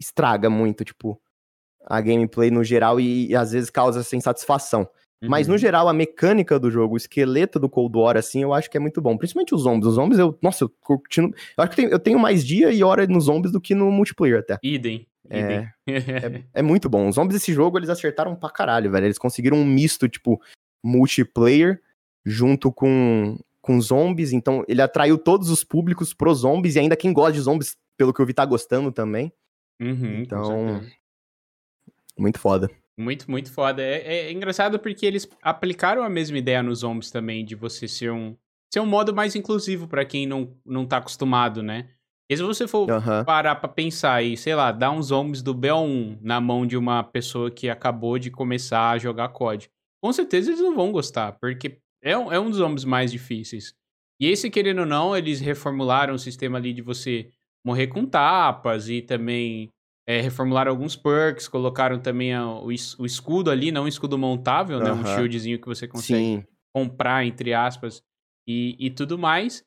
estraga 0.00 0.50
muito, 0.50 0.84
tipo, 0.84 1.20
a 1.84 2.00
gameplay 2.00 2.50
no 2.50 2.64
geral 2.64 2.98
e, 2.98 3.28
e 3.28 3.36
às 3.36 3.52
vezes 3.52 3.70
causa 3.70 4.04
insatisfação. 4.16 4.88
Uhum. 5.22 5.28
Mas 5.28 5.46
no 5.46 5.54
uhum. 5.54 5.58
geral, 5.58 5.88
a 5.88 5.92
mecânica 5.92 6.58
do 6.58 6.70
jogo, 6.70 6.94
o 6.94 6.96
esqueleto 6.96 7.60
do 7.60 7.68
Cold 7.68 7.96
War, 7.96 8.16
assim, 8.16 8.42
eu 8.42 8.52
acho 8.52 8.68
que 8.68 8.76
é 8.76 8.80
muito 8.80 9.00
bom. 9.00 9.16
Principalmente 9.16 9.54
os 9.54 9.62
zombies. 9.62 9.86
Os 9.86 9.94
zombies, 9.94 10.18
eu. 10.18 10.36
Nossa, 10.42 10.64
eu 10.64 10.68
curtindo. 10.80 11.28
Eu 11.56 11.64
acho 11.64 11.72
que 11.72 11.80
eu 11.80 11.84
tenho, 11.84 11.94
eu 11.94 11.98
tenho 11.98 12.18
mais 12.18 12.44
dia 12.44 12.72
e 12.72 12.82
hora 12.82 13.06
nos 13.06 13.24
zombies 13.24 13.52
do 13.52 13.60
que 13.60 13.74
no 13.74 13.90
multiplayer 13.90 14.40
até. 14.40 14.58
Idem. 14.62 15.06
É, 15.32 15.72
é, 15.86 16.44
é, 16.54 16.62
muito 16.62 16.88
bom. 16.88 17.08
Os 17.08 17.14
zombies 17.14 17.40
desse 17.40 17.52
jogo, 17.52 17.78
eles 17.78 17.88
acertaram 17.88 18.36
pra 18.36 18.50
caralho, 18.50 18.90
velho. 18.90 19.06
Eles 19.06 19.18
conseguiram 19.18 19.56
um 19.56 19.64
misto, 19.64 20.08
tipo, 20.08 20.40
multiplayer 20.84 21.80
junto 22.24 22.70
com, 22.70 23.38
com 23.60 23.80
zombies. 23.80 24.32
Então, 24.32 24.64
ele 24.68 24.82
atraiu 24.82 25.16
todos 25.16 25.48
os 25.50 25.64
públicos 25.64 26.12
pros 26.12 26.40
zombies 26.40 26.76
e 26.76 26.80
ainda 26.80 26.96
quem 26.96 27.12
gosta 27.12 27.32
de 27.32 27.40
zombies, 27.40 27.76
pelo 27.96 28.12
que 28.12 28.20
eu 28.20 28.26
vi, 28.26 28.34
tá 28.34 28.44
gostando 28.44 28.92
também. 28.92 29.32
Uhum, 29.80 30.20
então, 30.20 30.82
muito 32.18 32.38
foda. 32.38 32.70
Muito, 32.96 33.30
muito 33.30 33.50
foda. 33.50 33.82
É, 33.82 33.94
é, 34.00 34.16
é, 34.26 34.32
engraçado 34.32 34.78
porque 34.78 35.06
eles 35.06 35.28
aplicaram 35.42 36.02
a 36.02 36.10
mesma 36.10 36.38
ideia 36.38 36.62
nos 36.62 36.80
zombies 36.80 37.10
também, 37.10 37.44
de 37.44 37.54
você 37.54 37.88
ser 37.88 38.12
um, 38.12 38.36
ser 38.72 38.80
um 38.80 38.86
modo 38.86 39.14
mais 39.14 39.34
inclusivo 39.34 39.88
para 39.88 40.04
quem 40.04 40.26
não, 40.26 40.54
não 40.64 40.86
tá 40.86 40.98
acostumado, 40.98 41.62
né? 41.62 41.88
E 42.32 42.36
se 42.36 42.42
você 42.42 42.66
for 42.66 42.90
uhum. 42.90 43.24
parar 43.24 43.56
pra 43.56 43.68
pensar 43.68 44.22
e, 44.22 44.38
sei 44.38 44.54
lá, 44.54 44.72
dar 44.72 44.90
uns 44.90 45.06
zombies 45.06 45.42
do 45.42 45.54
BO1 45.54 46.18
na 46.22 46.40
mão 46.40 46.66
de 46.66 46.78
uma 46.78 47.02
pessoa 47.02 47.50
que 47.50 47.68
acabou 47.68 48.18
de 48.18 48.30
começar 48.30 48.90
a 48.90 48.98
jogar 48.98 49.28
COD, 49.28 49.68
com 50.02 50.10
certeza 50.12 50.50
eles 50.50 50.60
não 50.60 50.74
vão 50.74 50.90
gostar, 50.90 51.32
porque 51.32 51.78
é 52.02 52.16
um, 52.16 52.32
é 52.32 52.40
um 52.40 52.48
dos 52.48 52.58
zombies 52.58 52.86
mais 52.86 53.12
difíceis. 53.12 53.74
E 54.18 54.28
esse, 54.28 54.48
querendo 54.48 54.80
ou 54.80 54.86
não, 54.86 55.14
eles 55.14 55.40
reformularam 55.40 56.14
o 56.14 56.18
sistema 56.18 56.56
ali 56.56 56.72
de 56.72 56.80
você 56.80 57.28
morrer 57.66 57.88
com 57.88 58.06
tapas 58.06 58.88
e 58.88 59.02
também 59.02 59.68
é, 60.08 60.20
reformularam 60.20 60.70
alguns 60.70 60.96
perks, 60.96 61.48
colocaram 61.48 61.98
também 61.98 62.32
a, 62.32 62.46
o, 62.46 62.68
o, 62.68 63.06
escudo 63.06 63.50
ali, 63.50 63.70
não 63.70 63.84
um 63.84 63.88
escudo 63.88 64.16
montável, 64.16 64.78
uhum. 64.78 64.84
né? 64.84 64.92
Um 64.92 65.04
shieldzinho 65.04 65.60
que 65.60 65.66
você 65.66 65.86
consegue 65.86 66.18
Sim. 66.18 66.44
comprar, 66.74 67.26
entre 67.26 67.52
aspas, 67.52 68.02
e, 68.48 68.74
e 68.78 68.90
tudo 68.90 69.18
mais. 69.18 69.62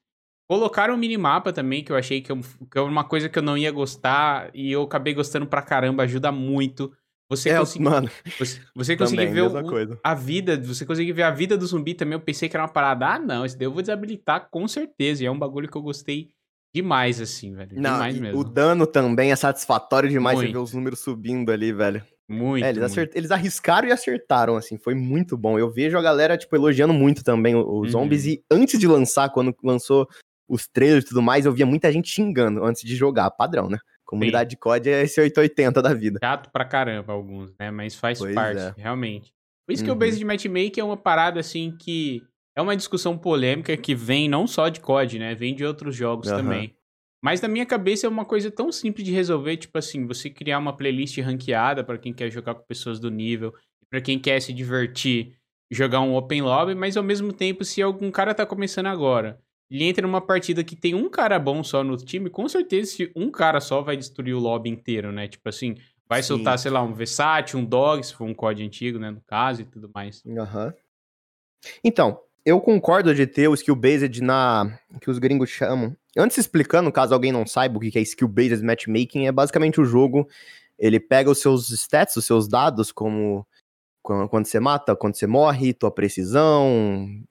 Colocaram 0.48 0.94
o 0.94 0.98
minimapa 0.98 1.52
também, 1.52 1.84
que 1.84 1.92
eu 1.92 1.96
achei 1.96 2.22
que, 2.22 2.32
eu, 2.32 2.40
que 2.72 2.78
é 2.78 2.82
uma 2.82 3.04
coisa 3.04 3.28
que 3.28 3.40
eu 3.40 3.44
não 3.44 3.58
ia 3.58 3.72
gostar, 3.72 4.52
e 4.54 4.72
eu 4.72 4.84
acabei 4.84 5.14
gostando 5.14 5.48
pra 5.48 5.62
caramba, 5.62 6.04
ajuda 6.04 6.32
muito. 6.32 6.92
Você 7.30 7.50
é, 7.50 7.58
conseguir, 7.58 7.84
mano. 7.84 8.10
Você, 8.38 8.62
você 8.76 8.96
conseguir 8.96 9.26
ver 9.28 9.42
o, 9.42 10.00
a 10.04 10.14
vida, 10.14 10.58
você 10.58 10.86
conseguir 10.86 11.14
ver 11.14 11.24
a 11.24 11.32
vida 11.32 11.58
do 11.58 11.66
zumbi 11.66 11.96
também. 11.96 12.14
Eu 12.14 12.20
pensei 12.20 12.48
que 12.48 12.56
era 12.56 12.64
uma 12.64 12.72
parada. 12.72 13.08
Ah, 13.08 13.20
não, 13.20 13.46
esse 13.46 13.58
daí 13.58 13.66
eu 13.66 13.72
vou 13.72 13.82
desabilitar 13.82 14.48
com 14.52 14.68
certeza. 14.68 15.24
E 15.24 15.26
é 15.26 15.32
um 15.32 15.40
bagulho 15.40 15.68
que 15.68 15.76
eu 15.76 15.82
gostei 15.82 16.30
demais, 16.74 17.20
assim, 17.20 17.56
velho. 17.56 17.72
Não, 17.74 17.94
demais 17.94 18.20
mesmo. 18.20 18.40
O 18.40 18.44
dano 18.44 18.86
também 18.86 19.32
é 19.32 19.36
satisfatório 19.36 20.08
demais 20.08 20.38
muito. 20.38 20.50
você 20.50 20.54
ver 20.54 20.60
os 20.60 20.74
números 20.74 21.00
subindo 21.00 21.52
ali, 21.52 21.74
velho. 21.74 22.04
Muito. 22.28 22.64
É, 22.64 22.70
eles, 22.70 22.84
acert... 22.84 23.12
eles, 23.16 23.32
arriscaram 23.32 23.88
e 23.88 23.92
acertaram, 23.92 24.56
assim, 24.56 24.78
foi 24.78 24.96
muito 24.96 25.38
bom. 25.38 25.60
Eu 25.60 25.72
vejo 25.72 25.98
a 25.98 26.02
galera, 26.02 26.38
tipo, 26.38 26.56
elogiando 26.56 26.94
muito 26.94 27.24
também 27.24 27.56
os 27.56 27.66
uhum. 27.66 27.90
zombies. 27.90 28.26
E 28.26 28.44
antes 28.52 28.80
de 28.80 28.88
lançar, 28.88 29.30
quando 29.30 29.56
lançou 29.64 30.08
os 30.48 30.68
trailers 30.68 31.06
e 31.06 31.08
tudo 31.08 31.22
mais, 31.22 31.46
eu 31.46 31.54
via 31.54 31.66
muita 31.66 31.92
gente 31.92 32.10
xingando 32.10 32.64
antes 32.64 32.84
de 32.84 32.96
jogar, 32.96 33.30
padrão, 33.32 33.70
né? 33.70 33.78
Comunidade 34.06 34.52
Sim. 34.52 34.56
de 34.56 34.58
COD 34.58 34.90
é 34.90 35.02
esse 35.04 35.20
880 35.20 35.82
da 35.82 35.94
vida. 35.94 36.20
Chato 36.24 36.52
pra 36.52 36.64
caramba 36.64 37.12
alguns, 37.12 37.54
né? 37.60 37.72
Mas 37.72 37.96
faz 37.96 38.20
pois 38.20 38.36
parte, 38.36 38.62
é. 38.62 38.74
realmente. 38.78 39.34
Por 39.66 39.74
isso 39.74 39.82
uhum. 39.82 39.86
que 39.86 39.92
o 39.92 39.94
uhum. 39.94 40.00
base 40.00 40.18
de 40.18 40.26
matchmaking 40.26 40.80
é 40.80 40.84
uma 40.84 40.98
parada, 40.98 41.40
assim, 41.40 41.76
que 41.80 42.24
é 42.56 42.62
uma 42.62 42.76
discussão 42.76 43.18
polêmica 43.18 43.76
que 43.76 43.96
vem 43.96 44.30
não 44.30 44.46
só 44.46 44.70
de 44.70 44.80
COD, 44.80 45.18
né? 45.18 45.34
Vem 45.34 45.56
de 45.56 45.66
outros 45.66 45.96
jogos 45.96 46.30
uhum. 46.30 46.38
também. 46.38 46.76
Mas 47.24 47.42
na 47.42 47.48
minha 47.48 47.66
cabeça 47.66 48.06
é 48.06 48.10
uma 48.10 48.24
coisa 48.24 48.52
tão 48.52 48.72
simples 48.72 49.04
de 49.04 49.12
resolver, 49.12 49.58
tipo 49.58 49.76
assim, 49.80 50.06
você 50.06 50.30
criar 50.30 50.60
uma 50.60 50.78
playlist 50.78 51.18
ranqueada 51.18 51.84
para 51.84 51.98
quem 51.98 52.14
quer 52.14 52.30
jogar 52.30 52.54
com 52.54 52.64
pessoas 52.64 53.00
do 53.00 53.10
nível, 53.10 53.52
para 53.90 54.00
quem 54.00 54.20
quer 54.20 54.40
se 54.40 54.54
divertir, 54.54 55.36
jogar 55.72 56.02
um 56.02 56.16
open 56.16 56.44
lobby, 56.44 56.76
mas 56.76 56.96
ao 56.96 57.04
mesmo 57.04 57.34
tempo, 57.34 57.66
se 57.66 57.82
algum 57.82 58.12
cara 58.12 58.36
tá 58.36 58.46
começando 58.46 58.86
agora, 58.86 59.40
ele 59.70 59.84
entra 59.84 60.06
numa 60.06 60.22
partida 60.22 60.64
que 60.64 60.76
tem 60.76 60.94
um 60.94 61.10
cara 61.10 61.40
bom 61.40 61.64
só 61.64 61.84
no 61.84 61.98
time, 61.98 62.30
com 62.30 62.48
certeza 62.48 63.10
um 63.16 63.32
cara 63.32 63.60
só 63.60 63.82
vai 63.82 63.98
destruir 63.98 64.36
o 64.36 64.40
lobby 64.40 64.70
inteiro, 64.70 65.12
né? 65.12 65.28
Tipo 65.28 65.50
assim, 65.50 65.76
vai 66.08 66.22
Sim. 66.22 66.30
soltar, 66.30 66.60
sei 66.60 66.72
lá, 66.72 66.82
um 66.82 66.94
Versace, 66.94 67.58
um 67.58 67.66
Dog, 67.66 68.06
se 68.06 68.14
for 68.14 68.26
um 68.26 68.34
COD 68.34 68.64
antigo, 68.64 69.00
né, 69.00 69.10
no 69.12 69.22
caso 69.22 69.62
e 69.62 69.66
tudo 69.66 69.90
mais. 69.94 70.24
Aham. 70.26 70.68
Uhum. 70.68 70.74
Então, 71.84 72.20
eu 72.46 72.62
concordo 72.62 73.14
de 73.14 73.26
ter 73.26 73.48
o 73.48 73.56
skill 73.56 73.76
based 73.76 74.22
na 74.22 74.80
que 75.02 75.10
os 75.10 75.18
gringos 75.18 75.50
chamam. 75.50 75.96
Antes 76.16 76.38
explicando, 76.38 76.92
caso 76.92 77.14
alguém 77.14 77.32
não 77.32 77.46
saiba 77.46 77.78
o 77.78 77.80
que 77.80 77.98
é 77.98 78.02
skill 78.02 78.28
based 78.28 78.64
matchmaking, 78.64 79.26
é 79.26 79.32
basicamente 79.32 79.82
o 79.82 79.86
jogo, 79.86 80.30
ele 80.78 81.00
pega 81.00 81.32
os 81.32 81.42
seus 81.42 81.72
stats, 81.72 82.16
os 82.18 82.26
seus 82.26 82.48
dados 82.48 82.92
como 82.92 83.46
quando 84.04 84.46
você 84.46 84.60
mata, 84.60 84.96
quando 84.96 85.16
você 85.16 85.26
morre, 85.26 85.74
tua 85.74 85.90
precisão, 85.90 86.68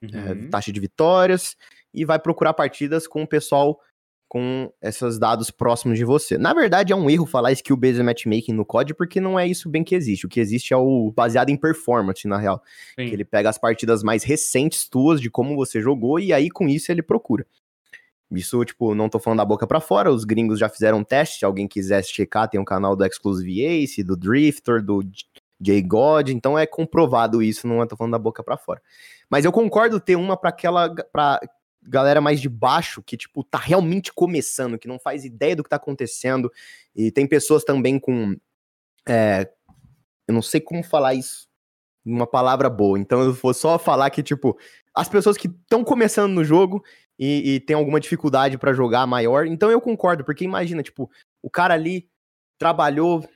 uhum. 0.03 0.09
é, 0.13 0.49
taxa 0.49 0.73
de 0.73 0.81
vitórias, 0.81 1.57
e 1.95 2.05
vai 2.05 2.19
procurar 2.19 2.53
partidas 2.53 3.07
com 3.07 3.23
o 3.23 3.27
pessoal 3.27 3.81
com 4.29 4.69
esses 4.83 5.17
dados 5.17 5.51
próximos 5.51 5.97
de 5.97 6.05
você. 6.05 6.37
Na 6.37 6.53
verdade, 6.53 6.93
é 6.93 6.97
um 6.97 7.09
erro 7.09 7.25
falar 7.25 7.53
skill-based 7.53 8.03
matchmaking 8.03 8.53
no 8.53 8.65
COD, 8.65 8.93
porque 8.93 9.21
não 9.21 9.39
é 9.39 9.47
isso 9.47 9.69
bem 9.69 9.85
que 9.85 9.95
existe. 9.95 10.27
O 10.27 10.29
que 10.29 10.41
existe 10.41 10.75
é 10.75 10.77
o 10.77 11.13
baseado 11.13 11.51
em 11.51 11.57
performance, 11.57 12.27
na 12.27 12.37
real. 12.37 12.61
Sim. 12.99 13.07
Que 13.07 13.15
ele 13.15 13.25
pega 13.25 13.49
as 13.49 13.59
partidas 13.59 14.03
mais 14.03 14.25
recentes 14.25 14.89
tuas, 14.89 15.21
de 15.21 15.31
como 15.31 15.55
você 15.55 15.81
jogou, 15.81 16.19
e 16.19 16.33
aí 16.33 16.51
com 16.51 16.69
isso 16.69 16.91
ele 16.91 17.01
procura. 17.03 17.47
Isso, 18.29 18.65
tipo, 18.65 18.93
não 18.93 19.09
tô 19.09 19.21
falando 19.21 19.39
da 19.39 19.45
boca 19.45 19.67
para 19.69 19.81
fora, 19.81 20.11
os 20.11 20.25
gringos 20.25 20.59
já 20.59 20.69
fizeram 20.69 20.99
um 20.99 21.05
teste, 21.05 21.39
se 21.39 21.45
alguém 21.45 21.69
quisesse 21.69 22.13
checar, 22.13 22.49
tem 22.49 22.61
um 22.61 22.65
canal 22.65 22.97
do 22.97 23.07
Exclusive 23.07 23.63
Ace, 23.63 24.03
do 24.03 24.17
Drifter, 24.17 24.83
do 24.83 25.05
J-God, 25.61 26.31
então 26.31 26.59
é 26.59 26.67
comprovado 26.67 27.41
isso, 27.41 27.69
não 27.69 27.87
tô 27.87 27.97
falando 27.97 28.13
da 28.13 28.19
boca 28.19 28.43
para 28.43 28.57
fora. 28.57 28.83
Mas 29.31 29.45
eu 29.45 29.53
concordo 29.53 30.01
ter 30.01 30.17
uma 30.17 30.37
para 30.37 30.51
aquela, 30.51 30.93
pra 31.13 31.39
galera 31.87 32.21
mais 32.21 32.41
de 32.41 32.49
baixo, 32.49 33.03
que, 33.03 33.17
tipo, 33.17 33.45
tá 33.45 33.59
realmente 33.59 34.13
começando, 34.13 34.79
que 34.79 34.89
não 34.89 34.99
faz 34.99 35.25
ideia 35.25 35.55
do 35.55 35.63
que 35.63 35.71
tá 35.71 35.77
acontecendo. 35.77 36.51
E 36.95 37.11
tem 37.11 37.27
pessoas 37.27 37.65
também 37.65 37.99
com. 37.99 38.37
É, 39.09 39.51
eu 40.27 40.35
não 40.35 40.43
sei 40.43 40.61
como 40.61 40.83
falar 40.83 41.15
isso 41.15 41.47
uma 42.05 42.27
palavra 42.27 42.69
boa. 42.69 42.99
Então 42.99 43.23
eu 43.23 43.33
vou 43.33 43.55
só 43.55 43.79
falar 43.79 44.11
que, 44.11 44.23
tipo, 44.23 44.59
as 44.95 45.09
pessoas 45.09 45.37
que 45.37 45.49
estão 45.49 45.83
começando 45.83 46.33
no 46.33 46.45
jogo 46.45 46.85
e, 47.19 47.55
e 47.55 47.61
tem 47.61 47.75
alguma 47.75 47.99
dificuldade 47.99 48.59
para 48.59 48.75
jogar 48.75 49.07
maior. 49.07 49.47
Então 49.47 49.71
eu 49.71 49.81
concordo, 49.81 50.25
porque 50.25 50.45
imagina, 50.45 50.83
tipo, 50.83 51.11
o 51.43 51.51
cara 51.51 51.75
ali 51.75 52.09
trabalhou 52.59 53.27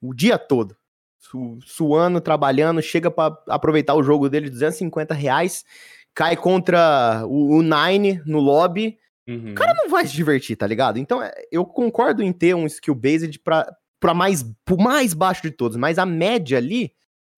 o 0.00 0.14
dia 0.14 0.38
todo, 0.38 0.76
su 1.18 1.58
suando, 1.64 2.20
trabalhando, 2.20 2.80
chega 2.80 3.10
para 3.10 3.36
aproveitar 3.48 3.94
o 3.94 4.02
jogo 4.02 4.28
dele, 4.28 4.50
250 4.50 5.14
reais 5.14 5.64
cai 6.16 6.34
contra 6.34 7.24
o, 7.26 7.58
o 7.58 7.62
Nine 7.62 8.22
no 8.24 8.40
lobby, 8.40 8.98
uhum. 9.28 9.52
o 9.52 9.54
cara 9.54 9.74
não 9.74 9.90
vai 9.90 10.06
se 10.06 10.14
divertir, 10.14 10.56
tá 10.56 10.66
ligado? 10.66 10.98
Então, 10.98 11.22
é, 11.22 11.30
eu 11.52 11.64
concordo 11.64 12.22
em 12.22 12.32
ter 12.32 12.54
um 12.54 12.66
skill 12.66 12.94
based 12.94 13.38
pra, 13.40 13.70
pra 14.00 14.14
mais, 14.14 14.42
pro 14.64 14.78
mais 14.78 15.12
baixo 15.12 15.42
de 15.42 15.50
todos, 15.50 15.76
mas 15.76 15.98
a 15.98 16.06
média 16.06 16.56
ali, 16.56 16.90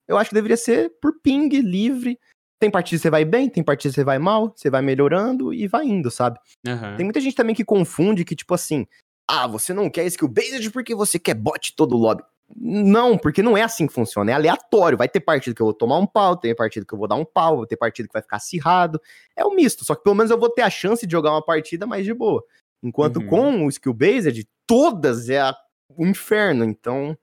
eu 0.06 0.16
acho 0.16 0.30
que 0.30 0.34
deveria 0.34 0.56
ser 0.56 0.92
por 1.02 1.20
ping, 1.20 1.48
livre. 1.60 2.18
Tem 2.60 2.70
partida 2.70 2.96
que 2.96 3.02
você 3.02 3.10
vai 3.10 3.24
bem, 3.24 3.48
tem 3.48 3.62
partida 3.62 3.90
que 3.90 3.96
você 3.96 4.04
vai 4.04 4.18
mal, 4.18 4.52
você 4.54 4.70
vai 4.70 4.80
melhorando 4.80 5.52
e 5.52 5.66
vai 5.66 5.84
indo, 5.84 6.10
sabe? 6.10 6.38
Uhum. 6.66 6.96
Tem 6.96 7.04
muita 7.04 7.20
gente 7.20 7.36
também 7.36 7.54
que 7.54 7.64
confunde 7.64 8.24
que, 8.24 8.34
tipo 8.34 8.54
assim, 8.54 8.86
ah, 9.28 9.46
você 9.46 9.74
não 9.74 9.90
quer 9.90 10.06
skill 10.06 10.28
based 10.28 10.70
porque 10.70 10.94
você 10.94 11.18
quer 11.18 11.34
bot 11.34 11.74
todo 11.76 11.94
o 11.94 11.98
lobby. 11.98 12.22
Não, 12.56 13.18
porque 13.18 13.42
não 13.42 13.56
é 13.56 13.62
assim 13.62 13.86
que 13.86 13.92
funciona, 13.92 14.30
é 14.30 14.34
aleatório. 14.34 14.96
Vai 14.96 15.08
ter 15.08 15.20
partido 15.20 15.54
que 15.54 15.62
eu 15.62 15.66
vou 15.66 15.74
tomar 15.74 15.98
um 15.98 16.06
pau, 16.06 16.36
tem 16.36 16.54
partido 16.54 16.86
que 16.86 16.94
eu 16.94 16.98
vou 16.98 17.06
dar 17.06 17.16
um 17.16 17.24
pau, 17.24 17.58
vai 17.58 17.66
ter 17.66 17.76
partido 17.76 18.06
que 18.06 18.12
vai 18.12 18.22
ficar 18.22 18.36
acirrado. 18.36 19.00
É 19.36 19.44
o 19.44 19.48
um 19.48 19.54
misto, 19.54 19.84
só 19.84 19.94
que 19.94 20.02
pelo 20.02 20.14
menos 20.14 20.30
eu 20.30 20.38
vou 20.38 20.50
ter 20.50 20.62
a 20.62 20.70
chance 20.70 21.06
de 21.06 21.12
jogar 21.12 21.30
uma 21.30 21.44
partida 21.44 21.86
mais 21.86 22.04
de 22.04 22.14
boa. 22.14 22.42
Enquanto 22.82 23.16
uhum. 23.18 23.26
com 23.26 23.66
o 23.66 23.68
skill 23.68 23.92
based, 23.92 24.48
todas 24.66 25.28
é 25.28 25.42
o 25.96 26.06
inferno. 26.06 26.64
Então, 26.64 27.16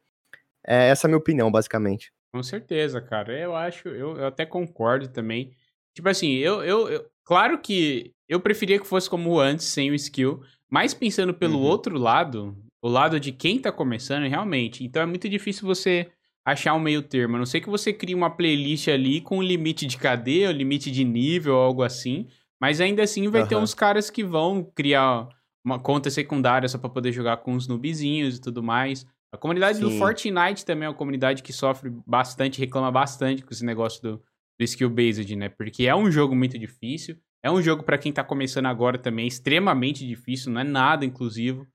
é 0.66 0.90
essa 0.90 1.06
é 1.06 1.08
a 1.08 1.10
minha 1.10 1.18
opinião, 1.18 1.52
basicamente. 1.52 2.14
Com 2.34 2.44
certeza, 2.44 3.02
cara. 3.02 3.38
Eu 3.38 3.56
acho, 3.56 3.88
eu, 3.88 4.18
eu 4.18 4.28
até 4.28 4.46
concordo 4.46 5.08
também. 5.08 5.56
Tipo 5.96 6.10
assim, 6.10 6.34
eu, 6.34 6.62
eu, 6.64 6.90
eu, 6.90 7.10
Claro 7.26 7.58
que 7.58 8.14
eu 8.30 8.40
preferia 8.40 8.80
que 8.80 8.86
fosse 8.86 9.10
como 9.10 9.40
antes, 9.40 9.66
sem 9.66 9.90
o 9.90 9.96
skill. 9.96 10.42
Mas 10.70 10.94
pensando 10.94 11.34
pelo 11.34 11.58
uhum. 11.58 11.66
outro 11.66 11.98
lado, 11.98 12.56
o 12.86 12.88
lado 12.88 13.20
de 13.20 13.32
quem 13.32 13.58
tá 13.58 13.72
começando, 13.72 14.30
realmente. 14.30 14.84
Então 14.84 15.02
é 15.02 15.08
muito 15.08 15.28
difícil 15.28 15.66
você 15.66 16.08
achar 16.46 16.76
um 16.76 16.80
meio 16.80 17.02
termo. 17.02 17.36
A 17.36 17.40
não 17.40 17.46
sei 17.48 17.60
que 17.60 17.68
você 17.68 17.92
crie 17.92 18.14
uma 18.14 18.30
playlist 18.30 18.90
ali 18.90 19.22
com 19.22 19.40
um 19.40 19.42
limite 19.42 19.88
de 19.88 19.98
cadeia, 19.98 20.50
um 20.50 20.52
limite 20.52 20.92
de 20.92 21.04
nível, 21.04 21.56
algo 21.56 21.82
assim. 21.82 22.28
Mas 22.62 22.80
ainda 22.80 23.02
assim 23.02 23.28
vai 23.28 23.42
uhum. 23.42 23.48
ter 23.48 23.56
uns 23.56 23.74
caras 23.74 24.12
que 24.12 24.24
vão 24.24 24.64
criar 24.64 25.28
uma 25.66 25.80
conta 25.80 26.12
secundária 26.12 26.70
só 26.70 26.78
pra 26.78 26.88
poder 26.88 27.12
jogar 27.12 27.38
com 27.38 27.56
os 27.56 27.68
noobzinhos 27.68 28.38
e 28.38 28.42
tudo 28.42 28.62
mais. 28.62 29.04
A 29.34 29.38
comunidade 29.38 29.80
Sim. 29.80 29.86
do 29.86 29.92
Fortnite 29.98 30.64
também 30.64 30.86
é 30.86 30.90
uma 30.90 30.96
comunidade 30.96 31.42
que 31.42 31.52
sofre 31.52 31.92
bastante, 32.06 32.60
reclama 32.60 32.92
bastante 32.92 33.42
com 33.42 33.52
esse 33.52 33.66
negócio 33.66 34.00
do, 34.00 34.18
do 34.60 34.64
skill 34.64 34.92
based, 34.92 35.36
né? 35.36 35.50
Porque 35.50 35.88
é 35.88 35.96
um 35.96 36.12
jogo 36.12 36.36
muito 36.36 36.60
difícil. 36.60 37.18
É 37.42 37.50
um 37.50 37.64
jogo 37.64 37.82
para 37.82 37.98
quem 37.98 38.12
tá 38.12 38.24
começando 38.24 38.68
agora 38.68 39.00
também, 39.00 39.26
extremamente 39.26 40.06
difícil, 40.06 40.52
não 40.52 40.62
é 40.62 40.64
nada 40.64 41.04
inclusivo. 41.04 41.66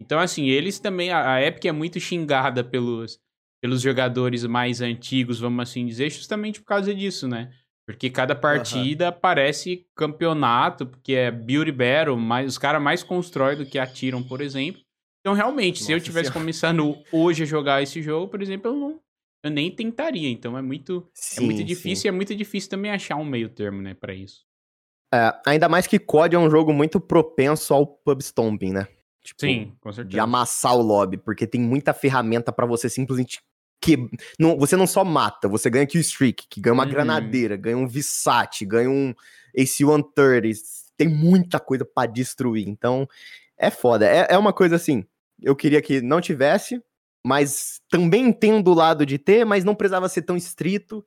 Então, 0.00 0.18
assim, 0.18 0.48
eles 0.48 0.78
também. 0.78 1.10
A, 1.10 1.34
a 1.34 1.42
Epic 1.42 1.66
é 1.66 1.72
muito 1.72 2.00
xingada 2.00 2.64
pelos, 2.64 3.20
pelos 3.62 3.80
jogadores 3.80 4.44
mais 4.44 4.80
antigos, 4.80 5.38
vamos 5.38 5.62
assim 5.62 5.84
dizer, 5.86 6.10
justamente 6.10 6.60
por 6.60 6.66
causa 6.66 6.94
disso, 6.94 7.28
né? 7.28 7.52
Porque 7.86 8.08
cada 8.08 8.34
partida 8.34 9.10
uhum. 9.10 9.18
parece 9.20 9.86
campeonato, 9.96 10.86
porque 10.86 11.12
é 11.12 11.30
Beauty 11.30 11.72
Battle, 11.72 12.16
mas 12.16 12.46
os 12.46 12.58
caras 12.58 12.80
mais 12.80 13.02
constroem 13.02 13.56
do 13.56 13.66
que 13.66 13.78
atiram, 13.78 14.22
por 14.22 14.40
exemplo. 14.40 14.80
Então, 15.20 15.34
realmente, 15.34 15.80
Nossa 15.80 15.86
se 15.86 15.92
eu 15.92 16.00
tivesse 16.00 16.32
começando 16.32 16.96
hoje 17.12 17.42
a 17.42 17.46
jogar 17.46 17.82
esse 17.82 18.00
jogo, 18.00 18.28
por 18.28 18.40
exemplo, 18.40 18.70
eu 18.70 18.76
não. 18.76 19.00
Eu 19.42 19.50
nem 19.50 19.70
tentaria. 19.70 20.28
Então 20.28 20.56
é 20.56 20.62
muito, 20.62 21.08
sim, 21.14 21.42
é 21.42 21.46
muito 21.46 21.64
difícil 21.64 22.02
sim. 22.02 22.08
e 22.08 22.10
é 22.10 22.12
muito 22.12 22.34
difícil 22.34 22.70
também 22.70 22.90
achar 22.90 23.16
um 23.16 23.24
meio 23.24 23.48
termo, 23.48 23.80
né, 23.80 23.94
para 23.94 24.14
isso. 24.14 24.44
É, 25.12 25.32
ainda 25.46 25.68
mais 25.68 25.86
que 25.86 25.98
COD 25.98 26.36
é 26.36 26.38
um 26.38 26.50
jogo 26.50 26.72
muito 26.72 27.00
propenso 27.00 27.74
ao 27.74 27.86
pub 27.86 28.20
stomping, 28.20 28.72
né? 28.72 28.86
Tipo, 29.22 29.40
Sim, 29.40 29.72
com 29.80 29.92
certeza. 29.92 30.10
De 30.10 30.18
amassar 30.18 30.74
o 30.74 30.82
lobby, 30.82 31.16
porque 31.18 31.46
tem 31.46 31.60
muita 31.60 31.92
ferramenta 31.92 32.52
para 32.52 32.66
você 32.66 32.88
simplesmente 32.88 33.40
que 33.80 33.96
não, 34.38 34.58
você 34.58 34.76
não 34.76 34.86
só 34.86 35.04
mata, 35.04 35.48
você 35.48 35.70
ganha 35.70 35.86
kill 35.86 36.00
streak, 36.02 36.46
que 36.48 36.60
ganha 36.60 36.74
uma 36.74 36.84
uhum. 36.84 36.90
granadeira, 36.90 37.56
ganha 37.56 37.78
um 37.78 37.88
Visat, 37.88 38.64
ganha 38.66 38.90
um 38.90 39.14
AC-130, 39.56 40.54
tem 40.96 41.08
muita 41.08 41.58
coisa 41.58 41.84
para 41.84 42.10
destruir. 42.10 42.68
Então, 42.68 43.08
é 43.56 43.70
foda. 43.70 44.06
É, 44.06 44.26
é 44.30 44.38
uma 44.38 44.52
coisa 44.52 44.76
assim, 44.76 45.04
eu 45.40 45.56
queria 45.56 45.80
que 45.80 46.02
não 46.02 46.20
tivesse, 46.20 46.82
mas 47.24 47.80
também 47.88 48.26
entendo 48.26 48.68
o 48.68 48.74
lado 48.74 49.06
de 49.06 49.18
ter, 49.18 49.44
mas 49.44 49.64
não 49.64 49.74
precisava 49.74 50.08
ser 50.08 50.22
tão 50.22 50.36
estrito 50.36 51.04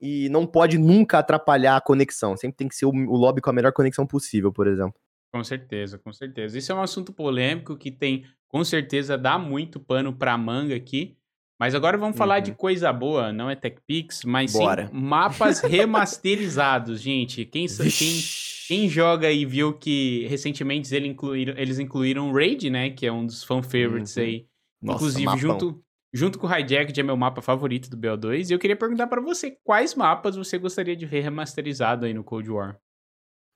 e 0.00 0.28
não 0.28 0.46
pode 0.46 0.78
nunca 0.78 1.18
atrapalhar 1.18 1.76
a 1.76 1.80
conexão. 1.80 2.36
Sempre 2.36 2.56
tem 2.56 2.68
que 2.68 2.76
ser 2.76 2.86
o, 2.86 2.90
o 2.90 3.16
lobby 3.16 3.40
com 3.40 3.50
a 3.50 3.52
melhor 3.52 3.72
conexão 3.72 4.06
possível, 4.06 4.52
por 4.52 4.68
exemplo. 4.68 5.00
Com 5.34 5.42
certeza, 5.42 5.98
com 5.98 6.12
certeza. 6.12 6.56
Isso 6.56 6.70
é 6.70 6.74
um 6.76 6.80
assunto 6.80 7.12
polêmico 7.12 7.76
que 7.76 7.90
tem, 7.90 8.24
com 8.46 8.62
certeza, 8.62 9.18
dá 9.18 9.36
muito 9.36 9.80
pano 9.80 10.12
pra 10.12 10.38
manga 10.38 10.76
aqui. 10.76 11.16
Mas 11.58 11.74
agora 11.74 11.98
vamos 11.98 12.16
falar 12.16 12.38
de 12.38 12.52
uhum. 12.52 12.56
coisa 12.56 12.92
boa, 12.92 13.32
não 13.32 13.50
é 13.50 13.56
TechPix, 13.56 14.22
mas 14.22 14.52
Bora. 14.52 14.86
sim 14.86 14.94
mapas 14.94 15.58
remasterizados, 15.66 17.00
gente. 17.00 17.44
Quem, 17.44 17.66
quem, 17.66 18.22
quem, 18.68 18.88
joga 18.88 19.28
e 19.28 19.44
viu 19.44 19.72
que 19.72 20.24
recentemente 20.28 20.94
eles 20.94 21.10
incluíram, 21.10 21.54
eles 21.56 21.80
incluíram 21.80 22.32
Raid, 22.32 22.70
né? 22.70 22.90
Que 22.90 23.04
é 23.04 23.12
um 23.12 23.26
dos 23.26 23.42
fan 23.42 23.60
favorites 23.60 24.16
uhum. 24.16 24.22
aí. 24.22 24.46
Nossa, 24.80 24.98
Inclusive, 24.98 25.36
junto, 25.36 25.82
junto 26.12 26.38
com 26.38 26.46
o 26.46 26.56
Hijack, 26.56 26.92
que 26.92 27.00
é 27.00 27.02
meu 27.02 27.16
mapa 27.16 27.42
favorito 27.42 27.90
do 27.90 27.96
BO2. 27.96 28.50
E 28.50 28.52
eu 28.52 28.58
queria 28.60 28.76
perguntar 28.76 29.08
para 29.08 29.20
você, 29.20 29.58
quais 29.64 29.96
mapas 29.96 30.36
você 30.36 30.58
gostaria 30.58 30.94
de 30.94 31.06
ver 31.06 31.22
remasterizado 31.22 32.06
aí 32.06 32.14
no 32.14 32.22
Cold 32.22 32.48
War? 32.48 32.78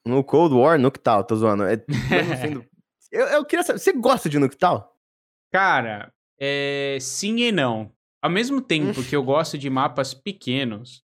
No 0.09 0.25
Cold 0.25 0.55
War, 0.55 0.79
Nuketown, 0.79 1.23
tô 1.23 1.37
zoando. 1.37 1.65
É, 1.65 1.85
eu, 3.13 3.27
eu 3.27 3.45
queria 3.45 3.63
saber, 3.63 3.79
você 3.79 3.93
gosta 3.93 4.27
de 4.29 4.39
Nuketown? 4.39 4.83
Cara, 5.53 6.11
é, 6.41 6.97
sim 6.99 7.41
e 7.41 7.53
não. 7.53 7.93
Ao 8.23 8.31
mesmo 8.31 8.63
tempo 8.63 9.05
que 9.05 9.15
eu 9.15 9.23
gosto 9.25 9.59
de 9.59 9.69
mapas 9.69 10.15
pequenos, 10.15 11.03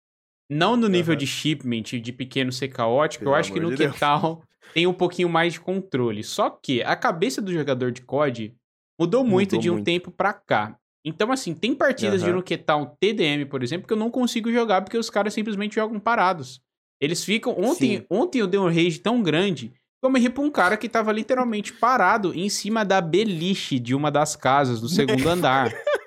não 0.49 0.75
no 0.75 0.87
nível 0.87 1.13
uhum. 1.13 1.17
de 1.19 1.27
shipment, 1.27 1.83
de 1.83 2.11
pequeno 2.11 2.51
ser 2.51 2.69
caótico, 2.69 3.25
Pelo 3.25 3.35
eu 3.35 3.39
acho 3.39 3.53
que 3.53 3.59
no 3.59 3.75
de 3.75 3.87
tem 4.73 4.87
um 4.87 4.93
pouquinho 4.93 5.29
mais 5.29 5.53
de 5.53 5.59
controle. 5.59 6.23
Só 6.23 6.49
que 6.49 6.81
a 6.81 6.95
cabeça 6.95 7.39
do 7.39 7.53
jogador 7.53 7.91
de 7.91 8.01
COD 8.01 8.55
mudou 8.99 9.23
muito 9.23 9.51
mudou 9.51 9.61
de 9.61 9.69
um 9.69 9.73
muito. 9.73 9.85
tempo 9.85 10.09
pra 10.09 10.33
cá. 10.33 10.75
Então, 11.05 11.31
assim, 11.31 11.53
tem 11.53 11.75
partidas 11.75 12.21
uhum. 12.21 12.29
de 12.29 12.33
Nuketown 12.33 12.97
TDM, 12.99 13.45
por 13.47 13.61
exemplo, 13.61 13.87
que 13.87 13.93
eu 13.93 13.97
não 13.97 14.09
consigo 14.09 14.51
jogar 14.51 14.81
porque 14.81 14.97
os 14.97 15.09
caras 15.09 15.35
simplesmente 15.35 15.75
jogam 15.75 15.99
parados. 15.99 16.59
Eles 16.99 17.23
ficam. 17.23 17.53
Ontem, 17.57 18.05
ontem 18.09 18.39
eu 18.39 18.47
dei 18.47 18.59
um 18.59 18.67
rage 18.67 18.99
tão 18.99 19.21
grande 19.21 19.69
que 19.69 20.05
eu 20.05 20.09
me 20.09 20.19
ri 20.19 20.29
pra 20.29 20.43
um 20.43 20.51
cara 20.51 20.77
que 20.77 20.87
tava 20.87 21.11
literalmente 21.11 21.73
parado 21.73 22.33
em 22.33 22.49
cima 22.49 22.85
da 22.85 23.01
beliche 23.01 23.79
de 23.79 23.95
uma 23.95 24.11
das 24.11 24.35
casas 24.35 24.79
do 24.79 24.87
segundo 24.87 25.27
andar. 25.27 25.71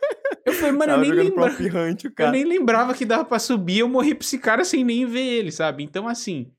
Eu 0.42 0.54
falei, 0.54 0.72
mano, 0.72 0.92
eu 0.92 0.98
nem, 0.98 1.10
lembra... 1.12 1.44
eu 2.26 2.32
nem 2.32 2.44
lembrava 2.44 2.94
que 2.94 3.04
dava 3.04 3.24
pra 3.24 3.38
subir, 3.38 3.80
eu 3.80 3.88
morri 3.88 4.14
pra 4.14 4.24
esse 4.24 4.38
cara 4.38 4.64
sem 4.64 4.82
nem 4.82 5.06
ver 5.06 5.20
ele, 5.20 5.52
sabe? 5.52 5.84
Então, 5.84 6.08
assim, 6.08 6.50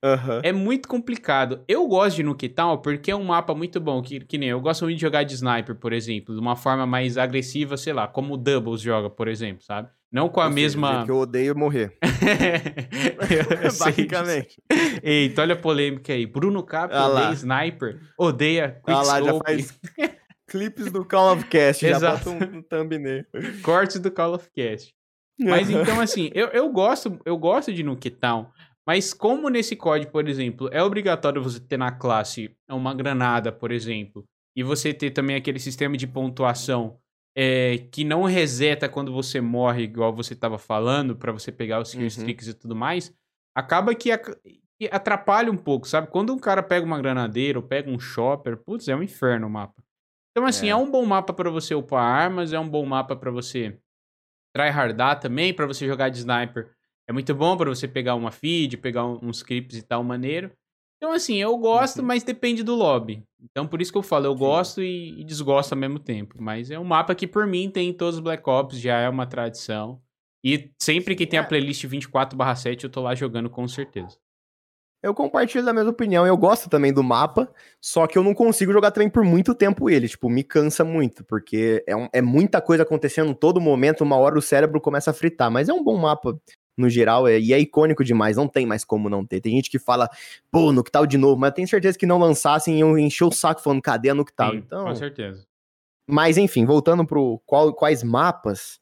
é 0.44 0.54
muito 0.54 0.88
complicado. 0.88 1.62
Eu 1.68 1.86
gosto 1.88 2.16
de 2.18 2.24
Nuketown 2.24 2.78
porque 2.78 3.12
é 3.12 3.16
um 3.16 3.24
mapa 3.24 3.54
muito 3.54 3.82
bom, 3.82 4.02
que, 4.02 4.22
que 4.22 4.38
nem 4.38 4.50
eu 4.50 4.62
gosto 4.62 4.84
muito 4.86 4.96
de 4.96 5.02
jogar 5.02 5.24
de 5.24 5.34
sniper, 5.34 5.76
por 5.76 5.92
exemplo, 5.92 6.34
de 6.34 6.40
uma 6.40 6.56
forma 6.56 6.86
mais 6.86 7.18
agressiva, 7.18 7.76
sei 7.76 7.92
lá, 7.92 8.08
como 8.08 8.36
o 8.36 8.38
Doubles 8.38 8.80
joga, 8.82 9.10
por 9.10 9.28
exemplo, 9.28 9.64
sabe? 9.64 9.90
Não 10.12 10.28
com 10.28 10.41
a 10.41 10.45
seja, 10.45 10.55
mesma. 10.55 11.05
que 11.05 11.12
eu 11.12 11.18
odeio 11.18 11.57
morrer. 11.57 11.97
Eu 13.64 13.72
sei 13.72 13.93
Basicamente. 13.93 14.62
Eita, 15.01 15.41
olha 15.41 15.53
a 15.53 15.57
polêmica 15.57 16.12
aí. 16.12 16.26
Bruno 16.26 16.62
Cap 16.64 16.93
Ah 16.93 17.07
odeia 17.07 17.34
sniper, 17.34 18.01
odeia 18.18 18.82
Ah 18.86 19.01
lá, 19.01 19.03
já 19.03 19.32
quickscope, 19.32 19.45
faz 19.45 19.80
clipes 20.49 20.91
do 20.91 21.05
Call 21.05 21.34
of 21.34 21.45
Cast, 21.45 21.88
já 21.88 21.97
bota 21.97 22.30
um, 22.30 22.57
um 22.57 22.62
thumbnail. 22.62 23.26
cortes 23.64 23.99
do 23.99 24.12
Call 24.12 24.36
of 24.36 24.49
Cast. 24.53 24.93
Mas 25.39 25.70
então, 25.70 25.99
assim, 25.99 26.30
eu, 26.34 26.47
eu 26.49 26.70
gosto, 26.70 27.20
eu 27.26 27.38
gosto 27.38 27.74
de 27.74 27.82
Nuketown. 27.82 28.47
Mas 28.86 29.14
como 29.14 29.49
nesse 29.49 29.76
código, 29.76 30.12
por 30.12 30.28
exemplo, 30.28 30.70
é 30.72 30.84
obrigatório 30.84 31.41
você 31.41 31.59
ter 31.59 31.78
na 31.78 31.91
classe 31.91 32.55
uma 32.70 32.93
granada, 32.93 33.51
por 33.51 33.72
exemplo, 33.72 34.26
e 34.55 34.64
você 34.64 34.93
ter 34.93 35.12
também 35.12 35.36
aquele 35.36 35.59
sistema 35.59 35.95
de 35.95 36.07
pontuação 36.07 36.97
é, 37.36 37.78
que 37.92 38.04
não 38.04 38.24
reseta 38.24 38.90
quando 38.90 39.12
você 39.14 39.40
morre, 39.42 39.84
igual 39.84 40.14
você 40.14 40.34
estava 40.34 40.58
falando, 40.58 41.16
para 41.16 41.32
você 41.32 41.52
pegar 41.52 41.80
os 41.82 41.94
kill 41.94 42.08
Uhum. 42.18 42.30
e 42.30 42.54
tudo 42.54 42.76
mais, 42.76 43.14
acaba 43.56 43.94
que, 43.96 44.12
atrapalha 44.92 45.52
um 45.52 45.58
pouco, 45.58 45.88
sabe? 45.88 46.08
Quando 46.08 46.34
um 46.34 46.40
cara 46.40 46.64
pega 46.64 46.86
uma 46.86 47.00
granadeira 47.00 47.60
ou 47.60 47.64
pega 47.66 47.90
um 47.90 48.00
chopper, 48.00 48.58
putz, 48.58 48.88
é 48.88 48.96
um 48.96 49.04
inferno 49.04 49.48
o 49.48 49.50
mapa. 49.50 49.84
Então, 50.32 50.46
assim, 50.46 50.68
é, 50.68 50.72
É. 50.72 50.76
um 50.76 50.90
bom 50.90 51.06
mapa 51.06 51.34
para 51.34 51.50
você 51.50 51.76
upar 51.76 52.04
armas, 52.04 52.54
é 52.54 52.60
um 52.60 52.68
bom 52.68 52.86
mapa 52.86 53.16
para 53.16 53.32
você 53.32 53.78
tryhardar 54.56 55.20
também, 55.20 55.54
para 55.54 55.66
você 55.66 55.88
jogar 55.88 56.10
de 56.10 56.20
sniper. 56.20 56.72
É 57.08 57.14
muito 57.14 57.34
bom 57.36 57.58
para 57.58 57.70
você 57.70 57.88
pegar 57.88 58.16
uma 58.16 58.32
feed, 58.32 58.78
pegar 58.78 59.06
uns 59.06 59.44
clips 59.44 59.78
e 59.78 59.82
tal, 59.82 60.04
maneiro. 60.04 60.52
Então, 61.02 61.14
assim, 61.14 61.38
eu 61.38 61.58
gosto, 61.58 61.99
Uhum. 61.99 62.06
mas 62.06 62.22
depende 62.24 62.62
do 62.62 62.76
lobby. 62.76 63.24
Então, 63.41 63.66
por 63.66 63.82
isso 63.82 63.91
que 63.91 63.97
eu 63.97 64.04
falo, 64.04 64.28
eu 64.28 64.34
Sim. 64.34 64.38
gosto 64.39 64.84
e, 64.84 65.20
e 65.20 65.24
desgosto 65.24 65.74
ao 65.74 65.80
mesmo 65.80 65.97
tempo. 65.97 66.36
Mas 66.39 66.70
é 66.70 66.78
um 66.78 66.84
mapa 66.84 67.16
que, 67.16 67.26
por 67.26 67.47
mim, 67.47 67.72
tem 67.72 67.89
em 67.89 67.93
todos 67.93 68.16
os 68.16 68.22
Black 68.22 68.47
Ops, 68.47 68.80
já 68.80 68.99
é 68.99 69.10
uma 69.10 69.26
tradição. 69.26 69.99
E 70.43 70.70
sempre 70.80 71.16
que 71.16 71.26
tem 71.26 71.39
a 71.39 71.43
É. 71.43 71.45
playlist 71.45 71.86
24/7, 71.86 72.84
eu 72.84 72.89
tô 72.89 73.02
lá 73.02 73.16
jogando 73.16 73.49
com 73.49 73.68
certeza. 73.68 74.18
Eu 75.04 75.16
compartilho 75.16 75.66
da 75.66 75.74
mesma 75.74 75.89
opinião. 75.89 76.28
Eu 76.28 76.38
gosto 76.38 76.70
também 76.70 76.93
do 76.93 77.04
mapa, 77.04 77.52
só 77.82 78.06
que 78.06 78.16
eu 78.16 78.24
não 78.24 78.36
consigo 78.36 78.72
jogar 78.72 78.91
também 78.91 79.10
por 79.10 79.24
muito 79.24 79.56
tempo 79.56 79.89
ele. 79.89 80.08
Tipo, 80.08 80.30
me 80.30 80.43
cansa 80.43 80.84
muito, 80.86 81.24
porque 81.26 81.84
é, 81.88 81.95
um- 81.95 82.08
é 82.14 82.22
muita 82.22 82.62
coisa 82.62 82.84
acontecendo 82.84 83.32
em 83.32 83.34
todo 83.34 83.60
momento. 83.60 84.02
Uma 84.04 84.18
hora 84.18 84.38
o 84.38 84.41
cérebro 84.41 84.80
começa 84.80 85.10
a 85.10 85.14
fritar. 85.16 85.49
Mas 85.49 85.68
é 85.70 85.74
um 85.74 85.84
bom 85.84 85.97
mapa 85.97 86.39
no 86.82 86.90
geral 86.90 87.28
é- 87.28 87.40
e 87.40 87.54
é 87.54 87.60
icônico 87.60 88.04
demais. 88.04 88.36
Não 88.36 88.48
tem 88.48 88.66
mais 88.66 88.84
como 88.84 89.10
não 89.10 89.26
ter. 89.26 89.40
Tem 89.40 89.54
gente 89.56 89.70
que 89.70 89.80
fala, 89.80 90.10
pô, 90.52 90.72
Nuketown 90.74 91.06
de 91.08 91.18
novo, 91.18 91.40
mas 91.40 91.50
eu 91.52 91.56
tenho 91.56 91.68
certeza 91.68 91.98
que 91.98 92.06
não 92.06 92.18
lançassem 92.18 92.76
e 92.78 92.82
eu 92.82 92.98
encher 92.98 93.24
o 93.26 93.32
saco 93.32 93.62
falando, 93.62 93.82
cadê 93.82 94.10
a 94.10 94.16
Nuketown? 94.16 94.52
Sim, 94.52 94.58
Então, 94.58 94.86
Com 94.86 94.96
certeza. 94.96 95.46
mas 96.10 96.38
enfim, 96.38 96.66
voltando 96.66 97.06
pro 97.06 97.40
qual- 97.46 97.74
quais 97.74 98.04
mapas. 98.04 98.80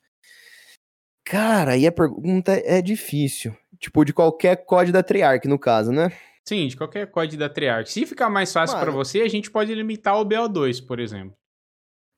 Cara, 1.26 1.74
aí 1.74 1.86
a 1.86 1.92
pergunta 1.92 2.52
é 2.66 2.82
difícil. 2.82 3.56
Tipo, 3.80 4.04
de 4.04 4.12
qualquer 4.14 4.66
código 4.66 4.94
da 4.94 5.04
Treyarch, 5.04 5.48
no 5.48 5.60
caso, 5.60 5.92
né? 5.92 6.12
Sim, 6.48 6.68
de 6.68 6.76
qualquer 6.76 7.10
código 7.12 7.38
da 7.40 7.48
Treyarch. 7.48 7.92
Se 7.92 8.06
ficar 8.06 8.30
mais 8.30 8.52
fácil 8.52 8.76
pra 8.78 8.88
Mano. 8.88 8.98
você, 8.98 9.22
a 9.22 9.28
gente 9.30 9.52
pode 9.52 9.74
limitar 9.74 10.20
o 10.20 10.26
BO2, 10.26 10.82
por 10.86 11.00
exemplo. 11.00 11.36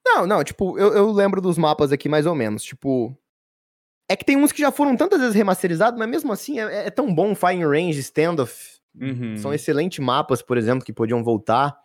Não, 0.05 0.25
não, 0.25 0.43
tipo, 0.43 0.79
eu, 0.79 0.93
eu 0.93 1.11
lembro 1.11 1.41
dos 1.41 1.57
mapas 1.57 1.91
aqui 1.91 2.07
mais 2.09 2.25
ou 2.25 2.33
menos. 2.33 2.63
Tipo. 2.63 3.15
É 4.09 4.15
que 4.15 4.25
tem 4.25 4.37
uns 4.37 4.51
que 4.51 4.61
já 4.61 4.71
foram 4.71 4.95
tantas 4.95 5.19
vezes 5.19 5.35
remasterizados, 5.35 5.97
mas 5.97 6.09
mesmo 6.09 6.31
assim 6.31 6.59
é, 6.59 6.87
é 6.87 6.89
tão 6.89 7.13
bom 7.13 7.33
Fire 7.33 7.63
Range, 7.63 7.99
Standoff. 7.99 8.79
Uhum. 8.99 9.37
São 9.37 9.53
excelentes 9.53 9.99
mapas, 9.99 10.41
por 10.41 10.57
exemplo, 10.57 10.85
que 10.85 10.91
podiam 10.91 11.23
voltar. 11.23 11.77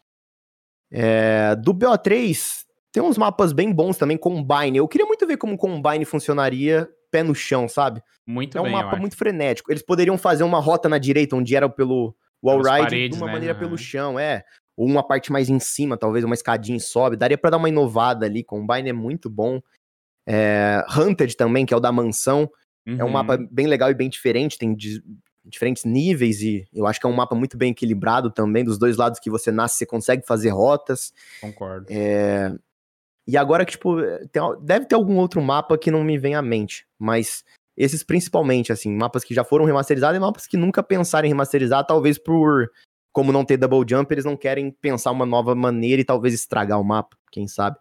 É, 0.91 1.55
do 1.57 1.73
BO3, 1.73 2.65
tem 2.93 3.03
uns 3.03 3.19
mapas 3.19 3.53
bem 3.53 3.73
bons 3.73 3.97
também, 3.97 4.17
Combine. 4.17 4.79
Eu 4.79 4.89
queria 4.89 5.07
muito 5.07 5.27
ver 5.27 5.37
como 5.37 5.57
Combine 5.57 6.05
funcionaria 6.05 6.89
pé 7.11 7.23
no 7.23 7.35
chão, 7.35 7.69
sabe? 7.69 8.03
Muito 8.27 8.59
é 8.59 8.61
um 8.61 8.65
bem, 8.65 8.73
mapa 8.73 8.97
muito 8.97 9.17
frenético. 9.17 9.71
Eles 9.71 9.83
poderiam 9.83 10.19
fazer 10.19 10.45
uma 10.45 10.59
rota 10.59 10.89
na 10.89 10.99
direita, 10.99 11.37
onde 11.37 11.55
era 11.55 11.69
pelo 11.69 12.15
wall 12.43 12.63
Pelas 12.63 12.73
ride, 12.73 12.85
paredes, 12.85 13.17
de 13.17 13.23
uma 13.23 13.27
né? 13.27 13.33
maneira 13.33 13.55
Aham. 13.55 13.61
pelo 13.61 13.79
chão, 13.79 14.19
é. 14.19 14.45
Ou 14.77 14.87
uma 14.87 15.07
parte 15.07 15.33
mais 15.33 15.49
em 15.49 15.59
cima, 15.59 15.97
talvez 15.97 16.25
uma 16.25 16.35
escadinha 16.35 16.77
e 16.77 16.81
sobe. 16.81 17.17
Daria 17.17 17.39
pra 17.39 17.51
dar 17.51 17.57
uma 17.57 17.69
inovada 17.69 18.27
ali. 18.27 18.45
Combine 18.45 18.91
é 18.91 18.93
muito 18.93 19.31
bom. 19.31 19.61
É, 20.27 20.85
Hunted 20.97 21.37
também, 21.37 21.65
que 21.65 21.73
é 21.73 21.77
o 21.77 21.81
da 21.81 21.93
mansão. 21.93 22.51
É 22.87 23.03
um 23.05 23.07
Uhum, 23.07 23.13
mapa 23.13 23.39
bem 23.51 23.67
legal 23.67 23.91
e 23.91 23.95
bem 23.95 24.09
diferente, 24.09 24.59
tem 24.59 24.75
di- 24.75 25.03
diferentes 25.45 25.85
níveis 25.85 26.41
e 26.41 26.65
eu 26.73 26.87
acho 26.87 26.99
que 27.01 27.07
é 27.07 27.09
um 27.09 27.15
mapa 27.15 27.35
muito 27.35 27.57
bem 27.57 27.71
equilibrado 27.73 28.31
também. 28.31 28.65
Dos 28.65 28.79
dois 28.79 28.97
lados 28.97 29.19
que 29.21 29.31
você 29.31 29.51
nasce, 29.51 29.77
você 29.79 29.87
consegue 29.87 30.27
fazer 30.27 30.51
rotas. 30.51 31.13
Concordo. 31.41 31.87
É, 31.91 32.53
E 33.27 33.37
agora 33.37 33.65
que, 33.65 33.73
tipo, 33.73 33.97
tem 34.33 34.43
deve 34.63 34.87
ter 34.87 34.95
algum 34.95 35.17
outro 35.17 35.43
mapa 35.43 35.77
que 35.77 35.91
não 35.91 36.05
me 36.05 36.17
vem 36.17 36.35
à 36.35 36.43
mente, 36.43 36.87
mas 36.99 37.45
esses 37.77 38.03
principalmente, 38.05 38.73
assim, 38.73 38.95
mapas 38.95 39.25
que 39.25 39.35
já 39.35 39.45
foram 39.45 39.65
remasterizados 39.65 40.17
e 40.17 40.21
mapas 40.21 40.47
que 40.47 40.57
nunca 40.57 40.83
pensaram 40.83 41.27
em 41.27 41.31
remasterizar, 41.31 41.85
talvez 41.85 42.19
por, 42.19 42.71
como 43.13 43.33
não 43.33 43.45
ter 43.45 43.57
double 43.57 43.85
jump, 43.89 44.13
eles 44.15 44.25
não 44.25 44.37
querem 44.37 44.71
pensar 44.71 45.11
uma 45.11 45.27
nova 45.27 45.55
maneira 45.55 46.01
e 46.01 46.05
talvez 46.05 46.33
estragar 46.35 46.81
o 46.81 46.85
mapa, 46.85 47.17
quem 47.33 47.47
sabe. 47.49 47.77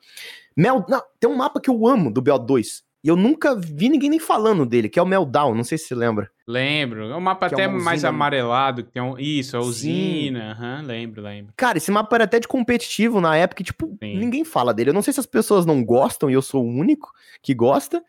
Mel... 0.56 0.86
Não, 0.88 1.02
tem 1.20 1.30
um 1.30 1.36
mapa 1.36 1.60
que 1.60 1.70
eu 1.70 1.86
amo 1.88 2.12
do 2.12 2.22
BO2, 2.22 2.82
e 3.04 3.08
eu 3.08 3.16
nunca 3.16 3.56
vi 3.56 3.88
ninguém 3.90 4.10
nem 4.10 4.20
falando 4.20 4.66
dele, 4.66 4.90
que 4.90 4.98
é 4.98 5.02
o 5.02 5.06
Meltdown, 5.06 5.54
não 5.54 5.64
sei 5.64 5.78
se 5.78 5.86
você 5.86 5.96
lembra. 5.96 6.30
Lembro. 6.48 7.06
É 7.12 7.16
um 7.16 7.20
mapa 7.22 7.48
Que 7.50 7.56
é 7.56 7.66
até 7.66 7.68
uma 7.68 7.84
mais 7.84 8.00
usina- 8.00 8.10
amarelado. 8.10 8.84
Que 8.84 8.92
tem 8.92 9.02
um... 9.02 9.18
Isso, 9.18 9.58
a 9.58 9.62
Sim. 9.62 9.68
usina. 9.68 10.52
aham, 10.52 10.82
lembro, 10.86 11.22
lembro. 11.22 11.54
Cara, 11.58 11.78
esse 11.78 11.92
mapa 11.92 12.16
era 12.16 12.24
até 12.24 12.40
de 12.40 12.48
competitivo 12.48 13.20
na 13.22 13.36
época, 13.36 13.62
e, 13.62 13.66
tipo, 13.66 13.88
Sim. 14.02 14.18
ninguém 14.18 14.44
fala 14.44 14.74
dele. 14.74 14.90
Eu 14.92 14.94
não 14.94 15.02
sei 15.02 15.12
se 15.14 15.20
as 15.20 15.26
pessoas 15.26 15.66
não 15.66 15.84
gostam 15.84 16.30
e 16.30 16.34
eu 16.34 16.42
sou 16.42 16.64
o 16.64 16.68
único 16.70 17.12
que 17.44 17.54
gosta, 17.54 18.04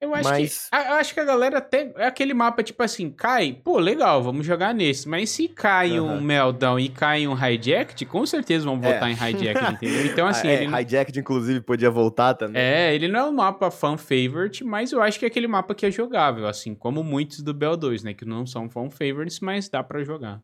Eu 0.00 0.14
acho 0.14 0.28
Mas- 0.28 0.68
que. 0.70 0.76
a- 0.76 0.88
Eu 0.90 0.94
acho 0.94 1.12
que 1.12 1.18
a 1.18 1.24
galera 1.24 1.58
até. 1.58 1.92
É 1.96 2.06
aquele 2.06 2.32
mapa, 2.32 2.62
tipo 2.62 2.80
assim, 2.84 3.10
cai. 3.10 3.52
Pô, 3.64 3.78
legal, 3.80 4.22
vamos 4.22 4.46
jogar 4.46 4.72
nesse. 4.72 5.08
Mas 5.08 5.30
se 5.30 5.48
cai 5.48 5.98
um 5.98 6.08
Aham. 6.10 6.20
Meltdown 6.20 6.78
e 6.78 6.88
cai 6.88 7.26
um 7.26 7.34
Hijacked, 7.34 8.06
com 8.06 8.24
certeza 8.24 8.64
vão 8.64 8.76
É. 8.76 8.92
votar 8.92 9.10
em 9.10 9.14
Hijacked, 9.14 9.72
entendeu? 9.82 10.06
Então, 10.06 10.26
assim, 10.28 10.46
é, 10.46 10.62
ele. 10.62 10.72
Hijacked, 10.82 11.18
inclusive, 11.18 11.60
podia 11.60 11.90
voltar 11.90 12.34
também. 12.34 12.62
É, 12.62 12.94
ele 12.94 13.08
não 13.08 13.18
é 13.20 13.24
um 13.24 13.32
mapa 13.32 13.70
fan 13.72 13.96
favorite, 13.96 14.62
mas 14.62 14.92
eu 14.92 15.02
acho 15.02 15.18
que 15.18 15.24
é 15.24 15.28
aquele 15.28 15.48
mapa 15.48 15.74
que 15.74 15.84
é 15.84 15.90
jogável, 15.90 16.46
assim, 16.46 16.76
como 16.76 17.02
muitos 17.02 17.42
do 17.42 17.52
BO2, 17.52 18.04
né? 18.04 18.14
Que 18.14 18.24
não 18.24 18.46
são 18.46 18.70
fan 18.70 18.88
favorites, 18.90 19.40
mas 19.40 19.68
dá 19.68 19.82
pra 19.82 20.04
jogar. 20.04 20.40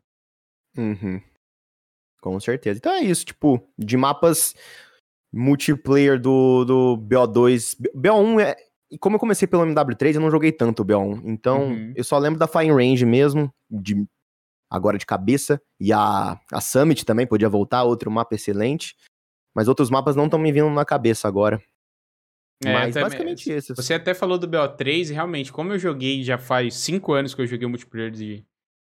Uhum. 0.77 1.21
Com 2.21 2.37
certeza. 2.41 2.77
Então 2.77 2.91
é 2.91 3.01
isso, 3.01 3.23
tipo, 3.23 3.65
de 3.77 3.95
mapas 3.95 4.53
multiplayer 5.33 6.19
do, 6.19 6.65
do 6.65 6.97
BO2. 6.97 7.75
B- 7.79 7.91
BO1 7.95 8.39
é. 8.41 8.55
E 8.95 8.97
como 8.97 9.17
eu 9.17 9.19
comecei 9.19 9.45
pelo 9.45 9.65
MW3, 9.65 10.15
eu 10.15 10.21
não 10.21 10.31
joguei 10.31 10.53
tanto 10.53 10.81
o 10.81 10.85
BO1. 10.85 11.21
Então, 11.25 11.67
Uhum. 11.71 11.91
eu 11.93 12.03
só 12.05 12.17
lembro 12.17 12.39
da 12.39 12.47
Fire 12.47 12.71
Range 12.71 13.05
mesmo, 13.05 13.53
de 13.69 14.07
agora 14.71 14.97
de 14.97 15.05
cabeça. 15.05 15.61
E 15.81 15.91
a, 15.91 16.39
a 16.49 16.61
Summit 16.61 17.05
também 17.05 17.27
podia 17.27 17.49
voltar, 17.49 17.83
outro 17.83 18.09
mapa 18.09 18.35
excelente. 18.35 18.95
Mas 19.53 19.67
outros 19.67 19.89
mapas 19.89 20.15
não 20.15 20.25
estão 20.25 20.39
me 20.39 20.49
vindo 20.49 20.69
na 20.69 20.85
cabeça 20.85 21.27
agora. 21.27 21.61
É, 22.63 22.71
Mas 22.71 22.95
basicamente 22.95 23.51
esses. 23.51 23.75
Você 23.75 23.93
até 23.93 24.13
falou 24.13 24.37
do 24.37 24.47
BO3, 24.47 25.09
e 25.09 25.13
realmente, 25.13 25.51
como 25.51 25.73
eu 25.73 25.77
joguei 25.79 26.23
já 26.23 26.37
faz 26.37 26.75
5 26.75 27.11
anos 27.11 27.35
que 27.35 27.41
eu 27.41 27.47
joguei 27.47 27.65
o 27.67 27.69
multiplayer 27.69 28.09
de, 28.11 28.45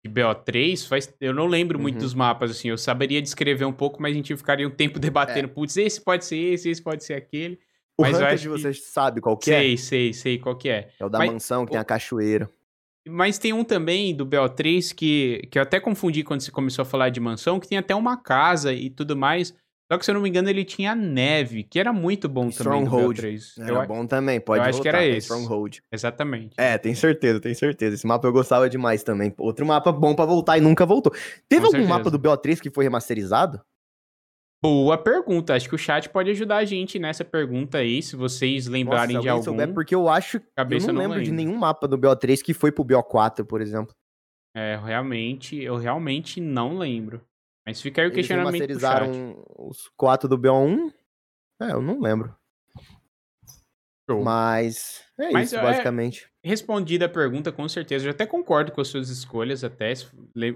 de 0.06 0.12
BO3, 0.12 0.88
faz, 0.88 1.12
eu 1.20 1.34
não 1.34 1.48
lembro 1.48 1.80
muito 1.80 1.96
Uhum. 1.96 2.02
dos 2.02 2.14
mapas, 2.14 2.52
assim, 2.52 2.70
eu 2.70 2.78
saberia 2.78 3.20
descrever 3.20 3.66
um 3.66 3.74
pouco, 3.74 4.00
mas 4.00 4.12
a 4.12 4.16
gente 4.16 4.38
ficaria 4.38 4.68
um 4.68 4.72
tempo 4.72 5.00
debatendo, 5.44 5.50
putz, 5.50 5.76
esse 5.76 6.00
pode 6.00 6.24
ser 6.24 6.38
esse, 6.38 6.70
esse 6.70 6.84
pode 6.84 7.04
ser 7.04 7.16
aquele. 7.16 7.60
O 7.98 8.04
mas 8.04 8.14
eu 8.14 8.20
Hunted 8.20 8.34
acho 8.36 8.44
que- 8.44 8.50
você 8.50 8.74
sabe 8.74 9.22
qual 9.22 9.36
que 9.38 9.52
é? 9.52 9.60
Sei, 9.60 9.78
sei, 9.78 10.14
sei 10.14 10.38
qual 10.38 10.56
que 10.56 10.70
é. 10.70 10.90
É 11.00 11.06
o 11.06 11.10
da 11.10 11.18
Mas- 11.20 11.32
mansão, 11.32 11.66
que 11.66 11.72
tem 11.72 11.80
a 11.80 11.84
cachoeira. 11.84 12.50
Mas 13.10 13.38
tem 13.40 13.54
um 13.54 13.64
também 13.64 14.14
do 14.14 14.26
BO3 14.26 14.94
que, 14.94 15.48
que 15.50 15.58
eu 15.58 15.64
até 15.64 15.80
confundi 15.80 16.24
quando 16.24 16.42
você 16.42 16.52
começou 16.52 16.82
a 16.84 16.86
falar 16.86 17.10
de 17.10 17.20
mansão, 17.22 17.60
que 17.60 17.68
tem 17.68 17.78
até 17.78 17.96
uma 17.96 18.18
casa 18.18 18.74
e 18.74 18.90
tudo 18.90 19.16
mais. 19.16 19.54
Só 19.90 19.98
que, 19.98 20.04
se 20.04 20.12
eu 20.12 20.16
não 20.16 20.22
me 20.22 20.28
engano, 20.28 20.50
ele 20.50 20.66
tinha 20.66 20.94
neve, 20.94 21.64
que 21.64 21.80
era 21.80 21.94
muito 21.94 22.28
bom 22.28 22.50
também 22.50 22.82
do 22.82 22.88
Stronghold. 22.88 23.22
BO3. 23.22 23.54
Era 23.60 23.72
Eu 23.84 23.88
bom 23.88 24.06
também, 24.06 24.42
pode 24.42 24.60
acho 24.60 24.82
que 24.82 24.90
voltar, 24.90 24.90
era 25.02 25.06
esse. 25.08 25.20
Stronghold. 25.30 25.80
Exatamente. 25.90 26.54
É, 26.58 26.78
tem 26.78 26.94
certeza, 26.94 27.40
tem 27.40 27.54
certeza. 27.54 27.96
Esse 27.96 28.06
mapa 28.06 28.28
eu 28.28 28.34
gostava 28.34 28.70
demais 28.70 29.02
também. 29.02 29.34
Outro 29.38 29.66
mapa 29.66 29.90
bom 29.94 30.14
pra 30.14 30.26
voltar 30.26 30.58
e 30.58 30.62
nunca 30.62 30.86
voltou. 30.86 31.14
Teve 31.48 31.62
Com 31.62 31.68
algum 31.68 31.78
certeza. 31.78 31.90
mapa 31.98 32.12
do 32.12 32.20
BO3 32.20 32.60
que 32.60 32.70
foi 32.70 32.84
remasterizado? 32.84 33.62
Boa 34.62 34.98
pergunta. 34.98 35.54
Acho 35.56 35.70
que 35.70 35.76
o 35.76 35.78
chat 35.78 36.10
pode 36.10 36.32
ajudar 36.32 36.58
a 36.58 36.66
gente 36.66 36.98
nessa 36.98 37.24
pergunta 37.24 37.78
aí, 37.78 38.02
se 38.02 38.16
vocês 38.16 38.66
Nossa, 38.66 38.72
lembrarem 38.74 39.16
se 39.18 39.22
de 39.22 39.30
algum. 39.30 39.44
souber, 39.44 39.74
porque 39.74 39.94
eu 39.94 40.10
acho. 40.10 40.42
Cabeça 40.56 40.90
eu 40.90 40.94
não 40.94 41.04
não 41.04 41.10
lembro 41.10 41.24
de 41.24 41.32
nenhum 41.32 41.56
mapa 41.56 41.88
do 41.88 41.98
BO3 41.98 42.42
que 42.42 42.54
foi 42.54 42.72
pro 42.72 42.84
BO4, 42.84 43.46
por 43.46 43.62
exemplo. 43.62 43.96
É, 44.56 44.76
realmente, 44.76 45.62
eu 45.62 45.76
realmente 45.78 46.42
não 46.42 46.78
lembro. 46.78 47.22
Mas 47.66 47.82
fica 47.82 48.02
aí 48.02 48.08
o 48.08 48.10
Eles 48.10 48.16
questionamento 48.16 48.66
pro 48.66 48.80
chat. 48.80 49.02
remasterizaram 49.04 49.44
os 49.60 49.88
quatro 49.96 50.28
do 50.28 50.38
BO1. 50.38 50.92
É, 51.62 51.72
eu 51.72 51.82
não 51.82 52.00
lembro. 52.00 52.36
Show. 54.10 54.24
Mas 54.24 55.04
é 55.20 55.32
Mas, 55.32 55.48
isso, 55.48 55.58
é, 55.58 55.62
basicamente. 55.62 56.30
Respondida 56.44 57.06
a 57.06 57.10
pergunta, 57.10 57.52
com 57.52 57.68
certeza. 57.68 58.08
Eu 58.08 58.12
até 58.12 58.26
concordo 58.26 58.72
com 58.72 58.80
as 58.82 58.88
suas 58.88 59.10
escolhas, 59.10 59.64
até 59.64 59.94
se 59.94 60.10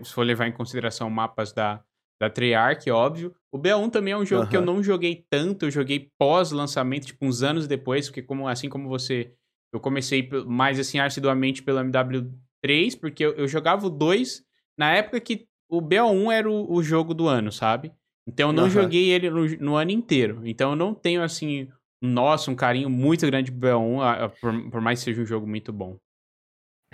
for 0.05 0.23
levar 0.23 0.47
em 0.47 0.53
consideração 0.53 1.09
mapas 1.09 1.51
da, 1.51 1.83
da 2.19 2.29
Treyarch, 2.29 2.89
óbvio. 2.89 3.35
O 3.53 3.59
BA1 3.59 3.91
também 3.91 4.13
é 4.13 4.17
um 4.17 4.25
jogo 4.25 4.47
que 4.47 4.55
eu 4.55 4.61
não 4.61 4.81
joguei 4.81 5.25
tanto, 5.29 5.65
eu 5.65 5.71
joguei 5.71 6.09
pós-lançamento, 6.17 7.07
tipo, 7.07 7.25
uns 7.25 7.43
anos 7.43 7.67
depois, 7.67 8.07
porque 8.07 8.21
como, 8.21 8.47
assim 8.47 8.69
como 8.69 8.87
você, 8.87 9.33
Eu 9.73 9.79
comecei 9.79 10.29
mais 10.45 10.79
assim 10.79 10.99
assiduamente 10.99 11.61
pelo 11.61 11.79
MW3, 11.79 12.99
porque 12.99 13.25
eu, 13.25 13.33
eu 13.33 13.47
jogava 13.47 13.87
o 13.87 13.89
2 13.89 14.43
na 14.77 14.93
época 14.93 15.19
que 15.19 15.45
o 15.69 15.81
BO1 15.81 16.31
era 16.31 16.49
o, 16.49 16.73
o 16.73 16.83
jogo 16.83 17.13
do 17.13 17.27
ano, 17.27 17.51
sabe? 17.51 17.91
Então 18.27 18.49
eu 18.49 18.53
não 18.53 18.63
uhum. 18.63 18.69
joguei 18.69 19.09
ele 19.09 19.29
no, 19.29 19.45
no, 19.57 19.75
ano 19.75 19.91
inteiro. 19.91 20.41
Então 20.45 20.71
eu 20.71 20.75
não 20.75 20.93
tenho, 20.93 21.23
assim, 21.23 21.69
nossa, 22.01 22.51
um 22.51 22.55
carinho 22.55 22.89
muito 22.89 23.25
grande 23.25 23.51
pro 23.51 23.69
BO1, 23.69 24.31
por, 24.39 24.69
por 24.71 24.81
mais 24.81 24.99
que 24.99 25.05
seja 25.05 25.21
um 25.21 25.25
jogo 25.25 25.47
muito 25.47 25.71
bom. 25.73 25.97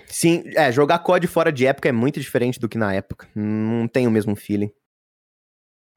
Sim, 0.05 0.43
é, 0.55 0.71
jogar 0.71 0.99
COD 0.99 1.27
fora 1.27 1.51
de 1.51 1.65
época 1.65 1.89
é 1.89 1.91
muito 1.91 2.19
diferente 2.19 2.59
do 2.59 2.69
que 2.69 2.77
na 2.77 2.93
época. 2.93 3.27
Não 3.35 3.87
tem 3.87 4.07
o 4.07 4.11
mesmo 4.11 4.35
feeling. 4.35 4.71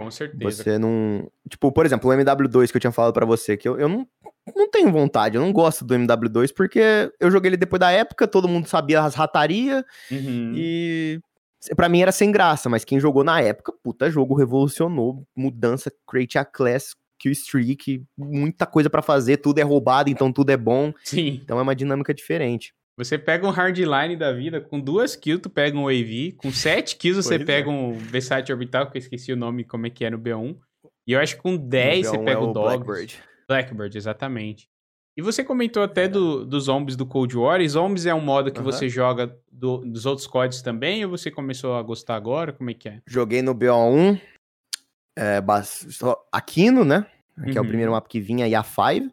Com 0.00 0.10
certeza. 0.10 0.62
Você 0.62 0.78
não. 0.78 1.30
Tipo, 1.46 1.70
por 1.70 1.84
exemplo, 1.84 2.10
o 2.10 2.14
MW2 2.14 2.70
que 2.70 2.76
eu 2.78 2.80
tinha 2.80 2.90
falado 2.90 3.12
para 3.12 3.26
você, 3.26 3.54
que 3.54 3.68
eu, 3.68 3.78
eu 3.78 3.86
não, 3.86 4.08
não 4.56 4.70
tenho 4.70 4.90
vontade, 4.90 5.36
eu 5.36 5.42
não 5.42 5.52
gosto 5.52 5.84
do 5.84 5.94
MW2, 5.94 6.54
porque 6.56 7.12
eu 7.20 7.30
joguei 7.30 7.50
ele 7.50 7.58
depois 7.58 7.78
da 7.78 7.90
época, 7.90 8.26
todo 8.26 8.48
mundo 8.48 8.66
sabia 8.66 9.02
as 9.02 9.14
ratarias, 9.14 9.84
uhum. 10.10 10.54
e 10.56 11.20
para 11.76 11.86
mim 11.86 12.00
era 12.00 12.12
sem 12.12 12.32
graça, 12.32 12.66
mas 12.70 12.82
quem 12.82 12.98
jogou 12.98 13.22
na 13.22 13.42
época, 13.42 13.74
puta 13.82 14.10
jogo, 14.10 14.34
revolucionou, 14.34 15.22
mudança, 15.36 15.92
create 16.08 16.38
a 16.38 16.46
class, 16.46 16.94
kill 17.18 17.32
streak, 17.32 18.02
muita 18.16 18.64
coisa 18.64 18.88
para 18.88 19.02
fazer, 19.02 19.36
tudo 19.36 19.58
é 19.58 19.62
roubado, 19.62 20.08
então 20.08 20.32
tudo 20.32 20.48
é 20.48 20.56
bom. 20.56 20.94
Sim. 21.04 21.42
Então 21.44 21.58
é 21.58 21.62
uma 21.62 21.76
dinâmica 21.76 22.14
diferente. 22.14 22.72
Você 23.00 23.16
pega 23.16 23.46
um 23.46 23.50
hardline 23.50 24.14
da 24.14 24.30
vida, 24.30 24.60
com 24.60 24.78
duas 24.78 25.16
kills 25.16 25.40
tu 25.40 25.48
pega 25.48 25.76
um 25.76 25.88
AV, 25.88 26.32
com 26.36 26.52
sete 26.52 26.96
kills 26.96 27.22
você 27.22 27.38
pega 27.38 27.70
é. 27.70 27.72
um 27.72 27.94
Versace 27.94 28.52
Orbital, 28.52 28.90
que 28.90 28.98
eu 28.98 29.00
esqueci 29.00 29.32
o 29.32 29.36
nome, 29.36 29.64
como 29.64 29.86
é 29.86 29.90
que 29.90 30.04
é 30.04 30.10
no 30.10 30.18
B1. 30.18 30.54
E 31.06 31.12
eu 31.12 31.18
acho 31.18 31.36
que 31.36 31.42
com 31.42 31.56
10 31.56 32.06
você 32.06 32.18
pega 32.18 32.32
é 32.32 32.38
o, 32.38 32.50
o 32.50 32.52
Dogs. 32.52 32.84
Blackbird. 32.84 33.22
Blackbird, 33.48 33.96
exatamente. 33.96 34.68
E 35.16 35.22
você 35.22 35.42
comentou 35.42 35.82
até 35.82 36.06
do, 36.06 36.44
dos 36.44 36.64
zombies 36.64 36.94
do 36.94 37.06
Cold 37.06 37.36
War. 37.36 37.60
E 37.62 37.68
zombies 37.68 38.04
é 38.04 38.14
um 38.14 38.20
modo 38.20 38.52
que 38.52 38.60
você 38.60 38.88
joga 38.88 39.34
do, 39.50 39.78
dos 39.78 40.04
outros 40.04 40.26
códigos 40.26 40.62
também? 40.62 41.02
Ou 41.04 41.10
você 41.10 41.30
começou 41.30 41.76
a 41.76 41.82
gostar 41.82 42.16
agora? 42.16 42.52
Como 42.52 42.70
é 42.70 42.74
que 42.74 42.88
é? 42.88 43.00
Joguei 43.06 43.40
no 43.40 43.54
BO1, 43.54 44.20
é, 45.18 45.42
Aquino, 46.30 46.84
né? 46.84 47.06
Que 47.44 47.56
é 47.56 47.60
o 47.60 47.62
uhum. 47.64 47.68
primeiro 47.68 47.92
mapa 47.92 48.08
que 48.08 48.20
vinha, 48.20 48.46
e 48.46 48.54
a 48.54 48.62
5. 48.62 49.10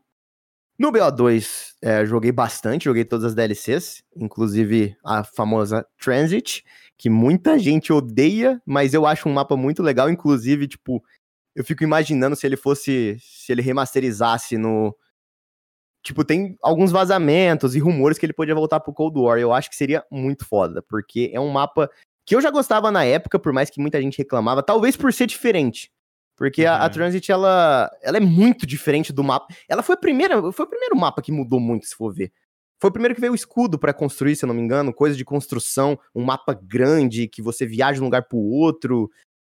No 0.80 0.92
BO2, 0.92 1.74
é, 1.82 2.06
joguei 2.06 2.32
bastante, 2.32 2.86
joguei 2.86 3.04
todas 3.04 3.26
as 3.26 3.34
DLCs, 3.34 4.04
inclusive 4.16 4.96
a 5.04 5.24
famosa 5.24 5.84
Transit, 6.00 6.64
que 6.96 7.10
muita 7.10 7.58
gente 7.58 7.92
odeia, 7.92 8.62
mas 8.64 8.94
eu 8.94 9.06
acho 9.06 9.28
um 9.28 9.34
mapa 9.34 9.58
muito 9.58 9.82
legal, 9.82 10.08
inclusive, 10.08 10.68
tipo, 10.68 11.04
eu 11.56 11.66
fico 11.66 11.84
imaginando 11.84 12.36
se 12.36 12.46
ele 12.46 12.56
fosse, 12.56 13.18
se 13.20 13.52
ele 13.52 13.64
remasterizasse 13.64 14.56
no... 14.58 14.96
Tipo, 16.04 16.24
tem 16.24 16.56
alguns 16.62 16.92
vazamentos 16.92 17.76
e 17.76 17.80
rumores 17.80 18.20
que 18.20 18.26
ele 18.26 18.34
podia 18.34 18.54
voltar 18.54 18.80
pro 18.80 18.94
Cold 18.94 19.20
War, 19.20 19.40
eu 19.40 19.52
acho 19.52 19.72
que 19.72 19.76
seria 19.76 20.06
muito 20.12 20.46
foda, 20.46 20.84
porque 20.88 21.32
é 21.34 21.40
um 21.40 21.50
mapa 21.50 21.90
que 22.24 22.36
eu 22.36 22.42
já 22.42 22.52
gostava 22.52 22.92
na 22.92 23.04
época, 23.04 23.40
por 23.40 23.52
mais 23.52 23.72
que 23.72 23.82
muita 23.82 24.00
gente 24.00 24.18
reclamava, 24.18 24.62
talvez 24.62 24.96
por 24.96 25.12
ser 25.12 25.26
diferente. 25.26 25.90
Porque 26.38 26.64
uhum. 26.64 26.70
a, 26.70 26.78
a, 26.78 26.84
uhum. 26.84 26.90
Transit, 26.92 27.32
ela, 27.32 27.92
ela 28.02 28.18
é 28.18 28.22
muito 28.22 28.66
diferente 28.66 29.12
do 29.12 29.24
mapa. 29.24 29.48
Ela 29.68 29.82
foi 29.82 29.96
a 29.96 29.98
primeira, 29.98 30.40
foi 30.52 30.66
o 30.66 30.70
primeiro 30.70 30.96
mapa 30.96 31.22
que 31.22 31.32
mudou 31.32 31.60
muito, 31.60 31.88
se 31.88 31.96
for 31.96 32.14
ver. 32.14 32.32
Foi 32.80 32.90
o 32.90 32.94
primeiro 32.94 33.16
que 33.16 33.22
veio 33.22 33.34
o 33.34 33.36
escudo 33.36 33.80
para 33.80 33.92
construir, 33.92 34.36
se 34.36 34.46
eu 34.46 34.48
não 34.48 34.54
me 34.54 34.62
engano, 34.62 34.94
coisa 34.94 35.18
de 35.18 35.26
construção, 35.26 36.00
um 36.14 36.24
mapa 36.24 36.54
grande 36.54 37.28
que 37.28 37.42
você 37.42 37.66
viaja 37.66 37.96
de 37.96 38.02
um 38.02 38.06
lugar 38.06 38.28
pro 38.28 38.38
outro. 38.38 39.10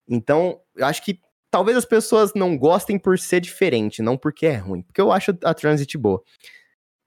Então, 0.09 0.59
eu 0.75 0.87
acho 0.87 1.05
que 1.05 1.19
talvez 1.51 1.77
as 1.77 1.85
pessoas 1.85 2.33
não 2.33 2.57
gostem 2.57 2.97
por 2.97 3.19
ser 3.19 3.39
diferente, 3.39 4.01
não 4.01 4.17
porque 4.17 4.47
é 4.47 4.55
ruim. 4.55 4.81
Porque 4.81 4.99
eu 4.99 5.11
acho 5.11 5.37
a 5.43 5.53
Transit 5.53 5.95
boa. 5.99 6.23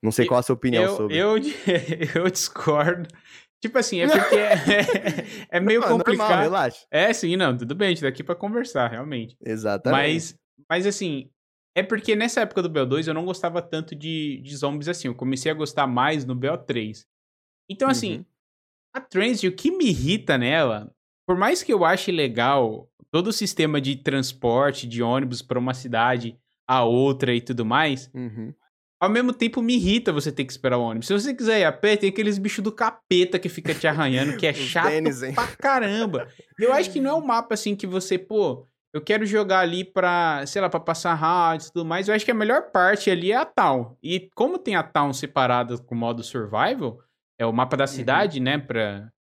Não 0.01 0.11
sei 0.11 0.25
qual 0.25 0.39
a 0.39 0.43
sua 0.43 0.55
opinião 0.55 0.83
eu, 0.83 0.95
sobre. 0.95 1.17
Eu, 1.17 1.35
eu 2.15 2.29
discordo. 2.29 3.09
Tipo 3.61 3.77
assim, 3.79 4.01
é 4.01 4.07
porque 4.07 4.35
é, 4.35 4.55
é 5.57 5.59
meio 5.59 5.81
não, 5.81 5.87
complicado. 5.87 6.29
Normal, 6.29 6.43
relaxa. 6.43 6.85
É, 6.91 7.11
sim, 7.13 7.35
não, 7.35 7.55
tudo 7.57 7.73
bem, 7.73 7.87
a 7.87 7.89
gente 7.89 8.01
tá 8.01 8.07
aqui 8.07 8.23
pra 8.23 8.35
conversar, 8.35 8.87
realmente. 8.89 9.35
Exatamente. 9.43 10.13
Mas, 10.13 10.39
mas 10.69 10.85
assim, 10.85 11.29
é 11.75 11.81
porque 11.81 12.15
nessa 12.15 12.41
época 12.41 12.61
do 12.61 12.69
BO2 12.69 13.07
eu 13.07 13.13
não 13.13 13.25
gostava 13.25 13.61
tanto 13.61 13.95
de, 13.95 14.41
de 14.43 14.55
zombies 14.55 14.87
assim. 14.87 15.07
Eu 15.07 15.15
comecei 15.15 15.51
a 15.51 15.55
gostar 15.55 15.87
mais 15.87 16.25
no 16.25 16.35
BO3. 16.35 17.05
Então, 17.69 17.89
assim, 17.89 18.17
uhum. 18.17 18.25
a 18.93 19.01
Transit, 19.01 19.47
o 19.47 19.55
que 19.55 19.71
me 19.71 19.87
irrita 19.87 20.37
nela, 20.37 20.93
por 21.25 21.35
mais 21.35 21.63
que 21.63 21.73
eu 21.73 21.83
ache 21.83 22.11
legal 22.11 22.87
todo 23.11 23.27
o 23.27 23.33
sistema 23.33 23.81
de 23.81 23.95
transporte 23.95 24.87
de 24.87 25.01
ônibus 25.01 25.41
para 25.41 25.57
uma 25.57 25.73
cidade 25.73 26.37
a 26.67 26.83
outra 26.83 27.33
e 27.33 27.41
tudo 27.41 27.65
mais, 27.65 28.11
uhum 28.13 28.53
ao 29.05 29.09
mesmo 29.09 29.31
tempo 29.31 29.61
me 29.61 29.75
irrita 29.75 30.11
você 30.11 30.31
ter 30.31 30.43
que 30.43 30.51
esperar 30.51 30.77
o 30.77 30.81
ônibus. 30.81 31.07
Se 31.07 31.13
você 31.13 31.33
quiser 31.33 31.59
ir 31.59 31.63
a 31.63 31.71
pé, 31.71 31.95
tem 31.95 32.09
aqueles 32.09 32.37
bichos 32.37 32.63
do 32.63 32.71
capeta 32.71 33.39
que 33.39 33.47
fica 33.47 33.73
te 33.73 33.87
arranhando, 33.87 34.37
que 34.37 34.47
é 34.47 34.53
chato 34.53 34.89
Dennis, 34.89 35.21
pra 35.33 35.47
caramba. 35.47 36.27
E 36.59 36.63
eu 36.63 36.73
acho 36.73 36.91
que 36.91 36.99
não 36.99 37.11
é 37.11 37.13
um 37.13 37.25
mapa 37.25 37.53
assim 37.53 37.75
que 37.75 37.87
você, 37.87 38.17
pô, 38.17 38.67
eu 38.93 39.01
quero 39.01 39.25
jogar 39.25 39.59
ali 39.59 39.83
pra, 39.83 40.45
sei 40.45 40.61
lá, 40.61 40.69
pra 40.69 40.79
passar 40.79 41.13
rádio 41.13 41.67
e 41.67 41.71
tudo 41.71 41.85
mais. 41.85 42.07
Eu 42.07 42.15
acho 42.15 42.25
que 42.25 42.31
a 42.31 42.35
melhor 42.35 42.71
parte 42.71 43.11
ali 43.11 43.31
é 43.31 43.35
a 43.35 43.45
town. 43.45 43.95
E 44.01 44.29
como 44.33 44.57
tem 44.57 44.75
a 44.75 44.83
town 44.83 45.13
separada 45.13 45.77
com 45.77 45.93
o 45.93 45.97
modo 45.97 46.23
survival, 46.23 46.99
é 47.37 47.45
o 47.45 47.53
mapa 47.53 47.77
da 47.77 47.83
uhum. 47.83 47.87
cidade, 47.87 48.39
uhum. 48.39 48.45
né, 48.45 48.57
pra, 48.57 49.11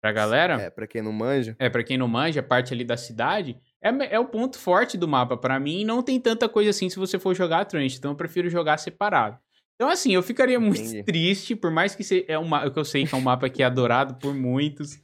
pra 0.00 0.12
galera. 0.12 0.60
É, 0.60 0.70
pra 0.70 0.86
quem 0.86 1.02
não 1.02 1.12
manja. 1.12 1.56
É, 1.58 1.70
pra 1.70 1.82
quem 1.82 1.96
não 1.96 2.06
manja, 2.06 2.40
a 2.40 2.42
parte 2.42 2.74
ali 2.74 2.84
da 2.84 2.96
cidade 2.96 3.58
é, 3.84 4.14
é 4.14 4.18
o 4.18 4.24
ponto 4.24 4.58
forte 4.58 4.96
do 4.96 5.06
mapa 5.06 5.36
para 5.36 5.60
mim. 5.60 5.84
Não 5.84 6.02
tem 6.02 6.18
tanta 6.18 6.48
coisa 6.48 6.70
assim 6.70 6.88
se 6.88 6.98
você 6.98 7.18
for 7.18 7.34
jogar 7.34 7.60
a 7.60 7.64
Transit, 7.64 7.98
então 7.98 8.12
eu 8.12 8.16
prefiro 8.16 8.48
jogar 8.48 8.78
separado. 8.78 9.38
Então, 9.74 9.90
assim, 9.90 10.14
eu 10.14 10.22
ficaria 10.22 10.58
muito 10.58 10.80
Entendi. 10.80 11.02
triste, 11.04 11.54
por 11.54 11.70
mais 11.70 11.94
que 11.94 12.02
seja, 12.02 12.24
é 12.28 12.38
um, 12.38 12.48
que 12.70 12.78
eu 12.78 12.84
sei 12.84 13.06
que 13.06 13.14
é 13.14 13.18
um 13.18 13.20
mapa 13.20 13.50
que 13.50 13.62
é 13.62 13.66
adorado 13.66 14.14
por 14.14 14.34
muitos. 14.34 14.98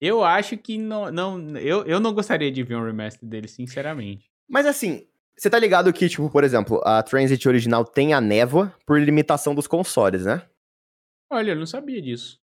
Eu 0.00 0.22
acho 0.22 0.58
que 0.58 0.76
não. 0.76 1.10
não 1.10 1.56
eu, 1.56 1.84
eu 1.84 1.98
não 1.98 2.12
gostaria 2.12 2.52
de 2.52 2.62
ver 2.62 2.76
um 2.76 2.84
remaster 2.84 3.26
dele, 3.26 3.48
sinceramente. 3.48 4.30
Mas 4.48 4.66
assim, 4.66 5.06
você 5.36 5.48
tá 5.48 5.58
ligado 5.58 5.92
que, 5.92 6.08
tipo, 6.08 6.28
por 6.28 6.44
exemplo, 6.44 6.82
a 6.84 7.02
Transit 7.02 7.48
original 7.48 7.84
tem 7.84 8.12
a 8.12 8.20
névoa 8.20 8.74
por 8.84 9.00
limitação 9.00 9.54
dos 9.54 9.66
consoles, 9.66 10.26
né? 10.26 10.42
Olha, 11.30 11.52
eu 11.52 11.56
não 11.56 11.66
sabia 11.66 12.02
disso. 12.02 12.38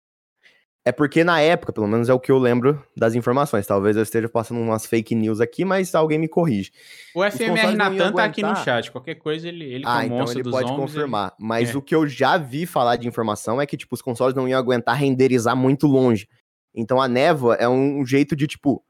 É 0.89 0.91
porque 0.91 1.23
na 1.23 1.39
época, 1.39 1.71
pelo 1.71 1.87
menos 1.87 2.09
é 2.09 2.13
o 2.15 2.19
que 2.19 2.31
eu 2.31 2.39
lembro 2.39 2.83
das 2.97 3.13
informações. 3.13 3.67
Talvez 3.67 3.95
eu 3.95 4.01
esteja 4.01 4.27
passando 4.27 4.59
umas 4.59 4.87
fake 4.87 5.13
news 5.13 5.39
aqui, 5.39 5.63
mas 5.63 5.93
alguém 5.93 6.17
me 6.17 6.27
corrige. 6.27 6.71
O 7.13 7.23
FMR 7.23 7.75
Natan 7.75 8.11
tá 8.11 8.23
aqui 8.23 8.41
no 8.41 8.55
chat. 8.55 8.91
Qualquer 8.91 9.13
coisa 9.13 9.47
ele, 9.47 9.65
ele 9.65 9.83
ah, 9.85 10.03
então 10.03 10.31
ele 10.31 10.49
pode 10.49 10.75
confirmar. 10.75 11.35
Ele... 11.37 11.47
Mas 11.47 11.69
é. 11.69 11.77
o 11.77 11.81
que 11.83 11.93
eu 11.93 12.07
já 12.07 12.39
vi 12.39 12.65
falar 12.65 12.95
de 12.95 13.07
informação 13.07 13.61
é 13.61 13.67
que, 13.67 13.77
tipo, 13.77 13.93
os 13.93 14.01
consoles 14.01 14.33
não 14.33 14.47
iam 14.47 14.57
aguentar 14.57 14.95
renderizar 14.95 15.55
muito 15.55 15.85
longe. 15.85 16.27
Então 16.73 16.99
a 16.99 17.07
névoa 17.07 17.53
é 17.59 17.69
um 17.69 18.03
jeito 18.03 18.35
de, 18.35 18.47
tipo, 18.47 18.83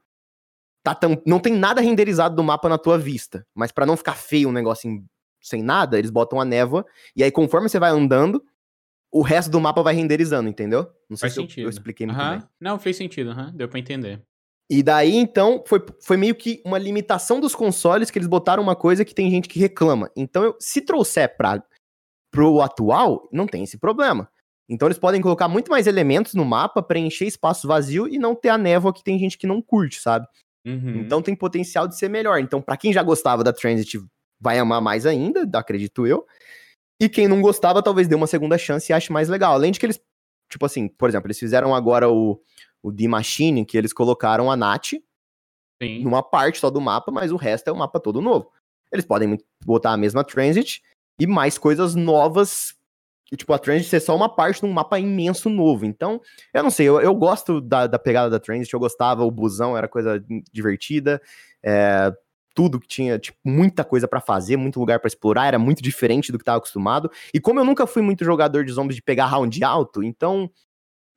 tá 0.82 0.94
tão... 0.94 1.20
não 1.26 1.38
tem 1.38 1.52
nada 1.52 1.82
renderizado 1.82 2.34
do 2.34 2.42
mapa 2.42 2.66
na 2.66 2.78
tua 2.78 2.96
vista. 2.96 3.46
Mas 3.54 3.72
para 3.72 3.84
não 3.84 3.94
ficar 3.94 4.14
feio 4.14 4.48
um 4.48 4.52
negócio 4.52 4.90
sem 5.38 5.62
nada, 5.62 5.98
eles 5.98 6.10
botam 6.10 6.40
a 6.40 6.46
névoa. 6.46 6.82
E 7.14 7.22
aí, 7.22 7.30
conforme 7.30 7.68
você 7.68 7.78
vai 7.78 7.90
andando, 7.90 8.42
o 9.12 9.22
resto 9.22 9.50
do 9.50 9.60
mapa 9.60 9.82
vai 9.82 9.94
renderizando, 9.94 10.48
entendeu? 10.48 10.88
Não 11.08 11.16
sei 11.16 11.28
Faz 11.28 11.34
se 11.34 11.40
sentido. 11.40 11.60
Eu, 11.60 11.64
eu 11.64 11.70
expliquei 11.70 12.06
muito 12.06 12.18
bem. 12.18 12.42
Não, 12.60 12.78
fez 12.78 12.96
sentido, 12.96 13.34
deu 13.52 13.68
para 13.68 13.78
entender. 13.78 14.22
E 14.70 14.84
daí, 14.84 15.16
então, 15.16 15.64
foi, 15.66 15.84
foi 16.00 16.16
meio 16.16 16.32
que 16.32 16.62
uma 16.64 16.78
limitação 16.78 17.40
dos 17.40 17.56
consoles 17.56 18.08
que 18.08 18.16
eles 18.16 18.28
botaram 18.28 18.62
uma 18.62 18.76
coisa 18.76 19.04
que 19.04 19.12
tem 19.12 19.28
gente 19.28 19.48
que 19.48 19.58
reclama. 19.58 20.08
Então, 20.16 20.44
eu, 20.44 20.56
se 20.60 20.80
trouxer 20.80 21.36
para 21.36 21.60
pro 22.30 22.60
atual, 22.60 23.28
não 23.32 23.48
tem 23.48 23.64
esse 23.64 23.76
problema. 23.76 24.30
Então, 24.68 24.86
eles 24.86 24.98
podem 24.98 25.20
colocar 25.20 25.48
muito 25.48 25.68
mais 25.72 25.88
elementos 25.88 26.34
no 26.34 26.44
mapa, 26.44 26.80
preencher 26.80 27.26
espaço 27.26 27.66
vazio 27.66 28.06
e 28.06 28.16
não 28.16 28.36
ter 28.36 28.50
a 28.50 28.56
névoa 28.56 28.94
que 28.94 29.02
tem 29.02 29.18
gente 29.18 29.36
que 29.36 29.44
não 29.44 29.60
curte, 29.60 30.00
sabe? 30.00 30.28
Uhum. 30.64 31.00
Então, 31.00 31.20
tem 31.20 31.34
potencial 31.34 31.88
de 31.88 31.98
ser 31.98 32.08
melhor. 32.08 32.38
Então, 32.38 32.62
para 32.62 32.76
quem 32.76 32.92
já 32.92 33.02
gostava 33.02 33.42
da 33.42 33.52
Transit, 33.52 33.98
vai 34.40 34.60
amar 34.60 34.80
mais 34.80 35.04
ainda, 35.04 35.48
acredito 35.58 36.06
eu. 36.06 36.24
E 37.00 37.08
quem 37.08 37.26
não 37.26 37.40
gostava, 37.40 37.82
talvez 37.82 38.06
dê 38.06 38.14
uma 38.14 38.26
segunda 38.26 38.58
chance 38.58 38.92
e 38.92 38.94
ache 38.94 39.10
mais 39.10 39.28
legal. 39.28 39.54
Além 39.54 39.72
de 39.72 39.80
que 39.80 39.86
eles, 39.86 39.98
tipo 40.50 40.66
assim, 40.66 40.86
por 40.86 41.08
exemplo, 41.08 41.28
eles 41.28 41.38
fizeram 41.38 41.74
agora 41.74 42.10
o, 42.10 42.38
o 42.82 42.92
The 42.92 43.08
Machine, 43.08 43.64
que 43.64 43.78
eles 43.78 43.92
colocaram 43.92 44.50
a 44.50 44.56
Nat 44.56 44.92
Sim. 45.82 46.04
numa 46.04 46.22
parte 46.22 46.58
só 46.58 46.68
do 46.68 46.80
mapa, 46.80 47.10
mas 47.10 47.32
o 47.32 47.36
resto 47.36 47.68
é 47.68 47.72
o 47.72 47.76
mapa 47.76 47.98
todo 47.98 48.20
novo. 48.20 48.50
Eles 48.92 49.06
podem 49.06 49.38
botar 49.64 49.92
a 49.92 49.96
mesma 49.96 50.22
Transit 50.22 50.82
e 51.18 51.26
mais 51.26 51.56
coisas 51.56 51.94
novas. 51.94 52.74
E, 53.32 53.36
tipo, 53.36 53.52
a 53.54 53.58
Transit 53.58 53.88
ser 53.88 54.00
só 54.00 54.14
uma 54.14 54.28
parte 54.28 54.60
de 54.60 54.66
um 54.66 54.72
mapa 54.72 54.98
imenso 54.98 55.48
novo. 55.48 55.86
Então, 55.86 56.20
eu 56.52 56.62
não 56.62 56.70
sei, 56.70 56.86
eu, 56.86 57.00
eu 57.00 57.14
gosto 57.14 57.60
da, 57.60 57.86
da 57.86 57.98
pegada 57.98 58.28
da 58.28 58.40
Transit, 58.40 58.74
eu 58.74 58.80
gostava, 58.80 59.24
o 59.24 59.30
busão 59.30 59.76
era 59.76 59.88
coisa 59.88 60.22
divertida. 60.52 61.22
É, 61.62 62.12
tudo 62.54 62.80
que 62.80 62.88
tinha, 62.88 63.18
tipo, 63.18 63.38
muita 63.44 63.84
coisa 63.84 64.08
para 64.08 64.20
fazer, 64.20 64.56
muito 64.56 64.80
lugar 64.80 64.98
para 64.98 65.08
explorar, 65.08 65.46
era 65.46 65.58
muito 65.58 65.82
diferente 65.82 66.32
do 66.32 66.38
que 66.38 66.44
tava 66.44 66.58
acostumado. 66.58 67.10
E 67.32 67.40
como 67.40 67.60
eu 67.60 67.64
nunca 67.64 67.86
fui 67.86 68.02
muito 68.02 68.24
jogador 68.24 68.64
de 68.64 68.72
zombies 68.72 68.96
de 68.96 69.02
pegar 69.02 69.26
round 69.26 69.62
alto, 69.62 70.02
então 70.02 70.50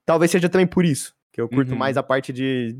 talvez 0.06 0.32
seja 0.32 0.50
também 0.50 0.68
por 0.68 0.86
isso, 0.86 1.16
que 1.32 1.42
eu 1.42 1.50
curto 1.50 1.72
uhum. 1.72 1.78
mais 1.78 1.98
a 1.98 2.04
parte 2.04 2.32
de, 2.32 2.78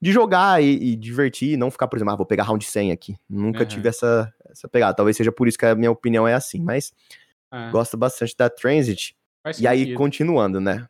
de 0.00 0.12
jogar 0.12 0.62
e, 0.62 0.92
e, 0.92 0.96
divertir, 0.96 1.56
não 1.56 1.70
ficar, 1.70 1.86
por 1.86 1.96
exemplo, 1.96 2.12
ah, 2.12 2.16
vou 2.16 2.26
pegar 2.26 2.44
round 2.44 2.64
100 2.64 2.92
aqui. 2.92 3.16
Nunca 3.28 3.60
uhum. 3.60 3.66
tive 3.66 3.88
essa, 3.88 4.32
essa 4.50 4.68
pegada. 4.68 4.94
Talvez 4.94 5.16
seja 5.16 5.30
por 5.30 5.46
isso 5.46 5.58
que 5.58 5.66
a 5.66 5.74
minha 5.74 5.90
opinião 5.90 6.26
é 6.26 6.34
assim, 6.34 6.60
mas 6.60 6.92
é. 7.52 7.70
gosto 7.70 7.96
bastante 7.96 8.36
da 8.36 8.50
Transit. 8.50 9.16
Faz 9.42 9.60
e 9.60 9.66
aí, 9.66 9.94
continuando, 9.94 10.60
né? 10.60 10.88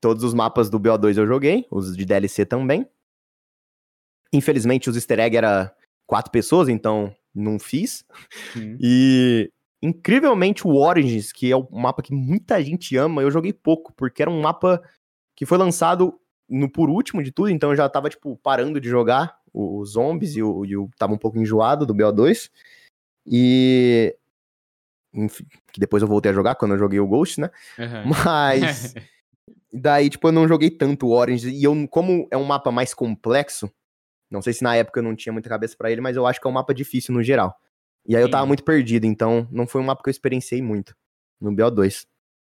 Todos 0.00 0.22
os 0.22 0.34
mapas 0.34 0.68
do 0.68 0.78
BO2 0.78 1.16
eu 1.16 1.26
joguei, 1.26 1.66
os 1.70 1.96
de 1.96 2.04
DLC 2.04 2.44
também. 2.44 2.86
Infelizmente, 4.32 4.90
os 4.90 4.96
easter 4.96 5.18
egg 5.20 5.36
era 5.36 5.74
quatro 6.08 6.32
pessoas, 6.32 6.68
então 6.68 7.14
não 7.32 7.58
fiz. 7.58 8.04
Hum. 8.56 8.76
E 8.80 9.52
incrivelmente 9.80 10.66
o 10.66 10.74
Origins, 10.74 11.30
que 11.30 11.52
é 11.52 11.56
o 11.56 11.68
mapa 11.70 12.02
que 12.02 12.12
muita 12.12 12.60
gente 12.64 12.96
ama, 12.96 13.22
eu 13.22 13.30
joguei 13.30 13.52
pouco, 13.52 13.92
porque 13.92 14.22
era 14.22 14.30
um 14.30 14.40
mapa 14.40 14.82
que 15.36 15.46
foi 15.46 15.56
lançado 15.56 16.18
no 16.48 16.68
por 16.68 16.88
último 16.88 17.22
de 17.22 17.30
tudo, 17.30 17.50
então 17.50 17.70
eu 17.70 17.76
já 17.76 17.88
tava, 17.88 18.08
tipo, 18.08 18.36
parando 18.38 18.80
de 18.80 18.88
jogar 18.88 19.36
os 19.52 19.92
zombies 19.92 20.34
e 20.34 20.42
o, 20.42 20.64
e 20.64 20.76
o 20.76 20.88
tava 20.98 21.12
um 21.12 21.18
pouco 21.18 21.38
enjoado 21.38 21.86
do 21.86 21.94
BO2. 21.94 22.50
E. 23.26 24.16
Enfim, 25.12 25.46
que 25.72 25.80
depois 25.80 26.02
eu 26.02 26.08
voltei 26.08 26.30
a 26.30 26.34
jogar 26.34 26.54
quando 26.54 26.72
eu 26.72 26.78
joguei 26.78 27.00
o 27.00 27.06
Ghost, 27.06 27.40
né? 27.40 27.50
Uhum. 27.78 28.12
Mas. 28.24 28.94
daí, 29.72 30.08
tipo, 30.08 30.26
eu 30.28 30.32
não 30.32 30.48
joguei 30.48 30.70
tanto 30.70 31.06
o 31.06 31.12
Orange. 31.12 31.50
E 31.50 31.64
eu, 31.64 31.88
como 31.88 32.26
é 32.30 32.36
um 32.36 32.44
mapa 32.44 32.70
mais 32.70 32.94
complexo, 32.94 33.70
não 34.30 34.42
sei 34.42 34.52
se 34.52 34.62
na 34.62 34.76
época 34.76 35.00
eu 35.00 35.04
não 35.04 35.16
tinha 35.16 35.32
muita 35.32 35.48
cabeça 35.48 35.76
para 35.76 35.90
ele, 35.90 36.00
mas 36.00 36.16
eu 36.16 36.26
acho 36.26 36.40
que 36.40 36.46
é 36.46 36.50
um 36.50 36.54
mapa 36.54 36.74
difícil 36.74 37.14
no 37.14 37.22
geral. 37.22 37.54
E 38.06 38.16
aí 38.16 38.22
Sim. 38.22 38.28
eu 38.28 38.30
tava 38.30 38.46
muito 38.46 38.64
perdido, 38.64 39.04
então 39.04 39.46
não 39.50 39.66
foi 39.66 39.80
um 39.80 39.84
mapa 39.84 40.02
que 40.02 40.08
eu 40.08 40.12
experienciei 40.12 40.62
muito 40.62 40.94
no 41.40 41.52
BO2. 41.52 42.06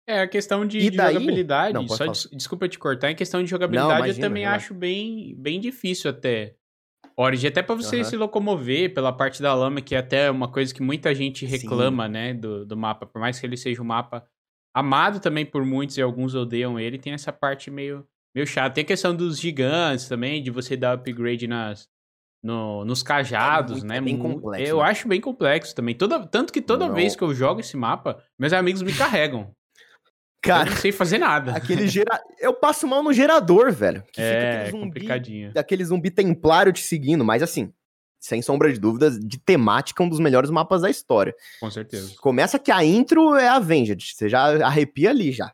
É, 0.07 0.21
a 0.21 0.29
questão 0.29 0.67
de, 0.67 0.79
de 0.79 0.91
daí... 0.91 1.15
jogabilidade, 1.15 1.73
não, 1.73 1.89
só 1.89 2.07
des, 2.07 2.29
desculpa 2.31 2.69
te 2.69 2.79
cortar, 2.79 3.11
em 3.11 3.17
questão 3.17 3.43
de 3.43 3.49
jogabilidade 3.49 3.89
não, 3.89 3.99
imagina, 3.99 4.19
eu 4.19 4.29
também 4.29 4.45
acho 4.45 4.75
bem, 4.75 5.35
bem 5.39 5.59
difícil 5.61 6.11
até. 6.11 6.57
Origin, 7.17 7.47
até 7.47 7.63
para 7.63 7.77
você 7.77 7.99
uhum. 7.99 8.05
se 8.05 8.17
locomover 8.17 8.93
pela 8.93 9.13
parte 9.13 9.41
da 9.41 9.55
lama, 9.55 9.81
que 9.81 9.95
é 9.95 9.99
até 9.99 10.31
uma 10.31 10.51
coisa 10.51 10.75
que 10.75 10.83
muita 10.83 11.15
gente 11.15 11.47
reclama, 11.47 12.07
Sim. 12.07 12.13
né, 12.13 12.35
do, 12.35 12.67
do 12.67 12.77
mapa. 12.77 13.07
Por 13.07 13.21
mais 13.21 13.39
que 13.39 13.47
ele 13.47 13.57
seja 13.57 13.81
um 13.81 13.85
mapa 13.85 14.27
amado 14.75 15.21
também 15.21 15.47
por 15.47 15.65
muitos 15.65 15.97
e 15.97 16.03
alguns 16.03 16.35
odeiam 16.35 16.79
ele, 16.79 16.99
tem 16.99 17.13
essa 17.13 17.33
parte 17.33 17.71
meio, 17.71 18.05
meio 18.35 18.47
chata. 18.47 18.75
Tem 18.75 18.83
a 18.83 18.87
questão 18.87 19.15
dos 19.15 19.39
gigantes 19.39 20.09
também, 20.09 20.43
de 20.43 20.51
você 20.51 20.77
dar 20.77 20.95
upgrade 20.95 21.47
nas, 21.47 21.89
no, 22.43 22.85
nos 22.85 23.03
cajados, 23.03 23.79
é 23.79 23.81
muito, 23.81 23.87
né? 23.87 23.97
É 23.97 24.01
bem 24.01 24.19
complexo, 24.19 24.71
eu 24.71 24.77
né? 24.79 24.83
acho 24.83 25.09
bem 25.09 25.21
complexo 25.21 25.75
também. 25.75 25.95
Toda, 25.95 26.27
tanto 26.27 26.53
que 26.53 26.61
toda 26.61 26.89
Não. 26.89 26.95
vez 26.95 27.17
que 27.17 27.23
eu 27.23 27.35
jogo 27.35 27.61
esse 27.61 27.77
mapa, 27.77 28.23
meus 28.39 28.53
amigos 28.53 28.83
me 28.83 28.93
carregam. 28.93 29.51
Cara, 30.43 30.69
eu 30.69 30.75
não 30.75 30.77
sei 30.77 30.93
fazer 30.93 31.17
nada. 31.17 31.53
Aquele 31.53 31.89
gera... 31.89 32.21
Eu 32.39 32.53
passo 32.53 32.87
mal 32.87 33.03
no 33.03 33.15
gerador, 33.15 33.73
velho. 33.73 34.05
é, 34.15 34.67
zumbi, 34.67 34.85
complicadinho. 34.85 35.53
Aquele 35.57 35.83
zumbi 35.83 36.11
templário 36.11 36.71
te 36.71 36.83
seguindo, 36.83 37.25
mas 37.25 37.43
assim, 37.43 37.73
sem 38.21 38.43
sombra 38.43 38.71
de 38.71 38.79
dúvidas, 38.79 39.19
de 39.19 39.39
temática, 39.39 40.03
um 40.03 40.09
dos 40.09 40.21
melhores 40.21 40.51
mapas 40.51 40.83
da 40.83 40.91
história. 40.91 41.35
Com 41.61 41.71
certeza. 41.71 42.15
Começa 42.21 42.59
que 42.59 42.71
a 42.71 42.85
intro 42.85 43.35
é 43.37 43.49
Avenged, 43.49 44.15
você 44.15 44.29
já 44.29 44.67
arrepia 44.67 45.09
ali 45.09 45.33
já. 45.33 45.51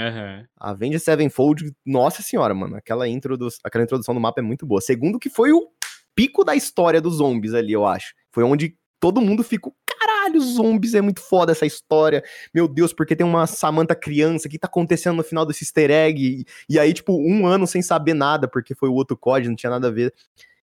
Uhum. 0.00 0.46
Avenged 0.58 1.00
Sevenfold, 1.00 1.72
nossa 1.84 2.22
senhora, 2.22 2.54
mano, 2.54 2.76
aquela, 2.76 3.06
intro 3.06 3.36
do... 3.36 3.48
aquela 3.62 3.84
introdução 3.84 4.14
do 4.14 4.20
mapa 4.20 4.40
é 4.40 4.42
muito 4.42 4.64
boa. 4.64 4.80
Segundo 4.80 5.18
que 5.18 5.28
foi 5.28 5.52
o 5.52 5.68
pico 6.14 6.42
da 6.42 6.54
história 6.56 7.00
dos 7.00 7.16
zombies 7.16 7.52
ali, 7.52 7.72
eu 7.72 7.86
acho. 7.86 8.14
Foi 8.32 8.42
onde 8.42 8.76
todo 8.98 9.20
mundo 9.20 9.42
ficou, 9.42 9.74
caralho, 9.86 10.40
zombies 10.40 10.94
é 10.94 11.00
muito 11.00 11.20
foda 11.20 11.52
essa 11.52 11.66
história. 11.66 12.22
Meu 12.54 12.66
Deus, 12.66 12.92
porque 12.92 13.14
tem 13.14 13.26
uma 13.26 13.46
Samantha 13.46 13.94
criança, 13.94 14.48
o 14.48 14.50
que 14.50 14.58
tá 14.58 14.66
acontecendo 14.66 15.16
no 15.16 15.22
final 15.22 15.44
desse 15.44 15.64
easter 15.64 15.90
egg? 15.90 16.22
E, 16.22 16.44
e 16.68 16.78
aí, 16.78 16.92
tipo, 16.92 17.12
um 17.12 17.46
ano 17.46 17.66
sem 17.66 17.82
saber 17.82 18.14
nada, 18.14 18.48
porque 18.48 18.74
foi 18.74 18.88
o 18.88 18.94
outro 18.94 19.16
código, 19.16 19.50
não 19.50 19.56
tinha 19.56 19.70
nada 19.70 19.88
a 19.88 19.90
ver. 19.90 20.14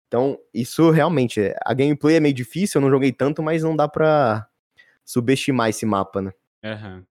Então, 0.08 0.38
isso 0.54 0.92
realmente, 0.92 1.54
a 1.66 1.74
gameplay 1.74 2.16
é 2.16 2.20
meio 2.20 2.34
difícil, 2.34 2.80
eu 2.80 2.84
não 2.84 2.92
joguei 2.92 3.12
tanto, 3.12 3.44
mas 3.44 3.64
não 3.64 3.76
dá 3.76 3.88
pra 3.88 4.48
subestimar 5.04 5.70
esse 5.70 5.86
mapa, 5.86 6.22
né? 6.22 6.32
Uhum. 6.64 7.04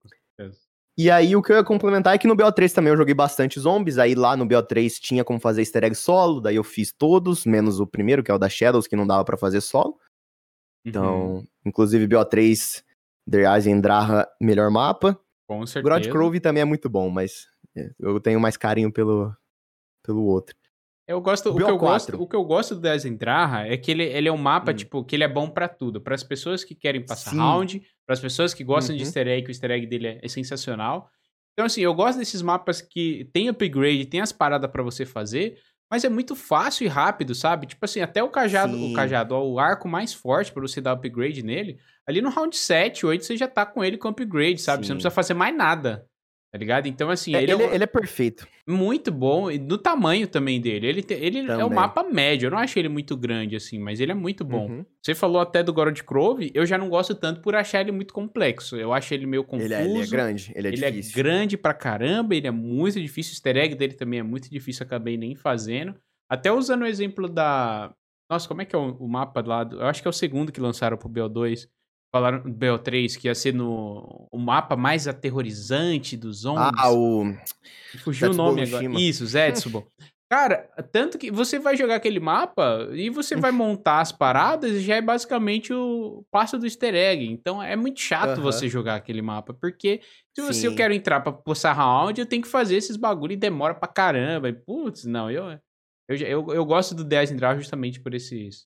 E 0.97 1.11
aí, 1.11 1.35
o 1.35 1.41
que 1.41 1.51
eu 1.51 1.57
ia 1.57 1.63
complementar 1.63 2.15
é 2.15 2.17
que 2.17 2.27
no 2.27 2.37
BO3 2.37 2.71
também 2.73 2.91
eu 2.91 2.97
joguei 2.97 3.13
bastante 3.13 3.59
zombies. 3.59 3.97
Aí 3.97 4.15
lá 4.15 4.37
no 4.37 4.47
BO3 4.47 4.93
tinha 4.99 5.25
como 5.25 5.39
fazer 5.39 5.61
easter 5.61 5.83
egg 5.83 5.95
solo. 5.95 6.39
Daí 6.39 6.55
eu 6.55 6.63
fiz 6.63 6.93
todos, 6.93 7.45
menos 7.45 7.79
o 7.81 7.87
primeiro, 7.87 8.23
que 8.23 8.31
é 8.31 8.33
o 8.33 8.37
da 8.37 8.47
Shadows, 8.47 8.87
que 8.87 8.95
não 8.95 9.05
dava 9.05 9.25
para 9.25 9.35
fazer 9.35 9.59
solo. 9.59 9.99
Então, 10.85 11.35
uhum. 11.35 11.47
inclusive 11.65 12.07
BO3, 12.07 12.83
The 13.29 13.39
Eyes 13.39 13.81
Draha, 13.81 14.27
melhor 14.39 14.71
mapa. 14.71 15.19
Com 15.47 15.65
certeza. 15.65 15.83
Grod 15.83 16.09
Grove 16.09 16.39
também 16.39 16.61
é 16.61 16.65
muito 16.65 16.89
bom, 16.89 17.09
mas 17.09 17.47
é, 17.75 17.91
eu 17.99 18.19
tenho 18.19 18.39
mais 18.39 18.55
carinho 18.55 18.91
pelo, 18.91 19.35
pelo 20.03 20.23
outro. 20.25 20.55
Eu 21.07 21.21
gosto, 21.21 21.49
o, 21.49 21.53
o 21.53 21.57
que 21.57 21.63
eu 21.63 21.77
gosto, 21.77 22.21
o 22.21 22.27
que 22.27 22.35
eu 22.35 22.43
gosto 22.43 22.73
do 22.73 22.81
Desendraha 22.81 23.67
é 23.67 23.77
que 23.77 23.91
ele, 23.91 24.03
ele 24.03 24.27
é 24.27 24.31
um 24.31 24.37
mapa, 24.37 24.71
hum. 24.71 24.75
tipo, 24.75 25.03
que 25.03 25.15
ele 25.15 25.23
é 25.23 25.27
bom 25.27 25.47
para 25.47 25.67
tudo. 25.67 26.01
para 26.01 26.15
as 26.15 26.23
pessoas 26.23 26.63
que 26.63 26.73
querem 26.73 27.05
passar 27.05 27.31
Sim. 27.31 27.37
round, 27.37 27.87
para 28.05 28.13
as 28.13 28.19
pessoas 28.19 28.53
que 28.53 28.63
gostam 28.63 28.93
uhum. 28.93 28.97
de 28.97 29.03
easter 29.03 29.27
egg, 29.27 29.47
o 29.47 29.51
easter 29.51 29.71
egg 29.71 29.85
dele 29.87 30.07
é, 30.07 30.19
é, 30.21 30.27
sensacional. 30.27 31.09
Então, 31.53 31.65
assim, 31.65 31.81
eu 31.81 31.93
gosto 31.93 32.19
desses 32.19 32.41
mapas 32.41 32.81
que 32.81 33.29
tem 33.33 33.49
upgrade, 33.49 34.05
tem 34.05 34.21
as 34.21 34.31
paradas 34.31 34.69
para 34.69 34.83
você 34.83 35.05
fazer, 35.05 35.57
mas 35.89 36.03
é 36.03 36.09
muito 36.09 36.35
fácil 36.35 36.85
e 36.85 36.87
rápido, 36.87 37.33
sabe? 37.33 37.67
Tipo 37.67 37.85
assim, 37.85 38.01
até 38.01 38.21
o 38.21 38.29
cajado, 38.29 38.75
Sim. 38.75 38.91
o 38.91 38.95
cajado, 38.95 39.35
ó, 39.35 39.43
o 39.43 39.59
arco 39.59 39.87
mais 39.87 40.13
forte 40.13 40.51
para 40.51 40.61
você 40.61 40.81
dar 40.81 40.93
upgrade 40.93 41.43
nele, 41.43 41.77
ali 42.05 42.21
no 42.21 42.29
round 42.29 42.55
7, 42.55 43.05
8, 43.05 43.23
você 43.23 43.37
já 43.37 43.47
tá 43.47 43.65
com 43.65 43.83
ele 43.83 43.97
com 43.97 44.09
upgrade, 44.09 44.59
sabe? 44.61 44.83
Sim. 44.83 44.87
Você 44.87 44.93
não 44.93 44.97
precisa 44.97 45.11
fazer 45.11 45.33
mais 45.33 45.55
nada. 45.55 46.05
Tá 46.55 46.59
ligado? 46.59 46.87
Então, 46.87 47.09
assim. 47.09 47.35
É, 47.35 47.43
ele, 47.43 47.51
é 47.51 47.55
ele, 47.55 47.63
é, 47.63 47.75
ele, 47.75 47.83
é, 47.83 47.87
perfeito. 47.87 48.47
Muito 48.65 49.11
bom. 49.11 49.51
E 49.51 49.57
do 49.57 49.77
tamanho 49.77 50.25
também 50.25 50.61
dele. 50.61 50.87
Ele, 50.87 51.05
ele 51.09 51.51
é 51.51 51.65
o 51.65 51.69
mapa 51.69 52.01
médio. 52.01 52.47
Eu 52.47 52.51
não 52.51 52.57
acho 52.57 52.79
ele 52.79 52.87
muito 52.87 53.17
grande, 53.17 53.57
assim, 53.57 53.77
mas 53.77 53.99
ele 53.99 54.13
é 54.13 54.15
muito 54.15 54.45
bom. 54.45 54.69
Uhum. 54.69 54.85
Você 55.01 55.13
falou 55.13 55.41
até 55.41 55.61
do 55.61 55.73
God 55.73 55.99
Grove. 56.07 56.51
Eu 56.53 56.65
já 56.65 56.77
não 56.77 56.87
gosto 56.87 57.13
tanto 57.13 57.41
por 57.41 57.55
achar 57.55 57.81
ele 57.81 57.91
muito 57.91 58.13
complexo. 58.13 58.77
Eu 58.77 58.93
acho 58.93 59.13
ele 59.13 59.25
meio 59.25 59.43
confuso. 59.43 59.65
Ele 59.65 59.73
é, 59.73 59.83
ele 59.83 60.01
é 60.01 60.07
grande. 60.07 60.53
Ele 60.55 60.67
é 60.69 60.71
ele 60.71 60.85
é 60.85 60.91
difícil. 60.91 61.11
é 61.11 61.23
grande 61.23 61.57
pra 61.57 61.73
caramba. 61.73 62.33
Ele 62.33 62.47
é 62.47 62.51
muito 62.51 63.01
difícil. 63.01 63.33
O 63.33 63.35
easter 63.35 63.57
egg 63.57 63.75
dele 63.75 63.93
também 63.95 64.21
é 64.21 64.23
muito 64.23 64.49
difícil. 64.49 64.85
Acabei 64.85 65.17
nem 65.17 65.35
fazendo. 65.35 65.93
Até 66.29 66.53
usando 66.53 66.83
o 66.83 66.87
exemplo 66.87 67.27
da. 67.27 67.93
Nossa, 68.31 68.47
como 68.47 68.61
é 68.61 68.65
que 68.65 68.73
é 68.73 68.79
o, 68.79 68.95
o 68.95 69.09
mapa 69.09 69.43
lá? 69.45 69.65
Do... 69.65 69.81
Eu 69.81 69.87
acho 69.87 70.01
que 70.01 70.07
é 70.07 70.09
o 70.09 70.13
segundo 70.13 70.53
que 70.53 70.61
lançaram 70.61 70.95
pro 70.95 71.09
BO2 71.09 71.67
falaram 72.15 72.39
do 72.39 72.49
BO3 72.49 73.17
que 73.17 73.27
ia 73.27 73.35
ser 73.35 73.53
no 73.53 74.25
o 74.31 74.37
mapa 74.37 74.77
mais 74.77 75.05
aterrorizante 75.05 76.15
dos 76.15 76.39
zombies. 76.39 76.71
Ah, 76.77 76.89
o. 76.89 77.25
Fugiu 78.05 78.27
Zetsubo 78.29 78.43
o 78.43 78.45
nome 78.45 78.63
agora. 78.63 79.01
Isso, 79.01 79.25
Zetsubo. 79.25 79.85
Cara, 80.31 80.69
tanto 80.93 81.17
que 81.17 81.29
você 81.29 81.59
vai 81.59 81.75
jogar 81.75 81.95
aquele 81.95 82.21
mapa 82.21 82.87
e 82.93 83.09
você 83.09 83.35
vai 83.35 83.51
montar 83.53 83.99
as 83.99 84.13
paradas 84.13 84.71
e 84.71 84.79
já 84.79 84.95
é 84.95 85.01
basicamente 85.01 85.73
o 85.73 86.25
passo 86.31 86.57
do 86.57 86.65
easter 86.65 86.95
egg. 86.95 87.25
Então 87.25 87.61
é 87.61 87.75
muito 87.75 87.99
chato 87.99 88.37
uhum. 88.37 88.43
você 88.43 88.69
jogar 88.69 88.95
aquele 88.95 89.21
mapa, 89.21 89.53
porque 89.53 89.99
se 90.33 90.41
você, 90.41 90.67
eu 90.67 90.75
quero 90.75 90.93
entrar 90.93 91.19
pra 91.19 91.33
postar 91.33 91.73
round, 91.73 92.17
eu 92.17 92.25
tenho 92.25 92.41
que 92.41 92.47
fazer 92.47 92.77
esses 92.77 92.95
bagulho 92.95 93.33
e 93.33 93.37
demora 93.37 93.75
pra 93.75 93.89
caramba. 93.89 94.47
E, 94.47 94.53
putz, 94.53 95.03
não, 95.03 95.29
eu, 95.29 95.51
eu, 96.07 96.15
eu, 96.15 96.53
eu 96.53 96.65
gosto 96.65 96.95
do 96.95 97.03
10 97.03 97.31
em 97.31 97.35
draw 97.35 97.57
justamente 97.57 97.99
por 97.99 98.13
esses, 98.13 98.65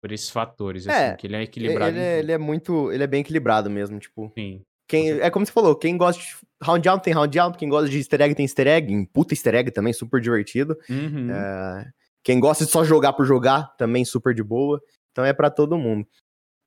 por 0.00 0.12
esses 0.12 0.30
fatores, 0.30 0.86
assim, 0.86 0.98
é, 0.98 1.16
que 1.16 1.26
ele 1.26 1.36
é 1.36 1.42
equilibrado. 1.42 1.96
Ele, 1.96 2.04
é, 2.04 2.18
ele 2.18 2.32
é 2.32 2.38
muito. 2.38 2.92
Ele 2.92 3.02
é 3.02 3.06
bem 3.06 3.20
equilibrado 3.20 3.70
mesmo, 3.70 3.98
tipo. 3.98 4.32
Sim. 4.36 4.62
Quem, 4.88 5.10
é 5.20 5.30
como 5.30 5.44
você 5.44 5.50
falou, 5.50 5.74
quem 5.74 5.96
gosta 5.96 6.22
de 6.22 6.28
round 6.62 6.88
out 6.88 7.02
tem 7.02 7.12
round 7.12 7.38
out, 7.38 7.58
quem 7.58 7.68
gosta 7.68 7.88
de 7.88 7.98
easter 7.98 8.20
egg 8.20 8.34
tem 8.36 8.44
easter 8.44 8.68
egg, 8.68 9.06
puta 9.12 9.34
easter 9.34 9.54
egg 9.56 9.70
também, 9.72 9.92
super 9.92 10.20
divertido. 10.20 10.78
Uhum. 10.88 11.28
É, 11.30 11.90
quem 12.22 12.38
gosta 12.38 12.64
de 12.64 12.70
só 12.70 12.84
jogar 12.84 13.12
por 13.14 13.26
jogar, 13.26 13.74
também 13.76 14.04
super 14.04 14.32
de 14.32 14.44
boa. 14.44 14.80
Então 15.10 15.24
é 15.24 15.32
para 15.32 15.50
todo 15.50 15.76
mundo. 15.76 16.06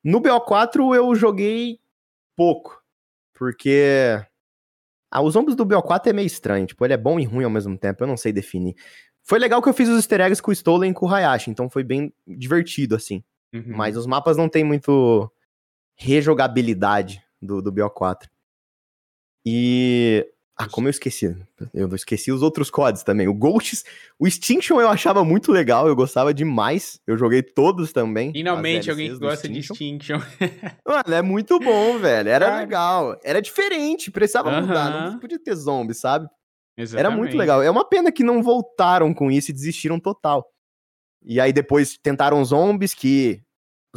No 0.04 0.22
BO4 0.22 0.96
eu 0.96 1.16
joguei 1.16 1.80
pouco, 2.36 2.82
porque 3.34 4.22
ah, 5.12 5.22
os 5.22 5.34
zombies 5.34 5.56
do 5.56 5.66
BO4 5.66 6.08
é 6.08 6.14
meio 6.14 6.28
estranho, 6.28 6.68
tipo, 6.68 6.86
ele 6.86 6.94
é 6.94 6.98
bom 6.98 7.20
e 7.20 7.26
ruim 7.26 7.44
ao 7.44 7.50
mesmo 7.50 7.78
tempo, 7.78 8.04
eu 8.04 8.08
não 8.08 8.18
sei 8.18 8.32
definir. 8.32 8.76
Foi 9.30 9.38
legal 9.38 9.62
que 9.62 9.70
eu 9.70 9.74
fiz 9.74 9.88
os 9.88 9.98
easter 9.98 10.22
eggs 10.22 10.42
com 10.42 10.50
o 10.50 10.54
Stolen 10.54 10.90
e 10.90 10.94
com 10.94 11.06
o 11.06 11.14
Hayashi, 11.14 11.52
então 11.52 11.70
foi 11.70 11.84
bem 11.84 12.12
divertido, 12.28 12.96
assim. 12.96 13.24
Uhum. 13.54 13.76
Mas 13.78 13.96
os 13.96 14.08
mapas 14.08 14.36
não 14.36 14.50
tem 14.50 14.64
muito 14.64 15.32
rejogabilidade 15.96 17.22
do, 17.40 17.62
do 17.62 17.72
BO4. 17.72 18.24
E. 19.46 20.26
Ah, 20.58 20.68
como 20.68 20.88
eu 20.88 20.90
esqueci. 20.90 21.38
Eu 21.72 21.94
esqueci 21.94 22.32
os 22.32 22.42
outros 22.42 22.72
códigos 22.72 23.04
também. 23.04 23.28
O 23.28 23.34
Ghosts, 23.36 23.86
o 24.18 24.28
Extinction 24.28 24.82
eu 24.82 24.90
achava 24.90 25.24
muito 25.24 25.52
legal, 25.52 25.88
eu 25.88 25.96
gostava 25.96 26.34
demais. 26.34 27.00
Eu 27.06 27.16
joguei 27.16 27.44
todos 27.44 27.94
também. 27.94 28.32
Finalmente 28.32 28.90
alguém 28.90 29.12
que 29.12 29.20
gosta 29.20 29.46
Extinction. 29.46 29.76
de 29.76 29.84
Extinction. 29.84 30.20
Mano, 30.84 31.14
é 31.14 31.22
muito 31.22 31.60
bom, 31.60 32.00
velho. 32.00 32.30
Era 32.30 32.62
legal. 32.62 33.16
Era 33.24 33.40
diferente, 33.40 34.10
precisava 34.10 34.50
uhum. 34.50 34.62
mudar. 34.66 35.12
Não 35.12 35.20
podia 35.20 35.38
ter 35.38 35.54
zombi, 35.54 35.94
sabe? 35.94 36.28
Exatamente. 36.82 37.00
Era 37.00 37.16
muito 37.16 37.38
legal. 37.38 37.62
É 37.62 37.70
uma 37.70 37.84
pena 37.84 38.12
que 38.12 38.24
não 38.24 38.42
voltaram 38.42 39.14
com 39.14 39.30
isso 39.30 39.52
e 39.52 39.54
desistiram 39.54 40.00
total. 40.00 40.50
E 41.22 41.40
aí 41.40 41.52
depois 41.52 41.98
tentaram 42.02 42.44
zombies, 42.46 42.94
que 42.94 43.44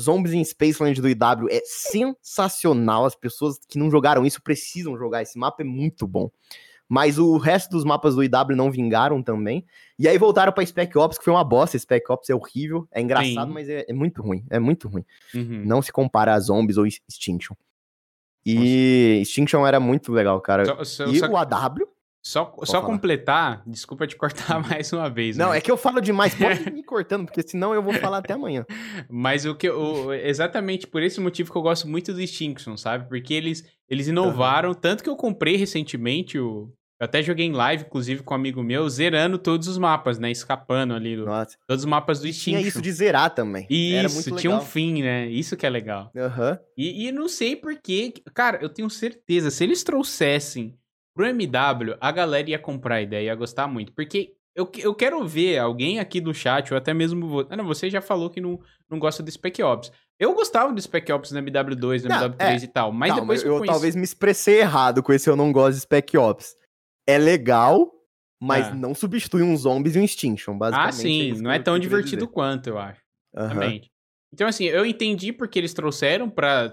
Zombies 0.00 0.32
em 0.34 0.44
Spaceland 0.44 1.00
do 1.00 1.08
IW 1.08 1.48
é 1.50 1.60
sensacional. 1.64 3.04
As 3.04 3.14
pessoas 3.14 3.58
que 3.68 3.78
não 3.78 3.90
jogaram 3.90 4.24
isso 4.24 4.42
precisam 4.42 4.96
jogar. 4.96 5.22
Esse 5.22 5.38
mapa 5.38 5.62
é 5.62 5.64
muito 5.64 6.06
bom. 6.06 6.30
Mas 6.88 7.18
o 7.18 7.38
resto 7.38 7.70
dos 7.70 7.84
mapas 7.84 8.14
do 8.14 8.22
IW 8.22 8.56
não 8.56 8.70
vingaram 8.70 9.22
também. 9.22 9.64
E 9.98 10.08
aí 10.08 10.18
voltaram 10.18 10.52
pra 10.52 10.66
Spec 10.66 10.96
Ops, 10.98 11.18
que 11.18 11.24
foi 11.24 11.32
uma 11.32 11.44
bosta. 11.44 11.78
Spec 11.78 12.10
Ops 12.10 12.28
é 12.28 12.34
horrível, 12.34 12.86
é 12.90 13.00
engraçado, 13.00 13.48
Sim. 13.48 13.54
mas 13.54 13.68
é, 13.68 13.84
é, 13.88 13.92
muito 13.92 14.20
ruim. 14.20 14.44
É 14.50 14.58
muito 14.58 14.88
ruim. 14.88 15.04
Uhum. 15.34 15.62
Não 15.64 15.80
se 15.80 15.92
compara 15.92 16.34
a 16.34 16.40
Zombies 16.40 16.76
ou 16.76 16.86
Extinction. 16.86 17.54
E 18.44 19.20
Extinction 19.22 19.66
era 19.66 19.78
muito 19.78 20.12
legal, 20.12 20.40
cara. 20.40 20.66
Só, 20.66 20.84
só, 20.84 21.04
e 21.06 21.18
só, 21.18 21.28
o 21.28 21.36
AW? 21.36 21.88
Só, 22.22 22.54
só 22.64 22.74
falar. 22.74 22.86
completar, 22.86 23.62
desculpa 23.66 24.06
te 24.06 24.14
cortar 24.16 24.60
mais 24.66 24.92
uma 24.92 25.10
vez. 25.10 25.36
Não, 25.36 25.48
mas- 25.48 25.58
é 25.58 25.60
que 25.60 25.70
eu 25.70 25.76
falo 25.76 26.00
demais, 26.00 26.34
pode 26.34 26.62
ir 26.62 26.70
me 26.72 26.82
cortando, 26.84 27.24
porque 27.26 27.42
senão 27.42 27.74
eu 27.74 27.82
vou 27.82 27.92
falar 27.94 28.18
até 28.18 28.32
amanhã. 28.34 28.64
Mas 29.10 29.44
o 29.44 29.54
que 29.54 29.68
o, 29.68 30.12
exatamente 30.12 30.86
por 30.86 31.02
esse 31.02 31.20
motivo 31.20 31.50
que 31.50 31.58
eu 31.58 31.62
gosto 31.62 31.88
muito 31.88 32.12
do 32.12 32.20
Extinction, 32.20 32.76
sabe? 32.76 33.08
Porque 33.08 33.34
eles, 33.34 33.64
eles 33.88 34.06
inovaram, 34.08 34.72
tanto 34.72 35.02
que 35.02 35.10
eu 35.10 35.16
comprei 35.16 35.56
recentemente 35.56 36.38
o. 36.38 36.72
Eu 37.00 37.06
até 37.06 37.20
joguei 37.20 37.44
em 37.46 37.52
live, 37.52 37.82
inclusive, 37.84 38.22
com 38.22 38.32
um 38.32 38.36
amigo 38.36 38.62
meu, 38.62 38.88
zerando 38.88 39.36
todos 39.36 39.66
os 39.66 39.76
mapas, 39.76 40.20
né? 40.20 40.30
Escapando 40.30 40.94
ali, 40.94 41.16
do- 41.16 41.24
todos 41.66 41.82
os 41.82 41.84
mapas 41.84 42.20
do 42.20 42.30
Tinha 42.30 42.30
Extinction. 42.60 42.68
isso 42.68 42.80
de 42.80 42.92
zerar 42.92 43.30
também. 43.34 43.66
Era 43.68 44.06
Isso, 44.06 44.36
tinha 44.36 44.54
um 44.54 44.60
fim, 44.60 45.02
né? 45.02 45.26
Isso 45.28 45.56
que 45.56 45.66
é 45.66 45.70
legal. 45.70 46.12
Aham. 46.16 46.56
E, 46.78 47.08
e 47.08 47.10
não 47.10 47.26
sei 47.28 47.56
porquê. 47.56 48.14
Cara, 48.32 48.60
eu 48.62 48.68
tenho 48.68 48.88
certeza, 48.88 49.50
se 49.50 49.64
eles 49.64 49.82
trouxessem 49.82 50.76
pro 51.14 51.26
MW, 51.26 51.96
a 52.00 52.10
galera 52.12 52.50
ia 52.50 52.58
comprar 52.58 52.96
a 52.96 53.02
ideia, 53.02 53.26
ia 53.26 53.34
gostar 53.34 53.66
muito. 53.68 53.92
Porque 53.92 54.34
eu, 54.54 54.70
eu 54.78 54.94
quero 54.94 55.24
ver 55.26 55.58
alguém 55.58 55.98
aqui 55.98 56.20
do 56.20 56.34
chat, 56.34 56.72
ou 56.72 56.76
até 56.78 56.92
mesmo. 56.92 57.46
Ah, 57.48 57.56
não, 57.56 57.64
você 57.64 57.88
já 57.88 58.00
falou 58.00 58.28
que 58.30 58.40
não, 58.40 58.60
não 58.90 58.98
gosta 58.98 59.22
do 59.22 59.30
Spec 59.30 59.62
Ops. 59.62 59.90
Eu 60.18 60.34
gostava 60.34 60.72
do 60.72 60.80
Spec 60.80 61.10
Ops 61.10 61.32
no 61.32 61.40
MW2, 61.40 62.02
no 62.04 62.08
Não, 62.10 62.18
MW3 62.30 62.62
e 62.62 62.68
tal, 62.68 62.92
mas 62.92 63.08
Calma, 63.08 63.22
depois 63.22 63.42
eu, 63.42 63.48
eu 63.48 63.58
conheci... 63.58 63.72
talvez 63.72 63.96
me 63.96 64.04
expressei 64.04 64.60
errado 64.60 65.02
com 65.02 65.12
esse 65.12 65.28
eu 65.28 65.36
não 65.36 65.50
gosto 65.50 65.76
de 65.76 65.80
Spec 65.82 66.16
Ops. 66.16 66.54
É 67.08 67.18
legal, 67.18 67.90
mas 68.40 68.68
Ah. 68.68 68.74
não 68.74 68.94
substitui 68.94 69.42
um 69.42 69.56
zombies 69.56 69.96
e 69.96 69.98
um 69.98 70.04
Extinction, 70.04 70.56
basicamente. 70.56 70.88
Ah, 70.90 70.92
sim, 70.92 71.32
isso 71.32 71.42
não 71.42 71.50
é 71.50 71.58
tão 71.58 71.78
divertido 71.78 72.28
quanto, 72.28 72.68
eu 72.68 72.78
acho. 72.78 73.00
Aham. 73.34 73.46
Exatamente. 73.52 73.90
Então, 74.32 74.46
assim, 74.46 74.64
eu 74.64 74.86
entendi 74.86 75.32
porque 75.32 75.58
eles 75.58 75.74
trouxeram 75.74 76.30
pra 76.30 76.70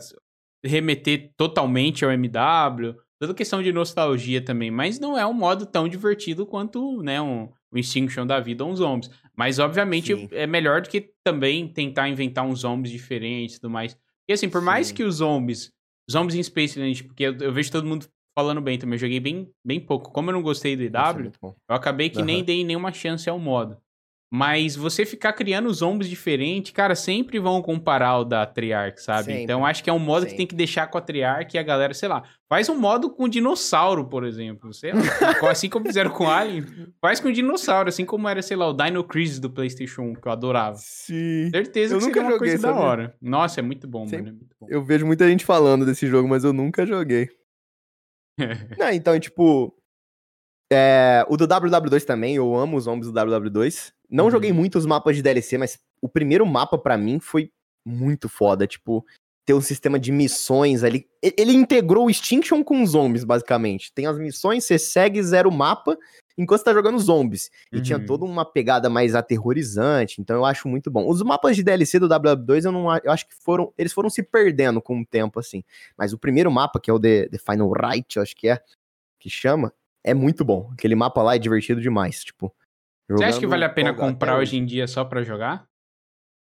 remeter 0.64 1.32
totalmente 1.36 2.06
ao 2.06 2.12
MW, 2.12 2.96
toda 3.20 3.34
questão 3.34 3.62
de 3.62 3.72
nostalgia 3.72 4.42
também, 4.42 4.72
mas 4.72 5.00
não 5.00 5.18
é 5.18 5.26
um 5.26 5.34
modo 5.34 5.66
tão 5.66 5.88
divertido 5.88 6.46
quanto, 6.46 7.02
né, 7.04 7.22
um, 7.22 7.50
um 7.72 7.78
Extinction 7.78 8.26
da 8.26 8.40
vida 8.40 8.64
ou 8.64 8.72
um 8.72 8.76
Zombies. 8.76 9.12
Mas, 9.36 9.60
obviamente, 9.60 10.16
Sim. 10.16 10.28
é 10.32 10.48
melhor 10.48 10.82
do 10.82 10.90
que 10.90 11.12
também 11.24 11.68
tentar 11.68 12.10
inventar 12.10 12.46
uns 12.46 12.60
zombies 12.62 12.92
diferentes 12.92 13.56
e 13.56 13.62
tudo 13.62 13.72
mais. 13.72 13.94
Porque, 13.94 14.34
assim, 14.34 14.50
por 14.50 14.62
mais 14.62 14.88
Sim. 14.88 14.94
que 14.96 15.04
os 15.04 15.16
zombies, 15.16 15.72
zombies 16.10 16.36
em 16.36 16.44
Space 16.44 16.80
Land, 16.80 17.04
porque 17.04 17.24
eu, 17.24 17.38
eu 17.38 17.52
vejo 17.54 17.72
todo 17.72 17.88
mundo 17.88 18.06
falando 18.38 18.62
bem 18.62 18.78
também, 18.78 18.96
eu 18.96 19.00
joguei 19.00 19.20
bem, 19.20 19.50
bem 19.66 19.80
pouco. 19.80 20.12
Como 20.12 20.30
eu 20.30 20.34
não 20.34 20.42
gostei 20.42 20.76
do 20.76 20.84
é 20.84 20.86
EW, 20.86 21.32
bom. 21.42 21.56
eu 21.70 21.76
acabei 21.76 22.10
que 22.10 22.22
nem 22.22 22.38
Aham. 22.38 22.46
dei 22.46 22.64
nenhuma 22.64 22.92
chance 22.94 23.30
ao 23.30 23.40
modo. 23.40 23.78
Mas 24.32 24.76
você 24.76 25.08
ficar 25.08 25.34
criando 25.34 25.74
zombies 25.74 26.08
diferentes, 26.08 26.72
cara, 26.72 26.94
sempre 26.94 27.40
vão 27.40 27.64
comparar 27.64 28.20
o 28.20 28.24
da 28.24 28.46
Triarch, 28.46 29.02
sabe? 29.02 29.24
Sempre, 29.26 29.42
Então 29.42 29.66
acho 29.66 29.84
que 29.84 29.90
é 29.90 29.94
um 29.94 29.98
modo 29.98 30.26
que 30.26 30.30
sempre. 30.30 30.38
tem 30.38 30.46
que 30.48 30.54
deixar 30.54 30.86
com 30.86 31.00
a 31.00 31.02
Triarch 31.02 31.56
e 31.56 31.60
a 31.60 31.64
galera, 31.64 31.96
sei 31.96 32.08
lá, 32.08 32.22
faz 32.48 32.70
um 32.70 32.78
modo 32.78 33.10
com 33.10 33.28
dinossauro, 33.28 34.06
por 34.08 34.24
exemplo. 34.24 34.72
Sei 34.72 34.92
lá, 34.94 35.00
assim 35.50 35.68
como 35.68 35.88
fizeram 35.88 36.12
com 36.12 36.30
Alien, 36.30 36.64
faz 37.02 37.20
com 37.20 37.32
dinossauro, 37.32 37.90
assim 37.90 38.06
como 38.06 38.28
era, 38.30 38.40
sei 38.44 38.56
lá, 38.56 38.68
o 38.70 38.74
Dino 38.74 39.04
Crisis 39.04 39.40
do 39.40 39.50
PlayStation 39.50 40.04
1, 40.04 40.14
que 40.16 40.28
eu 40.28 40.32
adorava. 40.32 40.76
Sim. 40.78 41.50
Certeza 41.50 41.96
Eu 41.96 42.00
que 42.00 42.06
nunca 42.06 42.14
seria 42.20 42.28
uma 42.28 42.32
joguei, 42.38 42.50
coisa 42.52 42.62
da 42.68 42.74
sabia? 42.74 42.86
hora. 42.88 43.16
Nossa, 43.20 43.60
é 43.60 43.64
muito 43.64 43.88
bom, 43.88 44.08
Sim. 44.08 44.18
mano. 44.18 44.28
É 44.28 44.32
muito 44.34 44.56
bom. 44.62 44.68
Eu 44.70 44.84
vejo 44.84 45.08
muita 45.08 45.28
gente 45.28 45.44
falando 45.44 45.88
desse 45.88 46.06
jogo, 46.06 46.30
mas 46.30 46.44
eu 46.44 46.54
nunca 46.54 46.86
joguei. 46.86 47.30
Não, 48.78 48.92
então, 48.92 49.20
tipo. 49.20 49.74
é, 50.72 51.26
o 51.28 51.36
do 51.36 51.48
WW2 51.48 52.04
também, 52.06 52.36
eu 52.36 52.56
amo 52.56 52.78
os 52.78 52.84
zombies 52.84 53.12
do 53.12 53.20
WW2. 53.20 53.92
Não 54.10 54.26
Uhum. 54.26 54.32
joguei 54.32 54.52
muito 54.52 54.78
os 54.78 54.86
mapas 54.86 55.16
de 55.16 55.22
DLC, 55.22 55.58
mas 55.58 55.80
o 56.02 56.10
primeiro 56.10 56.46
mapa 56.46 56.78
pra 56.78 56.98
mim 56.98 57.20
foi 57.20 57.52
muito 57.86 58.28
foda. 58.30 58.66
Tipo, 58.68 59.06
ter 59.46 59.54
um 59.54 59.62
sistema 59.62 60.00
de 60.00 60.12
missões 60.12 60.84
ali. 60.84 61.08
Ele 61.22 61.54
integrou 61.54 62.06
o 62.06 62.10
Extinction 62.10 62.64
com 62.64 62.84
os 62.84 62.92
zombies, 62.92 63.24
basicamente. 63.24 63.92
Tem 63.94 64.06
as 64.06 64.18
missões, 64.18 64.64
você 64.64 64.78
segue, 64.78 65.22
zera 65.24 65.48
o 65.48 65.52
mapa 65.52 65.98
enquanto 66.38 66.60
você 66.60 66.66
tá 66.66 66.74
jogando 66.74 66.98
zombies. 67.00 67.50
E 67.72 67.82
tinha 67.82 67.98
Uhum. 67.98 68.06
toda 68.06 68.26
uma 68.26 68.46
pegada 68.46 68.90
mais 68.90 69.14
aterrorizante, 69.16 70.22
então 70.22 70.36
eu 70.38 70.46
acho 70.46 70.68
muito 70.68 70.90
bom. 70.92 71.08
Os 71.10 71.22
mapas 71.22 71.56
de 71.56 71.64
DLC 71.64 72.00
do 72.00 72.08
WW2, 72.08 72.66
eu 72.66 72.72
não 72.72 72.96
eu 73.04 73.12
acho 73.12 73.28
que 73.28 73.36
foram, 73.44 73.74
eles 73.78 73.92
foram 73.92 74.10
se 74.10 74.22
perdendo 74.24 74.82
com 74.82 75.02
o 75.02 75.06
tempo 75.06 75.40
assim. 75.40 75.64
Mas 75.98 76.14
o 76.14 76.18
primeiro 76.18 76.52
mapa, 76.52 76.80
que 76.80 76.90
é 76.90 76.94
o 76.94 77.00
The, 77.00 77.28
The 77.30 77.38
Final 77.40 77.72
Right, 77.74 78.18
eu 78.18 78.24
acho 78.24 78.36
que 78.36 78.48
é 78.48 78.62
que 79.20 79.30
chama, 79.30 79.74
é 80.04 80.14
muito 80.14 80.46
bom. 80.46 80.70
Aquele 80.74 80.96
mapa 80.96 81.22
lá 81.24 81.36
é 81.36 81.40
divertido 81.40 81.82
demais, 81.82 82.24
tipo. 82.24 82.54
Você 83.18 83.24
acha 83.26 83.40
que 83.40 83.48
vale 83.48 83.66
a 83.66 83.70
pena 83.70 83.94
comprar 83.94 84.38
hoje 84.38 84.58
em 84.58 84.66
dia 84.66 84.88
só 84.88 85.04
pra 85.04 85.24
jogar? 85.24 85.66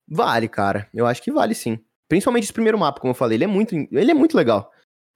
Vale, 0.08 0.48
cara. 0.48 0.88
Eu 0.94 1.06
acho 1.06 1.22
que 1.22 1.32
vale 1.32 1.54
sim. 1.54 1.80
Principalmente 2.08 2.44
esse 2.44 2.54
primeiro 2.54 2.78
mapa, 2.78 3.00
como 3.00 3.12
eu 3.12 3.16
falei, 3.16 3.38
ele 3.38 3.44
é 3.44 3.48
muito, 3.48 3.76
ele 3.76 4.12
é 4.12 4.14
muito 4.14 4.36
legal. 4.36 4.72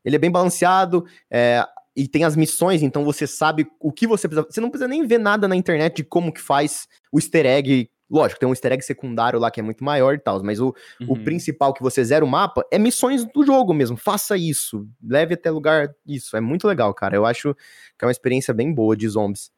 Ele 0.05 0.15
é 0.15 0.19
bem 0.19 0.31
balanceado, 0.31 1.05
é, 1.31 1.65
e 1.95 2.07
tem 2.07 2.23
as 2.23 2.35
missões, 2.35 2.81
então 2.83 3.03
você 3.05 3.25
sabe 3.25 3.67
o 3.79 3.91
que 3.91 4.05
você 4.05 4.27
precisa. 4.27 4.47
Você 4.49 4.61
não 4.61 4.69
precisa 4.69 4.87
nem 4.87 5.05
ver 5.05 5.17
nada 5.19 5.47
na 5.47 5.55
internet 5.55 5.97
de 5.97 6.03
como 6.03 6.31
que 6.33 6.41
faz 6.41 6.87
o 7.11 7.17
easter 7.19 7.45
egg. 7.45 7.89
Lógico, 8.09 8.39
tem 8.39 8.47
um 8.47 8.51
easter 8.51 8.71
egg 8.73 8.83
secundário 8.83 9.39
lá 9.39 9.49
que 9.49 9.59
é 9.59 9.63
muito 9.63 9.83
maior 9.83 10.13
e 10.13 10.19
tal, 10.19 10.43
mas 10.43 10.59
o, 10.59 10.75
o 11.07 11.13
Uhum. 11.13 11.23
principal 11.23 11.73
que 11.73 11.81
você 11.81 12.03
zera 12.03 12.23
o 12.23 12.27
mapa 12.27 12.63
é 12.71 12.77
missões 12.77 13.25
do 13.25 13.43
jogo 13.43 13.73
mesmo. 13.73 13.97
Faça 13.97 14.37
isso. 14.37 14.87
Leve 15.03 15.33
até 15.33 15.49
lugar 15.49 15.89
isso. 16.05 16.37
É 16.37 16.41
muito 16.41 16.67
legal, 16.67 16.93
cara. 16.93 17.15
Eu 17.15 17.25
acho 17.25 17.55
que 17.97 18.03
é 18.03 18.05
uma 18.05 18.11
experiência 18.11 18.53
bem 18.53 18.71
boa 18.73 18.95
de 18.95 19.07
zombies. 19.07 19.51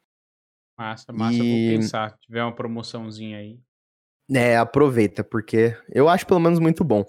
Massa, 0.78 1.14
massa, 1.14 1.38
E- 1.44 1.70
vou 1.70 1.78
pensar. 1.82 2.12
Se 2.12 2.18
tiver 2.22 2.44
uma 2.44 2.54
promoçãozinha 2.54 3.38
aí. 3.38 3.60
É, 4.30 4.58
aproveita, 4.58 5.24
porque 5.24 5.78
eu 5.90 6.10
acho 6.10 6.26
pelo 6.26 6.40
menos 6.40 6.60
muito 6.60 6.84
bom. 6.84 7.06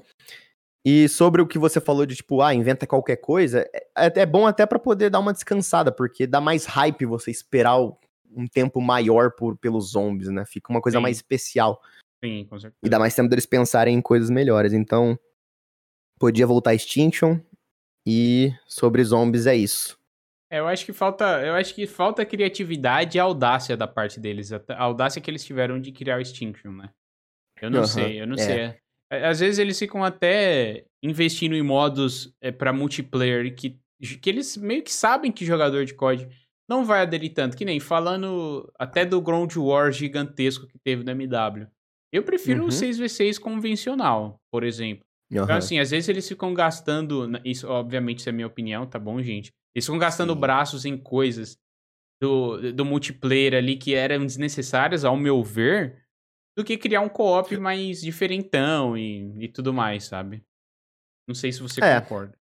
E 0.84 1.08
sobre 1.08 1.42
o 1.42 1.46
que 1.46 1.58
você 1.58 1.80
falou 1.80 2.06
de 2.06 2.14
tipo, 2.14 2.40
ah, 2.42 2.54
inventa 2.54 2.86
qualquer 2.86 3.16
coisa, 3.16 3.68
é, 3.96 4.20
é 4.20 4.26
bom 4.26 4.46
até 4.46 4.64
pra 4.66 4.78
poder 4.78 5.10
dar 5.10 5.18
uma 5.18 5.32
descansada, 5.32 5.90
porque 5.90 6.26
dá 6.26 6.40
mais 6.40 6.64
hype 6.66 7.04
você 7.06 7.30
esperar 7.30 7.76
um 7.80 8.46
tempo 8.46 8.80
maior 8.80 9.32
por, 9.32 9.56
pelos 9.56 9.92
zombies, 9.92 10.28
né? 10.28 10.44
Fica 10.46 10.70
uma 10.70 10.80
coisa 10.80 10.98
Sim. 10.98 11.02
mais 11.02 11.16
especial. 11.16 11.80
Sim, 12.22 12.46
com 12.48 12.60
certeza. 12.60 12.78
E 12.84 12.88
dá 12.88 12.98
mais 12.98 13.14
tempo 13.14 13.28
deles 13.28 13.46
pensarem 13.46 13.96
em 13.96 14.02
coisas 14.02 14.30
melhores. 14.30 14.72
Então, 14.72 15.18
podia 16.20 16.46
voltar 16.46 16.74
Extinction. 16.74 17.40
E 18.06 18.52
sobre 18.66 19.02
zombies 19.02 19.46
é 19.46 19.56
isso. 19.56 19.98
É, 20.50 20.60
eu 20.60 20.68
acho 20.68 20.84
que 20.84 20.92
falta, 20.92 21.24
eu 21.44 21.54
acho 21.54 21.74
que 21.74 21.86
falta 21.86 22.24
criatividade 22.24 23.16
e 23.16 23.20
audácia 23.20 23.76
da 23.76 23.86
parte 23.88 24.20
deles, 24.20 24.52
a 24.52 24.62
audácia 24.78 25.20
que 25.20 25.30
eles 25.30 25.44
tiveram 25.44 25.80
de 25.80 25.90
criar 25.90 26.18
o 26.18 26.20
Extinction, 26.20 26.70
né? 26.72 26.90
Eu 27.60 27.70
não 27.70 27.78
Aham, 27.80 27.86
sei, 27.86 28.20
eu 28.20 28.26
não 28.26 28.34
é. 28.34 28.38
sei. 28.38 28.74
É, 29.10 29.26
Às 29.26 29.40
vezes 29.40 29.58
eles 29.58 29.78
ficam 29.78 30.04
até 30.04 30.84
investindo 31.02 31.54
em 31.54 31.62
modos 31.62 32.32
é, 32.40 32.52
para 32.52 32.72
multiplayer 32.72 33.54
que, 33.54 33.78
que 34.20 34.30
eles 34.30 34.56
meio 34.56 34.82
que 34.82 34.92
sabem 34.92 35.32
que 35.32 35.44
jogador 35.44 35.84
de 35.84 35.94
COD 35.94 36.28
não 36.68 36.84
vai 36.84 37.00
aderir 37.02 37.32
tanto, 37.32 37.56
que 37.56 37.64
nem 37.64 37.78
falando 37.80 38.70
até 38.78 39.04
do 39.04 39.20
Ground 39.22 39.54
War 39.56 39.90
gigantesco 39.92 40.66
que 40.66 40.78
teve 40.78 41.04
no 41.04 41.10
MW. 41.12 41.66
Eu 42.12 42.22
prefiro 42.24 42.62
Uhum. 42.62 42.68
o 42.68 42.72
6v6 42.72 43.38
convencional, 43.38 44.40
por 44.50 44.64
exemplo. 44.64 45.05
Então, 45.30 45.44
Aham. 45.44 45.58
assim, 45.58 45.78
às 45.78 45.90
vezes 45.90 46.08
eles 46.08 46.28
ficam 46.28 46.54
gastando. 46.54 47.28
Isso, 47.44 47.68
obviamente, 47.68 48.20
isso 48.20 48.28
é 48.28 48.32
minha 48.32 48.46
opinião, 48.46 48.86
tá 48.86 48.98
bom, 48.98 49.20
gente? 49.22 49.52
Eles 49.74 49.84
ficam 49.84 49.98
gastando 49.98 50.34
Sim. 50.34 50.40
braços 50.40 50.84
em 50.84 50.96
coisas 50.96 51.58
do, 52.20 52.72
do 52.72 52.84
multiplayer 52.84 53.54
ali 53.54 53.76
que 53.76 53.94
eram 53.94 54.24
desnecessárias, 54.24 55.04
ao 55.04 55.16
meu 55.16 55.42
ver, 55.42 56.04
do 56.56 56.64
que 56.64 56.78
criar 56.78 57.00
um 57.00 57.08
co-op 57.08 57.56
mais 57.58 58.00
diferentão 58.00 58.96
e, 58.96 59.44
e 59.44 59.48
tudo 59.48 59.72
mais, 59.72 60.04
sabe? 60.04 60.42
Não 61.28 61.34
sei 61.34 61.52
se 61.52 61.60
você 61.60 61.80
É. 61.80 62.00
concorda. 62.00 62.36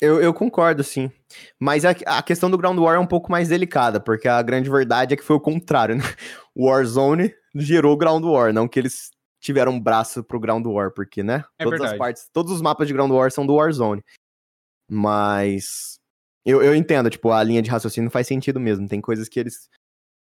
Eu, 0.00 0.20
eu 0.20 0.34
concordo, 0.34 0.82
sim. 0.82 1.10
Mas 1.58 1.84
a, 1.84 1.90
a 2.06 2.22
questão 2.22 2.50
do 2.50 2.58
Ground 2.58 2.78
War 2.78 2.96
é 2.96 2.98
um 2.98 3.06
pouco 3.06 3.30
mais 3.30 3.48
delicada, 3.48 4.00
porque 4.00 4.26
a 4.26 4.42
grande 4.42 4.68
verdade 4.68 5.14
é 5.14 5.16
que 5.16 5.22
foi 5.22 5.36
o 5.36 5.40
contrário, 5.40 5.94
né? 5.94 6.02
Warzone 6.56 7.32
gerou 7.54 7.96
Ground 7.96 8.24
War, 8.24 8.52
não 8.52 8.66
que 8.66 8.78
eles 8.78 9.10
tiveram 9.44 9.72
um 9.72 9.80
braço 9.80 10.24
pro 10.24 10.40
Ground 10.40 10.64
War, 10.66 10.90
porque, 10.90 11.22
né? 11.22 11.44
É 11.58 11.64
Todas 11.64 11.80
as 11.80 11.90
verdade. 11.90 11.98
partes, 11.98 12.28
todos 12.32 12.50
os 12.50 12.62
mapas 12.62 12.88
de 12.88 12.94
Ground 12.94 13.12
War 13.12 13.30
são 13.30 13.46
do 13.46 13.54
Warzone. 13.54 14.02
Mas 14.90 15.98
eu, 16.46 16.62
eu 16.62 16.74
entendo, 16.74 17.10
tipo, 17.10 17.30
a 17.30 17.42
linha 17.42 17.60
de 17.60 17.70
raciocínio 17.70 18.10
faz 18.10 18.26
sentido 18.26 18.58
mesmo. 18.58 18.88
Tem 18.88 19.00
coisas 19.02 19.28
que 19.28 19.38
eles 19.38 19.68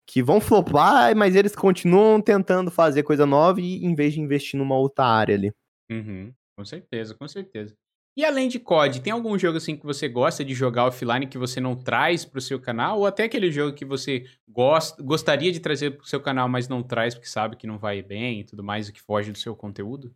que 0.08 0.22
vão 0.22 0.40
flopar, 0.40 1.16
mas 1.16 1.36
eles 1.36 1.56
continuam 1.56 2.22
tentando 2.22 2.70
fazer 2.70 3.04
coisa 3.04 3.26
nova 3.26 3.60
e 3.60 3.84
em 3.84 3.96
vez 3.96 4.14
de 4.14 4.20
investir 4.20 4.60
numa 4.60 4.78
outra 4.78 5.06
área 5.06 5.34
ali. 5.34 5.52
Uhum, 5.90 6.34
com 6.58 6.66
certeza, 6.66 7.16
com 7.16 7.28
certeza. 7.28 7.76
E 8.18 8.24
além 8.24 8.48
de 8.48 8.60
COD, 8.60 9.02
tem 9.02 9.12
algum 9.12 9.38
jogo 9.38 9.58
assim 9.58 9.76
que 9.76 9.86
você 9.86 10.08
gosta 10.08 10.44
de 10.44 10.54
jogar 10.54 10.86
offline 10.86 11.28
que 11.28 11.38
você 11.38 11.60
não 11.60 11.76
traz 11.76 12.24
pro 12.24 12.40
seu 12.40 12.60
canal? 12.60 13.00
Ou 13.00 13.06
até 13.06 13.26
aquele 13.26 13.52
jogo 13.52 13.76
que 13.76 13.84
você 13.84 14.26
gosta, 14.48 15.04
gostaria 15.04 15.52
de 15.52 15.60
trazer 15.60 15.92
pro 15.92 16.08
seu 16.08 16.22
canal, 16.22 16.48
mas 16.48 16.70
não 16.70 16.82
traz 16.82 17.14
porque 17.14 17.28
sabe 17.28 17.58
que 17.58 17.68
não 17.68 17.78
vai 17.78 18.02
bem 18.02 18.40
e 18.40 18.44
tudo 18.46 18.64
mais, 18.64 18.88
e 18.88 18.94
que 18.94 19.02
foge 19.02 19.34
do 19.34 19.38
seu 19.38 19.54
conteúdo? 19.54 20.16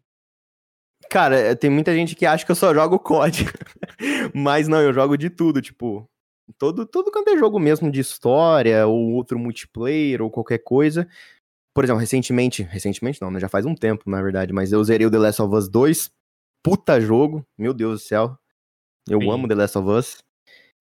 Cara, 1.09 1.37
é, 1.37 1.55
tem 1.55 1.69
muita 1.69 1.93
gente 1.93 2.15
que 2.15 2.25
acha 2.25 2.45
que 2.45 2.51
eu 2.51 2.55
só 2.55 2.73
jogo 2.73 2.99
COD. 2.99 3.45
Mas 4.33 4.67
não, 4.67 4.81
eu 4.81 4.93
jogo 4.93 5.17
de 5.17 5.29
tudo, 5.29 5.61
tipo. 5.61 6.05
Todo, 6.57 6.85
todo 6.85 7.11
quanto 7.11 7.29
é 7.29 7.37
jogo 7.37 7.59
mesmo 7.59 7.91
de 7.91 7.99
história, 7.99 8.85
ou 8.87 9.11
outro 9.11 9.37
multiplayer, 9.37 10.21
ou 10.21 10.31
qualquer 10.31 10.59
coisa. 10.59 11.07
Por 11.73 11.83
exemplo, 11.83 11.99
recentemente. 11.99 12.63
Recentemente 12.63 13.21
não, 13.21 13.31
né? 13.31 13.39
Já 13.39 13.47
faz 13.47 13.65
um 13.65 13.75
tempo, 13.75 14.09
na 14.09 14.21
verdade. 14.21 14.51
Mas 14.51 14.71
eu 14.71 14.83
zerei 14.83 15.07
o 15.07 15.11
The 15.11 15.17
Last 15.17 15.41
of 15.41 15.55
Us 15.55 15.69
2. 15.69 16.11
Puta 16.63 16.99
jogo, 16.99 17.45
meu 17.57 17.73
Deus 17.73 18.01
do 18.01 18.05
céu. 18.05 18.37
Eu 19.07 19.21
Sim. 19.21 19.31
amo 19.31 19.47
The 19.47 19.55
Last 19.55 19.77
of 19.77 19.89
Us. 19.89 20.23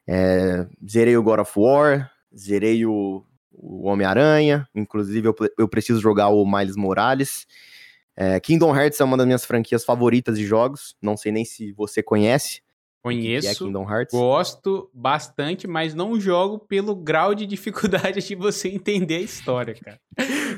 É, 0.07 0.67
zerei 0.89 1.17
o 1.17 1.23
God 1.23 1.41
of 1.41 1.53
War, 1.57 2.11
zerei 2.35 2.85
o, 2.87 3.25
o 3.53 3.87
Homem-Aranha, 3.87 4.67
inclusive 4.75 5.29
eu, 5.29 5.35
eu 5.59 5.69
preciso 5.69 6.01
jogar 6.01 6.29
o 6.29 6.45
Miles 6.47 6.77
Morales. 6.77 7.47
É, 8.17 8.41
Kingdom 8.41 8.75
Hearts 8.75 9.01
é 9.01 9.05
uma 9.05 9.17
das 9.17 9.27
minhas 9.27 9.45
franquias 9.45 9.85
favoritas 9.85 10.37
de 10.39 10.45
jogos, 10.45 10.97
não 11.01 11.17
sei 11.17 11.31
nem 11.31 11.45
se 11.45 11.73
você 11.73 12.03
conhece 12.03 12.57
é 12.59 13.01
Conheço, 13.01 13.65
Kingdom 13.65 13.89
Hearts. 13.89 14.13
gosto 14.13 14.91
bastante, 14.93 15.67
mas 15.69 15.95
não 15.95 16.19
jogo 16.21 16.59
pelo 16.59 16.97
grau 16.97 17.35
de 17.35 17.47
dificuldade 17.47 18.21
de 18.27 18.35
você 18.35 18.69
entender 18.69 19.17
a 19.17 19.21
história, 19.21 19.75
cara. 19.75 20.01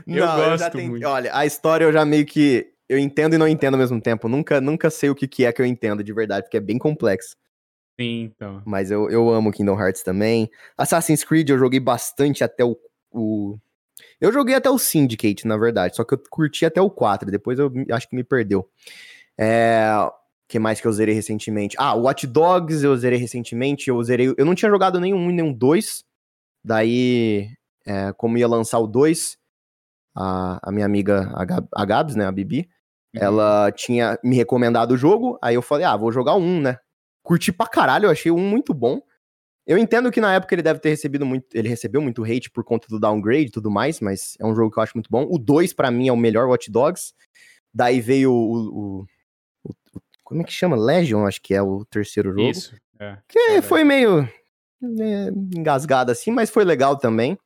Eu 0.06 0.16
já 0.18 0.36
gosto 0.36 0.64
tentei- 0.72 0.88
muito. 0.88 1.06
Olha, 1.06 1.30
a 1.36 1.44
história 1.44 1.84
eu 1.84 1.92
já 1.92 2.04
meio 2.04 2.24
que. 2.24 2.72
Eu 2.90 2.98
entendo 2.98 3.36
e 3.36 3.38
não 3.38 3.46
entendo 3.46 3.74
ao 3.74 3.78
mesmo 3.78 4.00
tempo. 4.00 4.28
Nunca, 4.28 4.60
nunca 4.60 4.90
sei 4.90 5.10
o 5.10 5.14
que, 5.14 5.28
que 5.28 5.44
é 5.44 5.52
que 5.52 5.62
eu 5.62 5.64
entendo 5.64 6.02
de 6.02 6.12
verdade, 6.12 6.42
porque 6.42 6.56
é 6.56 6.60
bem 6.60 6.76
complexo. 6.76 7.36
Sim, 8.00 8.22
então. 8.22 8.60
Mas 8.66 8.90
eu, 8.90 9.08
eu 9.08 9.30
amo 9.30 9.52
Kingdom 9.52 9.80
Hearts 9.80 10.02
também. 10.02 10.50
Assassin's 10.76 11.22
Creed 11.22 11.48
eu 11.48 11.58
joguei 11.58 11.78
bastante 11.78 12.42
até 12.42 12.64
o, 12.64 12.76
o. 13.12 13.56
Eu 14.20 14.32
joguei 14.32 14.56
até 14.56 14.68
o 14.68 14.76
Syndicate, 14.76 15.46
na 15.46 15.56
verdade. 15.56 15.94
Só 15.94 16.02
que 16.02 16.14
eu 16.14 16.22
curti 16.28 16.66
até 16.66 16.82
o 16.82 16.90
4. 16.90 17.30
Depois 17.30 17.60
eu 17.60 17.72
acho 17.92 18.08
que 18.08 18.16
me 18.16 18.24
perdeu. 18.24 18.68
É. 19.38 19.88
que 20.48 20.58
mais 20.58 20.80
que 20.80 20.88
eu 20.88 20.92
zerei 20.92 21.14
recentemente? 21.14 21.76
Ah, 21.78 21.94
Watch 21.94 22.26
Dogs 22.26 22.82
eu 22.82 22.96
zerei 22.96 23.20
recentemente. 23.20 23.88
Eu 23.88 24.02
zerei. 24.02 24.34
Eu 24.36 24.44
não 24.44 24.56
tinha 24.56 24.68
jogado 24.68 24.98
nenhum 24.98 25.30
e 25.30 25.32
nenhum 25.32 25.52
2. 25.52 26.04
Daí, 26.64 27.52
é, 27.86 28.12
como 28.14 28.36
ia 28.36 28.48
lançar 28.48 28.80
o 28.80 28.88
2, 28.88 29.38
a, 30.16 30.68
a 30.68 30.72
minha 30.72 30.86
amiga, 30.86 31.30
a, 31.36 31.44
Gab, 31.44 31.68
a 31.72 31.84
Gabs, 31.84 32.16
né, 32.16 32.26
a 32.26 32.32
Bibi, 32.32 32.68
Uhum. 33.14 33.22
ela 33.22 33.72
tinha 33.72 34.18
me 34.22 34.36
recomendado 34.36 34.92
o 34.92 34.96
jogo, 34.96 35.38
aí 35.42 35.54
eu 35.54 35.62
falei, 35.62 35.84
ah, 35.84 35.96
vou 35.96 36.12
jogar 36.12 36.36
um, 36.36 36.60
né? 36.60 36.76
Curti 37.22 37.52
pra 37.52 37.66
caralho, 37.66 38.06
eu 38.06 38.10
achei 38.10 38.30
um 38.30 38.38
muito 38.38 38.72
bom. 38.72 39.00
Eu 39.66 39.76
entendo 39.78 40.10
que 40.10 40.20
na 40.20 40.34
época 40.34 40.54
ele 40.54 40.62
deve 40.62 40.80
ter 40.80 40.88
recebido 40.90 41.24
muito, 41.26 41.46
ele 41.54 41.68
recebeu 41.68 42.00
muito 42.00 42.24
hate 42.24 42.50
por 42.50 42.64
conta 42.64 42.88
do 42.88 42.98
downgrade 42.98 43.46
e 43.46 43.50
tudo 43.50 43.70
mais, 43.70 44.00
mas 44.00 44.34
é 44.40 44.46
um 44.46 44.54
jogo 44.54 44.70
que 44.72 44.78
eu 44.78 44.82
acho 44.82 44.96
muito 44.96 45.08
bom. 45.10 45.26
O 45.30 45.38
2 45.38 45.72
pra 45.72 45.90
mim 45.90 46.08
é 46.08 46.12
o 46.12 46.16
melhor 46.16 46.48
Watch 46.48 46.70
Dogs. 46.70 47.12
Daí 47.72 48.00
veio 48.00 48.32
o, 48.32 48.34
o- 48.34 49.06
o- 49.64 49.70
o- 49.94 50.00
como 50.24 50.40
é 50.42 50.44
que 50.44 50.52
chama? 50.52 50.76
Legion, 50.76 51.26
acho 51.26 51.40
que 51.42 51.54
é 51.54 51.62
o 51.62 51.84
terceiro 51.84 52.30
jogo. 52.30 52.48
Isso. 52.50 52.74
É. 52.98 53.16
Que 53.28 53.38
Olha. 53.52 53.62
foi 53.62 53.84
meio 53.84 54.28
né, 54.80 55.28
engasgado 55.56 56.10
assim, 56.10 56.30
mas 56.30 56.48
foi 56.50 56.64
legal 56.64 56.96
também. 56.96 57.38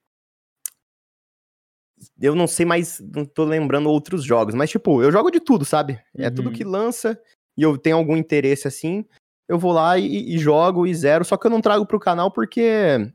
Eu 2.21 2.35
não 2.35 2.47
sei 2.47 2.65
mais, 2.67 3.01
não 3.01 3.25
tô 3.25 3.45
lembrando 3.45 3.89
outros 3.91 4.25
jogos, 4.25 4.55
mas 4.55 4.71
tipo, 4.71 5.03
eu 5.03 5.11
jogo 5.13 5.31
de 5.31 5.41
tudo, 5.41 5.65
sabe? 5.65 6.01
É 6.17 6.31
tudo 6.31 6.49
Uhum. 6.49 6.53
que 6.53 6.65
lança 6.65 7.21
e 7.57 7.63
eu 7.63 7.79
tenho 7.79 7.97
algum 7.97 8.17
interesse 8.17 8.67
assim, 8.67 9.05
eu 9.49 9.59
vou 9.59 9.73
lá 9.73 9.99
e, 9.99 10.35
e 10.35 10.39
jogo 10.39 10.87
e 10.87 10.95
zero, 10.95 11.25
só 11.25 11.37
que 11.37 11.47
eu 11.47 11.51
não 11.51 11.61
trago 11.61 11.87
pro 11.87 12.01
canal 12.01 12.31
porque 12.31 13.13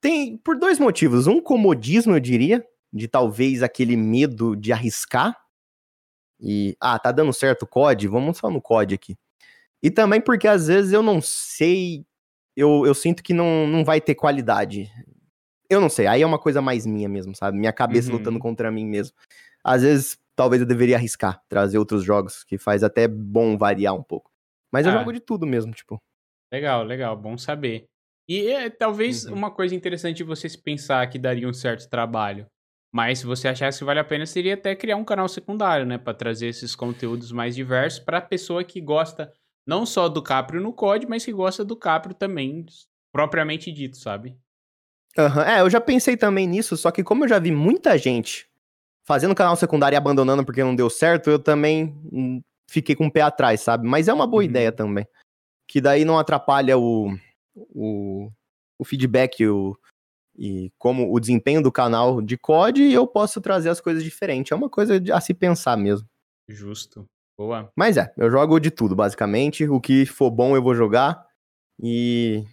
tem 0.00 0.36
por 0.36 0.58
dois 0.58 0.78
motivos, 0.78 1.26
um 1.26 1.40
comodismo, 1.40 2.14
eu 2.14 2.20
diria, 2.20 2.66
de 2.92 3.08
talvez 3.08 3.62
aquele 3.62 3.96
medo 3.96 4.54
de 4.54 4.72
arriscar 4.72 5.36
e 6.40 6.76
ah, 6.80 6.98
tá 6.98 7.10
dando 7.10 7.32
certo 7.32 7.62
o 7.62 7.66
COD, 7.66 8.08
vamos 8.08 8.38
só 8.38 8.50
no 8.50 8.60
COD 8.60 8.94
aqui. 8.94 9.16
E 9.82 9.90
também 9.90 10.20
porque 10.20 10.46
às 10.46 10.66
vezes 10.66 10.92
eu 10.92 11.02
não 11.02 11.20
sei, 11.20 12.04
eu, 12.56 12.86
eu 12.86 12.94
sinto 12.94 13.22
que 13.22 13.32
não, 13.32 13.66
não 13.66 13.84
vai 13.84 14.00
ter 14.00 14.14
qualidade. 14.14 14.90
Eu 15.70 15.80
não 15.80 15.88
sei, 15.88 16.06
aí 16.06 16.22
é 16.22 16.26
uma 16.26 16.38
coisa 16.38 16.60
mais 16.60 16.84
minha 16.86 17.08
mesmo, 17.08 17.34
sabe? 17.34 17.56
Minha 17.58 17.72
cabeça 17.72 18.10
Uhum. 18.10 18.18
lutando 18.18 18.38
contra 18.38 18.70
mim 18.70 18.86
mesmo. 18.86 19.16
Às 19.64 19.82
vezes, 19.82 20.18
talvez 20.36 20.60
eu 20.60 20.68
deveria 20.68 20.96
arriscar, 20.96 21.42
trazer 21.48 21.78
outros 21.78 22.04
jogos, 22.04 22.44
que 22.44 22.58
faz 22.58 22.82
até 22.84 23.08
bom 23.08 23.56
variar 23.56 23.94
um 23.94 24.02
pouco. 24.02 24.30
Mas 24.72 24.86
eu 24.86 24.92
Ah. 24.92 24.98
jogo 24.98 25.12
de 25.12 25.20
tudo 25.20 25.46
mesmo, 25.46 25.72
tipo. 25.72 25.98
Legal, 26.52 26.84
legal, 26.84 27.16
bom 27.16 27.36
saber. 27.38 27.86
E 28.28 28.46
é, 28.48 28.70
talvez 28.70 29.24
Uhum. 29.24 29.34
uma 29.34 29.50
coisa 29.50 29.74
interessante 29.74 30.22
você 30.22 30.48
se 30.48 30.60
pensar 30.60 31.08
que 31.08 31.18
daria 31.18 31.48
um 31.48 31.52
certo 31.52 31.88
trabalho. 31.88 32.46
Mas 32.92 33.18
se 33.20 33.26
você 33.26 33.48
achasse 33.48 33.78
que 33.78 33.84
vale 33.84 33.98
a 33.98 34.04
pena, 34.04 34.24
seria 34.24 34.54
até 34.54 34.74
criar 34.76 34.96
um 34.96 35.04
canal 35.04 35.28
secundário, 35.28 35.84
né? 35.84 35.98
Pra 35.98 36.14
trazer 36.14 36.46
esses 36.46 36.76
conteúdos 36.76 37.32
mais 37.32 37.54
diversos 37.56 37.98
pra 38.00 38.20
pessoa 38.20 38.62
que 38.62 38.80
gosta 38.80 39.32
não 39.66 39.84
só 39.84 40.08
do 40.08 40.22
Caprio 40.22 40.60
no 40.60 40.72
COD, 40.72 41.06
mas 41.08 41.24
que 41.24 41.32
gosta 41.32 41.64
do 41.64 41.74
Caprio 41.76 42.14
também, 42.14 42.64
propriamente 43.12 43.72
dito, 43.72 43.96
sabe? 43.96 44.36
Aham, 45.18 45.42
É, 45.44 45.60
eu 45.60 45.70
já 45.70 45.80
pensei 45.80 46.16
também 46.16 46.46
nisso, 46.46 46.76
só 46.76 46.90
que 46.90 47.04
como 47.04 47.24
eu 47.24 47.28
já 47.28 47.38
vi 47.38 47.50
muita 47.52 47.96
gente 47.96 48.48
fazendo 49.04 49.34
canal 49.34 49.54
secundário 49.56 49.94
e 49.94 49.98
abandonando 49.98 50.44
porque 50.44 50.64
não 50.64 50.74
deu 50.74 50.88
certo, 50.90 51.30
eu 51.30 51.38
também 51.38 51.94
hum, 52.12 52.42
fiquei 52.68 52.96
com 52.96 53.06
o 53.06 53.12
pé 53.12 53.20
atrás, 53.20 53.60
sabe? 53.60 53.86
Mas 53.86 54.08
é 54.08 54.12
uma 54.12 54.26
boa 54.26 54.42
Uhum. 54.42 54.48
ideia 54.48 54.72
também. 54.72 55.06
Que 55.68 55.80
daí 55.80 56.04
não 56.04 56.18
atrapalha 56.18 56.76
o, 56.78 57.14
o, 57.54 58.30
o 58.78 58.84
feedback 58.84 59.46
o, 59.46 59.76
e 60.36 60.72
como 60.78 61.12
o 61.14 61.20
desempenho 61.20 61.62
do 61.62 61.70
canal 61.70 62.20
de 62.20 62.36
COD 62.36 62.82
e 62.82 62.94
eu 62.94 63.06
posso 63.06 63.40
trazer 63.40 63.68
as 63.68 63.80
coisas 63.80 64.02
diferentes. 64.02 64.50
É 64.52 64.54
uma 64.54 64.68
coisa 64.70 65.00
a 65.12 65.20
se 65.20 65.32
pensar 65.32 65.76
mesmo. 65.76 66.08
Justo. 66.48 67.06
Boa. 67.36 67.70
Mas 67.76 67.96
é, 67.96 68.12
eu 68.16 68.30
jogo 68.30 68.58
de 68.60 68.70
tudo, 68.70 68.94
basicamente. 68.96 69.68
O 69.68 69.80
que 69.80 70.06
for 70.06 70.30
bom 70.30 70.56
eu 70.56 70.62
vou 70.62 70.74
jogar. 70.74 71.26
E 71.82 72.44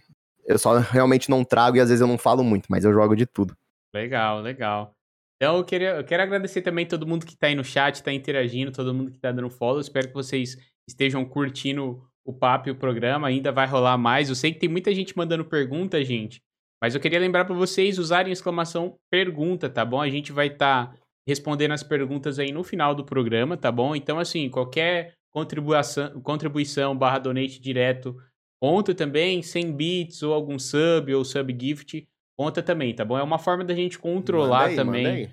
eu 0.44 0.58
só 0.58 0.78
realmente 0.78 1.30
não 1.30 1.44
trago 1.44 1.76
e 1.76 1.80
às 1.80 1.88
vezes 1.88 2.00
eu 2.00 2.06
não 2.06 2.18
falo 2.18 2.42
muito, 2.42 2.66
mas 2.68 2.84
eu 2.84 2.92
jogo 2.92 3.14
de 3.14 3.26
tudo. 3.26 3.56
Legal, 3.94 4.40
legal. 4.40 4.94
Então 5.36 5.56
eu, 5.56 5.64
queria, 5.64 5.96
eu 5.96 6.04
quero 6.04 6.22
agradecer 6.22 6.62
também 6.62 6.86
todo 6.86 7.06
mundo 7.06 7.26
que 7.26 7.36
tá 7.36 7.48
aí 7.48 7.54
no 7.54 7.64
chat, 7.64 8.02
tá 8.02 8.12
interagindo, 8.12 8.70
todo 8.70 8.94
mundo 8.94 9.10
que 9.10 9.18
tá 9.18 9.32
dando 9.32 9.50
follow. 9.50 9.80
Espero 9.80 10.08
que 10.08 10.14
vocês 10.14 10.56
estejam 10.88 11.24
curtindo 11.24 12.02
o 12.24 12.32
papo 12.32 12.68
e 12.68 12.72
o 12.72 12.76
programa. 12.76 13.26
Ainda 13.26 13.50
vai 13.50 13.66
rolar 13.66 13.98
mais. 13.98 14.28
Eu 14.28 14.34
sei 14.34 14.52
que 14.52 14.60
tem 14.60 14.68
muita 14.68 14.94
gente 14.94 15.16
mandando 15.16 15.44
pergunta, 15.44 16.02
gente. 16.04 16.40
Mas 16.80 16.94
eu 16.94 17.00
queria 17.00 17.18
lembrar 17.18 17.44
pra 17.44 17.54
vocês 17.54 17.98
usarem 17.98 18.32
exclamação 18.32 18.96
pergunta, 19.10 19.68
tá 19.68 19.84
bom? 19.84 20.00
A 20.00 20.08
gente 20.08 20.32
vai 20.32 20.48
estar 20.48 20.94
respondendo 21.26 21.72
as 21.72 21.82
perguntas 21.82 22.38
aí 22.38 22.50
no 22.50 22.64
final 22.64 22.94
do 22.94 23.04
programa, 23.04 23.56
tá 23.56 23.70
bom? 23.70 23.94
Então, 23.94 24.18
assim, 24.18 24.48
qualquer 24.48 25.14
contribuição, 25.30 26.20
contribuição 26.20 26.96
barra 26.96 27.18
donate 27.18 27.60
direto, 27.60 28.16
conta 28.62 28.94
também, 28.94 29.42
100 29.42 29.72
bits 29.72 30.22
ou 30.22 30.32
algum 30.32 30.56
sub 30.56 31.12
ou 31.12 31.24
sub 31.24 31.56
gift, 31.60 32.06
conta 32.38 32.62
também, 32.62 32.94
tá 32.94 33.04
bom? 33.04 33.18
É 33.18 33.22
uma 33.22 33.38
forma 33.38 33.64
da 33.64 33.74
gente 33.74 33.98
controlar 33.98 34.66
aí, 34.66 34.76
também 34.76 35.06
aí. 35.06 35.30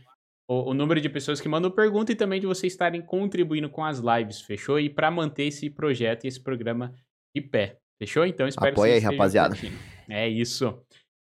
o, 0.50 0.72
o 0.72 0.74
número 0.74 1.00
de 1.00 1.08
pessoas 1.08 1.40
que 1.40 1.48
mandam 1.48 1.70
pergunta 1.70 2.12
e 2.12 2.16
também 2.16 2.42
de 2.42 2.48
vocês 2.48 2.74
estarem 2.74 3.04
contribuindo 3.04 3.70
com 3.70 3.86
as 3.86 4.00
lives, 4.00 4.42
fechou? 4.42 4.80
E 4.80 4.90
para 4.90 5.12
manter 5.12 5.44
esse 5.44 5.70
projeto 5.70 6.24
e 6.24 6.28
esse 6.28 6.42
programa 6.42 6.92
de 7.36 7.40
pé, 7.40 7.78
fechou? 8.02 8.26
Então 8.26 8.48
espero 8.48 8.72
Apoia 8.72 8.94
que 8.94 8.96
aí, 8.96 9.02
vocês 9.02 9.04
estejam 9.04 9.18
rapaziada. 9.20 9.56
curtindo. 9.56 9.78
É 10.10 10.28
isso. 10.28 10.82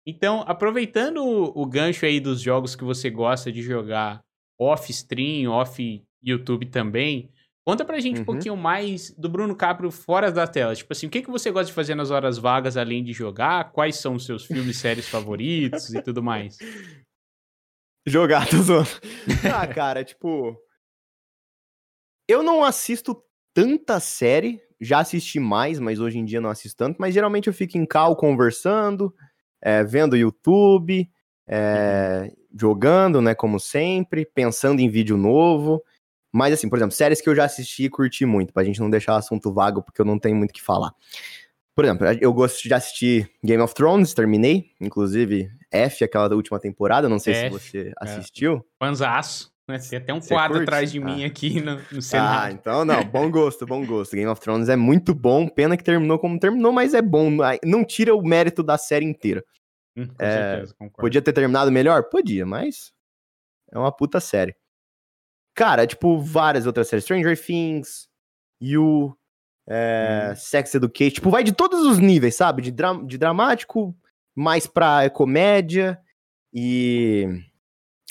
Então, 0.06 0.44
aproveitando 0.46 1.24
o, 1.24 1.62
o 1.62 1.66
gancho 1.66 2.06
aí 2.06 2.20
dos 2.20 2.42
jogos 2.42 2.76
que 2.76 2.84
você 2.84 3.10
gosta 3.10 3.50
de 3.50 3.62
jogar 3.62 4.22
off 4.60 4.92
stream, 4.92 5.50
off 5.50 6.04
YouTube 6.22 6.66
também, 6.66 7.30
conta 7.66 7.86
pra 7.86 8.00
gente 8.00 8.18
um 8.18 8.20
Uhum. 8.20 8.26
pouquinho 8.26 8.58
mais 8.58 9.12
do 9.12 9.30
Bruno 9.30 9.56
Caprio 9.56 9.90
fora 9.92 10.32
da 10.32 10.46
tela. 10.48 10.76
Tipo 10.76 10.92
assim, 10.94 11.08
o 11.08 11.10
que, 11.10 11.22
que 11.22 11.30
você 11.32 11.50
gosta 11.52 11.68
de 11.68 11.74
fazer 11.74 11.96
nas 11.96 12.12
horas 12.12 12.38
vagas 12.38 12.76
além 12.78 13.04
de 13.04 13.14
jogar? 13.14 13.72
Quais 13.72 13.98
são 13.98 14.16
os 14.16 14.26
seus 14.26 14.46
filmes, 14.46 14.78
séries 14.78 15.08
favoritos 15.08 15.94
e 15.94 16.02
tudo 16.02 16.22
mais? 16.22 16.58
Jogar, 18.06 18.50
tô 18.50 18.58
zoando. 18.58 18.90
Ah, 19.56 19.66
cara, 19.66 20.04
tipo. 20.04 20.58
Eu 22.28 22.44
não 22.44 22.64
assisto 22.64 23.24
tanta 23.54 24.00
série. 24.00 24.62
Já 24.82 25.00
assisti 25.00 25.40
mais, 25.40 25.80
mas 25.80 26.02
hoje 26.02 26.20
em 26.20 26.26
dia 26.26 26.42
não 26.42 26.50
assisto 26.50 26.76
tanto. 26.78 26.98
Mas 27.00 27.14
geralmente 27.14 27.48
eu 27.48 27.54
fico 27.54 27.78
em 27.78 27.86
cal 27.86 28.16
conversando, 28.18 29.16
é, 29.62 29.82
vendo 29.86 30.18
YouTube, 30.18 31.10
é, 31.48 32.30
jogando, 32.60 33.22
né? 33.22 33.34
Como 33.34 33.58
sempre, 33.60 34.26
pensando 34.26 34.82
em 34.82 34.90
vídeo 34.90 35.16
novo. 35.16 35.82
Mas, 36.34 36.54
assim, 36.56 36.68
por 36.68 36.78
exemplo, 36.80 36.96
séries 36.96 37.22
que 37.22 37.30
eu 37.30 37.36
já 37.36 37.46
assisti 37.46 37.84
e 37.84 37.90
curti 37.90 38.26
muito, 38.26 38.52
pra 38.52 38.64
gente 38.64 38.80
não 38.80 38.90
deixar 38.90 39.14
o 39.14 39.18
assunto 39.18 39.54
vago, 39.54 39.84
porque 39.84 40.02
eu 40.02 40.06
não 40.06 40.18
tenho 40.18 40.36
muito 40.36 40.50
o 40.50 40.54
que 40.54 40.62
falar. 40.62 40.92
Por 41.76 41.86
exemplo, 41.86 42.08
eu 42.20 42.34
gosto 42.34 42.62
de 42.64 42.74
assistir 42.74 43.30
Game 43.44 43.62
of 43.62 43.74
Thrones, 43.74 44.14
terminei. 44.14 44.72
Inclusive, 44.82 45.50
F, 45.72 46.04
aquela 46.04 46.34
última 46.36 46.60
temporada, 46.60 47.08
não 47.08 47.20
sei 47.20 47.34
F, 47.34 47.42
se 47.44 47.50
você 47.50 47.94
assistiu. 47.98 48.66
Fanzaço. 48.80 49.54
Né? 49.68 49.78
Tem 49.80 49.98
até 49.98 50.14
um 50.14 50.20
Você 50.22 50.34
quadro 50.34 50.58
curte? 50.58 50.64
atrás 50.70 50.92
de 50.92 51.00
mim 51.00 51.24
Ah. 51.24 51.28
aqui 51.28 51.62
no, 51.62 51.76
no 51.76 51.82
Ah, 51.98 52.02
cenário. 52.02 52.54
então 52.56 52.84
não, 52.84 53.02
bom 53.06 53.32
gosto, 53.32 53.66
bom 53.66 53.86
gosto. 53.86 54.14
Game 54.16 54.28
of 54.30 54.42
Thrones 54.42 54.68
é 54.70 54.76
muito 54.76 55.16
bom, 55.16 55.48
pena 55.48 55.78
que 55.78 55.84
terminou 55.84 56.20
como 56.20 56.38
terminou, 56.38 56.74
mas 56.74 56.94
é 56.94 57.02
bom. 57.02 57.30
Não 57.64 57.86
tira 57.86 58.14
o 58.14 58.22
mérito 58.22 58.62
da 58.62 58.78
série 58.78 59.06
inteira. 59.06 59.44
Hum, 59.96 60.08
com 60.08 60.26
é, 60.26 60.32
certeza, 60.32 60.74
concordo. 60.74 61.02
Podia 61.02 61.22
ter 61.22 61.32
terminado 61.32 61.72
melhor? 61.72 62.04
Podia, 62.10 62.46
mas 62.46 62.92
é 63.72 63.78
uma 63.80 63.92
puta 63.92 64.20
série. 64.20 64.54
Cara, 65.56 65.86
tipo, 65.86 66.20
várias 66.20 66.66
outras 66.66 66.88
séries. 66.88 67.04
Stranger 67.06 67.38
Things, 67.40 68.08
You, 68.62 69.16
é, 69.70 70.30
Hum. 70.32 70.36
Sex 70.36 70.76
Education. 70.76 71.16
Tipo, 71.16 71.30
vai 71.30 71.44
de 71.44 71.52
todos 71.54 71.82
os 71.86 72.00
níveis, 72.00 72.36
sabe? 72.36 72.62
De, 72.62 72.72
dra 72.72 72.94
de 72.94 73.18
dramático, 73.18 73.96
mais 74.36 74.66
pra 74.68 75.10
comédia. 75.10 76.00
E 76.54 77.28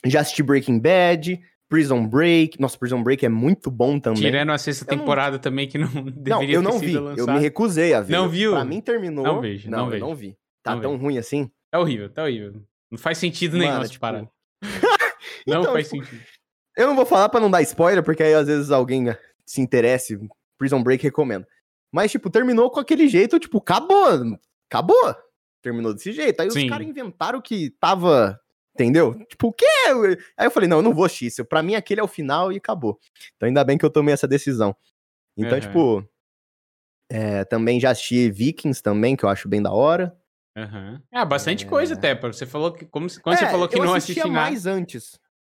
já 0.04 0.20
assisti 0.20 0.42
Breaking 0.42 0.78
Bad. 0.78 1.40
Prison 1.68 2.06
Break. 2.06 2.60
Nossa, 2.60 2.76
Prison 2.78 3.02
Break 3.02 3.24
é 3.24 3.28
muito 3.30 3.70
bom 3.70 3.98
também. 3.98 4.20
Tirando 4.22 4.52
a 4.52 4.58
sexta 4.58 4.84
Eu 4.84 4.94
não- 4.94 4.98
temporada 5.04 5.38
também, 5.38 5.66
que 5.66 5.78
não 5.78 5.88
deveria 6.12 6.34
Não, 6.36 6.42
eu 6.42 6.62
não 6.62 6.78
vi. 6.78 6.88
sido 6.88 7.14
Eu 7.18 7.26
me 7.26 7.38
recusei 7.40 7.94
a 7.94 8.00
ver. 8.02 8.12
Não 8.12 8.28
viu? 8.28 8.52
Pra 8.52 8.64
mim 8.64 8.80
terminou. 8.80 9.24
Não 9.24 9.40
vejo, 9.40 9.70
não 9.70 9.78
Não, 9.78 9.84
eu 9.86 9.90
vejo. 9.90 10.04
não 10.06 10.14
vi. 10.14 10.36
Tá 10.62 10.74
Não 10.74 10.82
tão 10.82 10.96
ruim 10.96 11.16
assim? 11.18 11.50
Tá 11.70 11.80
horrível, 11.80 12.10
tá 12.10 12.24
horrível. 12.24 12.62
Não 12.90 12.98
faz 12.98 13.16
sentido 13.16 13.56
nenhum 13.56 13.72
Mano, 13.72 13.88
tipo, 13.88 14.00
parada. 14.00 14.28
Não 15.46 15.60
Então, 15.62 15.72
faz 15.72 15.88
tipo, 15.88 16.04
sentido. 16.04 16.22
Eu 16.76 16.86
não 16.86 16.96
vou 16.96 17.04
falar 17.06 17.28
pra 17.28 17.40
não 17.40 17.50
dar 17.50 17.62
spoiler, 17.62 18.02
porque 18.02 18.22
aí 18.22 18.34
às 18.34 18.46
vezes 18.46 18.70
alguém 18.70 19.08
eh, 19.10 19.18
se 19.44 19.60
interesse. 19.60 20.18
Prison 20.58 20.82
Break 20.82 21.02
recomendo. 21.02 21.46
Mas, 21.90 22.10
tipo, 22.12 22.30
terminou 22.30 22.70
com 22.70 22.80
aquele 22.80 23.08
jeito, 23.08 23.38
tipo, 23.38 23.58
acabou. 23.58 24.38
Acabou. 24.70 25.14
Terminou 25.60 25.92
desse 25.92 26.12
jeito. 26.12 26.40
Aí 26.40 26.50
Sim. 26.50 26.64
os 26.64 26.70
caras 26.70 26.86
inventaram 26.86 27.40
que 27.40 27.70
tava. 27.78 28.40
Entendeu? 28.74 29.14
Tipo, 29.26 29.48
o 29.48 29.52
quê? 29.52 29.66
Aí 30.36 30.46
eu 30.46 30.50
falei, 30.50 30.66
não, 30.68 30.78
eu 30.78 30.82
não 30.82 30.94
vou 30.94 31.04
assistir 31.04 31.26
isso. 31.26 31.44
Pra 31.44 31.62
mim, 31.62 31.74
aquele 31.74 32.00
é 32.00 32.04
o 32.04 32.08
final 32.08 32.50
e 32.50 32.56
acabou. 32.56 32.98
Então, 33.36 33.46
ainda 33.46 33.62
bem 33.62 33.76
que 33.76 33.84
eu 33.84 33.90
tomei 33.90 34.14
essa 34.14 34.26
decisão. 34.26 34.74
Então, 35.36 35.58
Aham. 35.58 35.60
tipo. 35.60 36.08
é, 37.10 37.44
também 37.44 37.78
já 37.78 37.90
assisti 37.90 38.30
Vikings 38.30 38.82
também, 38.82 39.14
que 39.14 39.24
eu 39.24 39.28
acho 39.28 39.46
bem 39.48 39.60
da 39.62 39.72
hora. 39.72 40.16
Aham. 40.56 41.02
Ah, 41.12 41.24
bastante 41.24 41.64
É. 41.64 41.68
coisa 41.68 41.94
até. 41.94 42.14
Você 42.14 42.46
falou 42.46 42.72
que. 42.72 42.86
Como, 42.86 43.06
quando 43.20 43.38
você 43.38 43.44
É, 43.44 43.50
falou 43.50 43.68
que 43.68 43.76
não 43.78 43.92
assistia 43.94 44.22
assistia 44.22 44.32
nada. 44.32 44.50
mais 44.50 44.66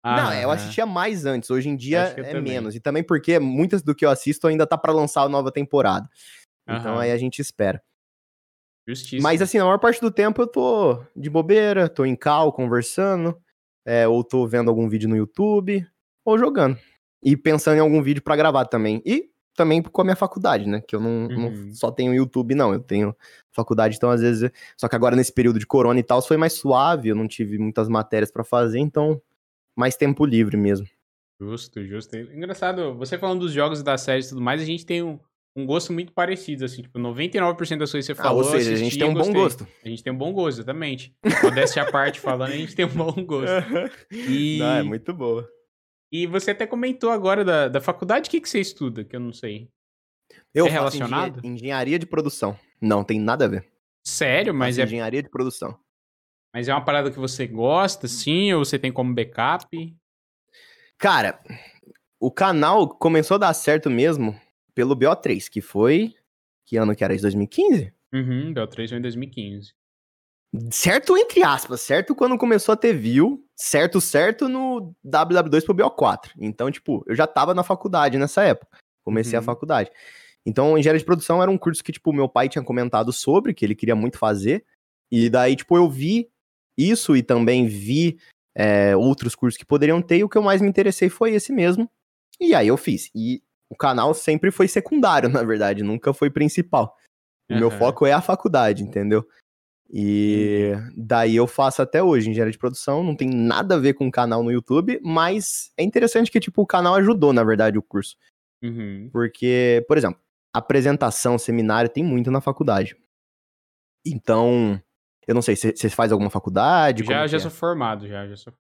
antes. 0.07 0.25
não, 0.25 0.33
eu 0.35 0.49
Aham. 0.51 0.55
assistia 0.55 0.87
mais 0.87 1.27
antes. 1.27 1.51
Hoje 1.51 1.69
em 1.69 1.77
dia 1.77 2.01
é 2.17 2.23
também. 2.23 2.43
menos. 2.55 2.75
E 2.75 2.81
também 2.81 3.03
porque 3.03 3.39
muitas 3.39 3.83
do 3.83 3.95
que 3.95 4.05
eu 4.05 4.11
assisto 4.11 4.47
ainda 4.47 4.67
tá 4.67 4.77
pra 4.79 4.93
lançar 4.93 5.23
a 5.23 5.29
nova 5.29 5.51
temporada. 5.53 6.09
Então 6.69 6.93
Aham. 6.93 7.01
aí 7.01 7.13
a 7.13 7.17
gente 7.19 7.41
espera. 7.41 7.83
Justiça. 8.89 9.23
Mas 9.23 9.43
assim, 9.43 9.59
na 9.59 9.65
maior 9.65 9.79
parte 9.79 10.01
do 10.01 10.11
tempo 10.11 10.41
eu 10.43 10.47
tô 10.47 11.03
de 11.17 11.29
bobeira, 11.29 11.89
tô 11.89 12.05
em 12.05 12.15
cal 12.15 12.53
conversando, 12.53 13.37
é, 13.85 14.07
ou 14.07 14.23
tô 14.23 14.47
vendo 14.47 14.69
algum 14.69 14.89
vídeo 14.89 15.09
no 15.09 15.17
YouTube, 15.17 15.85
ou 16.25 16.39
jogando. 16.39 16.79
E 17.23 17.37
pensando 17.37 17.77
em 17.79 17.81
algum 17.81 18.01
vídeo 18.03 18.23
pra 18.23 18.37
gravar 18.37 18.65
também. 18.67 19.03
E 19.05 19.29
também 19.57 19.83
com 19.83 20.01
a 20.03 20.05
minha 20.05 20.15
faculdade, 20.17 20.69
né? 20.69 20.81
Que 20.87 20.95
eu 20.95 21.01
não, 21.01 21.29
não 21.29 21.49
Uhum. 21.49 21.75
só 21.75 21.91
tenho 21.91 22.15
YouTube, 22.15 22.55
não. 22.55 22.73
Eu 22.73 22.81
tenho 22.81 23.17
faculdade, 23.53 23.97
então 23.97 24.11
às 24.11 24.21
vezes. 24.21 24.51
Só 24.77 24.87
que 24.87 24.95
agora 24.95 25.17
nesse 25.17 25.33
período 25.33 25.59
de 25.59 25.67
corona 25.67 25.99
e 25.99 26.03
tal, 26.03 26.23
foi 26.23 26.37
mais 26.37 26.53
suave, 26.53 27.09
eu 27.09 27.17
não 27.17 27.27
tive 27.27 27.59
muitas 27.59 27.89
matérias 27.89 28.31
pra 28.31 28.45
fazer, 28.45 28.79
então 28.79 29.21
mais 29.77 29.97
tempo 29.97 30.25
livre 30.25 30.57
mesmo. 30.57 30.87
Justo, 31.41 31.85
justo. 31.85 32.17
Engraçado, 32.17 32.95
você 32.97 33.19
falando 33.19 33.41
dos 33.41 33.53
jogos 33.53 33.81
e 33.81 33.85
das 33.85 34.01
séries 34.01 34.27
e 34.27 34.29
tudo 34.31 34.41
mais, 34.41 34.61
a 34.61 34.65
gente 34.65 34.87
tem 34.87 35.03
um, 35.03 35.19
um 35.55 35.67
gosto 35.67 35.93
muito 35.93 36.13
parecido, 36.13 36.65
assim, 36.65 36.81
tipo, 36.83 36.99
99% 36.99 37.79
das 37.79 37.93
coisas 37.93 37.93
que 37.93 38.03
você 38.03 38.13
Ah, 38.13 38.25
falou. 38.25 38.43
ou 38.43 38.51
seja, 38.51 38.73
a 38.73 38.77
gente 38.77 38.97
tem 38.99 39.07
um 39.09 39.13
bom 39.15 39.33
gosto. 39.33 39.67
A 39.85 39.89
gente 39.89 40.03
tem 40.03 40.13
um 40.13 40.17
bom 40.17 40.33
gosto, 40.33 40.59
exatamente. 40.59 41.15
Modéstia 41.43 41.83
à 41.83 41.91
parte 41.93 42.19
falando, 42.21 42.53
a 42.53 42.57
gente 42.57 42.75
tem 42.75 42.87
um 42.87 42.95
bom 42.95 43.13
gosto. 43.25 43.53
E, 44.11 44.59
Não, 44.59 44.77
é 44.77 44.83
muito 44.83 45.13
boa. 45.13 45.47
e 46.11 46.27
você 46.27 46.53
até 46.53 46.67
comentou 46.67 47.11
agora 47.11 47.45
da, 47.45 47.69
da 47.69 47.81
faculdade, 47.83 48.29
o 48.29 48.31
que, 48.31 48.41
que 48.41 48.49
você 48.49 48.61
estuda, 48.61 49.05
que 49.05 49.15
eu 49.15 49.21
não 49.21 49.33
sei. 49.33 49.69
Eu 50.55 50.67
É 50.67 50.71
relacionado? 50.71 51.39
engenha- 51.41 51.55
engenharia 51.55 51.99
de 51.99 52.07
produção. 52.07 52.59
Não, 52.81 53.05
tem 53.05 53.21
nada 53.21 53.45
a 53.45 53.49
ver. 53.49 53.67
Sério, 54.05 54.55
mas 54.55 54.79
é, 54.79 54.85
engenharia 54.85 55.23
de 55.23 55.29
produção. 55.29 55.79
Mas 56.55 56.69
é 56.69 56.73
uma 56.75 56.85
parada 56.85 57.11
que 57.11 57.19
você 57.19 57.47
gosta, 57.47 58.09
sim, 58.09 58.53
ou 58.53 58.65
você 58.65 58.79
tem 58.79 58.93
como 58.93 59.15
backup? 59.15 59.95
Cara, 60.99 61.39
o 62.19 62.31
canal 62.31 62.89
começou 62.89 63.35
a 63.37 63.39
dar 63.39 63.55
certo 63.55 63.91
mesmo 63.91 64.39
pelo 64.75 64.97
BO3, 64.97 65.49
que 65.51 65.61
foi. 65.61 66.15
Que 66.65 66.77
ano 66.77 66.97
que 66.97 67.05
era? 67.05 67.15
De 67.15 67.23
2015? 67.23 67.93
Uhum, 68.13 68.53
Bel3 68.55 68.89
foi 68.89 68.99
em 68.99 69.03
2015. 69.03 69.73
Certo, 70.71 71.17
entre 71.19 71.43
aspas, 71.43 71.81
certo 71.83 72.15
quando 72.15 72.39
começou 72.39 72.73
a 72.73 72.77
ter 72.77 72.95
view, 72.95 73.45
certo, 73.55 74.01
certo 74.01 74.49
no 74.49 74.95
WW2 75.05 75.65
pro 75.65 75.75
BO4. 75.75 76.31
Então, 76.39 76.71
tipo, 76.71 77.05
eu 77.07 77.15
já 77.15 77.27
tava 77.27 77.53
na 77.53 77.63
faculdade 77.63 78.17
nessa 78.17 78.43
época. 78.43 78.79
Comecei 79.05 79.35
Uhum. 79.35 79.41
a 79.41 79.43
faculdade. 79.45 79.91
Então, 80.47 80.79
engenharia 80.79 80.99
de 80.99 81.05
produção 81.05 81.43
era 81.43 81.51
um 81.51 81.59
curso 81.59 81.85
que, 81.85 81.93
tipo, 81.93 82.13
meu 82.13 82.29
pai 82.29 82.49
tinha 82.49 82.65
comentado 82.65 83.13
sobre, 83.13 83.53
que 83.53 83.65
ele 83.65 83.75
queria 83.75 83.95
muito 83.97 84.19
fazer. 84.19 84.65
E 85.11 85.29
daí, 85.29 85.57
tipo, 85.57 85.77
eu 85.77 85.91
vi 85.91 86.31
isso 86.77 87.17
e 87.17 87.23
também 87.23 87.67
vi 87.67 88.19
é, 88.55 88.97
outros 88.97 89.35
cursos 89.35 89.59
que 89.59 89.67
poderiam 89.67 90.01
ter, 90.01 90.19
e 90.19 90.25
o 90.25 90.29
que 90.29 90.39
eu 90.39 90.43
mais 90.43 90.61
me 90.61 90.69
interessei 90.69 91.09
foi 91.09 91.33
esse 91.33 91.53
mesmo. 91.53 91.91
E 92.41 92.55
aí 92.55 92.69
eu 92.69 92.77
fiz. 92.77 93.11
E 93.15 93.43
o 93.71 93.77
canal 93.77 94.15
sempre 94.15 94.51
foi 94.51 94.69
secundário, 94.69 95.29
na 95.31 95.43
verdade, 95.43 95.83
nunca 95.83 96.13
foi 96.13 96.31
principal. 96.31 96.97
O 97.49 97.55
meu 97.55 97.71
foco 97.71 98.05
é 98.05 98.13
a 98.13 98.21
faculdade, 98.21 98.83
entendeu? 98.83 99.25
E 99.89 100.73
daí 100.97 101.37
eu 101.37 101.47
faço 101.47 101.81
até 101.81 102.03
hoje 102.03 102.29
engenharia 102.29 102.51
de 102.51 102.59
produção, 102.59 103.05
não 103.05 103.15
tem 103.15 103.31
nada 103.31 103.77
a 103.77 103.79
ver 103.79 103.95
com 103.95 104.09
o 104.09 104.11
canal 104.11 104.43
no 104.43 104.51
YouTube, 104.51 105.01
mas 105.03 105.71
é 105.77 105.85
interessante 105.85 106.31
que, 106.31 106.41
tipo, 106.41 106.61
o 106.61 106.67
canal 106.67 106.97
ajudou, 106.97 107.33
na 107.33 107.45
verdade, 107.45 107.79
o 107.79 107.83
curso. 107.83 108.17
Uhum. 108.63 109.09
Porque, 109.13 109.85
por 109.87 109.97
exemplo, 109.97 110.21
apresentação, 110.53 111.39
seminário, 111.39 111.89
tem 111.89 112.03
muito 112.03 112.31
na 112.33 112.41
faculdade. 112.41 112.97
Então, 114.05 114.81
eu 115.27 115.35
não 115.35 115.43
sei, 115.43 115.57
você 115.57 115.89
faz 115.91 116.13
alguma 116.13 116.31
faculdade? 116.31 117.05
Já, 117.05 117.27
já 117.27 117.37
que 117.39 117.43
sou 117.43 117.51
é? 117.51 117.55
formado, 117.55 118.07
já, 118.07 118.27
já 118.27 118.37
sou. 118.37 118.53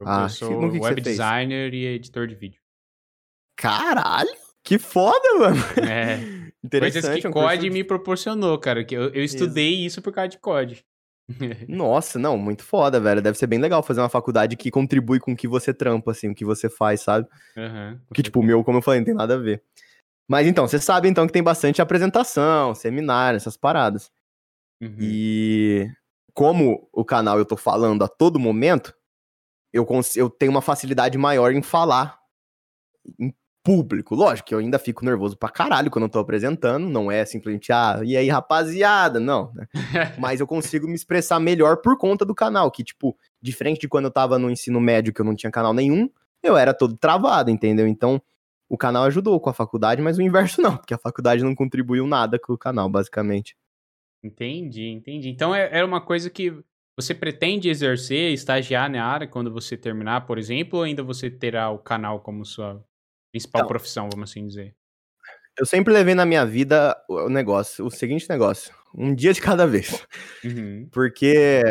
Eu, 0.00 0.08
Ah, 0.08 0.28
sou 0.28 0.48
que 0.48 0.54
que 0.54 0.60
web 0.64 0.78
você 0.80 0.94
fez? 0.94 1.04
designer 1.04 1.74
e 1.74 1.84
editor 1.86 2.26
de 2.26 2.34
vídeo. 2.34 2.60
Caralho! 3.56 4.30
Que 4.62 4.78
foda, 4.78 5.34
mano! 5.38 5.56
É. 5.88 6.18
Interessante. 6.64 7.02
Coisas 7.02 7.20
que 7.20 7.26
é 7.26 7.30
um 7.30 7.32
COD 7.32 7.58
de- 7.62 7.70
me 7.70 7.82
proporcionou, 7.84 8.58
cara. 8.58 8.84
Que 8.84 8.94
eu, 8.94 9.04
eu 9.14 9.24
estudei 9.24 9.74
isso 9.84 10.02
por 10.02 10.12
causa 10.12 10.28
de 10.28 10.38
COD. 10.38 10.84
Nossa, 11.68 12.18
não, 12.18 12.36
muito 12.36 12.62
foda, 12.62 13.00
velho. 13.00 13.22
Deve 13.22 13.38
ser 13.38 13.46
bem 13.46 13.58
legal 13.58 13.82
fazer 13.82 14.00
uma 14.00 14.08
faculdade 14.08 14.56
que 14.56 14.70
contribui 14.70 15.18
com 15.20 15.32
o 15.32 15.36
que 15.36 15.48
você 15.48 15.72
trampa, 15.72 16.10
assim, 16.10 16.28
o 16.30 16.34
que 16.34 16.44
você 16.44 16.68
faz, 16.68 17.00
sabe? 17.00 17.26
Com 17.54 18.14
Que, 18.14 18.22
tipo, 18.22 18.40
o 18.40 18.42
meu, 18.42 18.62
como 18.64 18.78
eu 18.78 18.82
falei, 18.82 19.00
não 19.00 19.04
tem 19.06 19.14
nada 19.14 19.34
a 19.34 19.38
ver. 19.38 19.62
Mas 20.28 20.46
então, 20.46 20.66
você 20.68 20.78
sabe 20.78 21.08
então 21.08 21.26
que 21.26 21.32
tem 21.32 21.42
bastante 21.42 21.80
apresentação, 21.80 22.74
seminário, 22.74 23.36
essas 23.36 23.56
paradas. 23.56 24.10
Uhum. 24.82 24.96
E 25.00 25.90
como 26.34 26.88
o 26.92 27.04
canal 27.04 27.38
eu 27.38 27.44
tô 27.44 27.56
falando 27.56 28.02
a 28.04 28.08
todo 28.08 28.38
momento, 28.38 28.94
eu, 29.72 29.86
eu 30.16 30.30
tenho 30.30 30.50
uma 30.50 30.62
facilidade 30.62 31.16
maior 31.16 31.52
em 31.52 31.62
falar 31.62 32.18
em 33.18 33.34
público. 33.62 34.14
Lógico 34.14 34.48
que 34.48 34.54
eu 34.54 34.58
ainda 34.58 34.78
fico 34.78 35.04
nervoso 35.04 35.36
pra 35.36 35.48
caralho 35.48 35.90
quando 35.90 36.04
eu 36.04 36.08
tô 36.08 36.18
apresentando, 36.18 36.88
não 36.88 37.10
é 37.10 37.24
simplesmente, 37.24 37.72
ah, 37.72 38.00
e 38.02 38.16
aí, 38.16 38.28
rapaziada, 38.28 39.20
não. 39.20 39.52
né? 39.54 39.66
Mas 40.18 40.40
eu 40.40 40.46
consigo 40.46 40.86
me 40.86 40.94
expressar 40.94 41.38
melhor 41.38 41.78
por 41.78 41.96
conta 41.98 42.24
do 42.24 42.34
canal, 42.34 42.70
que, 42.70 42.82
tipo, 42.82 43.16
diferente 43.40 43.80
de 43.80 43.88
quando 43.88 44.06
eu 44.06 44.10
tava 44.10 44.38
no 44.38 44.50
ensino 44.50 44.80
médio, 44.80 45.12
que 45.12 45.20
eu 45.20 45.24
não 45.24 45.36
tinha 45.36 45.50
canal 45.50 45.74
nenhum, 45.74 46.08
eu 46.42 46.56
era 46.56 46.72
todo 46.72 46.96
travado, 46.96 47.50
entendeu? 47.50 47.86
Então, 47.86 48.20
o 48.68 48.78
canal 48.78 49.04
ajudou 49.04 49.38
com 49.40 49.50
a 49.50 49.54
faculdade, 49.54 50.00
mas 50.00 50.16
o 50.16 50.22
inverso 50.22 50.62
não, 50.62 50.76
porque 50.76 50.94
a 50.94 50.98
faculdade 50.98 51.44
não 51.44 51.54
contribuiu 51.54 52.06
nada 52.06 52.38
com 52.38 52.52
o 52.52 52.58
canal, 52.58 52.88
basicamente. 52.88 53.56
Entendi, 54.22 54.86
entendi. 54.88 55.28
Então 55.30 55.54
é- 55.54 55.68
era 55.72 55.86
uma 55.86 56.00
coisa 56.00 56.28
que 56.30 56.52
você 56.98 57.14
pretende 57.14 57.68
exercer, 57.70 58.32
estagiar 58.32 58.90
na 58.90 59.04
área 59.04 59.26
quando 59.26 59.50
você 59.52 59.76
terminar, 59.76 60.26
por 60.26 60.38
exemplo, 60.38 60.78
ou 60.80 60.84
ainda 60.84 61.02
você 61.02 61.30
terá 61.30 61.70
o 61.70 61.78
canal 61.78 62.20
como 62.20 62.44
sua 62.44 62.84
principal 63.32 63.60
Então. 63.60 63.68
profissão, 63.68 64.08
vamos 64.12 64.30
assim 64.30 64.46
dizer? 64.46 64.74
Eu 65.58 65.66
sempre 65.66 65.92
levei 65.92 66.14
na 66.14 66.26
minha 66.26 66.44
vida 66.46 66.96
o 67.08 67.28
negócio, 67.28 67.84
o 67.86 67.90
seguinte 67.90 68.28
negócio, 68.28 68.74
um 68.94 69.14
dia 69.14 69.32
de 69.32 69.40
cada 69.40 69.66
vez. 69.66 70.06
Uhum. 70.44 70.88
Porque, 70.92 71.62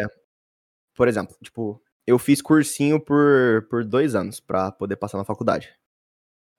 por 0.96 1.08
exemplo, 1.08 1.36
tipo, 1.44 1.82
eu 2.08 2.18
fiz 2.20 2.42
cursinho 2.42 3.00
por, 3.00 3.68
por 3.70 3.84
dois 3.86 4.16
anos 4.16 4.40
pra 4.40 4.72
poder 4.72 4.96
passar 4.96 5.18
na 5.18 5.26
faculdade. 5.26 5.74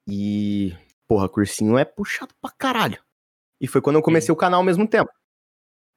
E, 0.09 0.73
porra, 1.09 1.29
cursinho 1.29 1.77
é 1.79 1.85
puxado 1.85 2.35
pra 2.41 2.51
caralho. 2.53 3.03
E 3.61 3.67
foi 3.69 3.81
quando 3.81 3.97
eu 3.97 4.03
comecei 4.03 4.33
o 4.33 4.37
canal 4.37 4.61
ao 4.61 4.65
mesmo 4.65 4.89
tempo. 4.89 5.11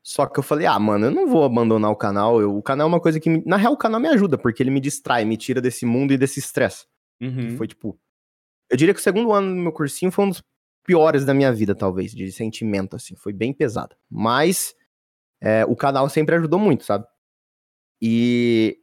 Só 0.04 0.26
que 0.26 0.38
eu 0.38 0.44
falei, 0.44 0.68
ah, 0.68 0.78
mano, 0.78 1.06
eu 1.08 1.12
não 1.12 1.28
vou 1.28 1.44
abandonar 1.46 1.90
o 1.90 1.96
canal. 1.96 2.42
eu- 2.42 2.56
o 2.58 2.62
canal 2.62 2.86
é 2.88 2.90
uma 2.90 3.00
coisa 3.00 3.20
que, 3.20 3.30
me- 3.30 3.44
na 3.46 3.56
real, 3.58 3.74
o 3.74 3.78
canal 3.78 4.00
me 4.02 4.10
ajuda, 4.10 4.38
porque 4.38 4.62
ele 4.62 4.70
me 4.70 4.82
distrai, 4.82 5.24
me 5.24 5.38
tira 5.38 5.62
desse 5.62 5.86
mundo 5.86 6.12
e 6.14 6.18
desse 6.18 6.40
estresse. 6.40 6.86
Uhum. 7.22 7.56
Foi 7.58 7.68
tipo. 7.68 7.98
Eu 8.70 8.78
diria 8.78 8.94
que 8.94 9.00
o 9.00 9.04
segundo 9.04 9.32
ano 9.32 9.50
do 9.50 9.56
meu 9.56 9.72
cursinho 9.72 10.12
foi 10.12 10.26
um 10.26 10.30
dos 10.30 10.44
piores 10.86 11.24
da 11.26 11.34
minha 11.34 11.54
vida, 11.54 11.74
talvez, 11.74 12.12
de 12.12 12.32
sentimento, 12.32 12.96
assim. 12.96 13.16
Foi 13.16 13.32
bem 13.32 13.54
pesado. 13.54 13.96
Mas 14.10 14.76
é, 15.42 15.66
o 15.66 15.76
canal 15.76 16.10
sempre 16.10 16.36
ajudou 16.36 16.60
muito, 16.60 16.84
sabe? 16.84 17.06
E, 18.02 18.78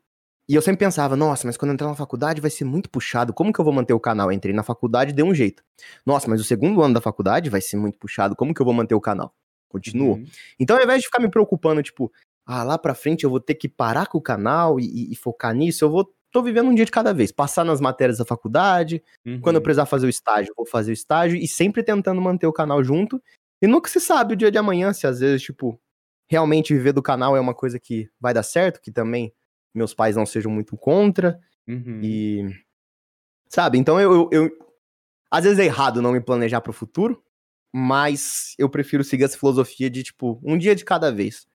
e 0.48 0.54
eu 0.54 0.62
sempre 0.62 0.78
pensava, 0.86 1.16
nossa, 1.16 1.46
mas 1.46 1.56
quando 1.56 1.70
eu 1.70 1.74
entrar 1.74 1.88
na 1.88 1.94
faculdade 1.94 2.40
vai 2.40 2.50
ser 2.50 2.64
muito 2.64 2.88
puxado. 2.90 3.32
Como 3.34 3.52
que 3.52 3.60
eu 3.60 3.64
vou 3.64 3.74
manter 3.74 3.92
o 3.92 4.00
canal? 4.00 4.28
Eu 4.28 4.32
entrei 4.32 4.54
na 4.54 4.62
faculdade 4.62 5.12
dei 5.12 5.24
um 5.24 5.34
jeito. 5.34 5.62
Nossa, 6.06 6.28
mas 6.28 6.40
o 6.40 6.44
segundo 6.44 6.82
ano 6.82 6.94
da 6.94 7.00
faculdade 7.00 7.50
vai 7.50 7.60
ser 7.60 7.76
muito 7.76 7.98
puxado. 7.98 8.34
Como 8.34 8.54
que 8.54 8.60
eu 8.60 8.64
vou 8.64 8.74
manter 8.74 8.94
o 8.94 9.00
canal? 9.00 9.34
Continuo. 9.70 10.16
Uhum. 10.16 10.26
Então, 10.58 10.76
ao 10.76 10.82
invés 10.82 11.00
de 11.00 11.06
ficar 11.06 11.22
me 11.22 11.30
preocupando, 11.30 11.82
tipo, 11.82 12.12
ah, 12.44 12.62
lá 12.64 12.76
pra 12.76 12.94
frente 12.94 13.24
eu 13.24 13.30
vou 13.30 13.40
ter 13.40 13.54
que 13.54 13.68
parar 13.68 14.06
com 14.08 14.18
o 14.18 14.22
canal 14.22 14.78
e, 14.78 14.84
e- 14.84 15.12
e 15.12 15.16
focar 15.16 15.54
nisso, 15.54 15.84
eu 15.84 15.90
vou. 15.90 16.12
tô 16.32 16.42
vivendo 16.42 16.68
um 16.68 16.74
dia 16.74 16.84
de 16.84 16.90
cada 16.92 17.12
vez. 17.14 17.32
Passar 17.32 17.64
nas 17.64 17.80
matérias 17.80 18.18
da 18.18 18.24
faculdade, 18.24 19.02
quando 19.42 19.54
eu 19.56 19.60
Uhum. 19.60 19.62
precisar 19.64 19.86
fazer 19.86 20.06
o 20.06 20.10
estágio, 20.10 20.50
eu 20.50 20.54
vou 20.56 20.66
fazer 20.66 20.92
o 20.92 20.94
estágio 20.94 21.36
e 21.36 21.48
sempre 21.48 21.82
tentando 21.82 22.20
manter 22.20 22.46
o 22.46 22.52
canal 22.52 22.84
junto. 22.84 23.20
E 23.62 23.66
nunca 23.66 23.88
se 23.90 23.98
sabe 24.00 24.34
o 24.34 24.36
dia 24.36 24.50
de 24.50 24.56
amanhã, 24.58 24.92
se 24.92 25.06
às 25.08 25.18
vezes, 25.20 25.42
tipo, 25.42 25.80
realmente 26.30 26.72
viver 26.72 26.92
do 26.92 27.02
canal 27.02 27.36
é 27.36 27.40
uma 27.40 27.52
coisa 27.54 27.80
que 27.80 28.08
vai 28.20 28.32
dar 28.32 28.44
certo, 28.44 28.80
que 28.80 28.92
também 28.92 29.32
meus 29.74 29.92
pais 29.92 30.14
não 30.16 30.24
sejam 30.24 30.52
muito 30.52 30.76
contra. 30.76 31.36
Uhum. 31.68 32.00
E. 32.02 32.48
Sabe? 33.48 33.78
Então 33.78 34.00
eu, 34.00 34.12
eu, 34.12 34.28
eu. 34.32 34.50
Às 35.30 35.44
vezes 35.44 35.58
é 35.58 35.64
errado 35.64 36.00
não 36.02 36.12
me 36.12 36.20
planejar 36.20 36.60
pro 36.60 36.72
futuro, 36.72 37.22
mas 37.72 38.54
eu 38.58 38.68
prefiro 38.68 39.04
seguir 39.04 39.24
essa 39.24 39.38
filosofia 39.38 39.88
de, 39.88 40.02
tipo, 40.02 40.40
um 40.44 40.58
dia 40.58 40.74
de 40.74 40.84
cada 40.84 41.12
vez. 41.12 41.46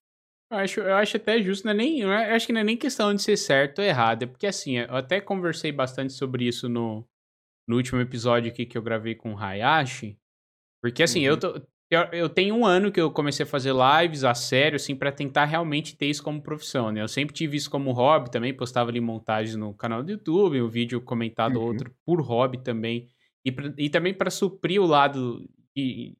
Eu 0.50 0.58
acho, 0.58 0.80
eu 0.80 0.94
acho 0.94 1.16
até 1.16 1.42
justo, 1.42 1.64
não 1.64 1.72
é 1.72 1.74
nem, 1.74 2.00
eu 2.00 2.10
acho 2.10 2.46
que 2.46 2.52
não 2.52 2.60
é 2.60 2.64
nem 2.64 2.76
questão 2.76 3.12
de 3.12 3.20
ser 3.20 3.36
certo 3.36 3.80
ou 3.80 3.84
errado, 3.84 4.22
é 4.22 4.26
porque 4.26 4.46
assim, 4.46 4.76
eu 4.76 4.94
até 4.94 5.20
conversei 5.20 5.72
bastante 5.72 6.12
sobre 6.12 6.46
isso 6.46 6.68
no, 6.68 7.04
no 7.66 7.76
último 7.76 8.00
episódio 8.00 8.52
aqui 8.52 8.64
que 8.64 8.78
eu 8.78 8.82
gravei 8.82 9.16
com 9.16 9.34
o 9.34 9.38
Hayashi, 9.38 10.16
porque 10.80 11.02
assim, 11.02 11.20
uhum. 11.20 11.32
eu, 11.32 11.36
tô, 11.36 11.60
eu, 11.90 12.00
eu, 12.12 12.28
tenho 12.28 12.54
um 12.54 12.64
ano 12.64 12.92
que 12.92 13.00
eu 13.00 13.10
comecei 13.10 13.44
a 13.44 13.48
fazer 13.48 13.72
lives 13.72 14.22
a 14.22 14.34
sério, 14.34 14.76
assim, 14.76 14.94
para 14.94 15.10
tentar 15.10 15.46
realmente 15.46 15.96
ter 15.96 16.06
isso 16.06 16.22
como 16.22 16.40
profissão, 16.40 16.92
né? 16.92 17.02
Eu 17.02 17.08
sempre 17.08 17.34
tive 17.34 17.56
isso 17.56 17.68
como 17.68 17.90
hobby 17.90 18.30
também, 18.30 18.54
postava 18.54 18.90
ali 18.90 19.00
montagens 19.00 19.56
no 19.56 19.74
canal 19.74 20.00
do 20.04 20.12
YouTube, 20.12 20.62
um 20.62 20.68
vídeo 20.68 21.00
comentado 21.00 21.56
uhum. 21.56 21.66
outro 21.66 21.92
por 22.04 22.20
hobby 22.20 22.58
também, 22.58 23.08
e, 23.44 23.50
pra, 23.50 23.74
e 23.76 23.90
também 23.90 24.14
para 24.14 24.30
suprir 24.30 24.80
o 24.80 24.86
lado 24.86 25.44
e 25.76 26.16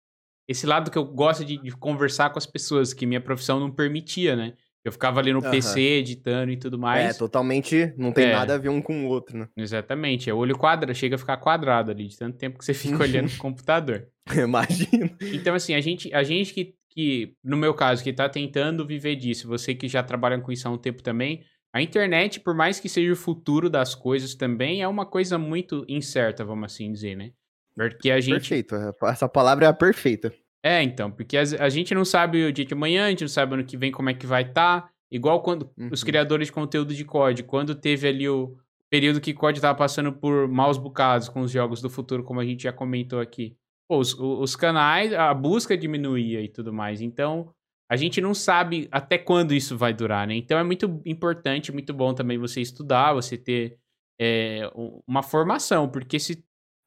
esse 0.48 0.66
lado 0.66 0.90
que 0.90 0.98
eu 0.98 1.04
gosto 1.04 1.44
de, 1.44 1.56
de, 1.56 1.70
conversar 1.72 2.30
com 2.30 2.38
as 2.38 2.46
pessoas, 2.46 2.92
que 2.92 3.06
minha 3.06 3.20
profissão 3.20 3.58
não 3.58 3.70
permitia, 3.70 4.36
né? 4.36 4.54
Eu 4.84 4.92
ficava 4.92 5.18
ali 5.18 5.32
no 5.32 5.42
uhum. 5.42 5.50
PC 5.50 5.80
editando 5.80 6.52
e 6.52 6.56
tudo 6.56 6.78
mais. 6.78 7.16
É, 7.16 7.18
totalmente, 7.18 7.92
não 7.96 8.12
tem 8.12 8.26
é. 8.26 8.32
nada 8.32 8.54
a 8.54 8.58
ver 8.58 8.68
um 8.68 8.80
com 8.80 9.04
o 9.04 9.08
outro, 9.08 9.36
né? 9.36 9.48
Exatamente, 9.56 10.30
é 10.30 10.34
olho 10.34 10.56
quadrado, 10.56 10.94
chega 10.94 11.16
a 11.16 11.18
ficar 11.18 11.38
quadrado 11.38 11.90
ali, 11.90 12.06
de 12.06 12.16
tanto 12.16 12.38
tempo 12.38 12.58
que 12.58 12.64
você 12.64 12.72
fica 12.72 12.98
olhando 13.02 13.28
o 13.28 13.36
computador. 13.36 14.06
Imagino. 14.32 15.10
Então, 15.20 15.56
assim, 15.56 15.74
a 15.74 15.80
gente, 15.80 16.14
a 16.14 16.22
gente 16.22 16.54
que, 16.54 16.74
que, 16.90 17.34
no 17.42 17.56
meu 17.56 17.74
caso, 17.74 18.04
que 18.04 18.12
tá 18.12 18.28
tentando 18.28 18.86
viver 18.86 19.16
disso, 19.16 19.48
você 19.48 19.74
que 19.74 19.88
já 19.88 20.04
trabalha 20.04 20.40
com 20.40 20.52
isso 20.52 20.68
há 20.68 20.70
um 20.70 20.78
tempo 20.78 21.02
também, 21.02 21.42
a 21.74 21.82
internet, 21.82 22.38
por 22.38 22.54
mais 22.54 22.78
que 22.78 22.88
seja 22.88 23.12
o 23.12 23.16
futuro 23.16 23.68
das 23.68 23.94
coisas 23.94 24.36
também, 24.36 24.82
é 24.82 24.88
uma 24.88 25.04
coisa 25.04 25.36
muito 25.36 25.84
incerta, 25.88 26.44
vamos 26.44 26.72
assim 26.72 26.92
dizer, 26.92 27.16
né? 27.16 27.32
Porque 27.76 28.10
a 28.10 28.20
gente. 28.20 28.34
Perfeito, 28.34 28.74
essa 29.04 29.28
palavra 29.28 29.66
é 29.66 29.68
a 29.68 29.72
perfeita. 29.72 30.32
É, 30.64 30.82
então, 30.82 31.10
porque 31.10 31.36
a, 31.36 31.42
a, 31.60 31.68
gente 31.68 31.94
não 31.94 32.04
sabe 32.04 32.44
o 32.44 32.52
dia 32.52 32.64
de 32.64 32.74
amanhã, 32.74 33.06
a 33.06 33.10
gente 33.10 33.20
não 33.20 33.28
sabe 33.28 33.54
ano 33.54 33.64
que 33.64 33.76
vem 33.76 33.92
como 33.92 34.10
é 34.10 34.14
que 34.14 34.26
vai 34.26 34.42
estar. 34.42 34.82
Tá. 34.82 34.90
Igual 35.10 35.42
quando 35.42 35.70
uhum. 35.78 35.90
os 35.92 36.02
criadores 36.02 36.48
de 36.48 36.52
conteúdo 36.52 36.92
de 36.92 37.04
COD, 37.04 37.44
quando 37.44 37.74
teve 37.74 38.08
ali 38.08 38.28
o 38.28 38.56
período 38.90 39.20
que 39.20 39.32
COD 39.32 39.58
estava 39.58 39.78
passando 39.78 40.12
por 40.12 40.48
maus 40.48 40.78
bocados 40.78 41.28
com 41.28 41.42
os 41.42 41.50
jogos 41.52 41.80
do 41.80 41.88
futuro, 41.88 42.24
como 42.24 42.40
a 42.40 42.44
gente 42.44 42.64
já 42.64 42.72
comentou 42.72 43.20
aqui. 43.20 43.56
Pô, 43.88 43.98
os, 43.98 44.14
os 44.18 44.56
canais, 44.56 45.12
a 45.12 45.32
busca 45.32 45.76
diminuía 45.76 46.40
e 46.40 46.48
tudo 46.48 46.72
mais. 46.72 47.00
Então, 47.00 47.52
a 47.88 47.96
gente 47.96 48.20
não 48.20 48.34
sabe 48.34 48.88
até 48.90 49.16
quando 49.16 49.54
isso 49.54 49.76
vai 49.78 49.94
durar, 49.94 50.26
né? 50.26 50.34
Então 50.34 50.58
é 50.58 50.64
muito 50.64 51.00
importante, 51.06 51.70
muito 51.70 51.94
bom 51.94 52.12
também 52.12 52.36
você 52.36 52.60
estudar, 52.60 53.12
você 53.12 53.36
ter 53.36 53.78
é, 54.20 54.68
uma 55.06 55.22
formação, 55.22 55.88
porque 55.88 56.18
se 56.18 56.44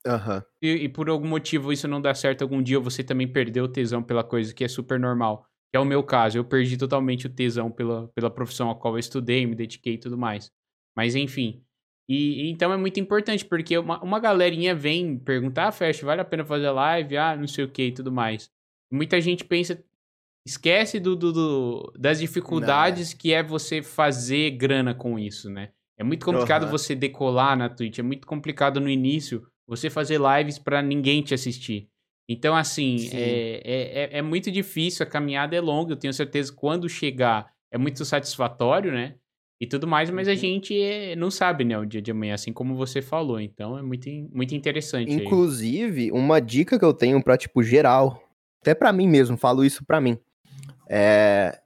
Uhum. 0.10 0.42
E, 0.60 0.70
e, 0.86 0.90
por 0.90 1.08
algum 1.08 1.28
motivo 1.28 1.72
isso 1.72 1.88
não 1.88 2.02
dá 2.02 2.16
certo 2.16 2.42
algum 2.42 2.64
dia, 2.64 2.80
você 2.80 3.04
também 3.04 3.28
perdeu 3.28 3.66
o 3.66 3.68
tesão 3.68 4.02
pela 4.02 4.24
coisa, 4.24 4.54
que 4.54 4.64
é 4.64 4.68
super 4.68 5.00
normal. 5.00 5.46
Que 5.72 5.78
é 5.78 5.80
o 5.80 5.86
meu 5.86 6.02
caso, 6.02 6.38
eu 6.38 6.44
perdi 6.44 6.78
totalmente 6.78 7.28
o 7.28 7.30
tesão 7.30 7.70
pela, 7.70 8.08
pela 8.10 8.32
profissão 8.32 8.72
a 8.72 8.76
qual 8.76 8.96
eu 8.96 9.00
estudei, 9.00 9.46
me 9.46 9.54
dediquei 9.54 9.94
e 9.94 9.98
tudo 10.00 10.18
mais. 10.18 10.52
Mas 10.98 11.16
enfim. 11.16 11.64
E, 12.10 12.50
então 12.50 12.74
é 12.74 12.78
muito 12.78 13.00
importante, 13.00 13.46
porque 13.46 13.78
uma, 13.78 14.02
uma 14.04 14.20
galerinha 14.20 14.74
vem 14.74 15.20
perguntar, 15.20 15.68
ah, 15.68 15.92
vale 16.04 16.22
a 16.22 16.26
pena 16.26 16.44
fazer 16.44 16.72
live? 16.72 17.18
Ah, 17.18 17.38
não 17.38 17.48
sei 17.48 17.66
o 17.66 17.70
que 17.70 17.84
e 17.84 17.92
tudo 17.92 18.12
mais. 18.12 18.50
Muita 18.92 19.22
gente 19.22 19.46
pensa, 19.46 19.84
esquece 20.44 21.00
do, 21.00 21.16
do, 21.16 21.32
do 21.32 21.94
das 21.96 22.20
dificuldades 22.20 23.12
não. 23.12 23.20
que 23.20 23.32
é 23.32 23.44
você 23.44 23.84
fazer 23.84 24.50
grana 24.52 24.96
com 24.96 25.20
isso, 25.20 25.52
né? 25.52 25.70
É 26.00 26.04
muito 26.04 26.26
complicado 26.26 26.64
uhum. 26.64 26.72
você 26.72 26.96
decolar 26.96 27.56
na 27.56 27.70
Twitch, 27.70 28.00
é 28.00 28.02
muito 28.02 28.26
complicado 28.26 28.80
no 28.80 28.90
início 28.90 29.46
você 29.70 29.90
fazer 29.90 30.20
lives 30.20 30.58
para 30.58 30.82
ninguém 30.82 31.22
te 31.22 31.34
assistir. 31.34 31.88
Então, 32.28 32.56
assim, 32.56 33.10
é, 33.14 33.62
é, 33.64 34.04
é, 34.04 34.18
é, 34.18 34.22
muito 34.22 34.52
difícil, 34.52 35.04
a 35.04 35.10
caminhada 35.10 35.56
é 35.56 35.62
longa, 35.62 35.94
eu 35.94 35.98
tenho 35.98 36.14
certeza 36.14 36.52
que 36.52 36.58
quando 36.58 36.90
chegar 36.90 37.52
é 37.72 37.78
muito 37.78 38.04
satisfatório, 38.04 38.92
né? 38.92 39.16
E 39.62 39.68
tudo 39.68 39.86
mais, 39.86 40.10
mas 40.10 40.28
a 40.28 40.32
uhum. 40.32 40.38
gente 40.38 40.82
é, 40.82 41.16
não 41.16 41.30
sabe, 41.30 41.66
né, 41.66 41.78
o 41.78 41.86
dia 41.86 42.02
de 42.02 42.12
amanhã, 42.12 42.34
assim 42.34 42.54
como 42.54 42.76
você 42.76 43.02
falou. 43.02 43.40
Então 43.40 43.78
é 43.78 43.82
muito, 43.82 44.10
muito 44.34 44.56
interessante. 44.56 45.12
Inclusive, 45.12 46.04
aí. 46.04 46.12
uma 46.12 46.40
dica 46.40 46.80
que 46.80 46.86
eu 46.86 46.94
tenho 46.94 47.22
pra, 47.22 47.38
tipo, 47.38 47.62
geral, 47.62 48.24
até 48.62 48.74
para 48.74 48.94
mim 48.94 49.08
mesmo, 49.08 49.38
falo 49.38 49.64
isso 49.64 49.86
pra 49.86 50.00
mim. 50.00 50.18
É, 50.90 51.60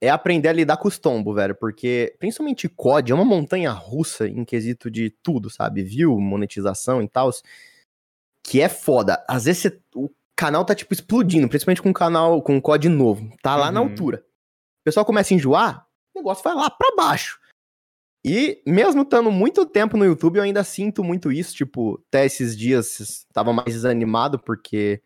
é 0.00 0.08
aprender 0.08 0.48
a 0.48 0.52
lidar 0.52 0.76
com 0.76 0.88
os 0.88 0.98
tombos, 0.98 1.34
velho. 1.34 1.54
Porque, 1.54 2.14
principalmente 2.18 2.68
COD, 2.68 3.12
é 3.12 3.14
uma 3.14 3.24
montanha 3.24 3.70
russa 3.70 4.28
em 4.28 4.44
quesito 4.44 4.90
de 4.90 5.10
tudo, 5.22 5.50
sabe? 5.50 5.82
Viu? 5.82 6.18
Monetização 6.18 7.02
e 7.02 7.08
tal. 7.08 7.30
Que 8.42 8.60
é 8.60 8.68
foda. 8.68 9.24
Às 9.28 9.44
vezes 9.44 9.62
você, 9.62 9.80
o 9.94 10.10
canal 10.36 10.64
tá, 10.64 10.74
tipo, 10.74 10.92
explodindo, 10.92 11.48
principalmente 11.48 11.82
com 11.82 11.90
o 11.90 11.94
canal, 11.94 12.42
com 12.42 12.56
o 12.56 12.62
COD 12.62 12.88
novo. 12.88 13.30
Tá 13.42 13.56
lá 13.56 13.68
uhum. 13.68 13.72
na 13.72 13.80
altura. 13.80 14.24
O 14.80 14.84
pessoal 14.84 15.06
começa 15.06 15.32
a 15.32 15.36
enjoar, 15.36 15.86
o 16.14 16.18
negócio 16.18 16.44
vai 16.44 16.54
lá 16.54 16.68
pra 16.68 16.94
baixo. 16.94 17.40
E 18.24 18.62
mesmo 18.66 19.02
estando 19.02 19.30
muito 19.30 19.66
tempo 19.66 19.96
no 19.98 20.04
YouTube, 20.04 20.36
eu 20.36 20.42
ainda 20.42 20.64
sinto 20.64 21.04
muito 21.04 21.30
isso. 21.30 21.54
Tipo, 21.54 22.02
até 22.08 22.24
esses 22.24 22.56
dias 22.56 23.26
tava 23.32 23.52
mais 23.52 23.72
desanimado, 23.72 24.38
porque 24.38 25.02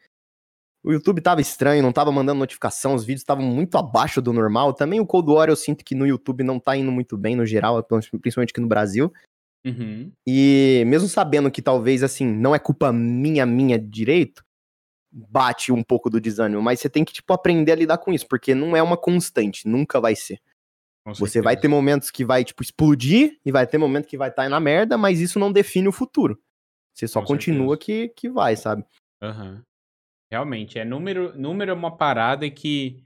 o 0.85 0.93
YouTube 0.93 1.21
tava 1.21 1.41
estranho, 1.41 1.83
não 1.83 1.93
tava 1.93 2.13
mandando 2.13 2.39
notificação, 2.39 2.95
os 2.95 3.05
vídeos 3.05 3.23
estavam 3.23 3.45
muito 3.45 3.77
abaixo 3.77 4.23
do 4.23 4.33
normal. 4.33 4.73
Também 4.73 5.01
o 5.01 5.07
Cold 5.07 5.31
War 5.31 5.49
eu 5.49 5.57
sinto 5.57 5.85
que 5.85 5.95
no 5.95 6.07
YouTube 6.07 6.45
não 6.45 6.59
tá 6.59 6.77
indo 6.77 6.91
muito 6.93 7.17
bem 7.17 7.37
no 7.37 7.45
geral, 7.45 7.83
principalmente 7.83 8.51
aqui 8.51 8.61
no 8.61 8.69
Brasil. 8.69 9.13
Uhum. 9.67 10.13
E 10.27 10.85
mesmo 10.87 11.09
sabendo 11.09 11.51
que 11.51 11.61
talvez, 11.61 12.03
assim, 12.03 12.27
não 12.27 12.55
é 12.55 12.59
culpa 12.59 12.93
minha, 12.93 13.45
minha 13.45 13.79
direito, 13.79 14.45
bate 15.13 15.73
um 15.73 15.83
pouco 15.83 16.09
do 16.09 16.21
desânimo. 16.21 16.63
Mas 16.63 16.81
você 16.81 16.89
tem 16.89 17.05
que, 17.05 17.13
tipo, 17.13 17.33
aprender 17.33 17.73
a 17.73 17.77
lidar 17.77 17.99
com 17.99 18.13
isso, 18.13 18.27
porque 18.29 18.55
não 18.55 18.77
é 18.77 18.83
uma 18.83 18.97
constante, 18.97 19.67
nunca 19.67 20.01
vai 20.01 20.15
ser. 20.15 20.41
Você 21.19 21.41
vai 21.41 21.57
ter 21.57 21.69
momentos 21.69 22.11
que 22.11 22.25
vai, 22.25 22.45
tipo, 22.45 22.63
explodir 22.63 23.39
e 23.45 23.51
vai 23.51 23.67
ter 23.67 23.79
momentos 23.79 24.11
que 24.11 24.19
vai 24.19 24.29
estar 24.29 24.43
tá 24.43 24.49
na 24.49 24.61
merda, 24.61 24.99
mas 24.99 25.21
isso 25.21 25.39
não 25.39 25.51
define 25.51 25.89
o 25.89 25.93
futuro. 25.93 26.39
Você 26.95 27.09
só 27.09 27.21
Com 27.21 27.29
continua 27.29 27.79
que, 27.79 28.09
que 28.09 28.29
vai, 28.29 28.57
sabe? 28.57 28.85
Uhum. 29.23 29.63
Realmente, 30.31 30.79
é 30.79 30.85
número, 30.85 31.37
número 31.39 31.71
é 31.71 31.75
uma 31.75 31.97
parada 31.97 32.49
que 32.51 33.03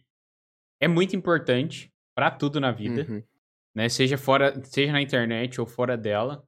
é 0.81 0.89
muito 0.89 1.15
importante 1.15 1.93
para 2.16 2.31
tudo 2.31 2.61
na 2.61 2.73
vida, 2.73 3.07
uhum. 3.09 3.23
né? 3.74 3.89
Seja 3.89 4.19
fora, 4.19 4.61
seja 4.65 4.93
na 4.93 5.01
internet 5.01 5.61
ou 5.61 5.66
fora 5.66 5.97
dela. 5.97 6.44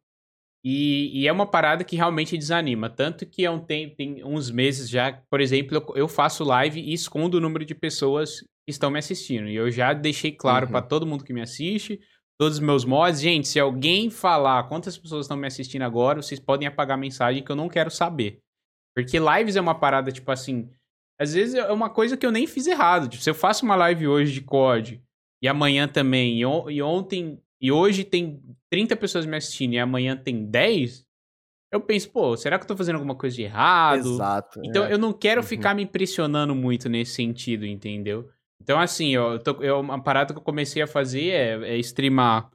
E, 0.64 1.10
e, 1.20 1.28
é 1.28 1.32
uma 1.32 1.46
parada 1.46 1.84
que 1.84 1.94
realmente 1.94 2.38
desanima. 2.38 2.88
Tanto 2.88 3.26
que 3.26 3.44
é 3.44 3.50
um, 3.50 3.60
tem, 3.60 3.94
tem 3.94 4.24
uns 4.24 4.50
meses 4.50 4.88
já, 4.88 5.12
por 5.30 5.40
exemplo, 5.40 5.76
eu, 5.76 5.96
eu, 5.96 6.08
faço 6.08 6.42
live 6.42 6.80
e 6.80 6.94
escondo 6.94 7.36
o 7.36 7.40
número 7.40 7.66
de 7.66 7.74
pessoas 7.74 8.40
que 8.40 8.70
estão 8.70 8.90
me 8.90 8.98
assistindo. 8.98 9.46
E 9.46 9.54
eu 9.54 9.70
já 9.70 9.92
deixei 9.92 10.32
claro 10.32 10.64
uhum. 10.64 10.72
para 10.72 10.82
todo 10.82 11.06
mundo 11.06 11.22
que 11.22 11.34
me 11.34 11.42
assiste, 11.42 12.00
todos 12.38 12.54
os 12.54 12.64
meus 12.64 12.84
mods, 12.84 13.20
gente, 13.20 13.46
se 13.46 13.60
alguém 13.60 14.08
falar 14.08 14.64
quantas 14.64 14.96
pessoas 14.96 15.26
estão 15.26 15.36
me 15.36 15.46
assistindo 15.46 15.82
agora, 15.82 16.22
vocês 16.22 16.40
podem 16.40 16.66
apagar 16.66 16.96
a 16.96 17.00
mensagem 17.00 17.44
que 17.44 17.52
eu 17.52 17.56
não 17.56 17.68
quero 17.68 17.90
saber. 17.90 18.40
Porque 18.94 19.18
lives 19.18 19.56
é 19.56 19.60
uma 19.60 19.74
parada, 19.74 20.12
tipo 20.12 20.30
assim. 20.30 20.70
Às 21.18 21.34
vezes 21.34 21.54
é 21.54 21.70
uma 21.72 21.90
coisa 21.90 22.16
que 22.16 22.24
eu 22.24 22.32
nem 22.32 22.46
fiz 22.46 22.66
errado. 22.66 23.08
Tipo, 23.08 23.22
se 23.22 23.30
eu 23.30 23.34
faço 23.34 23.64
uma 23.64 23.76
live 23.76 24.06
hoje 24.08 24.32
de 24.32 24.40
COD 24.40 25.02
e 25.42 25.48
amanhã 25.48 25.86
também, 25.86 26.38
e, 26.38 26.46
on 26.46 26.70
e 26.70 26.82
ontem. 26.82 27.40
E 27.60 27.72
hoje 27.72 28.04
tem 28.04 28.42
30 28.70 28.96
pessoas 28.96 29.24
me 29.24 29.36
assistindo 29.36 29.72
e 29.72 29.78
amanhã 29.78 30.16
tem 30.16 30.44
10, 30.44 31.06
eu 31.72 31.80
penso, 31.80 32.10
pô, 32.10 32.36
será 32.36 32.56
que 32.56 32.64
eu 32.64 32.68
tô 32.68 32.76
fazendo 32.76 32.96
alguma 32.96 33.16
coisa 33.16 33.34
de 33.34 33.42
errado? 33.42 34.14
Exato. 34.14 34.60
Então 34.64 34.84
é. 34.84 34.92
eu 34.92 34.98
não 34.98 35.12
quero 35.12 35.40
uhum. 35.40 35.46
ficar 35.46 35.74
me 35.74 35.82
impressionando 35.82 36.54
muito 36.54 36.88
nesse 36.88 37.14
sentido, 37.14 37.66
entendeu? 37.66 38.28
Então, 38.62 38.78
assim, 38.78 39.14
eu, 39.14 39.38
tô, 39.40 39.62
eu, 39.62 39.80
uma 39.80 40.00
parada 40.00 40.32
que 40.32 40.38
eu 40.38 40.44
comecei 40.44 40.80
a 40.82 40.86
fazer 40.86 41.30
é, 41.30 41.74
é 41.74 41.78
streamar 41.78 42.50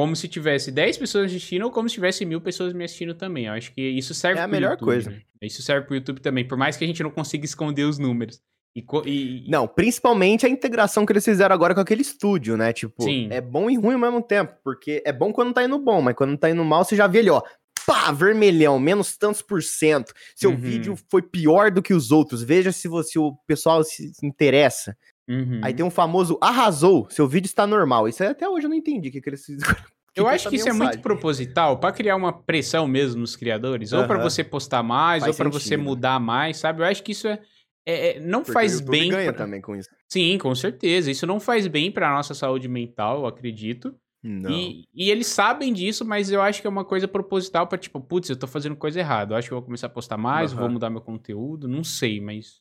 como 0.00 0.16
se 0.16 0.26
tivesse 0.28 0.72
10 0.72 0.96
pessoas 0.96 1.26
assistindo 1.26 1.64
ou 1.64 1.70
como 1.70 1.86
se 1.86 1.96
tivesse 1.96 2.24
mil 2.24 2.40
pessoas 2.40 2.72
me 2.72 2.82
assistindo 2.82 3.12
também. 3.12 3.44
Eu 3.44 3.52
acho 3.52 3.70
que 3.74 3.82
isso 3.82 4.14
serve 4.14 4.40
É 4.40 4.42
a 4.42 4.48
melhor 4.48 4.70
YouTube, 4.70 4.86
coisa. 4.86 5.10
Né? 5.10 5.20
Isso 5.42 5.60
serve 5.60 5.86
pro 5.86 5.94
YouTube 5.94 6.22
também, 6.22 6.42
por 6.42 6.56
mais 6.56 6.74
que 6.74 6.84
a 6.84 6.86
gente 6.86 7.02
não 7.02 7.10
consiga 7.10 7.44
esconder 7.44 7.84
os 7.84 7.98
números. 7.98 8.40
E, 8.74 8.82
e, 9.04 9.44
Não, 9.46 9.68
principalmente 9.68 10.46
a 10.46 10.48
integração 10.48 11.04
que 11.04 11.12
eles 11.12 11.22
fizeram 11.22 11.54
agora 11.54 11.74
com 11.74 11.82
aquele 11.82 12.00
estúdio, 12.00 12.56
né? 12.56 12.72
Tipo, 12.72 13.02
Sim. 13.02 13.28
é 13.30 13.42
bom 13.42 13.68
e 13.68 13.76
ruim 13.76 13.92
ao 13.92 14.00
mesmo 14.00 14.22
tempo, 14.22 14.54
porque 14.64 15.02
é 15.04 15.12
bom 15.12 15.34
quando 15.34 15.52
tá 15.52 15.62
indo 15.62 15.78
bom, 15.78 16.00
mas 16.00 16.16
quando 16.16 16.34
tá 16.38 16.48
indo 16.48 16.64
mal, 16.64 16.82
você 16.82 16.96
já 16.96 17.06
vê 17.06 17.18
ele, 17.18 17.28
ó, 17.28 17.42
pá, 17.86 18.10
vermelhão, 18.10 18.78
menos 18.78 19.18
tantos 19.18 19.42
por 19.42 19.62
cento. 19.62 20.14
Seu 20.34 20.50
uhum. 20.50 20.56
vídeo 20.56 20.98
foi 21.10 21.20
pior 21.20 21.70
do 21.70 21.82
que 21.82 21.92
os 21.92 22.10
outros. 22.10 22.42
Veja 22.42 22.72
se 22.72 22.88
você, 22.88 23.18
o 23.18 23.34
pessoal 23.46 23.84
se 23.84 24.12
interessa. 24.22 24.96
Uhum. 25.30 25.60
Aí 25.62 25.72
tem 25.72 25.86
um 25.86 25.90
famoso 25.90 26.36
arrasou, 26.40 27.06
seu 27.08 27.28
vídeo 27.28 27.46
está 27.46 27.66
normal. 27.66 28.08
Isso 28.08 28.22
aí 28.22 28.30
até 28.30 28.48
hoje 28.48 28.66
eu 28.66 28.70
não 28.70 28.76
entendi 28.76 29.08
o 29.08 29.12
que, 29.12 29.20
que 29.20 29.28
eles 29.30 29.44
fizeram. 29.44 29.76
Eu 30.16 30.26
acho 30.26 30.50
que 30.50 30.56
isso 30.56 30.64
mensagem. 30.64 30.82
é 30.82 30.88
muito 30.88 31.02
proposital 31.02 31.78
para 31.78 31.94
criar 31.94 32.16
uma 32.16 32.32
pressão 32.32 32.84
mesmo 32.84 33.20
nos 33.20 33.36
criadores, 33.36 33.92
uhum. 33.92 34.00
ou 34.00 34.06
para 34.08 34.20
você 34.20 34.42
postar 34.42 34.82
mais, 34.82 35.22
Faz 35.22 35.32
ou 35.32 35.38
para 35.38 35.48
você 35.48 35.76
mudar 35.76 36.18
mais, 36.18 36.56
sabe? 36.56 36.82
Eu 36.82 36.86
acho 36.86 37.00
que 37.04 37.12
isso 37.12 37.28
é, 37.28 37.40
é, 37.86 38.16
é 38.16 38.20
não 38.20 38.40
Porque 38.40 38.52
faz 38.52 38.80
bem. 38.80 39.08
ganha 39.08 39.32
pra... 39.32 39.44
também 39.44 39.60
com 39.60 39.76
isso. 39.76 39.88
Sim, 40.08 40.36
com 40.38 40.52
certeza. 40.52 41.12
Isso 41.12 41.28
não 41.28 41.38
faz 41.38 41.68
bem 41.68 41.92
para 41.92 42.10
nossa 42.10 42.34
saúde 42.34 42.66
mental, 42.66 43.20
eu 43.20 43.26
acredito. 43.26 43.94
Não. 44.22 44.50
E, 44.50 44.84
e 44.92 45.10
eles 45.10 45.28
sabem 45.28 45.72
disso, 45.72 46.04
mas 46.04 46.30
eu 46.30 46.42
acho 46.42 46.60
que 46.60 46.66
é 46.66 46.70
uma 46.70 46.84
coisa 46.84 47.06
proposital 47.06 47.68
pra, 47.68 47.78
tipo, 47.78 48.00
putz, 48.00 48.28
eu 48.28 48.36
tô 48.36 48.48
fazendo 48.48 48.74
coisa 48.74 48.98
errada. 48.98 49.34
Eu 49.34 49.38
acho 49.38 49.48
que 49.48 49.54
eu 49.54 49.58
vou 49.58 49.64
começar 49.64 49.86
a 49.86 49.90
postar 49.90 50.18
mais, 50.18 50.52
vou 50.52 50.64
Aham. 50.64 50.72
mudar 50.72 50.90
meu 50.90 51.00
conteúdo, 51.00 51.68
não 51.68 51.84
sei, 51.84 52.20
mas. 52.20 52.60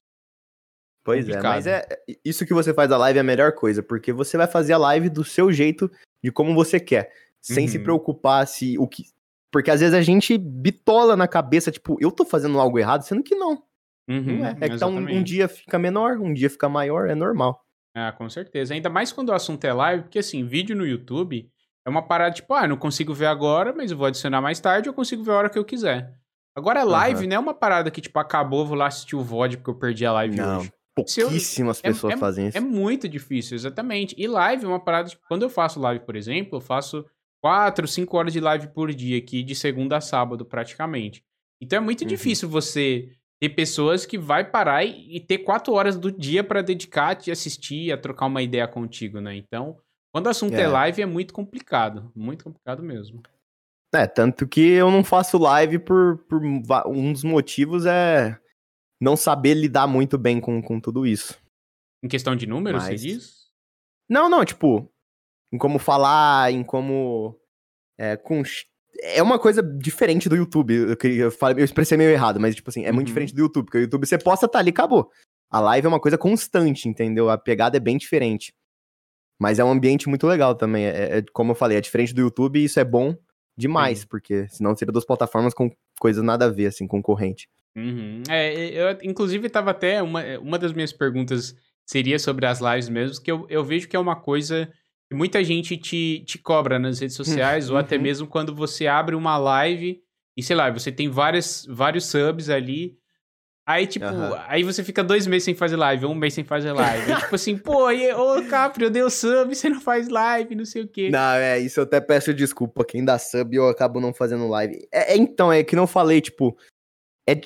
Pois 1.13 1.25
é, 1.25 1.31
complicado. 1.33 1.51
mas 1.53 1.67
é 1.67 1.87
isso 2.23 2.45
que 2.45 2.53
você 2.53 2.73
faz 2.73 2.91
a 2.91 2.97
live 2.97 3.17
é 3.17 3.21
a 3.21 3.23
melhor 3.23 3.51
coisa, 3.53 3.81
porque 3.83 4.11
você 4.13 4.37
vai 4.37 4.47
fazer 4.47 4.73
a 4.73 4.77
live 4.77 5.09
do 5.09 5.23
seu 5.23 5.51
jeito, 5.51 5.89
de 6.23 6.31
como 6.31 6.53
você 6.53 6.79
quer, 6.79 7.11
sem 7.41 7.67
se 7.67 7.77
Uhum. 7.77 7.83
preocupar 7.83 8.45
se 8.47 8.77
o 8.77 8.87
que. 8.87 9.03
Porque 9.51 9.71
às 9.71 9.79
vezes 9.79 9.95
a 9.95 10.01
gente 10.01 10.37
bitola 10.37 11.15
na 11.15 11.27
cabeça, 11.27 11.71
tipo, 11.71 11.97
eu 11.99 12.11
tô 12.11 12.23
fazendo 12.25 12.59
algo 12.59 12.77
errado, 12.77 13.01
sendo 13.03 13.23
que 13.23 13.33
não. 13.35 13.63
Uhum, 14.07 14.39
Não 14.39 14.45
é. 14.45 14.57
É 14.61 14.69
que 14.69 14.77
tá 14.77 14.87
um, 14.87 14.97
um 14.97 15.23
dia 15.23 15.47
fica 15.47 15.77
menor, 15.79 16.17
um 16.17 16.33
dia 16.33 16.49
fica 16.49 16.67
maior, 16.69 17.09
é 17.09 17.15
normal. 17.15 17.63
Ah, 17.95 18.11
com 18.11 18.29
certeza. 18.29 18.73
Ainda 18.73 18.89
mais 18.89 19.11
quando 19.11 19.29
o 19.29 19.33
assunto 19.33 19.63
é 19.65 19.73
live, 19.73 20.03
porque 20.03 20.19
assim, 20.19 20.45
vídeo 20.45 20.75
no 20.75 20.85
YouTube 20.85 21.49
é 21.85 21.89
uma 21.89 22.01
parada 22.01 22.33
tipo, 22.35 22.53
ah, 22.53 22.67
não 22.67 22.77
consigo 22.77 23.13
ver 23.13 23.25
agora, 23.25 23.73
mas 23.73 23.91
eu 23.91 23.97
vou 23.97 24.05
adicionar 24.07 24.41
mais 24.41 24.59
tarde, 24.59 24.87
eu 24.89 24.93
consigo 24.93 25.23
ver 25.23 25.31
a 25.31 25.35
hora 25.35 25.49
que 25.49 25.57
eu 25.57 25.65
quiser. 25.65 26.13
Agora, 26.55 26.83
live 26.83 27.19
Aham. 27.21 27.27
não 27.29 27.35
é 27.35 27.39
uma 27.39 27.53
parada 27.53 27.89
que, 27.91 28.01
tipo, 28.01 28.17
acabou, 28.19 28.65
vou 28.65 28.75
lá 28.77 28.87
assistir 28.87 29.15
o 29.15 29.21
VOD 29.23 29.57
porque 29.57 29.69
eu 29.69 29.75
perdi 29.75 30.05
a 30.05 30.11
live 30.11 30.35
Não, 30.35 30.59
hoje. 30.59 30.73
Se 31.07 31.21
eu- 31.21 31.27
pouquíssimas 31.27 31.79
é- 31.83 31.89
pessoas 31.89 32.13
é- 32.13 32.17
fazem 32.17 32.47
isso. 32.47 32.57
É 32.57 32.61
muito 32.61 33.07
difícil, 33.07 33.55
exatamente. 33.55 34.15
E 34.17 34.27
live 34.27 34.65
é 34.65 34.67
uma 34.67 34.79
parada, 34.79 35.09
tipo, 35.09 35.23
quando 35.27 35.43
eu 35.43 35.49
faço 35.49 35.79
live, 35.79 36.03
por 36.05 36.15
exemplo, 36.15 36.57
eu 36.57 36.61
faço 36.61 37.05
4, 37.41 37.87
5 37.87 38.17
horas 38.17 38.33
de 38.33 38.39
live 38.39 38.67
por 38.69 38.93
dia 38.93 39.17
aqui, 39.17 39.43
de 39.43 39.55
segunda 39.55 39.97
a 39.97 40.01
sábado, 40.01 40.45
praticamente. 40.45 41.23
Então 41.61 41.77
é 41.77 41.81
muito 41.81 42.01
Uhum. 42.01 42.07
difícil 42.07 42.49
você 42.49 43.09
ter 43.41 43.49
pessoas 43.49 44.05
que 44.05 44.17
vai 44.17 44.43
parar 44.49 44.83
e, 44.83 45.15
e 45.15 45.19
ter 45.19 45.39
4 45.39 45.73
horas 45.73 45.97
do 45.97 46.11
dia 46.11 46.43
pra 46.43 46.61
dedicar 46.61 47.09
a 47.11 47.15
te 47.15 47.31
assistir, 47.31 47.91
a 47.91 47.97
trocar 47.97 48.25
uma 48.25 48.41
ideia 48.41 48.67
contigo, 48.67 49.21
né? 49.21 49.35
Então, 49.35 49.77
quando 50.13 50.25
o 50.25 50.29
assunto 50.29 50.53
é, 50.55 50.61
É. 50.63 50.67
live, 50.67 51.01
é 51.01 51.05
muito 51.05 51.33
complicado. 51.33 52.11
Muito 52.15 52.43
complicado 52.43 52.83
mesmo. 52.83 53.21
É, 53.95 54.05
tanto 54.05 54.47
que 54.47 54.59
eu 54.61 54.91
não 54.91 55.03
faço 55.03 55.37
live 55.37 55.79
por, 55.79 56.17
por 56.29 56.43
um 56.43 57.11
dos 57.13 57.23
motivos 57.23 57.85
é 57.85 58.37
não 58.99 59.15
saber 59.15 59.53
lidar 59.53 59.87
muito 59.87 60.17
bem 60.17 60.39
com, 60.39 60.61
com 60.61 60.79
tudo 60.79 61.05
isso. 61.05 61.37
Em 62.03 62.07
questão 62.07 62.35
de 62.35 62.45
números, 62.47 62.83
Mas- 62.83 63.01
você 63.01 63.07
diz? 63.07 63.39
Não, 64.09 64.27
não, 64.29 64.43
tipo, 64.43 64.91
em 65.51 65.57
como 65.57 65.77
falar, 65.79 66.51
em 66.51 66.63
como. 66.63 67.39
É, 67.97 68.15
com, 68.17 68.41
é 69.01 69.21
uma 69.21 69.37
coisa 69.37 69.61
diferente 69.61 70.27
do 70.29 70.35
YouTube. 70.35 70.73
Eu, 70.99 71.31
falei, 71.31 71.61
eu 71.61 71.65
expressei 71.65 71.97
meio 71.97 72.09
errado, 72.09 72.39
mas, 72.39 72.55
tipo 72.55 72.69
assim, 72.69 72.85
é 72.85 72.91
muito 72.91 73.07
Uhum. 73.07 73.13
diferente 73.13 73.33
do 73.35 73.41
YouTube, 73.41 73.65
porque 73.65 73.77
o 73.77 73.81
YouTube 73.81 74.05
você 74.07 74.17
posta, 74.17 74.47
tá 74.47 74.59
ali, 74.59 74.69
acabou. 74.71 75.11
A 75.51 75.59
live 75.59 75.85
é 75.85 75.89
uma 75.89 75.99
coisa 75.99 76.17
constante, 76.17 76.87
entendeu? 76.87 77.29
A 77.29 77.37
pegada 77.37 77.77
é 77.77 77.79
bem 77.79 77.97
diferente. 77.97 78.53
Mas 79.41 79.57
é 79.59 79.63
um 79.63 79.71
ambiente 79.71 80.09
muito 80.09 80.25
legal 80.27 80.55
também. 80.55 80.85
É, 80.85 81.19
é- 81.19 81.23
como 81.33 81.51
eu 81.51 81.55
falei, 81.55 81.77
é 81.77 81.81
diferente 81.81 82.13
do 82.13 82.21
YouTube 82.21 82.59
e 82.59 82.65
isso 82.65 82.79
é 82.79 82.83
bom 82.83 83.15
demais, 83.57 83.99
Sim. 83.99 84.07
porque 84.07 84.47
senão 84.49 84.75
seria 84.75 84.91
duas 84.91 85.05
plataformas 85.05 85.53
com 85.53 85.69
coisas 85.99 86.23
nada 86.23 86.45
a 86.45 86.49
ver, 86.49 86.67
assim, 86.67 86.87
concorrente. 86.87 87.47
Uhum. 87.75 88.23
É, 88.29 88.53
eu, 88.69 88.97
inclusive, 89.03 89.49
tava 89.49 89.71
até. 89.71 90.01
Uma, 90.01 90.23
uma 90.39 90.57
das 90.59 90.73
minhas 90.73 90.91
perguntas 90.91 91.55
seria 91.85 92.19
sobre 92.19 92.45
as 92.45 92.59
lives 92.59 92.89
mesmo, 92.89 93.23
que 93.23 93.31
eu, 93.31 93.45
eu 93.49 93.63
vejo 93.63 93.87
que 93.87 93.95
é 93.95 93.99
uma 93.99 94.15
coisa 94.15 94.71
que 95.09 95.15
muita 95.15 95.43
gente 95.43 95.75
te, 95.75 96.23
te 96.25 96.37
cobra 96.37 96.77
nas 96.77 96.99
redes 96.99 97.15
sociais, 97.15 97.69
ou 97.69 97.77
até 97.77 97.95
Uhum. 97.95 98.01
mesmo 98.03 98.27
quando 98.27 98.53
você 98.53 98.85
abre 98.85 99.15
uma 99.15 99.37
live 99.37 99.99
e, 100.37 100.43
sei 100.43 100.55
lá, 100.55 100.69
você 100.69 100.91
tem 100.91 101.09
várias, 101.09 101.65
vários 101.67 102.05
subs 102.05 102.49
ali. 102.49 102.95
Aí, 103.67 103.85
tipo, 103.85 104.05
Aham. 104.05 104.45
aí 104.47 104.63
você 104.63 104.83
fica 104.83 105.03
dois 105.03 105.27
meses 105.27 105.43
sem 105.43 105.53
fazer 105.53 105.75
live, 105.75 106.05
um 106.05 106.15
mês 106.15 106.33
sem 106.33 106.43
fazer 106.43 106.71
live. 106.71 107.15
Tipo 107.21 107.35
assim, 107.35 107.55
pô, 107.57 107.91
e, 107.91 108.11
ô 108.13 108.43
Capri, 108.47 108.83
eu 108.83 108.89
dei 108.89 109.03
o 109.03 109.09
sub, 109.11 109.53
você 109.53 109.69
não 109.69 109.79
faz 109.79 110.09
live, 110.09 110.55
não 110.55 110.65
sei 110.65 110.83
o 110.83 110.87
quê. 110.87 111.09
Não, 111.11 111.33
é, 111.35 111.59
isso 111.59 111.79
eu 111.79 111.83
até 111.83 112.01
peço 112.01 112.33
desculpa. 112.33 112.83
Quem 112.83 113.05
dá 113.05 113.19
sub 113.19 113.55
eu 113.55 113.67
acabo 113.67 113.99
não 113.99 114.13
fazendo 114.13 114.47
live. 114.47 114.87
É, 114.91 115.13
é, 115.13 115.17
então, 115.17 115.51
é 115.53 115.63
que 115.63 115.75
não 115.75 115.85
falei, 115.85 116.19
tipo, 116.19 116.57
é, 117.31 117.41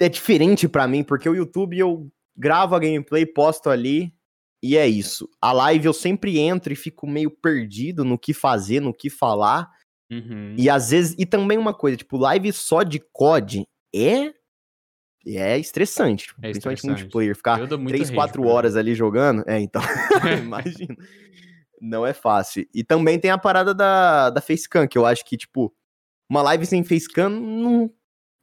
é 0.00 0.08
diferente 0.08 0.68
pra 0.68 0.86
mim, 0.86 1.02
porque 1.02 1.28
o 1.28 1.34
YouTube 1.34 1.78
eu 1.78 2.10
gravo 2.36 2.74
a 2.74 2.78
gameplay, 2.78 3.24
posto 3.24 3.70
ali 3.70 4.12
e 4.62 4.76
é 4.76 4.86
isso. 4.86 5.28
A 5.40 5.52
live 5.52 5.86
eu 5.86 5.92
sempre 5.92 6.38
entro 6.38 6.72
e 6.72 6.76
fico 6.76 7.06
meio 7.06 7.30
perdido 7.30 8.04
no 8.04 8.18
que 8.18 8.32
fazer, 8.32 8.80
no 8.80 8.92
que 8.92 9.08
falar. 9.10 9.70
Uhum. 10.10 10.54
E 10.56 10.68
às 10.70 10.90
vezes, 10.90 11.14
e 11.18 11.26
também 11.26 11.58
uma 11.58 11.74
coisa, 11.74 11.96
tipo, 11.96 12.16
live 12.16 12.52
só 12.52 12.82
de 12.82 13.00
COD 13.12 13.64
é. 13.94 14.32
É 15.28 15.58
estressante, 15.58 16.26
tipo, 16.26 16.38
É 16.40 16.50
principalmente 16.50 16.78
estressante. 16.78 17.00
multiplayer. 17.02 17.36
Ficar 17.36 17.58
Eu 17.58 17.66
dou 17.66 17.78
muito 17.78 17.90
3, 17.90 18.08
rage 18.10 18.14
4 18.14 18.42
por 18.42 18.48
horas 18.48 18.76
ali 18.76 18.94
jogando. 18.94 19.42
É, 19.46 19.58
então. 19.60 19.82
Imagina. 20.42 20.96
Não 21.80 22.06
é 22.06 22.12
fácil. 22.12 22.66
E 22.72 22.84
também 22.84 23.18
tem 23.18 23.30
a 23.30 23.38
parada 23.38 23.74
da, 23.74 24.30
da 24.30 24.40
facecam, 24.40 24.86
que 24.86 24.96
eu 24.96 25.04
acho 25.04 25.24
que, 25.24 25.36
tipo, 25.36 25.74
uma 26.30 26.42
live 26.42 26.64
sem 26.64 26.82
facecam 26.82 27.28
não, 27.28 27.90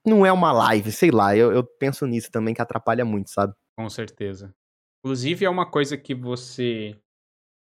não 0.05 0.25
é 0.25 0.31
uma 0.31 0.51
live, 0.51 0.91
sei 0.91 1.11
lá. 1.11 1.35
Eu, 1.35 1.51
eu 1.51 1.63
penso 1.63 2.05
nisso 2.05 2.31
também, 2.31 2.53
que 2.53 2.61
atrapalha 2.61 3.03
muito, 3.05 3.30
sabe? 3.30 3.53
Com 3.77 3.89
certeza. 3.89 4.53
Inclusive, 5.03 5.45
é 5.45 5.49
uma 5.49 5.65
coisa 5.69 5.97
que 5.97 6.13
você 6.15 6.95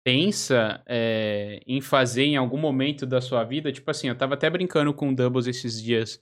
pensa 0.05 0.83
é, 0.87 1.61
em 1.67 1.81
fazer 1.81 2.25
em 2.25 2.37
algum 2.37 2.57
momento 2.59 3.05
da 3.07 3.21
sua 3.21 3.45
vida. 3.45 3.73
Tipo 3.73 3.91
assim, 3.91 4.09
eu 4.09 4.17
tava 4.17 4.35
até 4.35 4.49
brincando 4.49 4.93
com 4.95 5.11
o 5.11 5.15
Doubles 5.15 5.47
esses 5.47 5.83
dias. 5.83 6.21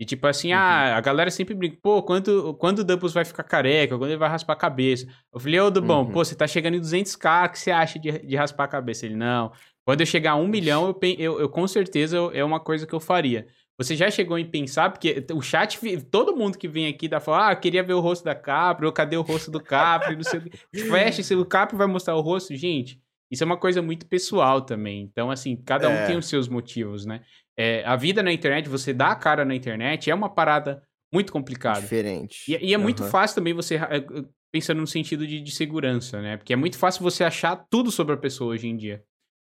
E 0.00 0.04
tipo 0.04 0.26
assim, 0.28 0.52
Uhum. 0.52 0.58
ah, 0.58 0.96
a 0.96 1.00
galera 1.00 1.30
sempre 1.30 1.54
brinca, 1.54 1.76
pô, 1.82 2.02
quando, 2.02 2.54
quando 2.54 2.80
o 2.80 2.84
Doubles 2.84 3.12
vai 3.12 3.24
ficar 3.24 3.42
careca, 3.42 3.98
quando 3.98 4.10
ele 4.10 4.16
vai 4.18 4.28
raspar 4.28 4.52
a 4.52 4.56
cabeça. 4.56 5.06
Eu 5.32 5.40
falei, 5.40 5.58
ô 5.60 5.70
Dubão, 5.70 6.02
Uhum. 6.04 6.12
pô, 6.12 6.24
você 6.24 6.34
tá 6.36 6.46
chegando 6.46 6.74
em 6.74 6.80
200k, 6.80 7.46
o 7.46 7.50
que 7.50 7.58
você 7.58 7.70
acha 7.72 7.98
de, 7.98 8.10
de 8.20 8.36
raspar 8.36 8.64
a 8.64 8.68
cabeça? 8.68 9.06
Ele, 9.06 9.16
não. 9.16 9.52
Quando 9.84 10.00
eu 10.00 10.06
chegar 10.06 10.32
a 10.32 10.36
um 10.36 10.46
milhão, 10.46 10.86
eu, 10.88 10.98
eu, 11.18 11.40
eu 11.40 11.48
com 11.48 11.66
certeza 11.66 12.16
eu- 12.16 12.30
é 12.32 12.44
uma 12.44 12.60
coisa 12.60 12.86
que 12.86 12.94
eu 12.94 13.00
faria. 13.00 13.46
Você 13.78 13.94
já 13.94 14.10
chegou 14.10 14.36
em 14.36 14.44
pensar, 14.44 14.90
porque 14.90 15.24
o 15.32 15.40
chat, 15.40 15.78
todo 16.10 16.36
mundo 16.36 16.58
que 16.58 16.66
vem 16.66 16.88
aqui 16.88 17.06
dá 17.06 17.20
falar, 17.20 17.50
ah, 17.50 17.56
queria 17.56 17.82
ver 17.82 17.92
o 17.92 18.00
rosto 18.00 18.24
da 18.24 18.34
Capri, 18.34 18.84
ou 18.86 18.92
cadê 18.92 19.16
o 19.16 19.22
rosto 19.22 19.52
do 19.52 19.60
Capri, 19.60 20.16
não 20.16 20.24
sei 20.24 20.40
o 20.40 20.42
quê. 20.42 20.50
Fecha, 20.74 21.22
se 21.22 21.34
o 21.36 21.46
Capri 21.46 21.76
vai 21.76 21.86
mostrar 21.86 22.16
o 22.16 22.20
rosto, 22.20 22.56
gente, 22.56 23.00
isso 23.30 23.44
é 23.44 23.46
uma 23.46 23.56
coisa 23.56 23.80
muito 23.80 24.06
pessoal 24.06 24.62
também. 24.62 25.02
Então, 25.02 25.30
assim, 25.30 25.56
cada 25.56 25.88
um 25.88 25.94
É. 25.94 26.06
tem 26.06 26.16
os 26.16 26.26
seus 26.26 26.48
motivos, 26.48 27.06
né? 27.06 27.22
É, 27.56 27.84
a 27.84 27.94
vida 27.94 28.20
na 28.22 28.32
internet, 28.32 28.68
você 28.68 28.92
dá 28.92 29.12
a 29.12 29.16
cara 29.16 29.44
na 29.44 29.54
internet, 29.54 30.10
é 30.10 30.14
uma 30.14 30.28
parada 30.28 30.82
muito 31.14 31.32
complicada. 31.32 31.82
Diferente. 31.82 32.50
E, 32.52 32.70
e 32.70 32.74
é 32.74 32.78
muito 32.78 33.02
Aham. 33.02 33.10
fácil 33.12 33.36
também 33.36 33.54
você, 33.54 33.76
eh, 33.76 33.96
eh, 33.96 34.24
pensando 34.52 34.80
no 34.80 34.86
sentido 34.86 35.24
de, 35.26 35.40
de 35.40 35.50
segurança, 35.52 36.20
né? 36.20 36.36
Porque 36.36 36.52
é 36.52 36.56
muito 36.56 36.76
fácil 36.76 37.02
você 37.02 37.22
achar 37.22 37.56
tudo 37.70 37.90
sobre 37.92 38.14
a 38.14 38.18
pessoa 38.18 38.54
hoje 38.54 38.66
em 38.66 38.76
dia. 38.76 39.04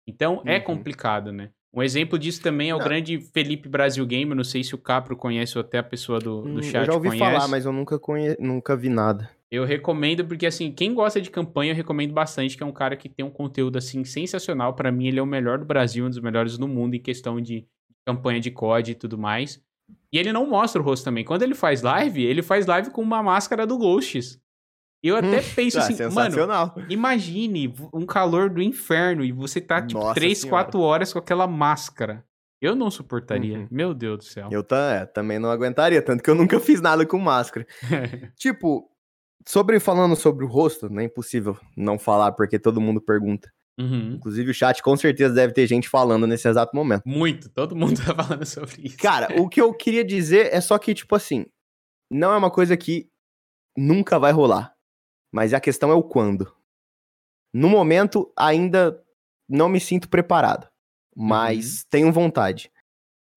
Então, 0.06 0.42
é 0.46 0.58
Uhum. 0.58 0.64
complicado, 0.64 1.32
né? 1.32 1.50
Um 1.72 1.82
exemplo 1.82 2.18
disso 2.18 2.40
também 2.42 2.70
é 2.70 2.74
o 2.74 2.78
Não. 2.78 2.84
grande 2.84 3.20
Felipe 3.20 3.68
Brasil 3.68 4.04
Gamer. 4.06 4.34
Não 4.36 4.44
sei 4.44 4.64
se 4.64 4.74
o 4.74 4.78
Capro 4.78 5.16
conhece 5.16 5.56
ou 5.58 5.60
até 5.62 5.78
a 5.78 5.82
pessoa 5.82 6.18
do, 6.18 6.42
do 6.42 6.58
Hum, 6.58 6.62
chat 6.62 6.80
eu 6.80 6.86
já 6.86 6.94
ouvi 6.94 7.08
conhece. 7.08 7.32
falar, 7.32 7.48
mas 7.48 7.66
eu 7.66 7.72
nunca, 7.72 7.98
conhe... 7.98 8.36
nunca 8.38 8.74
vi 8.76 8.88
nada. 8.88 9.30
Eu 9.50 9.64
recomendo 9.64 10.24
porque, 10.26 10.46
assim, 10.46 10.70
quem 10.72 10.92
gosta 10.94 11.20
de 11.20 11.30
campanha, 11.30 11.72
eu 11.72 11.76
recomendo 11.76 12.12
bastante, 12.12 12.56
que 12.56 12.62
é 12.62 12.66
um 12.66 12.72
cara 12.72 12.96
que 12.96 13.08
tem 13.08 13.24
um 13.24 13.30
conteúdo, 13.30 13.76
assim, 13.78 14.04
sensacional. 14.04 14.74
Pra 14.74 14.92
mim, 14.92 15.06
ele 15.08 15.18
é 15.18 15.22
o 15.22 15.26
melhor 15.26 15.58
do 15.58 15.64
Brasil, 15.64 16.04
um 16.04 16.10
dos 16.10 16.20
melhores 16.20 16.58
do 16.58 16.68
mundo 16.68 16.94
em 16.94 17.00
questão 17.00 17.40
de 17.40 17.66
campanha 18.06 18.40
de 18.40 18.50
COD 18.50 18.92
e 18.92 18.94
tudo 18.94 19.16
mais. 19.18 19.62
E 20.12 20.18
ele 20.18 20.32
não 20.32 20.46
mostra 20.46 20.80
o 20.80 20.84
rosto 20.84 21.04
também. 21.04 21.24
Quando 21.24 21.42
ele 21.42 21.54
faz 21.54 21.80
live, 21.82 22.22
ele 22.24 22.42
faz 22.42 22.66
live 22.66 22.90
com 22.90 23.00
uma 23.02 23.22
máscara 23.22 23.66
do 23.66 23.78
Ghosts. 23.78 24.38
Eu 25.02 25.16
até 25.16 25.40
penso 25.40 25.78
Ah, 25.78 25.82
assim, 25.82 25.96
mano, 26.08 26.36
imagine 26.88 27.72
um 27.92 28.04
calor 28.04 28.50
do 28.50 28.60
inferno 28.60 29.24
e 29.24 29.30
você 29.30 29.60
tá, 29.60 29.80
tipo, 29.80 30.00
Nossa 30.00 30.14
3, 30.14 30.38
Senhora. 30.38 30.64
4 30.64 30.80
horas 30.80 31.12
com 31.12 31.18
aquela 31.18 31.46
máscara. 31.46 32.24
Eu 32.60 32.74
não 32.74 32.90
suportaria. 32.90 33.58
Uhum. 33.58 33.68
Meu 33.70 33.94
Deus 33.94 34.18
do 34.18 34.24
céu. 34.24 34.48
Eu 34.50 34.66
é, 34.72 35.06
também 35.06 35.38
não 35.38 35.50
aguentaria, 35.50 36.02
tanto 36.02 36.22
que 36.22 36.28
eu 36.28 36.34
nunca 36.34 36.58
fiz 36.60 36.80
nada 36.80 37.06
com 37.06 37.18
máscara. 37.18 37.64
Tipo, 38.36 38.90
sobre 39.46 39.78
falando 39.78 40.16
sobre 40.16 40.44
o 40.44 40.48
rosto, 40.48 40.90
não 40.90 41.00
é 41.00 41.04
impossível 41.04 41.56
não 41.76 41.98
falar, 41.98 42.32
porque 42.32 42.58
todo 42.58 42.80
mundo 42.80 43.00
pergunta. 43.00 43.52
Uhum. 43.78 44.14
Inclusive 44.14 44.50
o 44.50 44.54
chat 44.54 44.82
com 44.82 44.96
certeza 44.96 45.32
deve 45.32 45.52
ter 45.52 45.64
gente 45.68 45.88
falando 45.88 46.26
nesse 46.26 46.48
exato 46.48 46.74
momento. 46.74 47.02
Muito. 47.06 47.48
Todo 47.48 47.76
mundo 47.76 47.96
tá 48.04 48.12
falando 48.12 48.44
sobre 48.44 48.82
isso. 48.82 48.96
Cara, 48.96 49.40
o 49.40 49.48
que 49.48 49.60
eu 49.60 49.72
queria 49.72 50.04
dizer 50.04 50.52
é 50.52 50.60
só 50.60 50.76
que, 50.78 50.92
tipo 50.92 51.14
assim, 51.14 51.46
não 52.10 52.32
é 52.32 52.36
uma 52.36 52.50
coisa 52.50 52.76
que 52.76 53.08
nunca 53.76 54.18
vai 54.18 54.32
rolar. 54.32 54.74
Mas 55.32 55.52
a 55.52 55.60
questão 55.60 55.90
é 55.90 55.94
o 55.94 56.02
quando. 56.02 56.52
No 57.52 57.68
momento, 57.68 58.32
ainda 58.36 59.02
não 59.48 59.68
me 59.68 59.80
sinto 59.80 60.08
preparado. 60.08 60.68
Mas 61.14 61.84
tenho 61.90 62.12
vontade. 62.12 62.70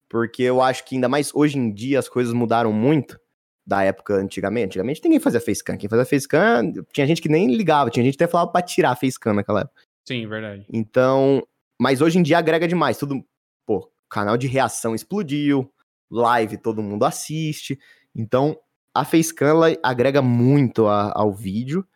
Porque 0.08 0.42
eu 0.42 0.60
acho 0.60 0.84
que 0.84 0.94
ainda 0.94 1.08
mais 1.08 1.34
hoje 1.34 1.58
em 1.58 1.72
dia 1.72 1.98
as 1.98 2.08
coisas 2.08 2.32
mudaram 2.32 2.72
muito 2.72 3.18
da 3.66 3.82
época 3.82 4.14
antigamente. 4.14 4.66
Antigamente 4.66 5.00
ninguém 5.02 5.20
fazia 5.20 5.40
facecam. 5.40 5.76
Quem 5.76 5.88
fazia 5.88 6.04
facecam, 6.04 6.72
tinha 6.92 7.06
gente 7.06 7.22
que 7.22 7.28
nem 7.28 7.54
ligava. 7.54 7.90
Tinha 7.90 8.04
gente 8.04 8.16
que 8.16 8.22
até 8.22 8.30
falava 8.30 8.50
pra 8.50 8.62
tirar 8.62 8.96
facecam 8.96 9.34
naquela 9.34 9.62
época. 9.62 9.82
Sim, 10.06 10.26
verdade. 10.26 10.66
Então, 10.72 11.46
mas 11.80 12.00
hoje 12.00 12.18
em 12.18 12.22
dia 12.22 12.38
agrega 12.38 12.68
demais. 12.68 12.98
Tudo, 12.98 13.24
pô, 13.66 13.90
canal 14.10 14.36
de 14.36 14.46
reação 14.46 14.94
explodiu, 14.94 15.72
live 16.10 16.58
todo 16.58 16.82
mundo 16.82 17.04
assiste. 17.04 17.78
Então, 18.14 18.58
a 18.94 19.04
facecam 19.04 19.48
ela 19.48 19.66
agrega 19.82 20.20
muito 20.22 20.86
a- 20.86 21.12
ao 21.14 21.32
vídeo 21.32 21.86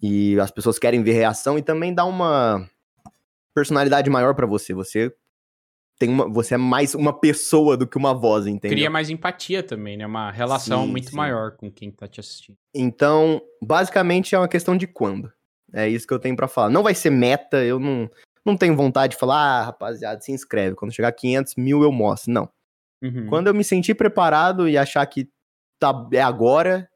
e 0.00 0.38
as 0.38 0.50
pessoas 0.50 0.78
querem 0.78 1.02
ver 1.02 1.12
reação 1.12 1.58
e 1.58 1.62
também 1.62 1.94
dá 1.94 2.04
uma 2.04 2.68
personalidade 3.54 4.10
maior 4.10 4.34
pra 4.34 4.46
você. 4.46 4.74
Você 4.74 5.14
tem 5.98 6.10
uma, 6.10 6.28
você 6.28 6.54
é 6.54 6.58
mais 6.58 6.94
uma 6.94 7.12
pessoa 7.18 7.76
do 7.76 7.86
que 7.86 7.96
uma 7.96 8.12
voz, 8.12 8.46
entendeu? 8.46 8.76
Cria 8.76 8.90
mais 8.90 9.10
empatia 9.10 9.62
também, 9.62 9.96
né? 9.96 10.06
Uma 10.06 10.30
relação 10.30 10.84
Sim, 10.84 10.90
muito 10.90 11.10
sim. 11.10 11.16
maior 11.16 11.52
com 11.56 11.70
quem 11.70 11.90
tá 11.90 12.06
te 12.08 12.20
assistindo. 12.20 12.56
Então, 12.74 13.40
basicamente 13.62 14.34
é 14.34 14.38
uma 14.38 14.48
questão 14.48 14.76
de 14.76 14.86
quando. 14.86 15.32
É 15.72 15.88
isso 15.88 16.06
que 16.06 16.12
eu 16.14 16.18
tenho 16.18 16.36
pra 16.36 16.48
falar. 16.48 16.70
Não 16.70 16.82
vai 16.82 16.94
ser 16.94 17.10
meta, 17.10 17.64
eu 17.64 17.78
não, 17.80 18.10
não 18.44 18.56
tenho 18.56 18.76
vontade 18.76 19.12
de 19.12 19.18
falar, 19.18 19.36
ah, 19.60 19.64
rapaziada, 19.66 20.20
se 20.20 20.32
inscreve. 20.32 20.76
Quando 20.76 20.92
chegar 20.92 21.08
a 21.08 21.12
500 21.12 21.54
mil 21.56 21.82
eu 21.82 21.90
mostro. 21.92 22.32
Não. 22.32 22.48
Uhum. 23.02 23.26
Quando 23.28 23.46
eu 23.48 23.54
me 23.54 23.64
sentir 23.64 23.94
preparado 23.94 24.68
e 24.68 24.76
achar 24.78 25.04
que 25.06 25.28
tá, 25.92 26.08
é 26.12 26.22
agora, 26.22 26.88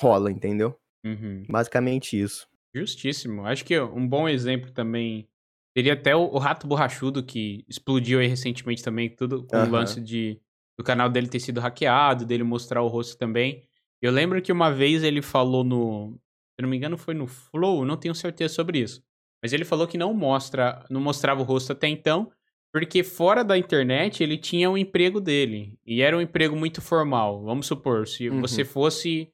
rola, 0.00 0.30
entendeu? 0.30 0.78
Uhum. 1.04 1.44
Basicamente 1.48 2.18
isso. 2.18 2.46
Justíssimo. 2.74 3.44
Acho 3.46 3.64
que 3.64 3.78
um 3.78 4.06
bom 4.06 4.28
exemplo 4.28 4.70
também 4.70 5.28
seria 5.76 5.92
até 5.92 6.14
o, 6.16 6.22
o 6.22 6.38
Rato 6.38 6.66
Borrachudo, 6.66 7.22
que 7.22 7.64
explodiu 7.68 8.20
aí 8.20 8.26
recentemente 8.26 8.82
também, 8.82 9.10
tudo 9.10 9.44
com 9.46 9.56
o 9.56 9.60
Aham. 9.60 9.70
lance 9.70 10.00
de 10.00 10.40
do 10.76 10.82
canal 10.82 11.08
dele 11.08 11.28
ter 11.28 11.38
sido 11.38 11.60
hackeado, 11.60 12.26
dele 12.26 12.42
mostrar 12.42 12.82
o 12.82 12.88
rosto 12.88 13.16
também. 13.16 13.62
Eu 14.02 14.10
lembro 14.10 14.42
que 14.42 14.50
uma 14.50 14.72
vez 14.72 15.04
ele 15.04 15.22
falou 15.22 15.62
no. 15.62 16.18
Se 16.56 16.62
não 16.62 16.68
me 16.68 16.76
engano, 16.76 16.98
foi 16.98 17.14
no 17.14 17.26
Flow, 17.26 17.84
não 17.84 17.96
tenho 17.96 18.14
certeza 18.14 18.54
sobre 18.54 18.78
isso. 18.80 19.02
Mas 19.42 19.52
ele 19.52 19.64
falou 19.64 19.86
que 19.86 19.98
não 19.98 20.12
mostra, 20.14 20.84
não 20.90 21.00
mostrava 21.00 21.42
o 21.42 21.44
rosto 21.44 21.72
até 21.72 21.86
então, 21.86 22.30
porque 22.74 23.04
fora 23.04 23.44
da 23.44 23.56
internet 23.56 24.20
ele 24.20 24.36
tinha 24.36 24.68
o 24.68 24.76
emprego 24.76 25.20
dele. 25.20 25.78
E 25.86 26.02
era 26.02 26.18
um 26.18 26.20
emprego 26.20 26.56
muito 26.56 26.82
formal. 26.82 27.40
Vamos 27.44 27.68
supor, 27.68 28.08
se 28.08 28.28
Uhum. 28.28 28.40
você 28.40 28.64
fosse 28.64 29.28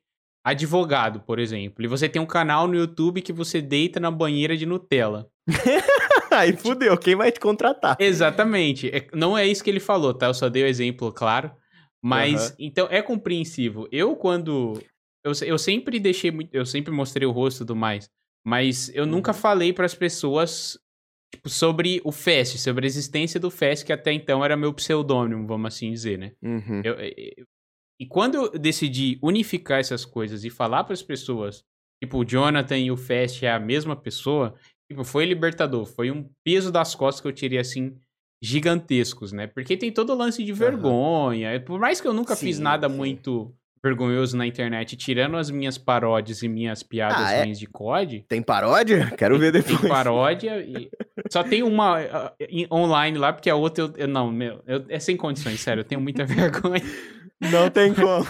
advogado, 0.45 1.21
por 1.21 1.39
exemplo, 1.39 1.83
e 1.83 1.89
você 1.89 2.07
tem 2.07 2.21
um 2.21 2.27
canal 2.27 2.69
no 2.69 2.75
YouTube 2.75 3.23
que 3.23 3.33
você 3.33 3.63
deita 3.63 3.99
na 3.99 4.11
banheira 4.11 4.55
de 4.59 4.67
Nutella. 4.67 5.27
Aí 6.31 6.53
fudeu, 6.55 6.97
quem 6.99 7.17
vai 7.17 7.33
te 7.33 7.41
contratar? 7.41 7.97
Exatamente. 7.99 8.89
É- 8.95 9.07
não 9.15 9.37
é 9.37 9.47
isso 9.47 9.65
que 9.65 9.71
ele 9.71 9.81
falou, 9.81 10.13
tá? 10.13 10.27
Eu 10.27 10.35
só 10.35 10.49
dei 10.51 10.63
o 10.63 10.67
exemplo, 10.67 11.11
claro. 11.11 11.51
Mas, 12.03 12.49
Aham. 12.49 12.57
então, 12.59 12.89
é 12.91 13.01
compreensível. 13.03 13.89
Eu, 13.91 14.15
quando. 14.17 14.81
Eu, 15.25 15.33
eu 15.47 15.59
sempre 15.59 15.99
deixei 15.99 16.31
muito. 16.31 16.55
Eu 16.55 16.65
sempre 16.67 16.93
mostrei 16.93 17.27
o 17.27 17.31
rosto 17.33 17.59
tudo 17.61 17.75
mais. 17.77 18.09
Mas 18.47 18.91
eu 18.95 19.05
nunca 19.07 19.33
Uhum. 19.33 19.39
falei 19.39 19.73
pras 19.73 19.95
pessoas. 19.95 20.79
Tipo, 21.33 21.49
sobre 21.49 22.01
o 22.05 22.11
Fest, 22.11 22.57
sobre 22.59 22.85
a 22.85 22.89
existência 22.89 23.39
do 23.39 23.51
Fest, 23.51 23.85
que 23.87 23.93
até 23.93 24.13
então 24.13 24.45
era 24.45 24.57
meu 24.57 24.75
pseudônimo, 24.75 25.47
vamos 25.47 25.75
assim 25.75 25.93
dizer, 25.93 26.19
né? 26.19 26.33
Uhum. 26.43 26.81
Eu- 26.85 26.95
eu- 26.95 27.45
e 28.01 28.07
quando 28.07 28.35
eu 28.35 28.51
decidi 28.59 29.19
unificar 29.23 29.79
essas 29.79 30.05
coisas 30.05 30.45
e 30.45 30.51
falar 30.51 30.83
para 30.85 30.95
as 30.95 31.03
pessoas, 31.03 31.63
tipo, 32.03 32.19
o 32.19 32.25
Jonathan 32.25 32.79
e 32.79 32.91
o 32.91 32.97
Fast 32.97 33.45
é 33.47 33.53
a 33.53 33.61
mesma 33.61 33.95
pessoa, 33.95 34.55
tipo, 34.91 35.05
foi 35.05 35.25
libertador. 35.25 35.85
Foi 35.87 36.11
um 36.11 36.29
peso 36.45 36.73
das 36.73 36.95
costas 36.95 37.21
que 37.21 37.29
eu 37.29 37.33
tirei, 37.33 37.59
assim, 37.59 37.97
gigantescos, 38.43 39.33
né? 39.33 39.47
Porque 39.47 39.77
tem 39.77 39.93
todo 39.93 40.11
o 40.13 40.17
lance 40.17 40.43
de 40.43 40.53
vergonha. 40.53 41.61
Por 41.61 41.79
mais 41.79 42.01
que 42.01 42.09
eu 42.09 42.13
nunca 42.15 42.35
fiz 42.35 42.57
Sim, 42.57 42.63
nada 42.63 42.89
sim. 42.89 42.97
muito 42.97 43.55
vergonhoso 43.83 44.37
na 44.37 44.47
internet, 44.47 44.97
tirando 44.97 45.37
as 45.37 45.51
minhas 45.51 45.79
paródias 45.79 46.43
e 46.43 46.49
minhas 46.49 46.83
piadas 46.83 47.17
Ah, 47.29 47.33
é? 47.33 47.43
ruins 47.45 47.59
de 47.59 47.67
COD, 47.67 48.25
Tem 48.29 48.43
paródia? 48.43 49.11
Quero 49.17 49.39
ver 49.39 49.53
tem 49.53 49.63
depois. 49.63 49.89
paródia 49.89 50.61
e 50.61 50.91
só 51.31 51.43
tem 51.43 51.63
uma 51.63 52.33
em- 52.49 52.67
online 52.71 53.17
lá, 53.19 53.33
porque 53.33 53.49
a 53.49 53.57
outra 53.57 53.85
eu, 53.85 53.93
eu- 53.97 54.09
não, 54.09 54.31
meu, 54.31 54.63
eu- 54.67 54.85
é 54.89 54.99
sem 54.99 55.17
condições, 55.17 55.61
sério, 55.61 55.81
eu 55.81 55.85
tenho 55.85 56.01
muita 56.01 56.25
vergonha. 56.27 56.83
Não 57.41 57.71
tem 57.71 57.95
como. 57.95 58.27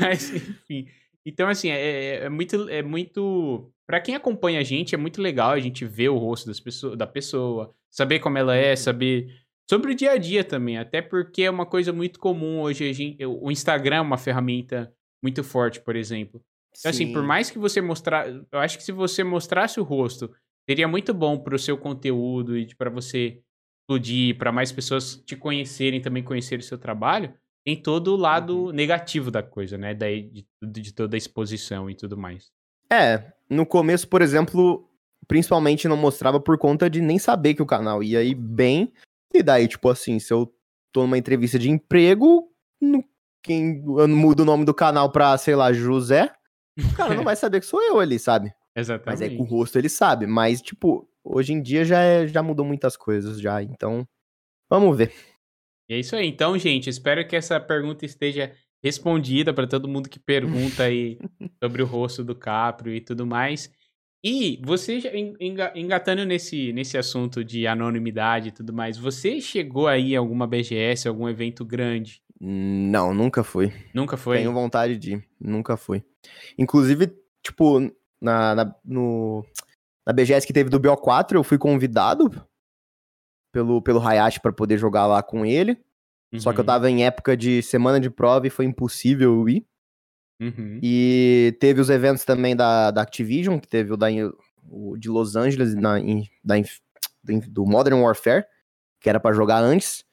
Mas, 0.00 0.34
enfim. 0.34 0.86
Então, 1.24 1.48
assim, 1.48 1.70
é, 1.70 1.80
é- 1.80 2.24
é 2.24 2.28
muito. 2.28 2.68
É 2.68 2.82
muito. 2.82 3.70
Pra 3.86 4.00
quem 4.00 4.16
acompanha 4.16 4.58
a 4.58 4.64
gente, 4.64 4.94
é 4.94 4.98
muito 4.98 5.22
legal 5.22 5.50
a 5.50 5.60
gente 5.60 5.84
ver 5.84 6.08
o 6.08 6.16
rosto 6.18 6.46
das 6.48 6.58
pessoa, 6.58 6.96
da 6.96 7.06
pessoa, 7.06 7.72
saber 7.90 8.18
como 8.18 8.36
ela 8.38 8.56
é, 8.56 8.74
saber. 8.74 9.28
Sobre 9.68 9.92
o 9.92 9.94
dia 9.94 10.12
a 10.12 10.16
dia 10.16 10.44
também, 10.44 10.78
até 10.78 11.02
porque 11.02 11.42
é 11.42 11.50
uma 11.50 11.66
coisa 11.66 11.92
muito 11.92 12.20
comum 12.20 12.60
hoje. 12.60 12.88
A 12.88 12.92
gente, 12.92 13.24
o 13.24 13.50
Instagram 13.50 13.96
é 13.96 14.00
uma 14.00 14.16
ferramenta 14.18 14.92
muito 15.22 15.42
forte, 15.42 15.80
por 15.80 15.96
exemplo. 15.96 16.40
Então, 16.78 16.90
assim, 16.90 17.12
por 17.12 17.22
mais 17.22 17.50
que 17.50 17.58
você 17.58 17.80
mostrar. 17.80 18.28
Eu 18.28 18.58
acho 18.58 18.76
que 18.78 18.84
se 18.84 18.92
você 18.92 19.24
mostrasse 19.24 19.80
o 19.80 19.82
rosto, 19.82 20.30
seria 20.68 20.86
muito 20.86 21.12
bom 21.12 21.38
pro 21.38 21.58
seu 21.58 21.76
conteúdo 21.76 22.56
e 22.56 22.72
para 22.74 22.90
você 22.90 23.40
explodir, 23.82 24.36
para 24.36 24.52
mais 24.52 24.70
pessoas 24.70 25.16
te 25.16 25.34
conhecerem, 25.34 26.00
também 26.00 26.22
conhecerem 26.22 26.60
o 26.60 26.66
seu 26.66 26.78
trabalho. 26.78 27.32
Tem 27.64 27.74
todo 27.80 28.12
o 28.12 28.16
lado 28.16 28.66
Uhum. 28.66 28.72
negativo 28.72 29.30
da 29.30 29.42
coisa, 29.42 29.76
né? 29.76 29.94
Daí, 29.94 30.22
de, 30.30 30.46
de 30.62 30.92
toda 30.94 31.16
a 31.16 31.18
exposição 31.18 31.90
e 31.90 31.94
tudo 31.96 32.16
mais. 32.16 32.52
É, 32.92 33.32
no 33.50 33.66
começo, 33.66 34.06
por 34.06 34.22
exemplo, 34.22 34.88
principalmente 35.26 35.88
não 35.88 35.96
mostrava 35.96 36.38
por 36.38 36.56
conta 36.58 36.88
de 36.88 37.00
nem 37.00 37.18
saber 37.18 37.54
que 37.54 37.62
o 37.62 37.66
canal 37.66 38.02
ia 38.02 38.22
ir 38.22 38.34
bem. 38.36 38.92
E 39.38 39.42
daí, 39.42 39.68
tipo 39.68 39.88
assim, 39.88 40.18
se 40.18 40.32
eu 40.32 40.52
tô 40.92 41.02
numa 41.02 41.18
entrevista 41.18 41.58
de 41.58 41.70
emprego, 41.70 42.50
no- 42.80 43.04
quem 43.42 43.82
eu 43.98 44.08
mudo 44.08 44.40
o 44.40 44.44
nome 44.44 44.64
do 44.64 44.74
canal 44.74 45.10
pra, 45.12 45.36
sei 45.38 45.54
lá, 45.54 45.72
José, 45.72 46.32
o 46.78 46.96
cara 46.96 47.14
não 47.14 47.22
vai 47.24 47.36
saber 47.36 47.60
que 47.60 47.66
sou 47.66 47.80
eu 47.82 48.00
ali, 48.00 48.18
sabe? 48.18 48.52
Mas 48.74 48.88
Exatamente. 48.88 49.24
é 49.24 49.36
com 49.36 49.42
o 49.42 49.46
rosto 49.46 49.78
ele 49.78 49.88
sabe. 49.88 50.26
Mas, 50.26 50.60
tipo, 50.60 51.08
hoje 51.24 51.52
em 51.52 51.62
dia 51.62 51.84
já, 51.84 52.00
é- 52.00 52.26
já 52.26 52.42
mudou 52.42 52.64
muitas 52.64 52.96
coisas 52.96 53.40
já. 53.40 53.62
Então, 53.62 54.06
vamos 54.68 54.96
ver. 54.96 55.12
É 55.88 55.98
isso 55.98 56.16
aí. 56.16 56.26
Então, 56.26 56.58
gente, 56.58 56.90
espero 56.90 57.26
que 57.26 57.36
essa 57.36 57.58
pergunta 57.60 58.04
esteja 58.04 58.52
respondida 58.82 59.54
para 59.54 59.66
todo 59.66 59.88
mundo 59.88 60.08
que 60.08 60.18
pergunta 60.18 60.82
aí 60.84 61.18
sobre 61.62 61.82
o 61.82 61.86
rosto 61.86 62.22
do 62.24 62.34
Caprio 62.34 62.92
e 62.94 63.00
tudo 63.00 63.24
mais. 63.26 63.70
E 64.28 64.60
você, 64.64 65.00
engatando 65.76 66.24
nesse, 66.24 66.72
nesse 66.72 66.98
assunto 66.98 67.44
de 67.44 67.64
anonimidade 67.64 68.48
e 68.48 68.50
tudo 68.50 68.72
mais, 68.72 68.98
você 68.98 69.40
chegou 69.40 69.86
aí 69.86 70.16
a 70.16 70.18
alguma 70.18 70.48
BGS, 70.48 71.06
algum 71.06 71.28
evento 71.28 71.64
grande? 71.64 72.20
Não, 72.40 73.14
nunca 73.14 73.44
fui. 73.44 73.72
Nunca 73.94 74.16
foi? 74.16 74.38
Tenho 74.38 74.52
vontade 74.52 74.96
de 74.98 75.14
ir. 75.14 75.24
Nunca 75.40 75.76
fui. 75.76 76.02
Inclusive, 76.58 77.16
tipo, 77.40 77.78
na, 78.20 78.52
na, 78.56 78.74
no, 78.84 79.46
na 80.04 80.12
BGS 80.12 80.44
que 80.44 80.52
teve 80.52 80.70
do 80.70 80.80
BO4, 80.80 81.36
eu 81.36 81.44
fui 81.44 81.56
convidado 81.56 82.28
pelo, 83.52 83.80
pelo 83.80 84.00
Hayashi 84.04 84.40
pra 84.40 84.52
poder 84.52 84.76
jogar 84.76 85.06
lá 85.06 85.22
com 85.22 85.46
ele. 85.46 85.78
Só 86.36 86.52
que 86.52 86.58
eu 86.58 86.64
Uhum, 86.64 86.66
tava 86.66 86.90
em 86.90 87.04
época 87.04 87.36
de 87.36 87.62
semana 87.62 88.00
de 88.00 88.10
prova 88.10 88.44
e 88.44 88.50
foi 88.50 88.64
impossível 88.64 89.36
eu 89.36 89.48
ir. 89.48 89.66
Uhum. 90.40 90.78
E 90.82 91.56
teve 91.60 91.80
os 91.80 91.90
eventos 91.90 92.24
também 92.24 92.54
da, 92.56 92.90
da 92.90 93.02
Activision, 93.02 93.58
que 93.58 93.68
teve 93.68 93.92
o, 93.92 93.96
da, 93.96 94.06
o 94.68 94.96
de 94.96 95.08
Los 95.08 95.36
Angeles, 95.36 95.74
na, 95.74 95.98
em- 96.00 96.28
da, 96.44 96.58
inf- 96.58 96.80
do 97.48 97.64
Modern 97.66 98.00
Warfare, 98.00 98.44
que 99.00 99.08
era 99.08 99.20
pra 99.20 99.32
jogar 99.32 99.58
antes, 99.60 100.04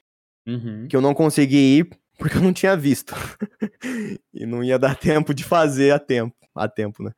Uhum. 0.45 0.87
que 0.89 0.95
eu 0.95 0.99
não 1.01 1.13
consegui 1.13 1.77
ir 1.79 1.89
porque 2.17 2.37
eu 2.37 2.41
não 2.41 2.51
tinha 2.53 2.75
visto. 2.75 3.13
e 4.33 4.45
não 4.45 4.63
ia 4.63 4.77
dar 4.77 4.95
tempo 4.97 5.33
de 5.33 5.43
fazer 5.43 5.91
a 5.91 5.99
tempo, 5.99 6.35
a 6.55 6.67
tempo, 6.67 7.01
né? 7.03 7.11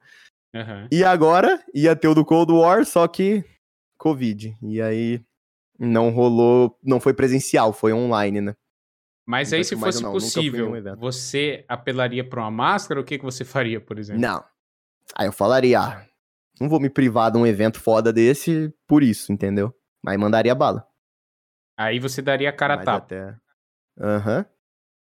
Aham. 0.54 0.88
E 0.92 1.04
agora 1.04 1.62
ia 1.74 1.96
ter 1.96 2.08
o 2.08 2.14
do 2.16 2.24
Cold 2.24 2.52
War, 2.54 2.86
só 2.86 3.08
que 3.08 3.44
Covid. 3.98 4.56
E 4.62 4.82
aí 4.82 5.22
não 5.78 6.10
rolou, 6.12 6.78
não 6.84 7.00
foi 7.00 7.14
presencial, 7.14 7.74
foi 7.74 7.92
online, 7.94 8.40
né? 8.42 8.56
Mas 9.26 9.52
aí, 9.52 9.64
se 9.64 9.76
fosse 9.76 10.04
não, 10.04 10.12
possível, 10.12 10.72
você 10.98 11.66
apelaria 11.68 12.28
pra 12.28 12.42
uma 12.42 12.52
máscara? 12.52 13.02
O 13.02 13.04
que, 13.04 13.18
que 13.18 13.26
você 13.26 13.44
faria, 13.44 13.82
por 13.82 13.98
exemplo? 13.98 14.22
Não. 14.22 14.44
Aí 15.16 15.28
eu 15.28 15.32
falaria, 15.32 15.80
ah, 15.80 16.06
não 16.60 16.70
vou 16.70 16.80
me 16.80 16.90
privar 16.90 17.32
de 17.32 17.38
um 17.38 17.46
evento 17.46 17.80
foda 17.80 18.14
desse 18.14 18.72
por 18.88 19.02
isso, 19.02 19.32
entendeu? 19.34 19.74
Aí 20.06 20.18
mandaria 20.18 20.54
bala. 20.54 20.88
Aí 21.78 22.00
você 22.00 22.22
daria 22.22 22.50
a 22.50 22.54
cara 22.54 22.76
a 22.76 22.78
Mas 22.78 22.86
tapa. 22.86 22.98
até- 23.06 23.36
Aham. 24.00 24.46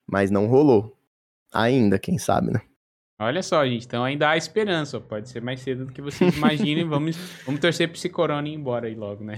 Mas 0.08 0.30
não 0.30 0.46
rolou. 0.48 0.98
Ainda, 1.52 1.98
quem 1.98 2.18
sabe, 2.18 2.52
né? 2.52 2.62
Olha 3.20 3.42
só, 3.44 3.66
gente. 3.66 3.86
Então 3.86 4.04
ainda 4.04 4.30
há 4.30 4.38
esperança. 4.38 5.00
Pode 5.00 5.30
ser 5.30 5.42
mais 5.42 5.62
cedo 5.62 5.86
do 5.86 5.94
que 5.94 6.02
vocês 6.02 6.36
imaginem. 6.36 6.84
vamos, 6.88 7.16
vamos 7.46 7.62
torcer 7.62 7.88
pra 7.88 7.98
esse 7.98 8.10
corona 8.10 8.48
ir 8.48 8.54
embora 8.54 8.88
aí 8.88 8.96
logo, 8.96 9.24
né? 9.24 9.36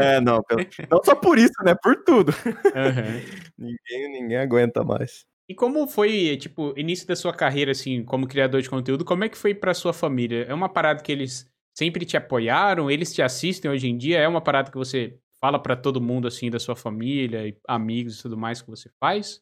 É, 0.00 0.20
não. 0.20 0.42
pelo- 0.42 0.60
Não 0.90 1.00
só 1.04 1.14
por 1.14 1.38
isso, 1.38 1.54
né? 1.64 1.74
Por 1.82 2.04
tudo. 2.04 2.32
Aham. 2.74 3.20
Ninguém, 3.58 4.12
ninguém 4.22 4.36
aguenta 4.38 4.84
mais. 4.84 5.24
E 5.48 5.54
como 5.54 5.86
foi, 5.86 6.36
tipo, 6.38 6.72
início 6.76 7.06
da 7.06 7.14
sua 7.14 7.32
carreira, 7.32 7.72
assim, 7.72 8.02
como 8.04 8.26
criador 8.26 8.62
de 8.62 8.70
conteúdo? 8.70 9.04
Como 9.04 9.24
é 9.24 9.28
que 9.28 9.36
foi 9.36 9.54
pra 9.54 9.74
sua 9.74 9.92
família? 9.92 10.44
É 10.48 10.54
uma 10.54 10.68
parada 10.68 11.02
que 11.02 11.12
eles 11.12 11.46
sempre 11.76 12.04
te 12.06 12.16
apoiaram? 12.16 12.90
Eles 12.90 13.12
te 13.12 13.20
assistem 13.20 13.70
hoje 13.70 13.86
em 13.88 13.96
dia? 13.98 14.18
É 14.20 14.26
uma 14.28 14.40
parada 14.40 14.70
que 14.70 14.76
você 14.78 15.18
fala 15.40 15.58
pra 15.58 15.76
todo 15.76 16.00
mundo, 16.00 16.26
assim, 16.26 16.48
da 16.50 16.58
sua 16.58 16.74
família, 16.74 17.54
amigos 17.68 18.18
e 18.18 18.22
tudo 18.22 18.38
mais 18.38 18.62
que 18.62 18.70
você 18.70 18.88
faz? 18.98 19.40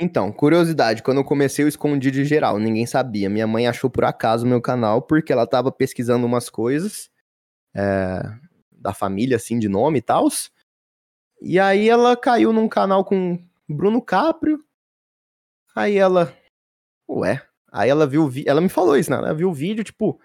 Então, 0.00 0.30
curiosidade, 0.30 1.02
quando 1.02 1.18
eu 1.18 1.24
comecei 1.24 1.64
eu 1.64 1.68
escondi 1.68 2.12
de 2.12 2.24
geral, 2.24 2.58
ninguém 2.58 2.86
sabia. 2.86 3.28
Minha 3.28 3.48
mãe 3.48 3.66
achou 3.66 3.90
por 3.90 4.04
acaso 4.04 4.46
o 4.46 4.48
meu 4.48 4.60
canal, 4.60 5.02
porque 5.02 5.32
ela 5.32 5.46
tava 5.46 5.72
pesquisando 5.72 6.24
umas 6.24 6.48
coisas 6.48 7.10
é, 7.74 8.20
da 8.70 8.94
família, 8.94 9.36
assim, 9.36 9.58
de 9.58 9.68
nome 9.68 9.98
e 9.98 10.02
tal. 10.02 10.28
E 11.42 11.58
aí 11.58 11.88
ela 11.88 12.16
caiu 12.16 12.52
num 12.52 12.68
canal 12.68 13.04
com 13.04 13.38
Bruno 13.68 14.00
Caprio. 14.00 14.62
Aí 15.74 15.96
ela. 15.96 16.32
Ué. 17.08 17.42
Aí 17.72 17.90
ela 17.90 18.06
viu 18.06 18.22
o 18.22 18.28
vídeo. 18.28 18.50
Ela 18.50 18.60
me 18.60 18.68
falou 18.68 18.96
isso, 18.96 19.10
né? 19.10 19.16
Ela 19.16 19.34
viu 19.34 19.48
o 19.50 19.54
vídeo, 19.54 19.82
tipo. 19.84 20.20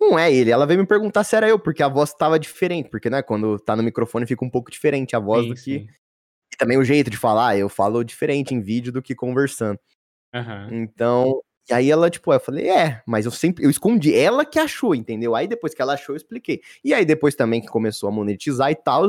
não 0.00 0.18
é 0.18 0.32
ele. 0.32 0.50
Ela 0.50 0.66
veio 0.66 0.80
me 0.80 0.86
perguntar 0.86 1.24
se 1.24 1.36
era 1.36 1.48
eu, 1.48 1.58
porque 1.58 1.82
a 1.82 1.88
voz 1.88 2.14
tava 2.14 2.38
diferente. 2.38 2.88
Porque, 2.88 3.10
né, 3.10 3.22
quando 3.22 3.58
tá 3.58 3.76
no 3.76 3.82
microfone 3.82 4.26
fica 4.26 4.44
um 4.44 4.50
pouco 4.50 4.70
diferente 4.70 5.14
a 5.14 5.18
voz 5.20 5.42
Sim, 5.44 5.48
do 5.50 5.54
que. 5.54 5.60
sim. 5.60 5.88
E 6.52 6.56
também 6.56 6.78
o 6.78 6.84
jeito 6.84 7.10
de 7.10 7.16
falar, 7.16 7.56
eu 7.56 7.68
falo 7.68 8.04
diferente 8.04 8.54
em 8.54 8.60
vídeo 8.60 8.92
do 8.92 9.02
que 9.02 9.14
conversando. 9.14 9.78
Aham. 10.34 10.68
Então. 10.72 11.40
E 11.70 11.72
aí 11.74 11.90
ela, 11.92 12.10
tipo, 12.10 12.32
eu 12.32 12.40
falei, 12.40 12.68
é, 12.68 13.00
mas 13.06 13.24
eu 13.24 13.30
sempre, 13.30 13.64
eu 13.64 13.70
escondi, 13.70 14.12
ela 14.12 14.44
que 14.44 14.58
achou, 14.58 14.96
entendeu? 14.96 15.32
Aí 15.36 15.46
depois 15.46 15.72
que 15.72 15.80
ela 15.80 15.94
achou, 15.94 16.12
eu 16.12 16.16
expliquei. 16.16 16.60
E 16.84 16.92
aí 16.92 17.04
depois 17.04 17.36
também 17.36 17.60
que 17.60 17.68
começou 17.68 18.08
a 18.08 18.12
monetizar 18.12 18.70
e 18.72 18.74
tal, 18.74 19.04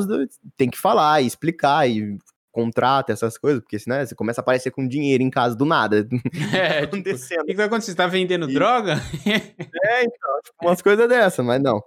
tem 0.55 0.69
que 0.69 0.77
falar 0.77 1.19
e 1.21 1.25
explicar 1.25 1.89
e 1.89 2.15
contrato, 2.51 3.11
essas 3.11 3.39
coisas, 3.39 3.59
porque 3.59 3.79
senão 3.79 4.05
você 4.05 4.13
começa 4.13 4.39
a 4.39 4.43
aparecer 4.43 4.69
com 4.69 4.87
dinheiro 4.87 5.23
em 5.23 5.31
casa 5.31 5.55
do 5.55 5.65
nada. 5.65 6.07
É, 6.55 6.81
tipo, 6.81 6.95
o 6.95 6.99
acontecendo. 6.99 7.39
que, 7.45 7.47
que 7.51 7.55
vai 7.57 7.65
acontecer? 7.65 7.91
Você 7.91 7.97
tá 7.97 8.05
vendendo 8.05 8.47
E- 8.47 8.53
droga? 8.53 8.97
É, 9.85 10.03
então, 10.03 10.41
tipo, 10.43 10.55
umas 10.61 10.81
coisas 10.81 11.09
dessas, 11.09 11.43
mas 11.43 11.59
não. 11.61 11.83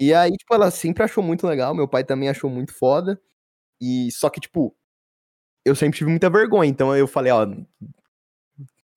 E 0.00 0.12
aí, 0.12 0.32
tipo, 0.32 0.52
ela 0.52 0.70
sempre 0.72 1.04
achou 1.04 1.22
muito 1.22 1.46
legal, 1.46 1.74
meu 1.74 1.86
pai 1.86 2.02
também 2.02 2.28
achou 2.28 2.50
muito 2.50 2.74
foda. 2.74 3.20
E 3.80 4.10
só 4.12 4.28
que, 4.30 4.40
tipo, 4.40 4.74
eu 5.64 5.74
sempre 5.74 5.98
tive 5.98 6.10
muita 6.10 6.30
vergonha, 6.30 6.70
então 6.70 6.94
eu 6.96 7.06
falei, 7.06 7.32
ó, 7.32 7.46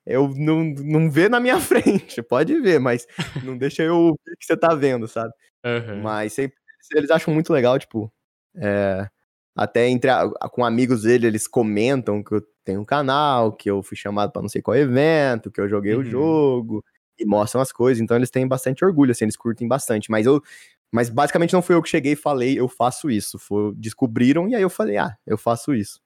eu 0.05 0.29
não, 0.35 0.63
não 0.63 1.09
vê 1.09 1.27
na 1.29 1.39
minha 1.39 1.59
frente, 1.59 2.21
pode 2.21 2.59
ver, 2.61 2.79
mas 2.79 3.07
não 3.43 3.57
deixa 3.57 3.83
eu 3.83 3.95
ouvir 3.97 4.33
o 4.33 4.37
que 4.37 4.45
você 4.45 4.55
tá 4.57 4.73
vendo, 4.75 5.07
sabe? 5.07 5.33
Aham. 5.63 6.01
Mas 6.01 6.33
sempre, 6.33 6.57
eles 6.93 7.09
acham 7.11 7.33
muito 7.33 7.51
legal, 7.51 7.79
tipo, 7.79 8.11
é, 8.55 9.07
até 9.55 9.87
entre 9.89 10.09
a- 10.11 10.29
com 10.51 10.63
amigos 10.65 11.03
dele, 11.03 11.27
eles 11.27 11.47
comentam 11.47 12.23
que 12.23 12.33
eu 12.35 12.43
tenho 12.63 12.81
um 12.81 12.85
canal, 12.85 13.51
que 13.53 13.69
eu 13.69 13.81
fui 13.83 13.97
chamado 13.97 14.31
pra 14.31 14.41
não 14.41 14.49
sei 14.49 14.61
qual 14.61 14.77
evento, 14.77 15.51
que 15.51 15.61
eu 15.61 15.69
joguei 15.69 15.93
Uhum. 15.95 16.01
o 16.01 16.05
jogo, 16.05 16.85
e 17.19 17.25
mostram 17.25 17.61
as 17.61 17.71
coisas, 17.71 18.01
então 18.01 18.17
eles 18.17 18.29
têm 18.29 18.47
bastante 18.47 18.83
orgulho, 18.85 19.11
assim, 19.11 19.25
eles 19.25 19.37
curtem 19.37 19.67
bastante, 19.67 20.11
mas 20.11 20.25
eu, 20.25 20.41
mas 20.91 21.09
basicamente 21.09 21.53
não 21.53 21.61
fui 21.61 21.75
eu 21.75 21.81
que 21.81 21.89
cheguei 21.89 22.13
e 22.13 22.15
falei, 22.15 22.59
eu 22.59 22.67
faço 22.67 23.09
isso, 23.09 23.39
foi, 23.39 23.73
descobriram, 23.75 24.47
e 24.49 24.55
aí 24.55 24.61
eu 24.61 24.69
falei, 24.69 24.97
ah, 24.97 25.15
eu 25.25 25.37
faço 25.37 25.73
isso. 25.73 26.01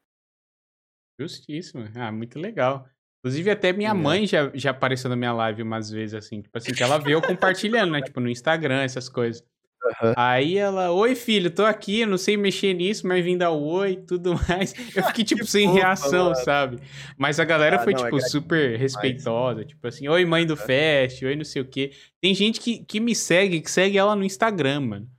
Justíssimo. 1.19 1.87
Ah, 1.95 2.11
muito 2.11 2.39
legal. 2.39 2.87
Inclusive, 3.19 3.49
até 3.51 3.73
minha 3.73 3.89
É. 3.89 3.93
mãe 3.93 4.25
já, 4.25 4.49
já 4.53 4.71
apareceu 4.71 5.09
na 5.09 5.15
minha 5.15 5.33
live 5.33 5.61
umas 5.61 5.89
vezes, 5.91 6.13
assim, 6.13 6.41
tipo 6.41 6.57
assim, 6.57 6.71
que 6.71 6.81
ela 6.81 6.97
vê 6.97 7.13
eu 7.13 7.21
compartilhando, 7.21 7.91
né? 7.91 8.01
Tipo, 8.01 8.19
no 8.21 8.29
Instagram, 8.29 8.81
essas 8.81 9.09
coisas. 9.09 9.43
Aham. 10.01 10.13
Aí 10.15 10.57
ela, 10.57 10.91
oi 10.91 11.15
filho, 11.15 11.49
tô 11.49 11.65
aqui, 11.65 12.01
eu 12.01 12.07
não 12.07 12.17
sei 12.17 12.35
mexer 12.37 12.73
nisso, 12.73 13.05
mas 13.07 13.23
vim 13.23 13.37
dar 13.37 13.49
oi 13.51 13.91
e 13.93 13.97
tudo 14.05 14.33
mais. 14.47 14.73
Eu 14.95 15.03
fiquei, 15.03 15.23
tipo, 15.25 15.45
sem 15.45 15.69
reação, 15.69 16.25
mano. 16.31 16.35
sabe? 16.35 16.79
Mas 17.17 17.39
a 17.39 17.45
galera 17.45 17.77
Ah, 17.77 17.79
foi, 17.79 17.93
não, 17.93 17.99
é 18.01 18.03
tipo, 18.05 18.15
gratificante 18.17 18.31
super 18.31 18.77
respeitosa. 18.77 19.65
Tipo 19.65 19.87
assim, 19.87 20.07
oi 20.07 20.25
mãe 20.25 20.45
do 20.45 20.55
Fest, 20.55 21.21
oi 21.23 21.35
não 21.35 21.43
sei 21.45 21.61
o 21.61 21.65
quê. 21.65 21.91
Tem 22.21 22.33
gente 22.33 22.59
que, 22.61 22.85
que 22.85 22.99
me 23.01 23.13
segue, 23.15 23.59
que 23.61 23.69
segue 23.71 23.97
ela 23.97 24.15
no 24.15 24.23
Instagram, 24.23 24.79
mano. 24.81 25.09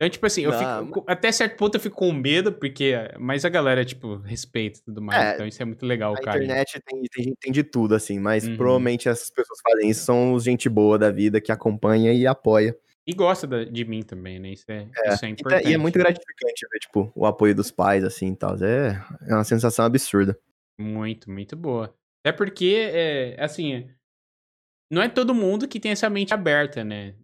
Então, 0.00 0.08
tipo 0.08 0.24
assim, 0.24 0.40
eu 0.44 0.50
Não, 0.50 0.86
fico, 0.86 1.04
até 1.06 1.30
certo 1.30 1.58
ponto 1.58 1.74
eu 1.74 1.80
fico 1.80 1.94
com 1.94 2.10
medo, 2.10 2.50
porque, 2.54 2.94
mas 3.18 3.44
a 3.44 3.50
galera, 3.50 3.84
tipo, 3.84 4.16
respeita 4.16 4.78
e 4.78 4.82
tudo 4.82 5.02
mais. 5.02 5.22
É, 5.22 5.34
então 5.34 5.46
isso 5.46 5.60
é 5.60 5.64
muito 5.66 5.84
legal, 5.84 6.14
Na 6.14 6.20
cara. 6.22 6.42
internet 6.42 6.80
tem, 6.86 7.02
tem, 7.02 7.24
gente- 7.24 7.36
tem 7.38 7.52
de 7.52 7.62
tudo, 7.62 7.94
assim, 7.94 8.18
mas 8.18 8.48
Uhum. 8.48 8.56
provavelmente 8.56 9.10
essas 9.10 9.28
pessoas 9.28 9.60
que 9.60 9.70
fazem 9.70 9.90
isso 9.90 10.02
são 10.04 10.32
os 10.32 10.42
gente 10.44 10.70
boa 10.70 10.98
da 10.98 11.10
vida, 11.10 11.38
que 11.38 11.52
acompanha 11.52 12.14
e 12.14 12.26
apoia. 12.26 12.74
E 13.06 13.12
gosta 13.12 13.46
da- 13.46 13.64
de 13.64 13.84
mim 13.84 14.00
também, 14.02 14.38
né? 14.38 14.52
Isso 14.52 14.64
é, 14.70 14.88
É, 15.04 15.12
isso 15.12 15.24
é 15.26 15.28
E 15.28 15.34
tá- 15.34 15.40
importante. 15.42 15.68
E 15.68 15.74
é 15.74 15.76
muito 15.76 15.98
gratificante 15.98 16.66
ver, 16.72 16.78
tipo, 16.78 17.12
o 17.14 17.26
apoio 17.26 17.54
dos 17.54 17.70
pais, 17.70 18.02
assim, 18.02 18.32
e 18.32 18.36
tal. 18.36 18.56
É, 18.64 19.04
é 19.28 19.34
uma 19.34 19.44
sensação 19.44 19.84
absurda. 19.84 20.38
Muito, 20.80 21.30
muito 21.30 21.54
boa. 21.56 21.94
Até 22.24 22.34
porque, 22.34 22.90
é, 22.90 23.36
assim, 23.38 23.86
não 24.90 25.02
é 25.02 25.10
todo 25.10 25.34
mundo 25.34 25.68
que 25.68 25.78
tem 25.78 25.92
essa 25.92 26.08
mente 26.08 26.32
aberta, 26.32 26.82
né? 26.82 27.14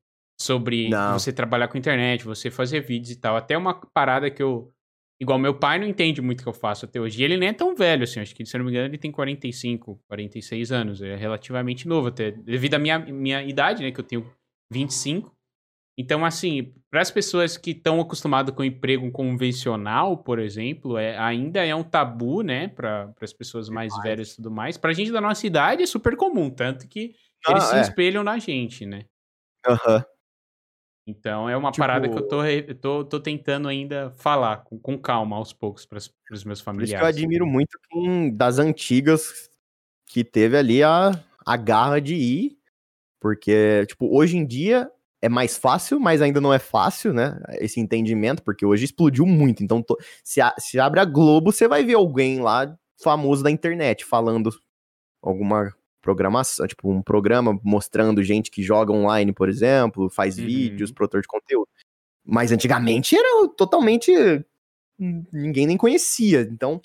Sobre 0.40 0.88
Não. 0.90 1.18
você 1.18 1.32
trabalhar 1.32 1.68
com 1.68 1.78
internet, 1.78 2.24
você 2.24 2.50
fazer 2.50 2.80
vídeos 2.80 3.10
e 3.10 3.16
tal. 3.20 3.36
Até 3.36 3.56
uma 3.56 3.74
parada 3.94 4.30
que 4.30 4.42
eu. 4.42 4.72
Igual 5.18 5.38
meu 5.38 5.54
pai 5.58 5.78
não 5.78 5.86
entende 5.86 6.20
muito 6.20 6.40
o 6.40 6.42
que 6.42 6.48
eu 6.48 6.52
faço 6.52 6.84
até 6.84 7.00
hoje. 7.00 7.22
E 7.22 7.24
ele 7.24 7.38
nem 7.38 7.48
é 7.48 7.52
tão 7.54 7.74
velho, 7.74 8.04
assim. 8.04 8.20
Acho 8.20 8.34
que, 8.34 8.44
se 8.44 8.54
eu 8.54 8.58
não 8.58 8.66
me 8.66 8.70
engano, 8.70 8.86
ele 8.88 8.98
tem 8.98 9.10
45, 9.10 9.98
46 10.06 10.70
anos. 10.70 11.00
É 11.00 11.16
relativamente 11.16 11.88
novo 11.88 12.08
até. 12.08 12.30
Devido 12.32 12.74
à 12.74 12.78
minha, 12.78 12.98
minha 12.98 13.42
idade, 13.42 13.82
né? 13.82 13.90
Que 13.90 14.00
eu 14.00 14.04
tenho 14.04 14.30
25. 14.70 15.34
Então, 15.98 16.24
assim, 16.26 16.74
para 16.90 17.00
as 17.00 17.10
pessoas 17.10 17.56
que 17.56 17.70
estão 17.70 18.00
acostumadas 18.00 18.54
com 18.54 18.62
emprego 18.62 19.10
convencional, 19.10 20.18
por 20.18 20.38
exemplo, 20.38 20.98
é, 20.98 21.16
ainda 21.18 21.64
é 21.64 21.74
um 21.74 21.82
tabu, 21.82 22.42
né, 22.42 22.68
para 22.68 23.12
as 23.22 23.32
pessoas 23.32 23.70
mais 23.70 23.94
velhas 24.02 24.32
e 24.32 24.36
tudo 24.36 24.50
mais. 24.50 24.76
Pra 24.76 24.92
gente 24.92 25.10
da 25.10 25.20
nossa 25.22 25.46
idade 25.46 25.82
é 25.82 25.86
super 25.86 26.14
comum, 26.16 26.50
tanto 26.50 26.86
que 26.86 27.14
Ah, 27.46 27.52
eles 27.52 27.64
se 27.64 27.76
é. 27.76 27.80
espelham 27.80 28.22
na 28.22 28.38
gente, 28.38 28.84
né? 28.84 29.06
Aham. 29.66 30.04
Então 31.06 31.48
é 31.48 31.56
uma 31.56 31.70
Tipo- 31.70 31.82
parada 31.82 32.08
que 32.08 32.16
eu 32.18 32.26
tô, 32.26 32.38
tô, 32.80 33.04
tô 33.04 33.20
tentando 33.20 33.68
ainda 33.68 34.10
falar 34.16 34.58
com, 34.64 34.78
com 34.78 34.98
calma 34.98 35.36
aos 35.36 35.52
poucos 35.52 35.86
para 35.86 35.98
os 35.98 36.44
meus 36.44 36.44
Por 36.44 36.52
isso 36.52 36.62
que 36.64 36.68
eu 36.68 36.74
familiares. 36.74 37.08
admiro 37.16 37.46
muito 37.46 37.78
quem 37.88 38.34
das 38.36 38.58
antigas 38.58 39.48
que 40.06 40.24
teve 40.24 40.56
ali 40.56 40.82
a, 40.82 41.12
a 41.46 41.56
garra 41.56 42.00
de 42.00 42.14
ir. 42.16 42.58
Porque, 43.20 43.86
tipo, 43.86 44.14
hoje 44.16 44.36
em 44.36 44.44
dia 44.46 44.90
é 45.22 45.28
mais 45.28 45.56
fácil, 45.56 45.98
mas 46.00 46.20
ainda 46.20 46.40
não 46.40 46.52
é 46.52 46.58
fácil, 46.58 47.12
né? 47.12 47.40
Esse 47.60 47.80
entendimento, 47.80 48.42
porque 48.42 48.66
hoje 48.66 48.84
explodiu 48.84 49.24
muito. 49.26 49.62
Então, 49.62 49.80
to- 49.82 49.96
se, 50.24 50.40
a- 50.40 50.54
se 50.58 50.78
abre 50.78 51.00
a 51.00 51.04
Globo, 51.04 51.52
você 51.52 51.66
vai 51.68 51.84
ver 51.84 51.94
alguém 51.94 52.40
lá 52.40 52.76
famoso 53.02 53.42
da 53.44 53.50
internet 53.50 54.04
falando 54.04 54.50
alguma 55.22 55.72
programação, 56.06 56.66
tipo, 56.68 56.88
um 56.88 57.02
programa 57.02 57.58
mostrando 57.64 58.22
gente 58.22 58.48
que 58.48 58.62
joga 58.62 58.92
online, 58.92 59.32
por 59.32 59.48
exemplo, 59.48 60.08
faz 60.08 60.38
Uhum. 60.38 60.46
vídeos, 60.46 60.92
produtor 60.92 61.20
de 61.20 61.26
conteúdo. 61.26 61.68
Mas 62.24 62.52
antigamente 62.52 63.16
era 63.16 63.48
totalmente. 63.56 64.12
ninguém 65.32 65.66
nem 65.66 65.76
conhecia. 65.76 66.42
Então, 66.42 66.80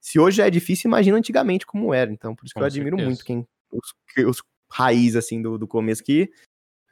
se 0.00 0.18
hoje 0.20 0.40
é 0.40 0.48
difícil, 0.48 0.88
imagina 0.88 1.18
antigamente 1.18 1.66
como 1.66 1.92
era. 1.92 2.12
Então, 2.12 2.34
por 2.34 2.44
isso 2.46 2.54
que 2.54 2.60
Com 2.60 2.64
eu 2.64 2.66
admiro 2.66 2.96
certeza. 2.96 3.06
muito 3.08 3.24
quem. 3.24 3.46
Os, 3.72 4.28
os 4.28 4.42
raiz, 4.70 5.16
assim, 5.16 5.42
do, 5.42 5.58
do 5.58 5.66
começo 5.66 6.02
que 6.02 6.30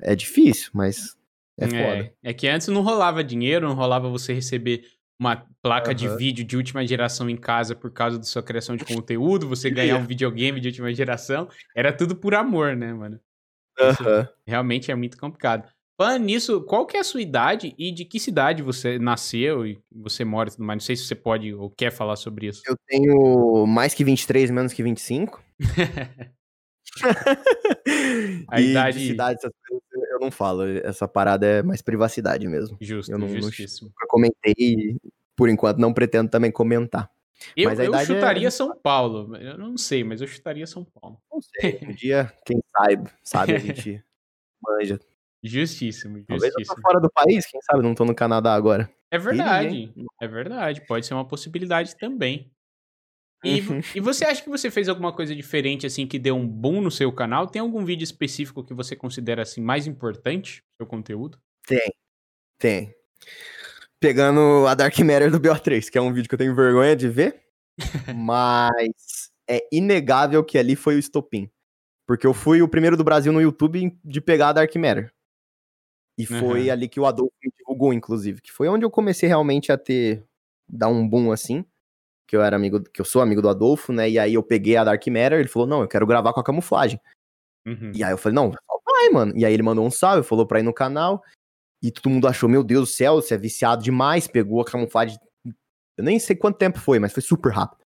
é 0.02 0.14
difícil, 0.16 0.70
mas 0.74 1.16
é 1.58 1.66
foda. 1.68 2.12
É, 2.22 2.34
que 2.34 2.46
antes 2.48 2.68
não 2.68 2.82
rolava 2.82 3.22
dinheiro, 3.24 3.66
não 3.68 3.74
rolava 3.74 4.08
você 4.10 4.32
receber 4.32 4.84
uma 5.18 5.44
placa 5.60 5.92
de 5.94 6.06
Aham. 6.06 6.16
vídeo 6.16 6.44
de 6.44 6.56
última 6.56 6.86
geração 6.86 7.28
em 7.28 7.36
casa 7.36 7.74
por 7.74 7.90
causa 7.90 8.18
da 8.18 8.24
sua 8.24 8.42
criação 8.42 8.76
de 8.76 8.84
conteúdo, 9.02 9.48
você 9.48 9.68
ganhar 9.70 9.96
um 9.96 10.06
videogame 10.06 10.60
de 10.60 10.68
última 10.68 10.94
geração. 10.94 11.48
Era 11.74 11.92
tudo 11.92 12.14
por 12.14 12.34
amor, 12.34 12.76
né, 12.76 12.92
mano? 12.92 13.18
Aham. 13.80 14.28
realmente 14.46 14.90
é 14.90 14.94
muito 14.94 15.18
complicado. 15.18 15.68
Falando 16.00 16.24
nisso, 16.24 16.60
qual 16.62 16.86
que 16.86 16.96
é 16.96 17.00
a 17.00 17.04
sua 17.04 17.20
idade 17.20 17.74
e 17.76 17.90
de 17.90 18.04
que 18.04 18.20
cidade 18.20 18.62
você 18.62 18.98
nasceu 19.00 19.66
e 19.66 19.80
você 19.90 20.24
mora 20.24 20.48
e 20.48 20.52
tudo 20.52 20.64
mais? 20.64 20.76
Não 20.76 20.86
sei 20.86 20.94
se 20.94 21.04
você 21.04 21.14
pode 21.16 21.52
ou 21.52 21.68
quer 21.70 21.90
falar 21.90 22.14
sobre 22.14 22.46
isso. 22.46 22.62
Eu 22.66 22.76
tenho 22.86 23.66
mais 23.66 23.94
que 23.94 24.04
23, 24.04 24.50
menos 24.50 24.72
que 24.72 24.82
25. 24.82 25.42
A 28.48 28.60
e 28.60 28.70
idade- 28.70 28.98
de 28.98 29.06
cidade, 29.08 29.38
essas 29.38 29.52
coisas, 29.66 29.87
eu 30.18 30.24
não 30.24 30.30
falo. 30.30 30.64
Essa 30.66 31.06
parada 31.08 31.46
é 31.46 31.62
mais 31.62 31.80
privacidade 31.82 32.46
mesmo. 32.48 32.76
Justo, 32.80 33.10
Eu 33.12 33.18
não- 33.18 33.28
não- 33.28 33.40
justíssimo. 33.40 33.88
Nunca 33.88 34.06
comentei 34.08 34.54
e, 34.58 34.96
por 35.36 35.48
enquanto, 35.48 35.78
não 35.78 35.92
pretendo 35.92 36.28
também 36.30 36.50
comentar. 36.50 37.10
Eu, 37.56 37.70
Mas 37.70 37.78
a 37.78 37.84
eu 37.84 37.94
é- 37.94 38.04
chutaria 38.04 38.50
São 38.50 38.76
Paulo. 38.76 39.36
Eu 39.36 39.56
não 39.56 39.76
sei, 39.78 40.02
mas 40.02 40.20
eu 40.20 40.26
chutaria 40.26 40.66
São 40.66 40.84
Paulo. 40.84 41.20
Não 41.32 41.40
sei. 41.40 41.78
Um 41.82 41.92
dia, 41.92 42.32
quem 42.44 42.60
sabe, 42.76 43.10
sabe, 43.22 43.54
a 43.54 43.58
gente 43.58 44.02
manja. 44.62 44.98
Justíssimo, 45.42 46.24
Talvez 46.26 46.50
eu 46.52 46.56
tô 46.56 46.58
justíssimo. 46.60 46.82
fora 46.82 47.00
do 47.00 47.08
país, 47.10 47.46
quem 47.46 47.60
sabe, 47.62 47.80
não 47.82 47.94
tô 47.94 48.04
no 48.04 48.12
Canadá 48.14 48.54
agora. 48.54 48.90
É 49.10 49.16
verdade, 49.18 49.92
é 50.20 50.26
verdade. 50.26 50.84
Pode 50.86 51.06
ser 51.06 51.14
uma 51.14 51.24
possibilidade 51.26 51.96
também. 51.96 52.50
E, 53.44 53.60
Uhum. 53.60 53.80
e 53.94 54.00
você 54.00 54.24
acha 54.24 54.42
que 54.42 54.48
você 54.48 54.70
fez 54.70 54.88
alguma 54.88 55.12
coisa 55.12 55.34
diferente, 55.34 55.86
assim, 55.86 56.06
que 56.06 56.18
deu 56.18 56.34
um 56.36 56.46
boom 56.46 56.80
no 56.80 56.90
seu 56.90 57.12
canal? 57.12 57.46
Tem 57.46 57.60
algum 57.60 57.84
vídeo 57.84 58.02
específico 58.04 58.64
que 58.64 58.74
você 58.74 58.96
considera, 58.96 59.42
assim, 59.42 59.60
mais 59.60 59.86
importante 59.86 60.62
no 60.72 60.84
seu 60.84 60.86
conteúdo? 60.86 61.38
Tem, 61.66 61.92
tem. 62.58 62.94
Pegando 64.00 64.66
a 64.66 64.74
Dark 64.74 64.96
Matter 65.00 65.30
do 65.30 65.40
BO3, 65.40 65.90
que 65.90 65.98
é 65.98 66.00
um 66.00 66.12
vídeo 66.12 66.28
que 66.28 66.34
eu 66.34 66.38
tenho 66.38 66.54
vergonha 66.54 66.94
de 66.94 67.08
ver, 67.08 67.42
mas 68.16 69.30
é 69.48 69.66
inegável 69.72 70.44
que 70.44 70.58
ali 70.58 70.76
foi 70.76 70.96
o 70.96 70.98
estopim. 70.98 71.50
Porque 72.06 72.26
eu 72.26 72.32
fui 72.34 72.62
o 72.62 72.68
primeiro 72.68 72.96
do 72.96 73.04
Brasil 73.04 73.32
no 73.32 73.40
YouTube 73.40 73.96
de 74.04 74.20
pegar 74.20 74.48
a 74.48 74.52
Dark 74.52 74.74
Matter. 74.76 75.12
E 76.16 76.26
foi 76.26 76.62
Aham. 76.64 76.72
ali 76.72 76.88
que 76.88 76.98
o 76.98 77.06
Adolfo 77.06 77.32
me 77.42 77.52
divulgou, 77.56 77.92
inclusive. 77.92 78.40
Que 78.40 78.50
foi 78.50 78.66
onde 78.68 78.84
eu 78.84 78.90
comecei 78.90 79.28
realmente 79.28 79.70
a 79.70 79.78
ter. 79.78 80.24
dar 80.68 80.88
um 80.88 81.06
boom 81.08 81.30
assim. 81.30 81.64
Que 82.28 82.36
eu 82.36 82.42
era 82.42 82.54
amigo. 82.54 82.80
Que 82.80 83.00
eu 83.00 83.04
sou 83.04 83.20
amigo 83.20 83.42
do 83.42 83.48
Adolfo, 83.48 83.92
né? 83.92 84.08
E 84.08 84.18
aí 84.18 84.34
eu 84.34 84.42
peguei 84.44 84.76
a 84.76 84.84
Dark 84.84 85.04
Matter, 85.08 85.40
ele 85.40 85.48
falou: 85.48 85.66
não, 85.66 85.80
eu 85.82 85.88
quero 85.88 86.06
gravar 86.06 86.32
com 86.32 86.38
a 86.38 86.44
camuflagem. 86.44 87.00
Uhum. 87.66 87.90
E 87.94 88.04
aí 88.04 88.12
eu 88.12 88.18
falei, 88.18 88.34
não, 88.36 88.52
vai, 88.86 89.08
mano. 89.10 89.32
E 89.36 89.44
aí 89.44 89.52
ele 89.52 89.62
mandou 89.62 89.84
um 89.84 89.90
salve, 89.90 90.26
falou 90.26 90.46
pra 90.46 90.60
ir 90.60 90.62
no 90.62 90.72
canal. 90.72 91.22
E 91.82 91.90
todo 91.90 92.10
mundo 92.10 92.28
achou, 92.28 92.48
meu 92.48 92.62
Deus 92.62 92.88
do 92.88 92.92
céu, 92.92 93.16
você 93.16 93.34
é 93.34 93.38
viciado 93.38 93.82
demais. 93.82 94.28
Pegou 94.28 94.60
a 94.60 94.64
camuflagem. 94.64 95.18
Eu 95.96 96.04
nem 96.04 96.18
sei 96.18 96.36
quanto 96.36 96.58
tempo 96.58 96.78
foi, 96.78 96.98
mas 96.98 97.12
foi 97.12 97.22
super 97.22 97.52
rápido. 97.52 97.82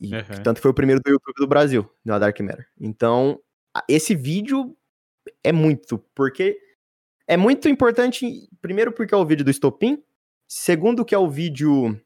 E 0.00 0.14
Aham. 0.14 0.42
tanto 0.42 0.60
foi 0.60 0.70
o 0.70 0.74
primeiro 0.74 1.00
do 1.04 1.10
YouTube 1.10 1.34
do 1.36 1.46
Brasil, 1.46 1.90
da 2.04 2.18
Dark 2.18 2.38
Matter. 2.40 2.66
Então, 2.80 3.40
esse 3.88 4.14
vídeo 4.14 4.76
é 5.44 5.52
muito, 5.52 5.98
porque 6.14 6.58
É 7.30 7.36
muito 7.36 7.68
importante, 7.68 8.48
primeiro 8.60 8.90
porque 8.90 9.14
é 9.14 9.16
o 9.16 9.24
vídeo 9.24 9.44
do 9.44 9.52
estopim, 9.52 10.02
segundo 10.48 11.04
que 11.04 11.14
é 11.14 11.18
o 11.18 11.30
vídeo 11.30 11.96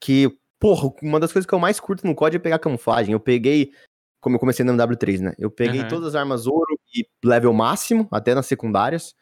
que, 0.00 0.38
porra, 0.58 0.90
uma 1.02 1.20
das 1.20 1.32
coisas 1.32 1.46
que 1.46 1.54
eu 1.54 1.58
mais 1.58 1.80
curto 1.80 2.06
no 2.06 2.14
COD 2.14 2.36
é 2.36 2.38
pegar 2.38 2.58
camuflagem. 2.58 3.12
Eu 3.12 3.20
peguei, 3.20 3.72
como 4.20 4.36
eu 4.36 4.40
comecei 4.40 4.64
no 4.64 4.72
MW3, 4.72 5.20
né? 5.20 5.34
Eu 5.38 5.50
peguei 5.50 5.80
Aham. 5.80 5.88
todas 5.88 6.08
as 6.08 6.14
armas 6.14 6.46
ouro 6.46 6.78
e 6.94 7.06
level 7.24 7.52
máximo, 7.52 8.08
até 8.10 8.34
nas 8.34 8.46
secundárias. 8.46 9.14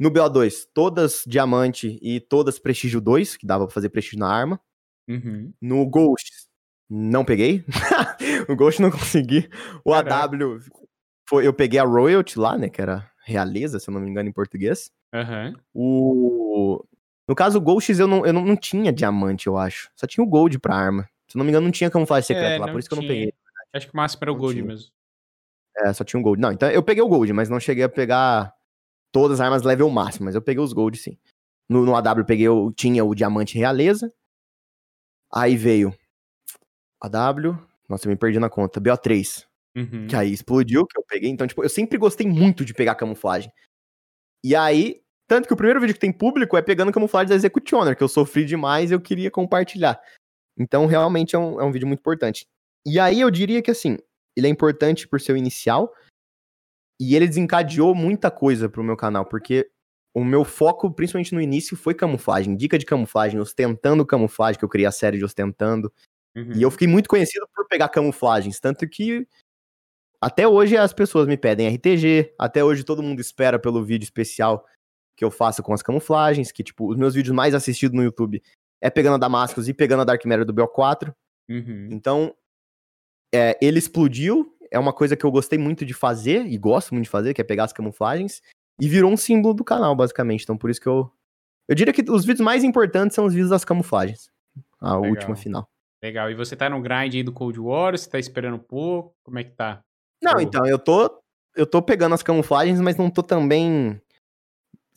No 0.00 0.10
BO2, 0.10 0.68
todas 0.72 1.24
diamante 1.26 1.98
e 2.00 2.20
todas 2.20 2.58
prestígio 2.58 3.00
2, 3.00 3.36
que 3.36 3.46
dava 3.46 3.66
pra 3.66 3.74
fazer 3.74 3.88
prestígio 3.88 4.20
na 4.20 4.32
arma. 4.32 4.60
Uhum. 5.08 5.52
No 5.60 5.84
Ghost, 5.86 6.30
não 6.88 7.24
peguei. 7.24 7.64
o 8.48 8.54
Ghost 8.54 8.80
não 8.80 8.90
consegui. 8.90 9.48
O 9.84 9.90
Caraca. 9.90 10.36
AW, 10.36 10.60
foi, 11.28 11.46
eu 11.46 11.52
peguei 11.52 11.80
a 11.80 11.84
Royalty 11.84 12.38
lá, 12.38 12.56
né? 12.56 12.68
Que 12.68 12.80
era 12.80 13.10
realeza, 13.24 13.78
se 13.78 13.90
eu 13.90 13.92
não 13.94 14.00
me 14.00 14.08
engano, 14.08 14.28
em 14.28 14.32
português. 14.32 14.90
Aham. 15.12 15.54
O... 15.74 16.84
No 17.28 17.34
caso, 17.34 17.58
o 17.58 17.60
Ghosts 17.60 17.98
eu, 17.98 18.06
não, 18.08 18.24
eu 18.24 18.32
não, 18.32 18.44
não 18.44 18.56
tinha 18.56 18.90
diamante, 18.92 19.46
eu 19.46 19.56
acho. 19.58 19.90
Só 19.94 20.06
tinha 20.06 20.24
o 20.24 20.26
Gold 20.26 20.58
pra 20.58 20.74
arma. 20.74 21.02
Se 21.28 21.36
eu 21.36 21.38
não 21.38 21.44
me 21.44 21.50
engano, 21.50 21.66
não 21.66 21.70
tinha 21.72 21.90
camuflagem 21.90 22.26
secreta 22.26 22.54
É, 22.54 22.58
lá, 22.58 22.68
por 22.72 22.78
isso 22.80 22.88
que 22.88 22.94
eu 22.94 22.96
não 22.96 23.02
tinha. 23.02 23.14
peguei. 23.14 23.34
Acho 23.74 23.86
que 23.86 23.92
o 23.92 23.96
máximo 23.96 24.20
era 24.22 24.32
o 24.32 24.34
Não 24.34 24.40
Gold 24.40 24.54
tinha. 24.54 24.66
mesmo. 24.66 24.90
É, 25.76 25.92
só 25.92 26.02
tinha 26.04 26.18
o 26.18 26.22
Gold. 26.22 26.40
Não, 26.40 26.50
então 26.50 26.70
eu 26.70 26.82
peguei 26.82 27.02
o 27.02 27.08
Gold, 27.08 27.30
mas 27.34 27.50
não 27.50 27.60
cheguei 27.60 27.84
a 27.84 27.88
pegar 27.88 28.54
todas 29.12 29.38
as 29.40 29.44
armas 29.44 29.62
level 29.62 29.90
máximo, 29.90 30.24
mas 30.24 30.34
eu 30.34 30.40
peguei 30.42 30.62
os 30.64 30.72
Gold 30.72 30.96
sim. 30.96 31.18
No, 31.68 31.84
no 31.84 31.94
AW 31.94 32.18
eu 32.20 32.24
peguei, 32.24 32.48
o, 32.48 32.72
tinha 32.72 33.04
o 33.04 33.14
Diamante 33.14 33.58
Realeza. 33.58 34.10
Aí 35.30 35.54
veio 35.54 35.94
AW. 37.00 37.58
Nossa, 37.88 38.06
eu 38.06 38.10
me 38.10 38.16
perdi 38.16 38.38
na 38.38 38.48
conta. 38.48 38.80
BO3. 38.80 39.46
Uhum. 39.76 40.06
Que 40.08 40.16
aí 40.16 40.32
explodiu, 40.32 40.86
que 40.86 40.98
eu 40.98 41.04
peguei. 41.06 41.30
Então, 41.30 41.46
tipo, 41.46 41.62
eu 41.62 41.68
sempre 41.68 41.98
gostei 41.98 42.26
muito 42.26 42.64
de 42.64 42.72
pegar 42.74 42.94
camuflagem. 42.94 43.52
E 44.42 44.56
aí, 44.56 45.00
tanto 45.28 45.46
que 45.46 45.52
o 45.52 45.56
primeiro 45.56 45.80
vídeo 45.80 45.92
que 45.92 46.00
tem 46.00 46.10
público 46.10 46.56
é 46.56 46.62
pegando 46.62 46.90
camuflagem 46.90 47.28
da 47.28 47.34
Executioner, 47.34 47.94
que 47.94 48.02
eu 48.02 48.08
sofri 48.08 48.46
demais 48.46 48.90
e 48.90 48.94
eu 48.94 49.00
queria 49.00 49.30
compartilhar. 49.30 50.00
Então, 50.58 50.86
realmente 50.86 51.36
é 51.36 51.38
um, 51.38 51.60
é 51.60 51.64
um 51.64 51.70
vídeo 51.70 51.86
muito 51.86 52.00
importante. 52.00 52.46
E 52.86 52.98
aí, 52.98 53.20
eu 53.20 53.30
diria 53.30 53.60
que, 53.60 53.70
assim, 53.70 53.98
ele 54.34 54.46
é 54.46 54.50
importante 54.50 55.06
por 55.06 55.20
ser 55.20 55.32
o 55.32 55.36
inicial. 55.36 55.92
E 57.00 57.14
ele 57.14 57.28
desencadeou 57.28 57.94
muita 57.94 58.30
coisa 58.30 58.68
pro 58.68 58.82
meu 58.82 58.96
canal, 58.96 59.24
porque 59.26 59.70
o 60.16 60.24
meu 60.24 60.44
foco, 60.44 60.90
principalmente 60.90 61.34
no 61.34 61.40
início, 61.40 61.76
foi 61.76 61.94
camuflagem. 61.94 62.56
Dica 62.56 62.78
de 62.78 62.86
camuflagem, 62.86 63.38
ostentando 63.38 64.06
camuflagem, 64.06 64.58
que 64.58 64.64
eu 64.64 64.68
criei 64.68 64.86
a 64.86 64.90
série 64.90 65.18
de 65.18 65.24
ostentando. 65.24 65.92
Uhum. 66.34 66.52
E 66.54 66.62
eu 66.62 66.70
fiquei 66.70 66.88
muito 66.88 67.08
conhecido 67.08 67.46
por 67.54 67.68
pegar 67.68 67.88
camuflagens, 67.90 68.58
tanto 68.58 68.88
que 68.88 69.26
até 70.20 70.48
hoje 70.48 70.76
as 70.76 70.92
pessoas 70.92 71.28
me 71.28 71.36
pedem 71.36 71.68
RTG, 71.68 72.34
até 72.38 72.64
hoje 72.64 72.82
todo 72.82 73.02
mundo 73.02 73.20
espera 73.20 73.58
pelo 73.58 73.84
vídeo 73.84 74.04
especial 74.04 74.66
que 75.18 75.24
eu 75.24 75.30
faço 75.30 75.62
com 75.62 75.74
as 75.74 75.82
camuflagens, 75.82 76.52
que 76.52 76.62
tipo, 76.62 76.88
os 76.88 76.96
meus 76.96 77.14
vídeos 77.14 77.34
mais 77.34 77.52
assistidos 77.52 77.96
no 77.96 78.04
YouTube 78.04 78.40
é 78.80 78.88
pegando 78.88 79.16
a 79.16 79.18
Damascus 79.18 79.66
e 79.66 79.74
pegando 79.74 80.02
a 80.02 80.04
Dark 80.04 80.24
Matter 80.24 80.44
do 80.44 80.54
BO4. 80.54 81.12
Uhum. 81.50 81.88
Então, 81.90 82.32
é, 83.34 83.58
ele 83.60 83.80
explodiu, 83.80 84.56
é 84.70 84.78
uma 84.78 84.92
coisa 84.92 85.16
que 85.16 85.26
eu 85.26 85.30
gostei 85.32 85.58
muito 85.58 85.84
de 85.84 85.92
fazer 85.92 86.46
e 86.46 86.56
gosto 86.56 86.94
muito 86.94 87.04
de 87.04 87.10
fazer, 87.10 87.34
que 87.34 87.40
é 87.40 87.44
pegar 87.44 87.64
as 87.64 87.72
camuflagens, 87.72 88.40
e 88.80 88.88
virou 88.88 89.10
um 89.10 89.16
símbolo 89.16 89.54
do 89.54 89.64
canal, 89.64 89.96
basicamente. 89.96 90.44
Então, 90.44 90.56
por 90.56 90.70
isso 90.70 90.80
que 90.80 90.86
eu 90.86 91.10
eu 91.68 91.74
diria 91.74 91.92
que 91.92 92.02
os 92.10 92.24
vídeos 92.24 92.40
mais 92.40 92.64
importantes 92.64 93.14
são 93.14 93.26
os 93.26 93.34
vídeos 93.34 93.50
das 93.50 93.64
camuflagens. 93.64 94.30
A 94.80 94.94
Legal. 94.94 95.10
última 95.10 95.36
final. 95.36 95.68
Legal. 96.02 96.30
E 96.30 96.34
você 96.34 96.56
tá 96.56 96.70
no 96.70 96.80
grind 96.80 97.14
aí 97.14 97.22
do 97.22 97.32
Cold 97.32 97.60
War? 97.60 97.92
Você 97.92 98.08
tá 98.08 98.18
esperando 98.18 98.54
um 98.54 98.60
pouco? 98.60 99.14
Como 99.22 99.38
é 99.38 99.44
que 99.44 99.50
tá? 99.50 99.80
Não, 100.22 100.40
então, 100.40 100.66
eu 100.66 100.78
tô. 100.78 101.20
Eu 101.54 101.66
tô 101.66 101.82
pegando 101.82 102.14
as 102.14 102.22
camuflagens, 102.22 102.80
mas 102.80 102.96
não 102.96 103.10
tô 103.10 103.22
também. 103.22 104.00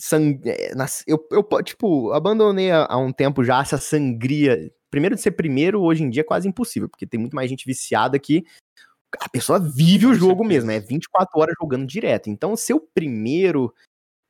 Sang... 0.02 0.40
nas- 0.76 1.03
Eu, 1.07 1.26
eu, 1.32 1.44
tipo, 1.64 2.11
abandonei 2.11 2.72
há 2.72 2.98
um 2.98 3.11
tempo 3.11 3.44
já 3.44 3.61
essa 3.61 3.78
sangria. 3.78 4.72
Primeiro 4.90 5.15
de 5.15 5.22
ser 5.22 5.32
primeiro, 5.32 5.82
hoje 5.82 6.03
em 6.03 6.10
dia 6.10 6.22
é 6.22 6.26
quase 6.26 6.48
impossível, 6.48 6.90
porque 6.90 7.06
tem 7.07 7.19
muito 7.19 7.36
mais 7.36 7.49
gente 7.49 7.65
viciada 7.65 8.18
que 8.19 8.44
a 9.19 9.30
pessoa 9.30 9.60
vive 9.60 10.06
o 10.06 10.14
jogo 10.14 10.44
mesmo, 10.44 10.72
é 10.72 10.80
24 10.80 11.40
horas 11.40 11.56
jogando 11.61 11.86
direto. 11.86 12.30
Então, 12.30 12.56
ser 12.56 12.73
o 12.73 12.80
primeiro 12.80 13.73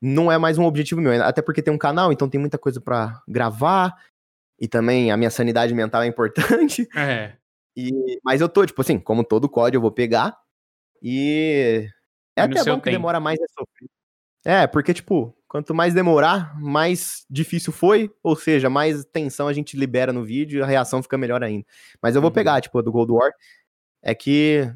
não 0.01 0.31
é 0.31 0.37
mais 0.37 0.57
um 0.57 0.65
objetivo 0.65 0.99
meu, 0.99 1.23
até 1.23 1.41
porque 1.41 1.61
tem 1.61 1.73
um 1.73 1.77
canal, 1.77 2.11
então 2.11 2.27
tem 2.27 2.39
muita 2.41 2.57
coisa 2.57 2.81
pra 2.81 3.21
gravar. 3.27 3.95
E 4.59 4.67
também 4.67 5.11
a 5.11 5.17
minha 5.17 5.29
sanidade 5.31 5.73
mental 5.73 6.03
é 6.03 6.07
importante. 6.07 6.87
É. 6.95 7.37
E, 7.75 8.19
mas 8.23 8.41
eu 8.41 8.49
tô, 8.49 8.65
tipo 8.65 8.81
assim, 8.81 8.99
como 8.99 9.23
todo 9.23 9.47
código 9.49 9.77
eu 9.77 9.81
vou 9.81 9.91
pegar. 9.91 10.37
E 11.01 11.87
é 12.35 12.41
até 12.41 12.55
bom 12.65 12.77
que 12.77 12.83
tempo. 12.83 12.91
demora 12.91 13.19
mais 13.19 13.39
é 13.39 13.45
sofrer. 13.47 13.89
É, 14.45 14.67
porque, 14.67 14.93
tipo, 14.93 15.35
quanto 15.51 15.75
mais 15.75 15.93
demorar, 15.93 16.57
mais 16.61 17.25
difícil 17.29 17.73
foi. 17.73 18.09
Ou 18.23 18.37
seja, 18.37 18.69
mais 18.69 19.03
tensão 19.03 19.49
a 19.49 19.53
gente 19.53 19.75
libera 19.75 20.13
no 20.13 20.23
vídeo 20.23 20.59
e 20.59 20.63
a 20.63 20.65
reação 20.65 21.03
fica 21.03 21.17
melhor 21.17 21.43
ainda. 21.43 21.65
Mas 22.01 22.15
eu 22.15 22.21
vou 22.21 22.29
Uhum. 22.29 22.33
pegar, 22.35 22.61
tipo, 22.61 22.79
a 22.79 22.81
do 22.81 22.89
Gold 22.89 23.11
War. 23.11 23.33
É 24.01 24.15
que 24.15 24.73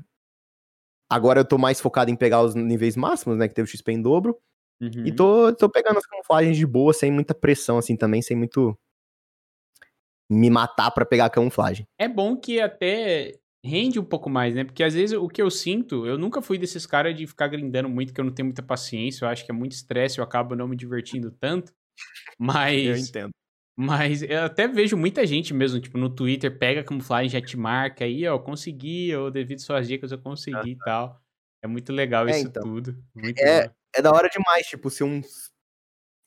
agora 1.09 1.39
eu 1.39 1.45
tô 1.45 1.57
mais 1.57 1.79
focado 1.79 2.11
em 2.11 2.15
pegar 2.17 2.41
os 2.41 2.55
níveis 2.55 2.97
máximos, 2.97 3.37
né? 3.37 3.47
Que 3.47 3.53
teve 3.53 3.69
o 3.69 3.71
XP 3.71 3.93
em 3.93 4.01
dobro. 4.01 4.37
Uhum. 4.81 5.05
E 5.05 5.15
tô, 5.15 5.53
tô 5.55 5.69
pegando 5.69 5.97
as 5.97 6.05
camuflagens 6.05 6.57
de 6.57 6.65
boa, 6.65 6.91
sem 6.91 7.09
muita 7.09 7.33
pressão, 7.33 7.77
assim, 7.77 7.95
também, 7.95 8.21
sem 8.21 8.35
muito 8.35 8.77
me 10.29 10.49
matar 10.49 10.91
pra 10.91 11.05
pegar 11.05 11.25
a 11.25 11.29
camuflagem. 11.29 11.87
É 11.97 12.09
bom 12.09 12.35
que 12.35 12.59
até 12.59 13.39
rende 13.65 13.99
um 13.99 14.05
pouco 14.05 14.29
mais, 14.29 14.53
né? 14.53 14.63
Porque 14.63 14.83
às 14.83 14.93
vezes 14.93 15.17
o 15.17 15.27
que 15.27 15.41
eu 15.41 15.49
sinto, 15.49 16.05
eu 16.05 16.17
nunca 16.17 16.41
fui 16.41 16.57
desses 16.57 16.85
caras 16.85 17.15
de 17.15 17.25
ficar 17.25 17.47
grindando 17.47 17.89
muito, 17.89 18.13
que 18.13 18.21
eu 18.21 18.25
não 18.25 18.31
tenho 18.31 18.45
muita 18.45 18.61
paciência, 18.61 19.25
eu 19.25 19.29
acho 19.29 19.43
que 19.43 19.51
é 19.51 19.53
muito 19.53 19.71
estresse, 19.71 20.19
eu 20.19 20.23
acabo 20.23 20.55
não 20.55 20.67
me 20.67 20.75
divertindo 20.75 21.31
tanto. 21.31 21.73
Mas, 22.37 23.09
entendo. 23.09 23.31
mas 23.75 24.21
eu 24.21 24.43
até 24.43 24.67
vejo 24.67 24.95
muita 24.95 25.25
gente 25.25 25.53
mesmo, 25.53 25.79
tipo, 25.79 25.97
no 25.97 26.09
Twitter, 26.09 26.57
pega 26.57 26.81
a 26.81 26.83
camuflagem, 26.83 27.29
já 27.29 27.41
te 27.41 27.57
marca 27.57 28.05
aí, 28.05 28.27
ó, 28.27 28.37
consegui, 28.37 29.15
ou 29.15 29.31
devido 29.31 29.59
suas 29.59 29.87
dicas 29.87 30.11
eu 30.11 30.19
consegui 30.19 30.71
e 30.71 30.77
tal. 30.77 31.19
É 31.63 31.67
muito 31.67 31.91
legal 31.91 32.27
É, 32.27 32.37
isso 32.37 32.47
então. 32.47 32.63
tudo. 32.63 32.95
Muito 33.15 33.39
É, 33.39 33.71
é 33.95 34.01
da 34.01 34.11
hora 34.11 34.29
demais, 34.29 34.67
tipo, 34.67 34.89
ser 34.89 35.03
um. 35.03 35.21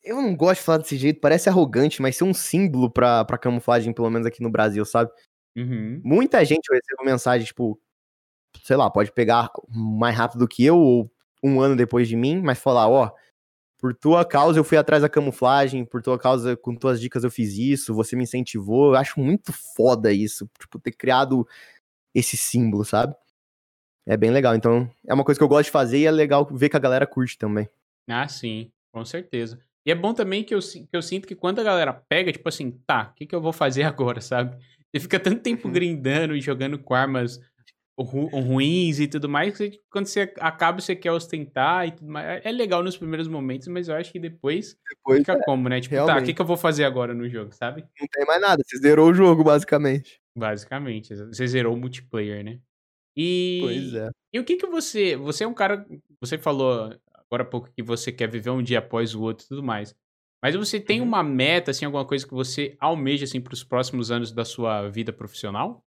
Eu 0.03 0.23
não 0.23 0.35
gosto 0.35 0.61
de 0.61 0.65
falar 0.65 0.79
desse 0.79 0.97
jeito, 0.97 1.21
parece 1.21 1.49
arrogante, 1.49 2.01
mas 2.01 2.17
ser 2.17 2.25
um 2.25 2.33
símbolo 2.33 2.91
pra, 2.91 3.25
pra 3.25 3.37
camuflagem, 3.37 3.93
pelo 3.93 4.11
menos 4.11 4.27
aqui 4.27 4.43
no 4.43 4.51
Brasil, 4.51 4.85
sabe? 4.85 5.11
Uhum. 5.59 6.01
Muita 6.05 6.45
gente 6.45 6.69
eu 6.71 6.77
recebo 6.77 7.05
mensagem, 7.05 7.45
tipo, 7.45 7.81
sei 8.63 8.77
lá, 8.77 8.89
pode 8.89 9.11
pegar 9.11 9.51
mais 9.69 10.17
rápido 10.17 10.47
que 10.47 10.65
eu, 10.65 10.79
ou 10.79 11.11
um 11.43 11.61
ano 11.61 11.75
depois 11.75 12.09
de 12.09 12.17
mim, 12.17 12.41
mas 12.41 12.59
falar, 12.59 12.89
ó, 12.89 13.13
por 13.79 13.95
tua 13.95 14.25
causa 14.25 14.59
eu 14.59 14.65
fui 14.65 14.77
atrás 14.77 15.03
da 15.03 15.09
camuflagem, 15.09 15.85
por 15.85 16.01
tua 16.01 16.19
causa, 16.19 16.57
com 16.57 16.75
tuas 16.75 17.01
dicas 17.01 17.25
eu 17.25 17.31
fiz 17.31 17.57
isso, 17.59 17.95
você 17.95 18.15
me 18.15 18.23
incentivou. 18.23 18.93
Eu 18.93 18.97
acho 18.97 19.19
muito 19.19 19.53
foda 19.77 20.13
isso, 20.13 20.49
tipo, 20.61 20.79
ter 20.79 20.93
criado 20.93 21.47
esse 22.15 22.37
símbolo, 22.37 22.85
sabe? 22.85 23.15
É 24.07 24.17
bem 24.17 24.31
legal. 24.31 24.55
Então, 24.55 24.91
é 25.07 25.13
uma 25.13 25.25
coisa 25.25 25.39
que 25.39 25.45
eu 25.45 25.49
gosto 25.49 25.67
de 25.67 25.71
fazer 25.71 25.99
e 25.99 26.07
é 26.07 26.11
legal 26.11 26.47
ver 26.51 26.69
que 26.69 26.77
a 26.77 26.81
galera 26.81 27.07
curte 27.07 27.37
também. 27.37 27.69
Ah, 28.09 28.27
sim, 28.27 28.71
com 28.93 29.05
certeza. 29.05 29.61
E 29.85 29.91
é 29.91 29.95
bom 29.95 30.13
também 30.13 30.43
que 30.43 30.55
eu, 30.55 30.61
que 30.61 30.89
eu 30.93 31.03
sinto 31.03 31.27
que 31.27 31.35
quando 31.35 31.61
a 31.61 31.65
galera 31.65 31.93
pega, 31.93 32.33
tipo 32.33 32.49
assim, 32.49 32.73
tá, 32.87 33.11
o 33.11 33.15
que, 33.15 33.27
que 33.27 33.35
eu 33.35 33.41
vou 33.41 33.53
fazer 33.53 33.83
agora, 33.85 34.21
sabe? 34.21 34.57
Você 34.95 35.01
fica 35.01 35.21
tanto 35.21 35.43
tempo 35.43 35.67
Uhum. 35.69 35.73
grindando 35.75 36.35
e 36.37 36.41
jogando 36.41 36.79
com 36.79 36.95
armas 36.95 37.39
ru- 37.99 38.29
ruins 38.29 39.01
e 39.01 39.09
tudo 39.09 39.29
mais, 39.29 39.57
que 39.57 39.81
quando 39.91 40.07
você 40.07 40.33
acaba, 40.39 40.81
você 40.81 40.95
quer 40.97 41.11
ostentar 41.13 41.87
e 41.89 41.93
tudo 41.93 42.11
mais. 42.11 42.41
É 42.45 42.51
legal 42.53 42.83
nos 42.83 42.97
primeiros 42.97 43.27
momentos, 43.29 43.67
mas 43.69 43.89
eu 43.89 43.95
acho 43.97 44.13
que 44.13 44.21
depois 44.21 44.77
Depois 44.89 45.19
fica 45.21 45.39
como, 45.45 45.69
né? 45.69 45.81
Tipo, 45.81 45.97
tá, 45.97 46.03
o 46.03 46.07
que, 46.07 46.13
realmente. 46.13 46.35
que 46.35 46.41
eu 46.43 46.47
vou 46.47 46.57
fazer 46.57 46.85
agora 46.85 47.13
no 47.13 47.29
jogo, 47.29 47.53
sabe? 47.53 47.85
não 48.01 48.07
tem 48.11 48.25
mais 48.27 48.41
nada, 48.41 48.63
você 48.65 48.79
zerou 48.79 49.11
o 49.11 49.15
jogo, 49.15 49.43
basicamente. 49.45 50.21
Basicamente. 50.37 51.15
Você 51.15 51.47
zerou 51.49 51.75
o 51.75 51.77
multiplayer, 51.77 52.45
né? 52.45 52.61
E. 53.17 53.59
Pois 53.61 53.95
é. 53.95 54.11
E 54.33 54.39
o 54.39 54.45
que 54.45 54.57
que 54.57 54.67
você. 54.67 55.17
Você 55.17 55.43
é 55.45 55.49
um 55.49 55.55
cara. 55.55 55.85
Você 56.21 56.39
falou 56.39 56.95
agora 57.27 57.43
há 57.43 57.45
pouco 57.47 57.71
que 57.73 57.83
você 57.83 58.13
quer 58.13 58.29
viver 58.31 58.51
um 58.51 58.63
dia 58.63 58.79
após 58.79 59.15
o 59.15 59.21
outro 59.23 59.45
e 59.45 59.49
tudo 59.49 59.63
mais. 59.63 59.95
Mas 60.43 60.55
você 60.55 60.81
tem 60.81 61.01
Uhum. 61.01 61.07
uma 61.09 61.23
meta, 61.23 61.71
assim, 61.73 61.85
alguma 61.85 62.07
coisa 62.07 62.27
que 62.27 62.33
você 62.33 62.77
almeja, 62.81 63.25
assim, 63.25 63.41
para 63.41 63.55
os 63.55 63.65
próximos 63.65 64.11
anos 64.11 64.31
da 64.33 64.45
sua 64.45 64.89
vida 64.89 65.13
profissional? 65.13 65.83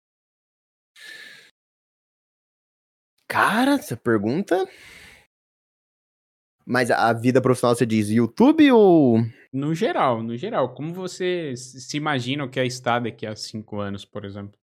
Cara, 3.27 3.75
essa 3.75 3.95
pergunta. 3.95 4.67
Mas 6.65 6.91
a 6.91 7.11
vida 7.13 7.41
profissional 7.41 7.75
você 7.75 7.85
diz 7.85 8.09
YouTube 8.09 8.71
ou. 8.71 9.17
No 9.51 9.73
geral, 9.73 10.21
no 10.21 10.35
geral. 10.37 10.73
Como 10.73 10.93
você 10.93 11.55
se 11.55 11.81
se 11.81 11.97
imagina 11.97 12.43
o 12.43 12.49
que 12.49 12.59
é 12.59 12.65
estar 12.65 12.99
daqui 12.99 13.25
a 13.25 13.35
cinco 13.35 13.79
anos, 13.79 14.05
por 14.05 14.25
exemplo? 14.25 14.57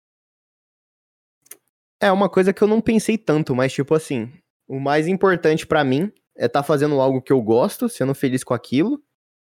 É 2.00 2.12
uma 2.12 2.28
coisa 2.28 2.52
que 2.52 2.62
eu 2.62 2.68
não 2.68 2.80
pensei 2.80 3.16
tanto, 3.16 3.54
mas 3.54 3.72
tipo 3.72 3.94
assim, 3.94 4.32
o 4.68 4.78
mais 4.78 5.08
importante 5.08 5.66
pra 5.66 5.82
mim 5.82 6.12
é 6.36 6.46
estar 6.46 6.62
fazendo 6.62 7.00
algo 7.00 7.22
que 7.22 7.32
eu 7.32 7.40
gosto, 7.40 7.88
sendo 7.88 8.14
feliz 8.14 8.44
com 8.44 8.52
aquilo, 8.52 9.02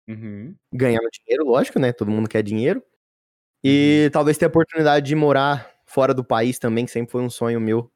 Uhum. 0.09 0.55
ganhando 0.73 1.07
dinheiro, 1.13 1.45
lógico, 1.45 1.79
né? 1.79 1.93
Todo 1.93 2.11
mundo 2.11 2.29
quer 2.29 2.43
dinheiro. 2.43 2.83
E 3.63 4.09
talvez 4.13 4.39
ter 4.39 4.47
a 4.47 4.49
oportunidade 4.49 5.07
de 5.07 5.15
morar 5.15 5.71
fora 5.85 6.15
do 6.15 6.25
país 6.25 6.59
também, 6.59 6.85
que 6.85 6.91
sempre 6.91 7.13
foi 7.13 7.23
um 7.23 7.31
sonho 7.31 7.61
meu. 7.61 7.91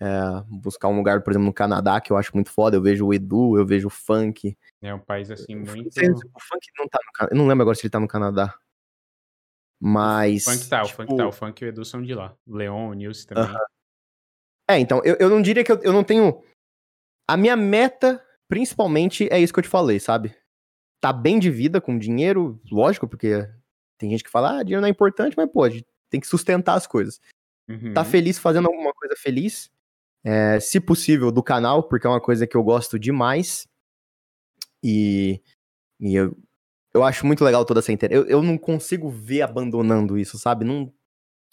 É, 0.00 0.08
buscar 0.48 0.88
um 0.88 0.96
lugar, 0.96 1.22
por 1.22 1.30
exemplo, 1.30 1.46
no 1.46 1.52
Canadá, 1.52 2.00
que 2.00 2.10
eu 2.10 2.16
acho 2.16 2.30
muito 2.34 2.50
foda. 2.50 2.76
Eu 2.76 2.82
vejo 2.82 3.06
o 3.06 3.12
Edu, 3.12 3.58
eu 3.58 3.66
vejo 3.66 3.88
o 3.88 3.90
funk. 3.90 4.56
É 4.80 4.94
um 4.94 4.98
país 4.98 5.30
assim 5.30 5.54
muito. 5.54 5.88
O 5.88 6.40
funk 6.40 6.66
não 6.78 6.88
tá 6.88 6.98
no 7.04 7.12
Canadá. 7.12 7.34
Eu 7.34 7.38
não 7.38 7.46
lembro 7.46 7.62
agora 7.62 7.74
se 7.74 7.82
ele 7.82 7.90
tá 7.90 8.00
no 8.00 8.08
Canadá. 8.08 8.54
Mas. 9.78 10.46
O 10.46 10.50
funk 10.52 10.68
tá, 10.68 10.82
tipo... 10.84 11.02
o 11.02 11.06
funk 11.06 11.16
tá. 11.16 11.28
O 11.28 11.32
funk 11.32 11.62
e 11.62 11.66
o 11.66 11.68
Edu 11.68 11.84
são 11.84 12.02
de 12.02 12.14
lá. 12.14 12.34
Leon, 12.46 12.90
o 12.90 12.94
Nilce 12.94 13.26
também. 13.26 13.44
Uh 13.44 13.48
-huh. 13.48 13.66
É, 14.70 14.78
então, 14.78 15.02
eu, 15.04 15.16
eu 15.18 15.28
não 15.28 15.42
diria 15.42 15.64
que 15.64 15.72
eu, 15.72 15.78
eu 15.82 15.92
não 15.92 16.04
tenho. 16.04 16.42
A 17.28 17.36
minha 17.36 17.56
meta, 17.56 18.24
principalmente, 18.48 19.28
é 19.30 19.38
isso 19.38 19.52
que 19.52 19.58
eu 19.58 19.64
te 19.64 19.68
falei, 19.68 20.00
sabe? 20.00 20.34
Tá 21.00 21.12
bem 21.12 21.38
de 21.38 21.50
vida 21.50 21.80
com 21.80 21.98
dinheiro, 21.98 22.60
lógico, 22.70 23.08
porque 23.08 23.48
tem 23.96 24.10
gente 24.10 24.24
que 24.24 24.30
fala, 24.30 24.58
ah, 24.58 24.62
dinheiro 24.62 24.80
não 24.80 24.88
é 24.88 24.90
importante, 24.90 25.34
mas 25.36 25.50
pode, 25.50 25.84
tem 26.08 26.20
que 26.20 26.26
sustentar 26.26 26.74
as 26.74 26.86
coisas. 26.86 27.20
Uhum. 27.68 27.94
Tá 27.94 28.04
feliz 28.04 28.38
fazendo 28.38 28.66
alguma 28.66 28.92
coisa 28.92 29.14
feliz, 29.16 29.70
é, 30.24 30.58
se 30.60 30.80
possível, 30.80 31.30
do 31.30 31.42
canal, 31.42 31.82
porque 31.82 32.06
é 32.06 32.10
uma 32.10 32.20
coisa 32.20 32.46
que 32.46 32.56
eu 32.56 32.62
gosto 32.62 32.98
demais. 32.98 33.66
E, 34.82 35.40
e 36.00 36.14
eu, 36.14 36.36
eu 36.92 37.04
acho 37.04 37.26
muito 37.26 37.44
legal 37.44 37.64
toda 37.64 37.80
essa 37.80 37.92
interação. 37.92 38.24
Eu, 38.24 38.28
eu 38.28 38.42
não 38.42 38.58
consigo 38.58 39.08
ver 39.08 39.42
abandonando 39.42 40.18
isso, 40.18 40.38
sabe? 40.38 40.64
Não, 40.64 40.92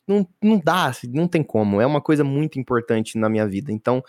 não, 0.07 0.27
não 0.41 0.57
dá, 0.57 0.87
assim, 0.87 1.07
não 1.07 1.27
tem 1.27 1.43
como. 1.43 1.79
É 1.81 1.85
uma 1.85 2.01
coisa 2.01 2.23
muito 2.23 2.59
importante 2.59 3.17
na 3.17 3.29
minha 3.29 3.47
vida. 3.47 3.71
Então, 3.71 4.03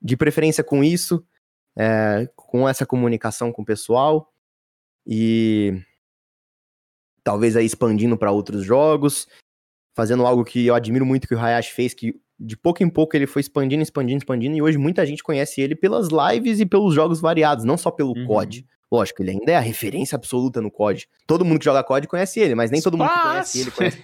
de 0.00 0.16
preferência 0.16 0.64
com 0.64 0.82
isso, 0.82 1.24
é, 1.76 2.28
com 2.34 2.68
essa 2.68 2.84
comunicação 2.84 3.52
com 3.52 3.62
o 3.62 3.66
pessoal 3.66 4.31
e 5.06 5.80
talvez 7.24 7.56
aí 7.56 7.64
expandindo 7.64 8.16
para 8.16 8.32
outros 8.32 8.64
jogos, 8.64 9.26
fazendo 9.94 10.26
algo 10.26 10.44
que 10.44 10.66
eu 10.66 10.74
admiro 10.74 11.06
muito 11.06 11.28
que 11.28 11.34
o 11.34 11.38
Hayashi 11.38 11.72
fez, 11.72 11.94
que 11.94 12.20
de 12.38 12.56
pouco 12.56 12.82
em 12.82 12.90
pouco 12.90 13.16
ele 13.16 13.26
foi 13.26 13.40
expandindo, 13.40 13.82
expandindo, 13.82 14.18
expandindo, 14.18 14.56
e 14.56 14.62
hoje 14.62 14.78
muita 14.78 15.06
gente 15.06 15.22
conhece 15.22 15.60
ele 15.60 15.76
pelas 15.76 16.08
lives 16.08 16.60
e 16.60 16.66
pelos 16.66 16.94
jogos 16.94 17.20
variados, 17.20 17.64
não 17.64 17.76
só 17.76 17.90
pelo 17.90 18.16
uhum. 18.16 18.26
COD. 18.26 18.66
Lógico, 18.90 19.22
ele 19.22 19.30
ainda 19.30 19.52
é 19.52 19.56
a 19.56 19.60
referência 19.60 20.16
absoluta 20.16 20.60
no 20.60 20.70
COD. 20.70 21.08
Todo 21.26 21.44
mundo 21.44 21.58
que 21.58 21.64
joga 21.64 21.84
COD 21.84 22.06
conhece 22.06 22.40
ele, 22.40 22.54
mas 22.54 22.70
nem 22.70 22.82
todo 22.82 22.98
mundo 22.98 23.10
que 23.10 23.22
conhece 23.22 23.60
ele 23.60 23.70
conhece 23.70 23.98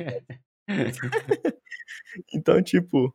então, 2.33 2.62
tipo, 2.62 3.15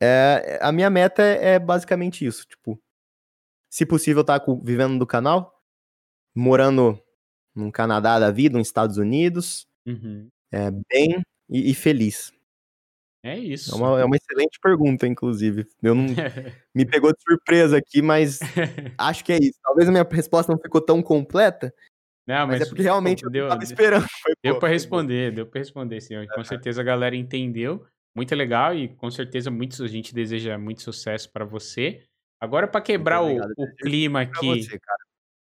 é, 0.00 0.58
a 0.60 0.72
minha 0.72 0.90
meta 0.90 1.22
é, 1.22 1.54
é 1.54 1.58
basicamente 1.58 2.26
isso, 2.26 2.44
tipo, 2.46 2.80
se 3.70 3.86
possível 3.86 4.24
tá 4.24 4.44
vivendo 4.62 4.98
do 4.98 5.06
canal, 5.06 5.61
morando 6.34 7.00
no 7.54 7.70
Canadá 7.70 8.18
da 8.18 8.30
vida, 8.30 8.58
nos 8.58 8.68
Estados 8.68 8.96
Unidos, 8.96 9.66
uhum. 9.86 10.28
é, 10.50 10.70
bem 10.70 11.22
e, 11.48 11.70
e 11.70 11.74
feliz. 11.74 12.32
É 13.24 13.38
isso. 13.38 13.72
É 13.72 13.76
uma, 13.76 14.00
é 14.00 14.04
uma, 14.04 14.16
excelente 14.16 14.58
pergunta, 14.60 15.06
inclusive. 15.06 15.66
Eu 15.80 15.94
não 15.94 16.06
me 16.74 16.84
pegou 16.84 17.12
de 17.12 17.22
surpresa 17.22 17.76
aqui, 17.78 18.02
mas 18.02 18.40
acho 18.98 19.24
que 19.24 19.32
é 19.32 19.38
isso. 19.38 19.58
Talvez 19.62 19.88
a 19.88 19.92
minha 19.92 20.06
resposta 20.10 20.52
não 20.52 20.58
ficou 20.58 20.80
tão 20.80 21.00
completa. 21.00 21.72
Não, 22.26 22.46
mas, 22.46 22.58
mas 22.58 22.62
é 22.62 22.66
porque 22.66 22.82
realmente 22.82 23.28
deu, 23.30 23.44
eu 23.44 23.48
tava 23.48 23.62
esperando. 23.62 24.06
Foi 24.22 24.32
deu 24.42 24.58
para 24.58 24.68
responder, 24.68 25.32
deu 25.32 25.46
para 25.46 25.60
responder, 25.60 26.00
sim. 26.00 26.14
Com 26.34 26.42
certeza 26.44 26.80
a 26.80 26.84
galera 26.84 27.14
entendeu. 27.14 27.84
Muito 28.14 28.34
legal 28.34 28.74
e 28.74 28.88
com 28.88 29.10
certeza 29.10 29.50
muitos, 29.50 29.80
a 29.80 29.86
gente 29.86 30.14
deseja 30.14 30.58
muito 30.58 30.82
sucesso 30.82 31.30
para 31.30 31.44
você. 31.44 32.02
Agora, 32.40 32.66
para 32.66 32.80
quebrar 32.80 33.22
o, 33.22 33.36
o, 33.36 33.76
clima 33.76 34.22
aqui. 34.22 34.64
Você, 34.64 34.78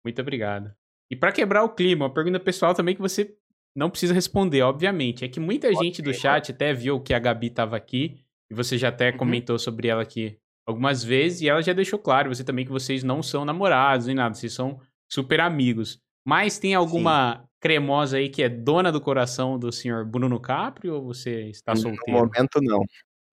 muito 0.05 0.21
obrigado. 0.21 0.73
E 1.11 1.17
para 1.17 1.33
quebrar 1.33 1.65
o 1.65 1.71
clima, 1.71 2.07
uma 2.07 2.13
pergunta 2.13 2.41
pessoal 2.41 2.75
também 2.75 2.95
que 2.95 3.01
você 3.01 3.35
não 3.75 3.91
precisa 3.91 4.15
responder, 4.15 4.63
obviamente. 4.63 5.25
É 5.25 5.29
que 5.29 5.41
muita 5.41 5.69
Pode 5.69 5.85
gente 5.85 5.97
ser, 5.97 6.03
do 6.03 6.15
chat 6.15 6.53
até 6.53 6.73
viu 6.73 7.01
que 7.01 7.13
a 7.13 7.19
Gabi 7.19 7.49
estava 7.49 7.77
aqui 7.77 8.21
e 8.51 8.55
você 8.55 8.79
já 8.79 8.89
até 8.89 9.11
uhum. 9.11 9.17
comentou 9.17 9.59
sobre 9.59 9.89
ela 9.89 10.03
aqui 10.03 10.39
algumas 10.67 11.03
vezes 11.03 11.43
e 11.43 11.49
ela 11.49 11.63
já 11.63 11.73
deixou 11.73 11.99
claro, 11.99 12.35
você 12.35 12.45
também, 12.45 12.65
que 12.65 12.73
vocês 12.73 13.03
não 13.03 13.23
são 13.23 13.45
namorados 13.45 14.07
nem 14.07 14.17
nada, 14.17 14.35
vocês 14.35 14.53
são 14.53 14.81
super 15.11 15.41
amigos. 15.41 15.99
Mas 16.27 16.59
tem 16.59 16.75
alguma 16.75 17.37
Sim. 17.37 17.49
cremosa 17.61 18.17
aí 18.17 18.31
que 18.31 18.43
é 18.43 18.49
dona 18.49 18.91
do 18.91 19.01
coração 19.01 19.59
do 19.59 19.71
senhor 19.71 20.07
Bruno 20.07 20.41
Capri 20.41 20.89
ou 20.89 21.05
você 21.05 21.49
está 21.51 21.77
solteiro? 21.77 22.03
No 22.09 22.13
momento, 22.13 22.61
não. 22.63 22.83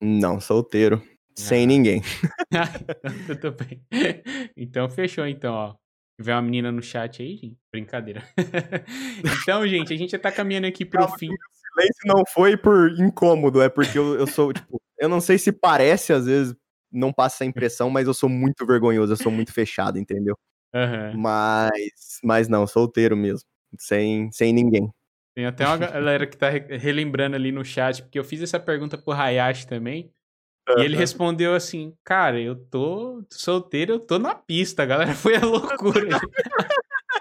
Não, 0.02 0.42
solteiro. 0.42 1.02
Ah. 1.06 1.12
Sem 1.38 1.66
ninguém. 1.66 2.02
Tudo 3.28 3.52
bem. 3.54 3.82
Então, 4.58 4.90
fechou, 4.90 5.26
então, 5.26 5.54
ó 5.54 5.82
tiver 6.18 6.34
uma 6.34 6.42
menina 6.42 6.72
no 6.72 6.82
chat 6.82 7.22
aí, 7.22 7.36
gente, 7.36 7.58
brincadeira. 7.72 8.24
então, 9.44 9.68
gente, 9.68 9.94
a 9.94 9.98
gente 9.98 10.12
já 10.12 10.20
tá 10.20 10.32
caminhando 10.32 10.68
aqui 10.68 10.86
pro 10.86 11.00
Calma, 11.00 11.18
fim. 11.18 11.30
O 11.30 11.82
silêncio 11.82 12.02
não 12.06 12.24
foi 12.34 12.58
por 12.58 12.92
incômodo, 13.00 13.62
é 13.62 13.70
porque 13.70 13.98
eu, 13.98 14.16
eu 14.16 14.28
sou, 14.28 14.54
tipo, 14.54 14.82
eu 14.98 15.10
não 15.10 15.22
sei 15.22 15.38
se 15.38 15.52
parece, 15.52 16.14
às 16.14 16.26
vezes 16.26 16.56
não 16.92 17.14
passa 17.14 17.38
essa 17.38 17.46
impressão, 17.46 17.90
mas 17.90 18.08
eu 18.08 18.14
sou 18.14 18.30
muito 18.30 18.66
vergonhoso, 18.66 19.14
eu 19.14 19.18
sou 19.18 19.32
muito 19.32 19.54
fechado, 19.54 19.98
entendeu? 19.98 20.38
Uhum. 20.74 21.18
Mas, 21.18 22.20
mas 22.24 22.48
não, 22.48 22.68
solteiro 22.68 23.16
mesmo, 23.16 23.48
sem, 23.78 24.32
sem 24.32 24.54
ninguém. 24.54 24.92
Tem 25.34 25.46
até 25.46 25.66
uma 25.66 25.78
galera 25.78 26.28
que 26.28 26.38
tá 26.38 26.50
relembrando 26.50 27.36
ali 27.36 27.52
no 27.52 27.64
chat, 27.64 28.02
porque 28.04 28.20
eu 28.20 28.24
fiz 28.24 28.42
essa 28.42 28.60
pergunta 28.60 28.98
pro 28.98 29.14
Hayashi 29.14 29.66
também. 29.66 30.12
E 30.70 30.82
ele 30.82 30.96
respondeu 30.96 31.56
assim, 31.56 31.94
cara, 32.04 32.40
eu 32.40 32.56
tô 32.56 33.24
solteiro, 33.30 33.94
eu 33.94 34.00
tô 34.00 34.20
na 34.20 34.36
pista, 34.36 34.86
galera 34.86 35.14
foi 35.16 35.36
a 35.36 35.46
loucura. 35.46 36.20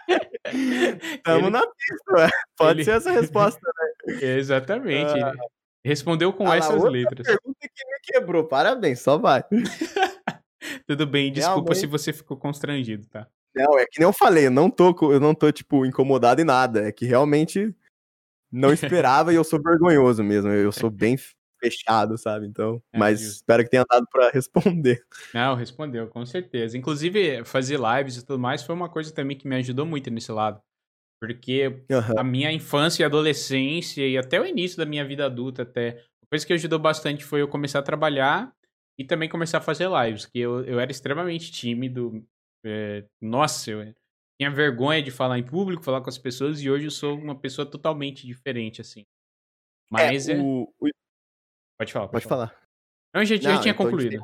Tamo 1.25 1.47
ele... 1.47 1.51
na 1.51 1.67
pista, 1.67 2.13
ué. 2.13 2.29
pode 2.57 2.79
ele... 2.79 2.85
ser 2.85 2.93
essa 2.93 3.11
resposta, 3.11 3.61
né? 3.61 4.15
Exatamente. 4.37 5.13
Ele 5.13 5.39
respondeu 5.85 6.33
com 6.33 6.51
ah, 6.51 6.57
essas 6.57 6.83
letras. 6.85 7.27
pergunta 7.27 7.59
que 7.61 7.87
me 7.87 7.99
quebrou, 8.03 8.45
parabéns, 8.45 9.01
só 9.01 9.17
vai. 9.17 9.43
Tudo 10.87 11.07
bem, 11.07 11.33
desculpa 11.33 11.73
Realmente... 11.73 11.79
se 11.79 11.87
você 11.87 12.13
ficou 12.13 12.37
constrangido, 12.37 13.07
tá? 13.07 13.27
Não, 13.55 13.79
é 13.79 13.85
que 13.85 13.99
nem 13.99 14.07
eu 14.07 14.13
falei, 14.13 14.47
eu 14.47 14.51
não 14.51 14.71
tô, 14.71 14.95
eu 15.11 15.19
não 15.19 15.35
tô 15.35 15.51
tipo 15.51 15.85
incomodado 15.85 16.41
em 16.41 16.45
nada, 16.45 16.87
é 16.87 16.93
que 16.93 17.05
realmente 17.05 17.75
não 18.53 18.73
esperava 18.73 19.33
e 19.33 19.37
eu 19.37 19.45
sou 19.45 19.61
vergonhoso 19.61 20.23
mesmo, 20.23 20.51
eu 20.51 20.71
sou 20.71 20.91
bem 20.91 21.17
fechado, 21.61 22.17
sabe? 22.17 22.47
Então, 22.47 22.83
é, 22.93 22.99
mas 22.99 23.21
justo. 23.21 23.35
espero 23.37 23.63
que 23.63 23.71
tenha 23.71 23.85
dado 23.89 24.07
para 24.11 24.31
responder. 24.35 25.05
Não, 25.35 25.55
respondeu, 25.55 26.09
com 26.09 26.25
certeza. 26.25 26.77
Inclusive, 26.77 27.45
fazer 27.45 27.79
lives 27.79 28.17
e 28.17 28.25
tudo 28.27 28.39
mais 28.39 28.63
foi 28.63 28.75
uma 28.75 28.89
coisa 28.89 29.13
também 29.13 29.37
que 29.37 29.47
me 29.47 29.57
ajudou 29.57 29.87
muito 29.87 30.11
nesse 30.11 30.33
lado. 30.33 30.61
Porque 31.21 31.67
uhum. 31.67 32.19
a 32.19 32.25
minha 32.25 32.51
infância 32.51 33.03
e 33.03 33.07
adolescência 33.07 34.07
e 34.07 34.17
até 34.17 34.41
o 34.41 34.47
início 34.47 34.79
da 34.79 34.87
minha 34.87 35.05
vida 35.05 35.27
adulta 35.27 35.63
até, 35.63 36.03
a 36.23 36.27
coisa 36.31 36.47
que 36.47 36.53
ajudou 36.55 36.79
bastante 36.79 37.25
foi 37.25 37.43
eu 37.43 37.49
começar 37.49 37.81
a 37.81 37.83
trabalhar 37.83 38.51
e 38.99 39.05
também 39.05 39.29
começar 39.29 39.59
a 39.59 39.63
fazer 39.63 39.89
lives, 39.89 40.27
que 40.27 40.39
eu, 40.39 40.65
eu 40.65 40.81
era 40.81 40.91
extremamente 40.91 41.53
tímido. 41.53 42.25
É, 42.65 43.05
nossa, 43.21 43.71
eu 43.71 43.95
tinha 44.41 44.51
vergonha 44.51 45.03
de 45.03 45.11
falar 45.11 45.39
em 45.39 45.43
público, 45.43 45.83
falar 45.83 46.01
com 46.01 46.09
as 46.09 46.17
pessoas, 46.17 46.63
e 46.63 46.71
hoje 46.71 46.87
eu 46.87 46.91
sou 46.91 47.15
uma 47.19 47.39
pessoa 47.39 47.67
totalmente 47.67 48.27
diferente, 48.27 48.81
assim. 48.81 49.01
É, 49.01 49.05
Mas 49.91 50.29
é, 50.29 50.39
o, 50.39 50.73
o, 50.81 50.89
Pode 51.81 51.95
falar. 51.95 52.09
Pode, 52.09 52.13
pode 52.13 52.29
falar. 52.29 52.49
falar. 52.49 52.61
Não, 53.15 53.25
já, 53.25 53.37
já 53.37 53.59
tinha 53.59 53.73
concluído. 53.73 54.23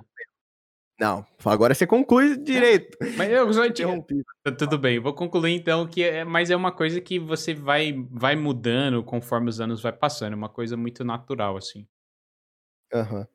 Não, 1.00 1.26
agora 1.42 1.74
você 1.74 1.86
conclui 1.86 2.36
direito. 2.36 2.98
Mas 3.16 3.30
eu 3.30 3.50
só 3.50 3.64
interrompi. 3.64 4.22
Tá, 4.44 4.52
tudo 4.52 4.78
bem, 4.78 4.98
vou 4.98 5.14
concluir 5.14 5.54
então 5.54 5.86
que 5.86 6.02
é, 6.02 6.22
mas 6.22 6.50
é 6.50 6.56
uma 6.56 6.70
coisa 6.70 7.00
que 7.00 7.18
você 7.18 7.54
vai 7.54 7.92
vai 8.10 8.36
mudando 8.36 9.02
conforme 9.02 9.48
os 9.48 9.60
anos 9.60 9.82
vai 9.82 9.92
passando, 9.92 10.34
é 10.34 10.36
uma 10.36 10.48
coisa 10.48 10.76
muito 10.76 11.02
natural 11.02 11.56
assim. 11.56 11.86
Aham. 12.92 13.20
Uhum. 13.20 13.26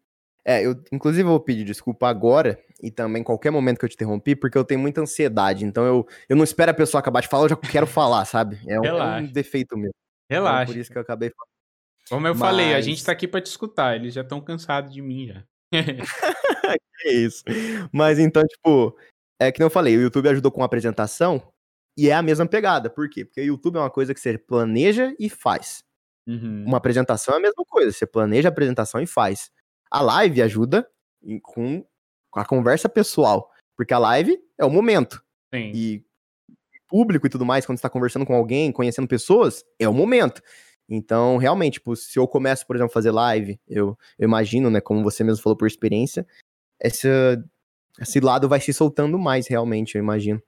É, 0.43 0.65
eu 0.65 0.84
inclusive 0.91 1.23
vou 1.23 1.39
pedir 1.39 1.64
desculpa 1.64 2.07
agora 2.07 2.60
e 2.81 2.89
também 2.89 3.23
qualquer 3.23 3.52
momento 3.52 3.77
que 3.77 3.85
eu 3.85 3.89
te 3.89 3.93
interrompi, 3.95 4.35
porque 4.35 4.57
eu 4.57 4.65
tenho 4.65 4.80
muita 4.80 5.02
ansiedade, 5.02 5.65
então 5.65 5.84
eu, 5.85 6.07
eu 6.27 6.35
não 6.35 6.43
espero 6.43 6.72
a 6.72 6.76
pessoa 6.76 6.99
acabar 6.99 7.22
de 7.22 7.27
falar, 7.27 7.45
eu 7.45 7.49
já 7.49 7.56
quero 7.56 7.85
falar, 7.88 8.26
sabe? 8.26 8.60
É 8.68 8.80
um, 8.80 8.85
é 8.85 9.18
um 9.19 9.31
defeito 9.31 9.77
meu. 9.77 9.91
Relaxa. 10.30 10.64
Então, 10.64 10.73
por 10.73 10.80
isso 10.80 10.91
que 10.91 10.98
eu 10.98 11.02
acabei 11.02 11.30
falando. 11.30 11.50
Como 12.11 12.27
eu 12.27 12.35
Mas... 12.35 12.41
falei, 12.41 12.73
a 12.73 12.81
gente 12.81 13.03
tá 13.05 13.13
aqui 13.13 13.25
para 13.25 13.39
te 13.39 13.45
escutar, 13.45 13.95
eles 13.95 14.13
já 14.13 14.19
estão 14.19 14.41
cansados 14.41 14.93
de 14.93 15.01
mim 15.01 15.27
já. 15.27 15.45
que 16.99 17.09
isso. 17.09 17.41
Mas 17.89 18.19
então, 18.19 18.43
tipo, 18.43 18.97
é 19.39 19.49
que 19.49 19.61
não 19.61 19.67
eu 19.67 19.71
falei, 19.71 19.95
o 19.95 20.01
YouTube 20.01 20.27
ajudou 20.27 20.51
com 20.51 20.61
a 20.61 20.65
apresentação 20.65 21.41
e 21.97 22.09
é 22.09 22.13
a 22.13 22.21
mesma 22.21 22.45
pegada. 22.45 22.89
Por 22.89 23.09
quê? 23.09 23.23
Porque 23.23 23.39
o 23.39 23.45
YouTube 23.45 23.77
é 23.77 23.79
uma 23.79 23.89
coisa 23.89 24.13
que 24.13 24.19
você 24.19 24.38
planeja 24.38 25.15
e 25.17 25.29
faz. 25.29 25.85
Uhum. 26.27 26.65
Uma 26.67 26.79
apresentação 26.79 27.33
é 27.35 27.38
a 27.38 27.41
mesma 27.41 27.63
coisa, 27.65 27.93
você 27.93 28.05
planeja 28.05 28.49
a 28.49 28.51
apresentação 28.51 28.99
e 28.99 29.07
faz. 29.07 29.49
A 29.89 30.01
live 30.01 30.41
ajuda 30.41 30.85
com 31.41 31.85
a 32.35 32.43
conversa 32.43 32.89
pessoal, 32.89 33.49
porque 33.77 33.93
a 33.93 33.99
live 33.99 34.38
é 34.59 34.65
o 34.65 34.69
momento. 34.69 35.23
Sim. 35.53 35.71
E 35.73 36.05
público 36.89 37.25
e 37.25 37.29
tudo 37.29 37.45
mais, 37.45 37.65
quando 37.65 37.77
está 37.77 37.89
conversando 37.89 38.25
com 38.25 38.35
alguém, 38.35 38.69
conhecendo 38.69 39.07
pessoas, 39.07 39.63
é 39.79 39.88
o 39.88 39.93
momento. 39.93 40.41
Então, 40.93 41.38
realmente, 41.38 41.76
tipo, 41.76 41.95
se 41.95 42.19
eu 42.19 42.27
começo, 42.27 42.68
por 42.68 42.76
exemplo, 42.76 42.91
a 42.91 42.93
fazer 42.93 43.11
live, 43.11 43.57
eu, 43.65 43.97
eu 44.19 44.27
imagino, 44.27 44.69
né, 44.69 44.81
como 44.81 45.01
você 45.01 45.23
mesmo 45.23 45.41
falou 45.41 45.55
por 45.55 45.65
experiência, 45.65 46.27
esse, 46.81 47.07
esse 47.99 48.19
lado 48.19 48.49
vai 48.49 48.59
se 48.59 48.73
soltando 48.73 49.18
mais, 49.18 49.47
realmente, 49.47 49.95
eu 49.95 50.03
imagino. 50.03 50.43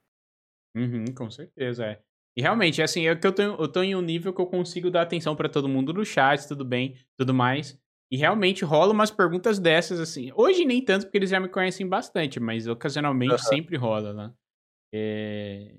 Uhum, 0.76 1.06
com 1.16 1.30
certeza, 1.30 1.86
é. 1.86 2.02
E 2.36 2.42
realmente, 2.42 2.82
assim, 2.82 3.08
é 3.08 3.16
que 3.16 3.26
eu, 3.26 3.32
tenho, 3.32 3.56
eu 3.58 3.68
tô 3.68 3.82
em 3.82 3.96
um 3.96 4.02
nível 4.02 4.34
que 4.34 4.42
eu 4.42 4.48
consigo 4.48 4.92
dar 4.92 5.04
atenção 5.04 5.36
para 5.36 5.48
todo 5.48 5.70
mundo 5.70 5.94
no 5.94 6.04
chat, 6.04 6.46
tudo 6.46 6.66
bem, 6.66 6.98
tudo 7.18 7.34
mais. 7.34 7.80
E 8.12 8.18
realmente 8.18 8.66
rola 8.66 8.92
umas 8.92 9.12
perguntas 9.12 9.60
dessas, 9.60 10.00
assim. 10.00 10.32
Hoje 10.36 10.66
nem 10.66 10.84
tanto, 10.84 11.06
porque 11.06 11.18
eles 11.18 11.30
já 11.30 11.40
me 11.40 11.48
conhecem 11.48 11.88
bastante, 11.88 12.40
mas 12.40 12.68
ocasionalmente 12.68 13.32
uhum. 13.32 13.38
sempre 13.38 13.78
rola, 13.78 14.14
né? 14.14 14.34
É... 14.94 15.76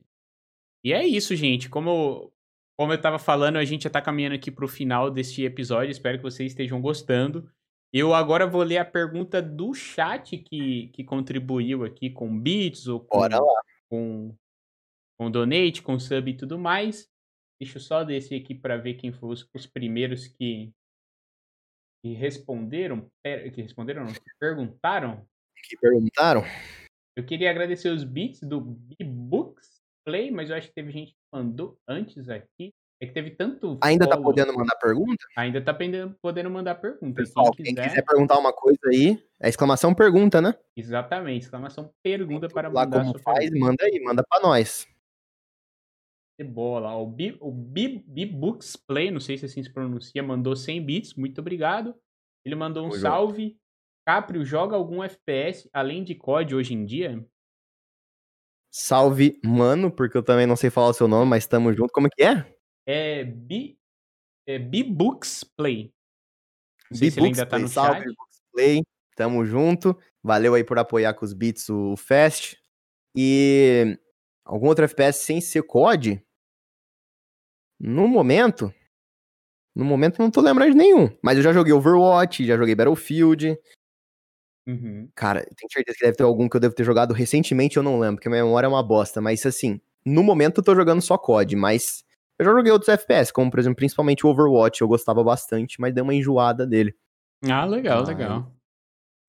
E 0.84 0.92
é 0.92 1.06
isso, 1.06 1.34
gente. 1.36 1.68
Como, 1.68 2.32
como 2.76 2.92
eu 2.92 3.00
tava 3.00 3.18
falando, 3.18 3.56
a 3.56 3.64
gente 3.64 3.84
já 3.84 3.90
tá 3.90 4.02
caminhando 4.02 4.34
aqui 4.34 4.50
pro 4.50 4.66
final 4.66 5.10
deste 5.10 5.44
episódio. 5.44 5.92
Espero 5.92 6.18
que 6.18 6.24
vocês 6.24 6.52
estejam 6.52 6.80
gostando. 6.80 7.50
Eu 7.92 8.12
agora 8.12 8.46
vou 8.46 8.62
ler 8.62 8.78
a 8.78 8.84
pergunta 8.84 9.40
do 9.40 9.72
chat 9.72 10.36
que, 10.36 10.88
que 10.88 11.04
contribuiu 11.04 11.84
aqui 11.84 12.10
com 12.10 12.36
bits 12.36 12.88
ou 12.88 12.98
com, 12.98 13.20
com, 13.88 14.36
com 15.16 15.30
donate, 15.30 15.82
com 15.82 15.98
sub 16.00 16.28
e 16.28 16.36
tudo 16.36 16.58
mais. 16.58 17.08
Deixa 17.60 17.78
eu 17.78 17.82
só 17.82 18.02
descer 18.02 18.40
aqui 18.40 18.52
para 18.52 18.76
ver 18.76 18.94
quem 18.94 19.12
foram 19.12 19.32
os, 19.32 19.48
os 19.54 19.66
primeiros 19.66 20.26
que, 20.26 20.72
que 22.02 22.14
responderam, 22.14 23.08
que 23.22 23.62
responderam, 23.62 24.04
não, 24.04 24.12
que 24.12 24.20
perguntaram. 24.40 25.24
Que 25.68 25.76
perguntaram? 25.76 26.42
Eu 27.16 27.24
queria 27.24 27.48
agradecer 27.48 27.90
os 27.90 28.02
bits 28.02 28.40
do 28.40 28.60
B-Books 28.60 29.73
Play, 30.04 30.30
mas 30.30 30.50
eu 30.50 30.56
acho 30.56 30.68
que 30.68 30.74
teve 30.74 30.92
gente 30.92 31.12
que 31.12 31.18
mandou 31.32 31.78
antes 31.88 32.28
aqui. 32.28 32.72
É 33.02 33.06
que 33.06 33.12
teve 33.12 33.30
tanto. 33.32 33.76
Ainda 33.82 34.08
tá 34.08 34.16
podendo 34.16 34.54
mandar 34.54 34.76
pergunta? 34.76 35.26
Ainda 35.36 35.60
tá 35.60 35.76
podendo 36.22 36.50
mandar 36.50 36.76
pergunta. 36.76 37.22
Pessoal, 37.22 37.50
quem 37.52 37.66
quiser... 37.66 37.74
quem 37.74 37.90
quiser 37.90 38.04
perguntar 38.04 38.38
uma 38.38 38.52
coisa 38.52 38.78
aí, 38.86 39.20
é 39.42 39.48
exclamação 39.48 39.92
pergunta, 39.92 40.40
né? 40.40 40.54
Exatamente, 40.76 41.42
exclamação 41.42 41.92
pergunta 42.02 42.48
para 42.48 42.68
lá 42.68 42.84
mandar. 42.84 42.98
Lá 42.98 43.04
como 43.04 43.18
faz, 43.18 43.50
pergunta. 43.50 43.60
manda 43.60 43.84
aí, 43.84 44.00
manda 44.02 44.22
para 44.22 44.42
nós. 44.42 44.86
Bola, 46.46 46.96
o 46.96 47.06
B-Books 47.06 48.76
Play, 48.76 49.10
não 49.10 49.20
sei 49.20 49.38
se 49.38 49.46
assim 49.46 49.62
se 49.62 49.72
pronuncia, 49.72 50.22
mandou 50.22 50.54
100 50.56 50.84
bits, 50.84 51.14
muito 51.14 51.40
obrigado. 51.40 51.94
Ele 52.44 52.54
mandou 52.54 52.86
um 52.86 52.92
salve. 52.92 53.56
Caprio, 54.06 54.44
joga 54.44 54.76
algum 54.76 55.02
FPS 55.02 55.68
além 55.72 56.04
de 56.04 56.14
COD 56.14 56.54
hoje 56.54 56.74
em 56.74 56.84
dia? 56.84 57.24
Salve, 58.76 59.38
mano, 59.44 59.88
porque 59.88 60.16
eu 60.16 60.22
também 60.24 60.46
não 60.46 60.56
sei 60.56 60.68
falar 60.68 60.88
o 60.88 60.92
seu 60.92 61.06
nome, 61.06 61.30
mas 61.30 61.46
tamo 61.46 61.72
junto. 61.72 61.92
Como 61.92 62.08
é 62.08 62.10
que 62.10 62.24
é? 62.24 62.56
É 62.84 63.22
B, 63.22 63.78
é 64.48 64.58
B-Books 64.58 65.44
Play. 65.44 65.94
Não 66.90 66.98
sei 66.98 67.08
se 67.08 67.20
ele 67.20 67.28
ainda 67.28 67.46
tá 67.46 67.56
no 67.56 67.68
salve, 67.68 68.00
chat. 68.00 68.14
Books 68.16 68.42
Play, 68.52 68.82
tamo 69.14 69.46
junto. 69.46 69.96
Valeu 70.24 70.54
aí 70.54 70.64
por 70.64 70.76
apoiar 70.76 71.14
com 71.14 71.24
os 71.24 71.32
bits 71.32 71.68
o 71.68 71.96
Fast. 71.96 72.60
E 73.16 73.96
algum 74.44 74.66
outro 74.66 74.84
FPS 74.86 75.20
sem 75.20 75.40
ser 75.40 75.62
COD? 75.62 76.20
No 77.78 78.08
momento, 78.08 78.74
no 79.72 79.84
momento 79.84 80.18
não 80.18 80.32
tô 80.32 80.40
lembrando 80.40 80.72
de 80.72 80.78
nenhum. 80.78 81.16
Mas 81.22 81.36
eu 81.36 81.44
já 81.44 81.52
joguei 81.52 81.72
Overwatch, 81.72 82.44
já 82.44 82.56
joguei 82.56 82.74
Battlefield. 82.74 83.56
Uhum. 84.66 85.08
Cara, 85.14 85.40
tenho 85.40 85.70
certeza 85.70 85.98
que 85.98 86.04
deve 86.04 86.16
ter 86.16 86.22
algum 86.22 86.48
que 86.48 86.56
eu 86.56 86.60
devo 86.60 86.74
ter 86.74 86.84
jogado 86.84 87.12
recentemente, 87.12 87.76
eu 87.76 87.82
não 87.82 87.98
lembro, 87.98 88.16
porque 88.16 88.28
a 88.28 88.30
minha 88.30 88.44
memória 88.44 88.66
é 88.66 88.68
uma 88.68 88.82
bosta. 88.82 89.20
Mas 89.20 89.44
assim, 89.44 89.80
no 90.04 90.22
momento 90.22 90.58
eu 90.58 90.64
tô 90.64 90.74
jogando 90.74 91.02
só 91.02 91.18
COD, 91.18 91.56
mas 91.56 92.04
eu 92.38 92.46
já 92.46 92.52
joguei 92.52 92.72
outros 92.72 92.88
FPS, 92.88 93.32
como 93.32 93.50
por 93.50 93.60
exemplo, 93.60 93.76
principalmente 93.76 94.26
o 94.26 94.30
Overwatch, 94.30 94.80
eu 94.80 94.88
gostava 94.88 95.22
bastante, 95.22 95.80
mas 95.80 95.94
deu 95.94 96.04
uma 96.04 96.14
enjoada 96.14 96.66
dele. 96.66 96.94
Ah, 97.48 97.64
legal, 97.64 98.02
ah, 98.02 98.08
legal. 98.08 98.52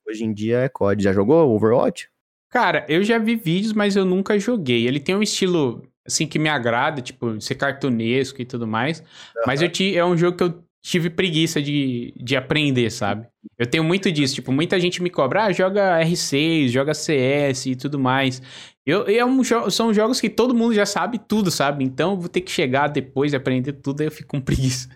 Hoje 0.08 0.24
em 0.24 0.34
dia 0.34 0.60
é 0.60 0.70
COD. 0.70 1.04
Já 1.04 1.12
jogou 1.12 1.54
Overwatch? 1.56 2.10
Cara, 2.50 2.86
eu 2.88 3.04
já 3.04 3.18
vi 3.18 3.36
vídeos, 3.36 3.74
mas 3.74 3.96
eu 3.96 4.06
nunca 4.06 4.40
joguei. 4.40 4.88
Ele 4.88 5.00
tem 5.00 5.16
um 5.16 5.22
estilo 5.22 5.86
assim 6.06 6.28
que 6.28 6.40
me 6.40 6.48
agrada, 6.48 7.02
tipo, 7.02 7.42
ser 7.42 7.56
cartunesco 7.56 8.42
e 8.42 8.46
tudo 8.46 8.68
mais. 8.68 9.00
Uhum. 9.00 9.44
Mas 9.48 9.62
eu 9.62 9.70
te, 9.70 9.98
é 9.98 10.06
um 10.06 10.16
jogo 10.16 10.38
que 10.38 10.44
eu 10.44 10.64
tive 10.86 11.10
preguiça 11.10 11.60
de, 11.60 12.14
de 12.16 12.36
aprender, 12.36 12.92
sabe? 12.92 13.28
Eu 13.58 13.66
tenho 13.66 13.84
muito 13.84 14.12
disso, 14.12 14.36
tipo, 14.36 14.52
muita 14.52 14.80
gente 14.80 15.02
me 15.02 15.10
cobra, 15.10 15.46
ah, 15.46 15.52
joga 15.52 16.00
R6, 16.00 16.68
joga 16.68 16.94
CS 16.94 17.66
e 17.66 17.76
tudo 17.76 17.98
mais. 17.98 18.40
Eu, 18.86 19.08
é 19.08 19.26
um, 19.26 19.44
são 19.72 19.92
jogos 19.92 20.22
que 20.22 20.30
todo 20.30 20.54
mundo 20.54 20.76
já 20.76 20.86
sabe 20.86 21.18
tudo, 21.18 21.50
sabe? 21.50 21.84
Então 21.84 22.12
eu 22.12 22.20
vou 22.20 22.30
ter 22.30 22.42
que 22.42 22.52
chegar 22.52 22.88
depois 22.88 23.34
e 23.34 23.36
aprender 23.36 23.74
tudo, 23.74 24.02
aí 24.02 24.08
eu 24.08 24.12
fico 24.12 24.30
com 24.30 24.40
preguiça. 24.40 24.88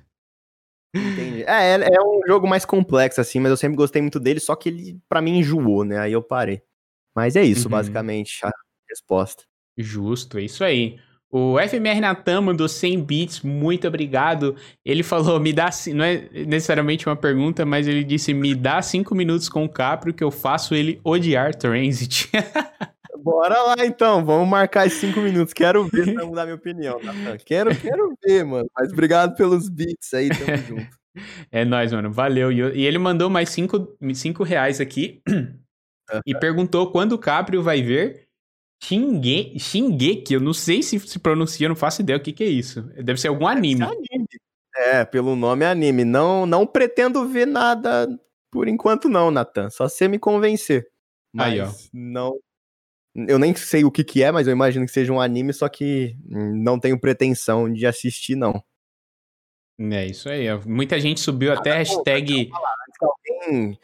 Entendi. 0.95 1.41
É, 1.47 1.71
é, 1.71 1.95
é 1.95 2.01
um 2.01 2.21
jogo 2.27 2.47
mais 2.47 2.65
complexo, 2.65 3.19
assim, 3.19 3.39
mas 3.39 3.49
eu 3.49 3.57
sempre 3.57 3.75
gostei 3.75 3.99
muito 3.99 4.19
dele, 4.19 4.39
só 4.39 4.55
que 4.55 4.69
ele, 4.69 4.99
para 5.09 5.23
mim, 5.23 5.39
enjoou, 5.39 5.83
né? 5.83 5.97
Aí 5.97 6.13
eu 6.13 6.21
parei. 6.21 6.61
Mas 7.15 7.35
é 7.35 7.43
isso, 7.43 7.65
uhum. 7.65 7.71
basicamente, 7.71 8.39
a 8.43 8.51
resposta. 8.87 9.43
Justo, 9.75 10.37
é 10.37 10.43
isso 10.43 10.63
aí. 10.63 10.99
O 11.31 11.57
FMR 11.59 12.01
Natan 12.01 12.41
mandou 12.41 12.67
100 12.67 13.03
bits, 13.03 13.41
muito 13.41 13.87
obrigado. 13.87 14.55
Ele 14.83 15.03
falou, 15.03 15.39
me 15.39 15.53
dá, 15.53 15.69
não 15.93 16.03
é 16.03 16.27
necessariamente 16.47 17.07
uma 17.07 17.15
pergunta, 17.15 17.63
mas 17.65 17.87
ele 17.87 18.03
disse, 18.03 18.33
me 18.33 18.55
dá 18.55 18.81
5 18.81 19.13
minutos 19.13 19.47
com 19.47 19.63
o 19.63 19.69
Caprio 19.69 20.13
que 20.13 20.23
eu 20.23 20.31
faço 20.31 20.73
ele 20.73 20.99
odiar 21.03 21.53
Transit. 21.53 22.29
Bora 23.21 23.61
lá 23.61 23.85
então, 23.85 24.25
vamos 24.25 24.47
marcar 24.49 24.87
esses 24.87 24.99
5 25.01 25.19
minutos. 25.19 25.53
Quero 25.53 25.85
ver 25.87 26.05
se 26.05 26.13
vai 26.13 26.25
mudar 26.25 26.45
minha 26.45 26.55
opinião, 26.55 26.99
Natan. 27.03 27.37
Quero, 27.45 27.75
quero 27.75 28.17
ver, 28.25 28.43
mano. 28.43 28.67
Mas 28.75 28.91
obrigado 28.91 29.35
pelos 29.35 29.69
bits 29.69 30.13
aí, 30.13 30.29
tamo 30.29 30.57
junto. 30.67 30.99
É 31.51 31.63
nóis, 31.63 31.91
mano. 31.93 32.11
Valeu. 32.11 32.51
E 32.51 32.85
ele 32.85 32.97
mandou 32.97 33.29
mais 33.29 33.49
5 33.49 34.43
reais 34.43 34.81
aqui 34.81 35.21
e 36.25 36.33
perguntou 36.33 36.91
quando 36.91 37.13
o 37.13 37.19
Caprio 37.19 37.61
vai 37.61 37.81
ver 37.83 38.28
Shinge, 38.81 39.59
Shingeki, 39.59 40.33
eu 40.33 40.39
não 40.39 40.53
sei 40.53 40.81
se 40.81 40.99
se 40.99 41.19
pronuncia, 41.19 41.65
eu 41.65 41.69
não 41.69 41.75
faço 41.75 42.01
ideia 42.01 42.17
o 42.17 42.21
que, 42.21 42.31
que 42.31 42.43
é 42.43 42.47
isso. 42.47 42.81
Deve 43.03 43.19
ser 43.19 43.27
algum 43.27 43.47
anime. 43.47 43.83
anime. 43.83 44.27
É, 44.75 45.03
pelo 45.03 45.35
nome 45.35 45.65
é 45.65 45.69
anime. 45.69 46.05
Não, 46.05 46.45
não 46.45 46.65
pretendo 46.65 47.27
ver 47.27 47.45
nada 47.45 48.07
por 48.49 48.67
enquanto 48.67 49.09
não, 49.09 49.29
Natan. 49.29 49.69
Só 49.69 49.89
você 49.89 50.07
me 50.07 50.17
convencer. 50.17 50.87
Mas 51.33 51.53
Aí, 51.53 51.59
ó. 51.59 51.71
não 51.93 52.39
eu 53.15 53.39
nem 53.39 53.55
sei 53.55 53.83
o 53.83 53.91
que 53.91 54.03
que 54.03 54.23
é, 54.23 54.31
mas 54.31 54.47
eu 54.47 54.53
imagino 54.53 54.85
que 54.85 54.91
seja 54.91 55.11
um 55.11 55.19
anime, 55.19 55.51
só 55.53 55.67
que 55.67 56.15
não 56.27 56.79
tenho 56.79 56.99
pretensão 56.99 57.71
de 57.71 57.85
assistir 57.85 58.35
não. 58.35 58.63
É 59.79 60.05
isso 60.05 60.29
aí. 60.29 60.45
Muita 60.65 60.99
gente 60.99 61.19
subiu 61.19 61.53
até 61.53 61.71
a 61.71 61.77
hashtag. 61.77 62.49
alguém 63.01 63.79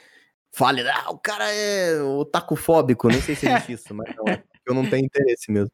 fale, 0.51 0.88
ah, 0.88 1.09
o 1.09 1.17
cara 1.17 1.51
é 1.51 2.01
otacofóbico. 2.01 3.07
Nem 3.07 3.22
sei 3.22 3.35
se 3.35 3.47
existe 3.47 3.73
isso, 3.73 3.93
mas 3.93 4.13
não 4.15 4.26
é 4.27 4.43
eu 4.67 4.73
não 4.73 4.89
tenho 4.89 5.05
interesse 5.05 5.51
mesmo. 5.51 5.71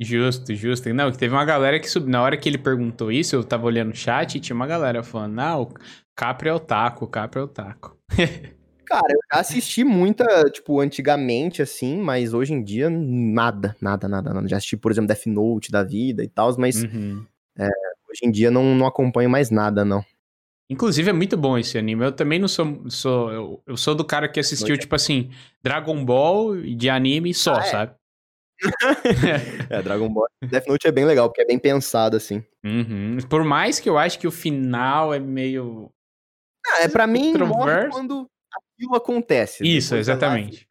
Justo, 0.00 0.54
justo. 0.54 0.92
Não, 0.92 1.10
teve 1.12 1.32
uma 1.32 1.44
galera 1.44 1.78
que 1.78 1.88
subiu. 1.88 2.10
Na 2.10 2.22
hora 2.22 2.36
que 2.36 2.48
ele 2.48 2.58
perguntou 2.58 3.12
isso, 3.12 3.36
eu 3.36 3.44
tava 3.44 3.66
olhando 3.66 3.92
o 3.92 3.96
chat 3.96 4.34
e 4.34 4.40
tinha 4.40 4.54
uma 4.54 4.66
galera 4.66 5.02
falando: 5.02 5.34
não, 5.34 5.62
o 5.62 5.74
Capri 6.14 6.48
é 6.48 6.52
o 6.52 6.60
taco, 6.60 7.04
o 7.04 7.08
Capri 7.08 7.40
é 7.40 7.42
o 7.42 7.48
taco. 7.48 7.96
Cara, 8.84 9.06
eu 9.10 9.20
já 9.32 9.40
assisti 9.40 9.84
muita, 9.84 10.26
tipo, 10.50 10.78
antigamente, 10.80 11.62
assim, 11.62 11.96
mas 11.98 12.34
hoje 12.34 12.52
em 12.52 12.62
dia, 12.62 12.90
nada, 12.90 13.74
nada, 13.80 14.06
nada, 14.06 14.34
nada. 14.34 14.48
Já 14.48 14.58
assisti, 14.58 14.76
por 14.76 14.90
exemplo, 14.92 15.08
Death 15.08 15.26
Note 15.26 15.70
da 15.70 15.82
vida 15.82 16.22
e 16.22 16.28
tal, 16.28 16.54
mas 16.58 16.82
uhum. 16.82 17.24
é, 17.58 17.68
hoje 18.10 18.20
em 18.24 18.30
dia 18.30 18.50
não, 18.50 18.74
não 18.74 18.86
acompanho 18.86 19.30
mais 19.30 19.50
nada, 19.50 19.82
não. 19.84 20.04
Inclusive, 20.68 21.10
é 21.10 21.12
muito 21.12 21.36
bom 21.36 21.56
esse 21.56 21.78
anime. 21.78 22.04
Eu 22.04 22.12
também 22.12 22.38
não 22.38 22.48
sou. 22.48 22.82
sou 22.88 23.32
eu, 23.32 23.62
eu 23.66 23.76
sou 23.76 23.94
do 23.94 24.04
cara 24.04 24.28
que 24.28 24.40
assistiu, 24.40 24.76
tipo 24.76 24.94
assim, 24.94 25.30
Dragon 25.62 26.04
Ball 26.04 26.56
de 26.60 26.90
anime 26.90 27.32
só, 27.32 27.54
ah, 27.54 27.60
é? 27.60 27.62
sabe? 27.62 27.94
é, 29.70 29.82
Dragon 29.82 30.08
Ball. 30.08 30.26
Death 30.42 30.66
Note 30.66 30.86
é 30.86 30.92
bem 30.92 31.04
legal, 31.04 31.28
porque 31.28 31.42
é 31.42 31.46
bem 31.46 31.58
pensado, 31.58 32.16
assim. 32.16 32.44
Uhum. 32.64 33.18
Por 33.28 33.44
mais 33.44 33.80
que 33.80 33.88
eu 33.88 33.98
acho 33.98 34.18
que 34.18 34.26
o 34.26 34.32
final 34.32 35.12
é 35.12 35.18
meio. 35.18 35.90
Ah, 36.66 36.82
é 36.82 36.88
para 36.88 37.06
mim 37.06 37.34
quando 37.90 38.28
aquilo 38.52 38.94
acontece. 38.94 39.66
Isso, 39.66 39.96
exatamente. 39.96 40.66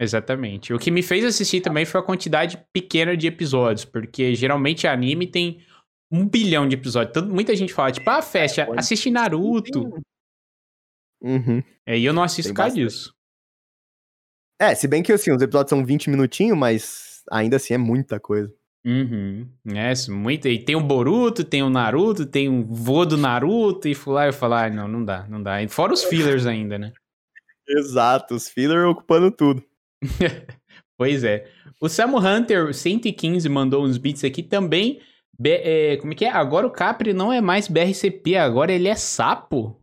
Exatamente. 0.00 0.72
O 0.72 0.78
que 0.78 0.90
me 0.90 1.02
fez 1.02 1.22
assistir 1.24 1.60
também 1.60 1.84
foi 1.84 2.00
a 2.00 2.02
quantidade 2.02 2.58
pequena 2.72 3.14
de 3.14 3.26
episódios, 3.26 3.84
porque 3.84 4.34
geralmente 4.34 4.86
anime 4.86 5.26
tem 5.26 5.62
um 6.10 6.26
bilhão 6.26 6.66
de 6.66 6.74
episódios. 6.74 7.12
Todo, 7.12 7.32
muita 7.32 7.54
gente 7.54 7.74
fala, 7.74 7.92
tipo, 7.92 8.08
ah, 8.08 8.22
Fest, 8.22 8.58
assiste 8.76 9.10
Naruto. 9.10 10.02
Uhum. 11.22 11.62
É, 11.86 11.98
e 11.98 12.04
eu 12.04 12.14
não 12.14 12.22
assisto 12.22 12.50
por 12.52 12.56
causa 12.56 12.74
disso. 12.74 13.14
É, 14.60 14.74
se 14.74 14.86
bem 14.86 15.02
que 15.02 15.10
assim, 15.10 15.32
os 15.32 15.40
episódios 15.40 15.70
são 15.70 15.82
20 15.82 16.10
minutinhos, 16.10 16.58
mas 16.58 17.22
ainda 17.30 17.56
assim 17.56 17.72
é 17.72 17.78
muita 17.78 18.20
coisa. 18.20 18.54
Uhum. 18.84 19.48
É, 19.74 19.92
muita. 20.10 20.50
E 20.50 20.62
tem 20.62 20.76
o 20.76 20.80
Boruto, 20.82 21.44
tem 21.44 21.62
o 21.62 21.70
Naruto, 21.70 22.26
tem 22.26 22.48
o 22.48 22.64
vô 22.64 23.06
do 23.06 23.16
Naruto, 23.16 23.88
e 23.88 23.96
lá 24.06 24.26
eu 24.26 24.32
falar, 24.32 24.66
ah, 24.66 24.70
não, 24.70 24.86
não 24.86 25.04
dá, 25.04 25.26
não 25.28 25.42
dá. 25.42 25.62
E 25.62 25.68
fora 25.68 25.94
os 25.94 26.04
fillers 26.04 26.46
ainda, 26.46 26.78
né? 26.78 26.92
Exato, 27.68 28.34
os 28.34 28.48
fillers 28.48 28.86
ocupando 28.86 29.30
tudo. 29.30 29.64
pois 30.98 31.24
é. 31.24 31.48
O 31.80 31.88
Samu 31.88 32.18
Hunter 32.18 32.74
115 32.74 33.48
mandou 33.48 33.84
uns 33.84 33.96
beats 33.96 34.24
aqui 34.24 34.42
também. 34.42 35.00
B, 35.38 35.50
é, 35.62 35.96
como 35.96 36.12
é 36.12 36.16
que 36.16 36.24
é? 36.26 36.30
Agora 36.30 36.66
o 36.66 36.70
Capri 36.70 37.14
não 37.14 37.32
é 37.32 37.40
mais 37.40 37.66
BRCP, 37.66 38.36
agora 38.36 38.72
ele 38.72 38.88
é 38.88 38.94
sapo. 38.94 39.80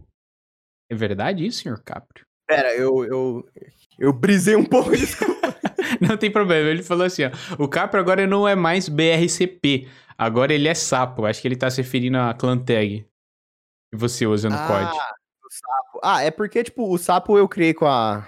É 0.91 0.95
verdade 0.95 1.45
isso, 1.45 1.64
senhor 1.64 1.82
Capri? 1.84 2.22
Pera, 2.48 2.76
eu, 2.76 3.04
eu, 3.04 3.49
eu 3.98 4.14
brisei 4.14 4.56
um 4.56 4.65
pouco, 4.65 4.91
desculpa. 4.95 5.56
não 6.02 6.18
tem 6.18 6.32
problema. 6.32 6.69
Ele 6.69 6.84
falou 6.84 7.06
assim: 7.06 7.24
ó, 7.24 7.32
o 7.57 7.68
Capra 7.68 7.99
agora 7.99 8.28
não 8.28 8.48
é 8.48 8.56
mais 8.56 8.88
BRCP. 8.88 9.88
Agora 10.18 10.53
ele 10.53 10.68
é 10.68 10.74
sapo. 10.74 11.26
Acho 11.26 11.41
que 11.41 11.48
ele 11.48 11.56
tá 11.56 11.69
se 11.69 11.82
referindo 11.82 12.18
a 12.18 12.34
clan 12.34 12.57
tag 12.57 13.06
que 13.91 13.98
você 13.98 14.26
usa 14.26 14.49
no 14.49 14.56
ah, 14.56 14.68
COD. 14.68 14.98
sapo? 15.49 15.99
Ah, 16.03 16.24
é 16.24 16.32
porque, 16.32 16.64
tipo, 16.64 16.91
o 16.91 16.98
sapo 16.98 17.38
eu 17.38 17.48
criei 17.48 17.74
com 17.74 17.86
a. 17.86 18.28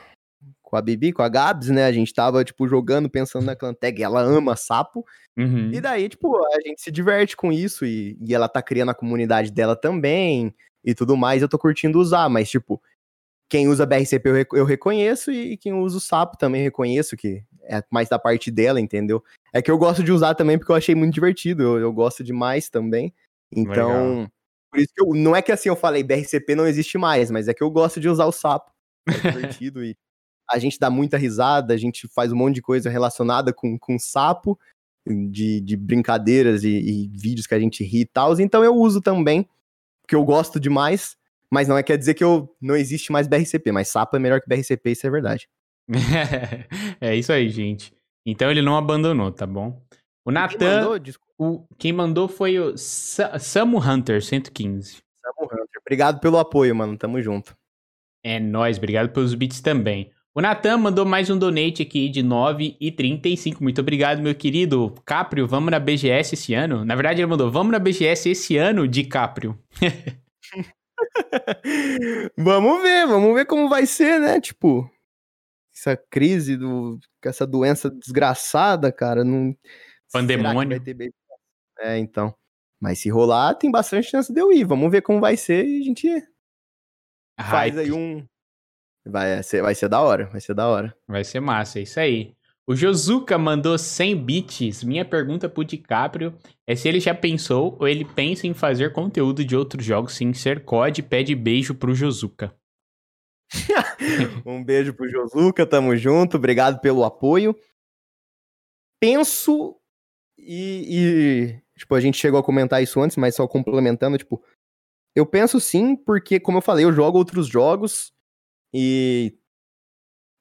Com 0.61 0.75
a 0.75 0.81
Bibi, 0.83 1.11
com 1.11 1.23
a 1.23 1.29
Gabs, 1.29 1.69
né? 1.69 1.85
A 1.85 1.91
gente 1.91 2.13
tava, 2.13 2.43
tipo, 2.43 2.67
jogando, 2.67 3.09
pensando 3.09 3.43
na 3.43 3.55
Clanteg. 3.55 4.03
Ela 4.03 4.21
ama 4.21 4.55
sapo. 4.55 5.03
Uhum. 5.35 5.71
E 5.73 5.81
daí, 5.81 6.07
tipo, 6.07 6.37
a 6.37 6.61
gente 6.63 6.79
se 6.79 6.91
diverte 6.91 7.35
com 7.35 7.51
isso. 7.51 7.85
E, 7.85 8.15
e 8.21 8.35
ela 8.35 8.47
tá 8.47 8.61
criando 8.61 8.89
a 8.89 8.95
comunidade 8.95 9.51
dela 9.51 9.75
também. 9.75 10.53
E 10.85 10.93
tudo 10.93 11.17
mais. 11.17 11.41
Eu 11.41 11.49
tô 11.49 11.57
curtindo 11.57 11.99
usar. 11.99 12.29
Mas, 12.29 12.51
tipo, 12.51 12.79
quem 13.49 13.67
usa 13.67 13.85
BRCP 13.85 14.29
eu, 14.29 14.33
rec- 14.33 14.53
eu 14.53 14.65
reconheço. 14.65 15.31
E 15.31 15.57
quem 15.57 15.73
usa 15.73 15.97
o 15.97 16.01
sapo 16.01 16.37
também 16.37 16.61
reconheço. 16.61 17.17
Que 17.17 17.43
é 17.63 17.83
mais 17.89 18.07
da 18.07 18.19
parte 18.19 18.51
dela, 18.51 18.79
entendeu? 18.79 19.23
É 19.51 19.61
que 19.61 19.71
eu 19.71 19.77
gosto 19.77 20.03
de 20.03 20.11
usar 20.11 20.35
também 20.35 20.57
porque 20.57 20.71
eu 20.71 20.75
achei 20.75 20.95
muito 20.95 21.13
divertido. 21.13 21.63
Eu, 21.63 21.79
eu 21.79 21.93
gosto 21.93 22.23
demais 22.23 22.69
também. 22.69 23.13
Então. 23.51 24.29
Por 24.71 24.79
isso 24.79 24.93
que 24.95 25.01
eu. 25.01 25.15
Não 25.15 25.35
é 25.35 25.41
que 25.41 25.51
assim 25.51 25.69
eu 25.69 25.75
falei, 25.75 26.03
BRCP 26.03 26.53
não 26.55 26.67
existe 26.67 26.97
mais, 26.97 27.31
mas 27.31 27.47
é 27.47 27.53
que 27.53 27.63
eu 27.63 27.71
gosto 27.71 27.99
de 27.99 28.07
usar 28.07 28.25
o 28.25 28.31
sapo. 28.31 28.71
É 29.07 29.07
divertido 29.59 29.83
e 29.83 29.95
a 30.49 30.57
gente 30.57 30.79
dá 30.79 30.89
muita 30.89 31.17
risada, 31.17 31.73
a 31.73 31.77
gente 31.77 32.07
faz 32.07 32.31
um 32.31 32.35
monte 32.35 32.55
de 32.55 32.61
coisa 32.61 32.89
relacionada 32.89 33.53
com, 33.53 33.77
com 33.77 33.99
sapo, 33.99 34.59
de, 35.07 35.61
de 35.61 35.77
brincadeiras 35.77 36.63
e, 36.63 36.69
e 36.69 37.07
vídeos 37.13 37.45
que 37.45 37.53
a 37.53 37.59
gente 37.59 37.83
ri 37.83 38.01
e 38.01 38.05
tal. 38.05 38.39
Então 38.39 38.63
eu 38.63 38.75
uso 38.75 39.01
também, 39.01 39.47
porque 40.01 40.15
eu 40.15 40.23
gosto 40.23 40.59
demais, 40.59 41.15
mas 41.51 41.67
não 41.67 41.77
é 41.77 41.83
quer 41.83 41.97
dizer 41.97 42.13
que 42.13 42.23
eu 42.23 42.55
não 42.61 42.75
existe 42.75 43.11
mais 43.11 43.27
BRCP, 43.27 43.71
mas 43.71 43.87
sapo 43.89 44.15
é 44.15 44.19
melhor 44.19 44.39
que 44.41 44.47
BRCP, 44.47 44.91
isso 44.91 45.07
é 45.07 45.09
verdade. 45.09 45.47
é 47.01 47.15
isso 47.15 47.31
aí, 47.31 47.49
gente. 47.49 47.93
Então 48.25 48.51
ele 48.51 48.61
não 48.61 48.77
abandonou, 48.77 49.31
tá 49.31 49.47
bom? 49.47 49.81
O 50.25 50.31
Natan, 50.31 51.01
o- 51.39 51.65
quem 51.77 51.91
mandou 51.93 52.27
foi 52.27 52.59
o 52.59 52.77
Sa 52.77 53.39
Samu 53.39 53.79
Hunter 53.79 54.21
115. 54.21 54.97
Samu 55.21 55.45
Hunter. 55.51 55.81
Obrigado 55.81 56.19
pelo 56.19 56.37
apoio, 56.37 56.75
mano. 56.75 56.95
Tamo 56.97 57.21
junto. 57.21 57.55
É 58.23 58.39
nóis, 58.39 58.77
obrigado 58.77 59.09
pelos 59.09 59.33
bits 59.33 59.61
também. 59.61 60.11
O 60.35 60.41
Natan 60.41 60.77
mandou 60.77 61.05
mais 61.05 61.29
um 61.29 61.37
donate 61.39 61.81
aqui 61.81 62.07
de 62.09 62.21
9,35. 62.21 63.61
Muito 63.61 63.81
obrigado, 63.81 64.21
meu 64.21 64.35
querido. 64.35 64.93
Caprio, 65.05 65.47
vamos 65.47 65.71
na 65.71 65.79
BGS 65.79 66.35
esse 66.35 66.53
ano? 66.53 66.85
Na 66.85 66.95
verdade, 66.95 67.21
ele 67.21 67.25
mandou, 67.27 67.49
vamos 67.49 67.71
na 67.71 67.79
BGS 67.79 68.29
esse 68.29 68.55
ano, 68.55 68.87
de 68.87 69.03
Caprio. 69.05 69.57
vamos 72.37 72.81
ver, 72.81 73.07
vamos 73.07 73.33
ver 73.33 73.45
como 73.45 73.69
vai 73.69 73.85
ser, 73.85 74.19
né? 74.19 74.39
Tipo, 74.39 74.89
essa 75.75 75.95
crise, 75.95 76.57
do, 76.57 76.99
essa 77.23 77.45
doença 77.45 77.89
desgraçada, 77.89 78.91
cara. 78.91 79.23
Não, 79.23 79.55
Pandemônio. 80.11 80.81
É, 81.79 81.97
então. 81.97 82.35
Mas 82.79 82.99
se 82.99 83.09
rolar, 83.09 83.55
tem 83.55 83.69
bastante 83.69 84.09
chance 84.09 84.31
de 84.31 84.39
eu 84.39 84.51
ir. 84.51 84.63
Vamos 84.65 84.91
ver 84.91 85.01
como 85.01 85.19
vai 85.19 85.35
ser 85.35 85.65
e 85.65 85.81
a 85.81 85.83
gente 85.83 86.09
faz 87.37 87.75
Hype. 87.75 87.79
aí 87.79 87.91
um. 87.91 88.25
Vai 89.05 89.41
ser, 89.43 89.61
vai 89.61 89.75
ser 89.75 89.89
da 89.89 90.01
hora, 90.01 90.25
vai 90.27 90.41
ser 90.41 90.53
da 90.53 90.67
hora. 90.67 90.95
Vai 91.07 91.23
ser 91.23 91.39
massa, 91.39 91.79
é 91.79 91.83
isso 91.83 91.99
aí. 91.99 92.35
O 92.69 92.75
Josuka 92.75 93.35
mandou 93.35 93.75
100 93.75 94.23
bits. 94.23 94.83
Minha 94.83 95.03
pergunta 95.03 95.49
pro 95.49 95.65
DiCaprio 95.65 96.37
é 96.67 96.75
se 96.75 96.87
ele 96.87 96.99
já 96.99 97.15
pensou 97.15 97.75
ou 97.79 97.87
ele 97.87 98.05
pensa 98.05 98.45
em 98.45 98.53
fazer 98.53 98.93
conteúdo 98.93 99.43
de 99.43 99.55
outros 99.55 99.83
jogos 99.83 100.13
sem 100.13 100.31
ser 100.35 100.63
COD. 100.63 101.01
Pede 101.01 101.33
beijo 101.33 101.73
pro 101.73 101.95
Josuka. 101.95 102.55
Um 104.45 104.63
beijo 104.63 104.93
pro 104.93 105.09
Josuka, 105.09 105.65
tamo 105.65 105.95
junto, 105.97 106.37
obrigado 106.37 106.79
pelo 106.79 107.03
apoio. 107.03 107.57
Penso 109.01 109.75
e, 110.37 110.85
e, 110.87 111.61
tipo, 111.75 111.95
a 111.95 111.99
gente 111.99 112.19
chegou 112.19 112.39
a 112.39 112.43
comentar 112.43 112.83
isso 112.83 113.01
antes, 113.01 113.17
mas 113.17 113.35
só 113.35 113.47
complementando, 113.47 114.17
tipo, 114.17 114.43
eu 115.15 115.25
penso 115.25 115.59
sim, 115.59 115.95
porque 115.95 116.39
como 116.39 116.59
eu 116.59 116.61
falei, 116.61 116.85
eu 116.85 116.93
jogo 116.93 117.17
outros 117.17 117.47
jogos 117.47 118.13
e 118.71 119.38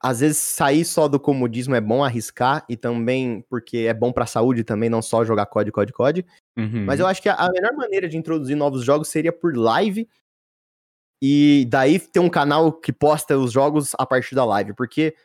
às 0.00 0.20
vezes 0.20 0.38
sair 0.38 0.84
só 0.84 1.08
do 1.08 1.18
comodismo 1.18 1.74
é 1.74 1.80
bom 1.80 2.04
arriscar 2.04 2.64
e 2.68 2.76
também 2.76 3.44
porque 3.48 3.78
é 3.78 3.94
bom 3.94 4.12
pra 4.12 4.26
saúde 4.26 4.62
também, 4.62 4.88
não 4.88 5.02
só 5.02 5.24
jogar 5.24 5.46
COD, 5.46 5.72
COD, 5.72 5.92
COD. 5.92 6.26
Uhum. 6.56 6.84
Mas 6.84 7.00
eu 7.00 7.06
acho 7.06 7.20
que 7.20 7.28
a, 7.28 7.34
a 7.34 7.50
melhor 7.50 7.72
maneira 7.74 8.08
de 8.08 8.16
introduzir 8.16 8.56
novos 8.56 8.84
jogos 8.84 9.08
seria 9.08 9.32
por 9.32 9.56
live. 9.56 10.08
E 11.20 11.66
daí 11.68 11.98
ter 11.98 12.20
um 12.20 12.30
canal 12.30 12.72
que 12.72 12.92
posta 12.92 13.36
os 13.36 13.50
jogos 13.50 13.92
a 13.98 14.06
partir 14.06 14.36
da 14.36 14.44
live. 14.44 14.72
Porque 14.74 15.16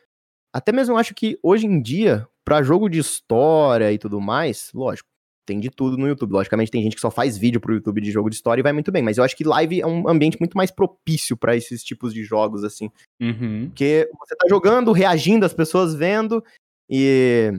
até 0.52 0.72
mesmo 0.72 0.94
eu 0.94 0.98
acho 0.98 1.14
que 1.14 1.38
hoje 1.40 1.66
em 1.66 1.80
dia, 1.80 2.26
pra 2.44 2.62
jogo 2.62 2.88
de 2.88 2.98
história 2.98 3.92
e 3.92 3.98
tudo 3.98 4.20
mais, 4.20 4.70
lógico, 4.74 5.08
tem 5.46 5.60
de 5.60 5.70
tudo 5.70 5.96
no 5.96 6.06
YouTube. 6.08 6.32
Logicamente 6.32 6.70
tem 6.70 6.82
gente 6.82 6.94
que 6.94 7.00
só 7.00 7.10
faz 7.10 7.36
vídeo 7.36 7.60
pro 7.60 7.74
YouTube 7.74 8.00
de 8.00 8.10
jogo 8.10 8.30
de 8.30 8.36
história 8.36 8.60
e 8.60 8.62
vai 8.62 8.72
muito 8.72 8.90
bem. 8.90 9.02
Mas 9.02 9.18
eu 9.18 9.24
acho 9.24 9.36
que 9.36 9.44
live 9.44 9.80
é 9.80 9.86
um 9.86 10.08
ambiente 10.08 10.38
muito 10.40 10.56
mais 10.56 10.70
propício 10.70 11.36
pra 11.36 11.56
esses 11.56 11.82
tipos 11.82 12.12
de 12.12 12.24
jogos, 12.24 12.64
assim. 12.64 12.90
Uhum. 13.20 13.66
Porque 13.68 14.08
você 14.18 14.36
tá 14.36 14.46
jogando, 14.48 14.92
reagindo, 14.92 15.46
as 15.46 15.54
pessoas 15.54 15.94
vendo, 15.94 16.42
e 16.88 17.52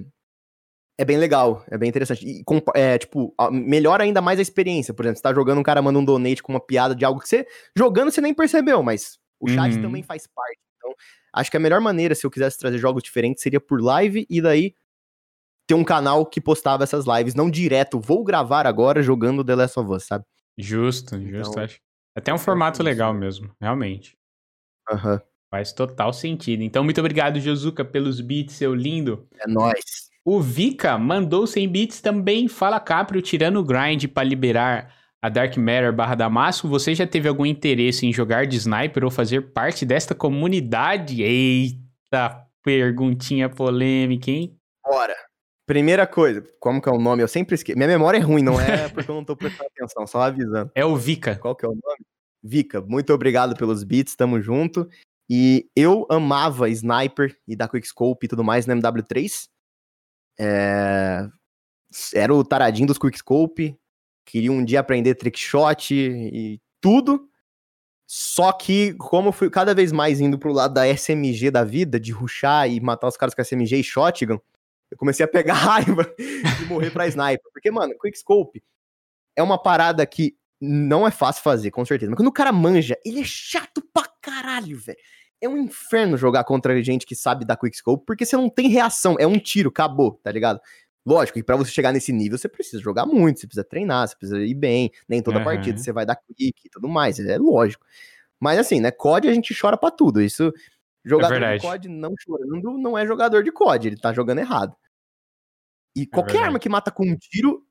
é 0.98 1.06
bem 1.06 1.18
legal, 1.18 1.64
é 1.70 1.78
bem 1.78 1.90
interessante. 1.90 2.26
E, 2.26 2.44
é, 2.74 2.98
tipo, 2.98 3.34
melhora 3.52 4.04
ainda 4.04 4.22
mais 4.22 4.40
a 4.40 4.42
experiência. 4.42 4.94
Por 4.94 5.04
exemplo, 5.06 5.18
você 5.18 5.24
tá 5.24 5.34
jogando, 5.34 5.60
um 5.60 5.64
cara 5.64 5.82
manda 5.82 6.00
um 6.00 6.06
donate 6.06 6.42
com 6.42 6.54
uma 6.54 6.60
piada 6.60 6.96
de 6.96 7.04
algo 7.04 7.20
que 7.20 7.28
você, 7.28 7.46
jogando, 7.78 8.12
você 8.12 8.22
nem 8.22 8.34
percebeu, 8.34 8.82
mas 8.82 9.18
o 9.40 9.50
chat 9.50 9.76
Uhum. 9.76 9.82
também 9.82 10.04
faz 10.04 10.26
parte. 10.28 10.60
Então, 10.78 10.94
acho 11.34 11.52
que 11.52 11.58
a 11.58 11.60
melhor 11.60 11.82
maneira, 11.82 12.16
se 12.16 12.26
eu 12.26 12.32
quisesse 12.32 12.58
trazer 12.58 12.78
jogos 12.78 13.04
diferentes, 13.04 13.44
seria 13.44 13.60
por 13.60 13.82
live, 13.82 14.26
e 14.30 14.42
daí 14.42 14.74
ter 15.68 15.74
um 15.74 15.84
canal 15.84 16.26
que 16.26 16.40
postava 16.40 16.84
essas 16.84 17.06
lives, 17.06 17.36
não 17.36 17.50
direto, 17.50 18.00
vou 18.00 18.24
gravar 18.24 18.68
agora 18.68 19.02
jogando 19.02 19.44
The 19.44 19.56
Last 19.56 19.80
of 19.80 19.92
Us, 19.92 20.04
sabe? 20.06 20.26
Justo, 20.58 21.20
justo, 21.22 21.52
Então, 21.52 21.64
acho. 21.64 21.80
Até 22.16 22.32
um 22.32 22.38
é 22.38 22.40
formato 22.40 22.82
legal 22.82 23.14
mesmo, 23.14 23.52
realmente. 23.60 24.18
Aham, 24.90 25.22
Faz 25.50 25.72
total 25.74 26.12
sentido. 26.12 26.64
Então, 26.64 26.84
muito 26.84 27.00
obrigado, 27.00 27.40
Josuka, 27.40 27.84
pelos 27.86 28.20
beats, 28.20 28.56
seu 28.56 28.74
lindo. 28.74 29.28
é 29.40 29.48
nóis. 29.48 30.10
O 30.24 30.42
Vika 30.42 30.98
mandou 30.98 31.46
100 31.46 31.70
bits 31.70 32.02
também. 32.02 32.48
Fala 32.48 32.80
Caprio, 32.80 33.22
tirando 33.22 33.58
o 33.58 33.64
grind 33.64 34.06
pra 34.08 34.24
liberar 34.24 34.92
a 35.22 35.30
Dark 35.30 35.56
Matter 35.56 35.94
barra 35.94 36.16
Damasco, 36.16 36.68
você 36.68 36.96
já 36.96 37.06
teve 37.06 37.28
algum 37.28 37.46
interesse 37.46 38.06
em 38.06 38.14
jogar 38.14 38.48
de 38.48 38.58
sniper 38.58 39.04
ou 39.04 39.12
fazer 39.12 39.54
parte 39.54 39.86
desta 39.86 40.16
comunidade? 40.16 41.22
Eita, 41.22 42.44
perguntinha 42.64 43.50
polêmica, 43.50 44.32
hein? 44.32 44.58
Bora. 44.84 45.16
Primeira 45.66 46.06
coisa, 46.06 46.46
como 46.60 46.80
que 46.80 46.88
é 46.88 46.92
o 46.92 47.00
nome? 47.00 47.24
Eu 47.24 47.28
sempre 47.28 47.56
esqueço. 47.56 47.78
Minha 47.78 47.88
memória 47.88 48.18
é 48.20 48.22
ruim, 48.22 48.44
não 48.44 48.60
é 48.60 48.88
porque 48.90 49.10
eu 49.10 49.16
não 49.16 49.26
tô 49.26 49.36
prestando 49.36 49.70
atenção, 49.76 50.06
só 50.06 50.22
avisando. 50.22 50.72
É 50.76 50.86
o 50.86 50.96
Vika. 50.96 51.36
Qual 51.38 51.56
que 51.56 51.66
é 51.66 51.70
o 51.70 51.72
nome? 51.72 52.06
Vika, 52.44 52.82
muito 52.82 53.12
obrigado 53.12 53.56
pelos 53.56 53.84
beats, 53.84 54.16
tamo 54.16 54.40
junto. 54.40 54.88
E 55.28 55.68
eu 55.76 56.06
amava 56.10 56.70
Sniper 56.70 57.36
e 57.48 57.56
da 57.56 57.68
Quickscope 57.68 58.26
e 58.26 58.30
tudo 58.30 58.44
mais 58.44 58.68
no 58.68 58.76
MW3. 58.76 59.48
É... 60.40 61.28
Era 62.14 62.34
o 62.34 62.44
taradinho 62.44 62.88
dos 62.88 63.00
Quickscope. 63.00 63.76
Queria 64.26 64.52
um 64.52 64.64
dia 64.64 64.80
aprender 64.80 65.16
trickshot 65.16 65.94
e 65.96 66.62
tudo. 66.80 67.28
Só 68.08 68.52
que, 68.52 68.94
como 68.96 69.30
eu 69.30 69.34
fui 69.34 69.50
cada 69.50 69.74
vez 69.74 69.92
mais 69.92 70.22
indo 70.22 70.38
pro 70.38 70.54
lado 70.54 70.76
da 70.76 70.88
SMG 70.88 71.50
da 71.50 71.64
vida, 71.64 72.00
de 72.00 72.12
rushar 72.12 72.70
e 72.70 72.80
matar 72.80 73.08
os 73.08 73.18
caras 73.18 73.34
com 73.34 73.42
SMG 73.42 73.78
e 73.78 73.84
shotgun, 73.84 74.40
eu 74.92 74.98
comecei 74.98 75.26
a 75.26 75.28
pegar 75.28 75.54
raiva 75.56 76.14
de 76.18 76.66
morrer 76.66 76.92
pra 76.92 77.08
sniper. 77.08 77.52
Porque, 77.52 77.72
mano, 77.72 77.94
quickscope 78.00 78.64
é 79.36 79.44
uma 79.44 79.62
parada 79.62 80.06
que 80.06 80.36
não 80.62 81.06
é 81.06 81.12
fácil 81.12 81.44
fazer, 81.44 81.72
com 81.72 81.86
certeza. 81.86 82.10
Mas 82.10 82.18
quando 82.18 82.30
o 82.30 82.34
cara 82.34 82.52
manja, 82.52 82.98
ele 83.06 83.20
é 83.20 83.26
chato 83.26 83.82
pra 83.94 84.04
caralho, 84.22 84.78
velho. 84.78 84.98
É 85.42 85.50
um 85.50 85.58
inferno 85.58 86.18
jogar 86.18 86.44
contra 86.46 86.82
gente 86.82 87.06
que 87.06 87.16
sabe 87.16 87.46
dar 87.46 87.58
quickscope, 87.58 88.06
porque 88.06 88.26
você 88.26 88.38
não 88.38 88.50
tem 88.50 88.70
reação. 88.70 89.16
É 89.20 89.28
um 89.28 89.38
tiro, 89.38 89.70
acabou, 89.70 90.20
tá 90.24 90.32
ligado? 90.32 90.60
Lógico 91.06 91.38
que 91.38 91.44
pra 91.44 91.56
você 91.56 91.70
chegar 91.70 91.92
nesse 91.92 92.12
nível, 92.12 92.38
você 92.38 92.48
precisa 92.48 92.82
jogar 92.82 93.06
muito, 93.06 93.40
você 93.40 93.46
precisa 93.46 93.64
treinar, 93.64 94.08
você 94.08 94.16
precisa 94.16 94.40
ir 94.40 94.56
bem. 94.56 94.90
Nem 95.08 95.22
toda 95.22 95.38
Aham. 95.38 95.46
partida 95.46 95.78
você 95.78 95.92
vai 95.92 96.06
dar 96.06 96.16
quick 96.16 96.54
e 96.66 96.70
tudo 96.70 96.88
mais, 96.88 97.20
é 97.20 97.38
lógico. 97.38 97.86
Mas 98.40 98.58
assim, 98.58 98.80
né, 98.80 98.92
COD 98.92 99.28
a 99.28 99.34
gente 99.34 99.54
chora 99.60 99.78
pra 99.78 99.92
tudo. 99.92 100.22
Isso, 100.22 100.52
jogador 101.06 101.34
de 101.34 101.40
verdade. 101.40 101.62
COD 101.62 101.90
não 101.90 102.14
chorando 102.20 102.78
não 102.78 102.98
é 102.98 103.06
jogador 103.06 103.44
de 103.44 103.52
COD, 103.52 103.88
ele 103.88 103.98
tá 103.98 104.12
jogando 104.14 104.40
errado. 104.40 104.76
E 105.96 106.06
qualquer 106.06 106.32
verdade. 106.34 106.48
arma 106.48 106.60
que 106.60 106.70
mata 106.70 106.92
com 106.92 107.06
um 107.06 107.16
tiro 107.16 107.66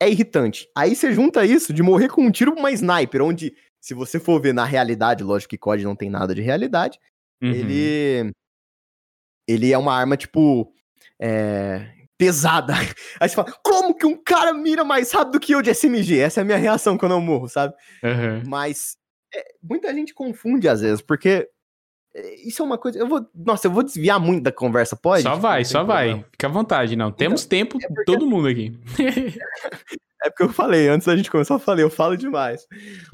é 0.00 0.08
irritante. 0.10 0.68
Aí 0.76 0.96
você 0.96 1.12
junta 1.12 1.44
isso 1.46 1.72
de 1.72 1.82
morrer 1.82 2.08
com 2.08 2.22
um 2.22 2.30
tiro 2.30 2.52
pra 2.52 2.60
uma 2.60 2.72
sniper, 2.72 3.22
onde, 3.22 3.54
se 3.80 3.94
você 3.94 4.18
for 4.18 4.40
ver 4.40 4.52
na 4.52 4.64
realidade, 4.64 5.22
lógico 5.22 5.50
que 5.50 5.58
COD 5.58 5.84
não 5.84 5.94
tem 5.94 6.10
nada 6.10 6.34
de 6.34 6.42
realidade, 6.42 6.98
Uhum. 7.42 7.50
ele. 7.50 8.32
Ele 9.46 9.72
é 9.72 9.78
uma 9.78 9.94
arma, 9.94 10.16
tipo. 10.16 10.72
é, 11.20 11.92
pesada. 12.18 12.72
Aí 13.20 13.28
você 13.28 13.34
fala, 13.34 13.52
como 13.62 13.94
que 13.94 14.06
um 14.06 14.16
cara 14.16 14.52
mira 14.54 14.84
mais 14.84 15.12
rápido 15.12 15.38
que 15.40 15.52
eu 15.52 15.60
de 15.62 15.70
SMG? 15.74 16.18
Essa 16.20 16.40
é 16.40 16.42
a 16.42 16.44
minha 16.44 16.56
reação 16.58 16.96
quando 16.96 17.12
eu 17.12 17.20
morro, 17.20 17.48
sabe? 17.48 17.74
Uhum. 18.02 18.42
Mas 18.46 18.96
é, 19.34 19.44
muita 19.62 19.92
gente 19.92 20.14
confunde 20.14 20.68
às 20.68 20.80
vezes, 20.80 21.02
porque 21.02 21.28
é, 21.28 21.48
isso 22.46 22.62
é 22.62 22.64
uma 22.64 22.78
coisa. 22.78 22.98
Eu 22.98 23.08
vou. 23.08 23.26
Nossa, 23.34 23.66
eu 23.66 23.70
vou 23.72 23.82
desviar 23.82 24.20
muito 24.20 24.44
da 24.44 24.52
conversa, 24.52 24.94
pode? 24.96 25.22
Só 25.22 25.34
vai, 25.36 25.64
só 25.64 25.82
vai. 25.82 26.06
problema. 26.08 26.28
Fica 26.32 26.46
à 26.46 26.50
vontade, 26.50 26.96
não. 26.96 27.10
Temos 27.10 27.44
tempo, 27.44 27.78
é 27.82 27.86
porque- 27.88 28.04
todo 28.04 28.26
mundo 28.26 28.48
aqui. 28.48 28.72
É 30.26 30.30
porque 30.30 30.44
eu 30.44 30.48
falei, 30.54 30.88
antes 30.88 31.06
da 31.06 31.14
gente 31.14 31.30
começar, 31.30 31.52
eu 31.52 31.58
falei, 31.58 31.84
eu 31.84 31.90
falo 31.90 32.16
demais. 32.16 32.66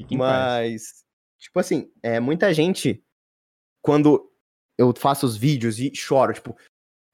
Mas. 0.09 1.03
Tipo 1.37 1.59
assim, 1.59 1.91
é, 2.01 2.21
muita 2.21 2.53
gente, 2.53 3.03
quando 3.81 4.31
eu 4.77 4.93
faço 4.97 5.25
os 5.25 5.35
vídeos 5.35 5.77
e 5.77 5.93
choro, 5.93 6.31
tipo, 6.31 6.55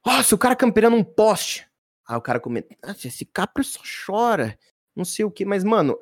nossa, 0.05 0.35
o 0.35 0.37
cara 0.37 0.55
campeando 0.55 0.95
um 0.95 1.03
poste. 1.03 1.67
Aí 2.07 2.15
o 2.15 2.21
cara 2.21 2.39
comenta, 2.39 2.75
esse 3.03 3.25
capra 3.25 3.63
só 3.63 3.79
chora, 4.05 4.55
não 4.95 5.03
sei 5.03 5.25
o 5.25 5.31
que, 5.31 5.43
mas, 5.43 5.63
mano, 5.63 5.97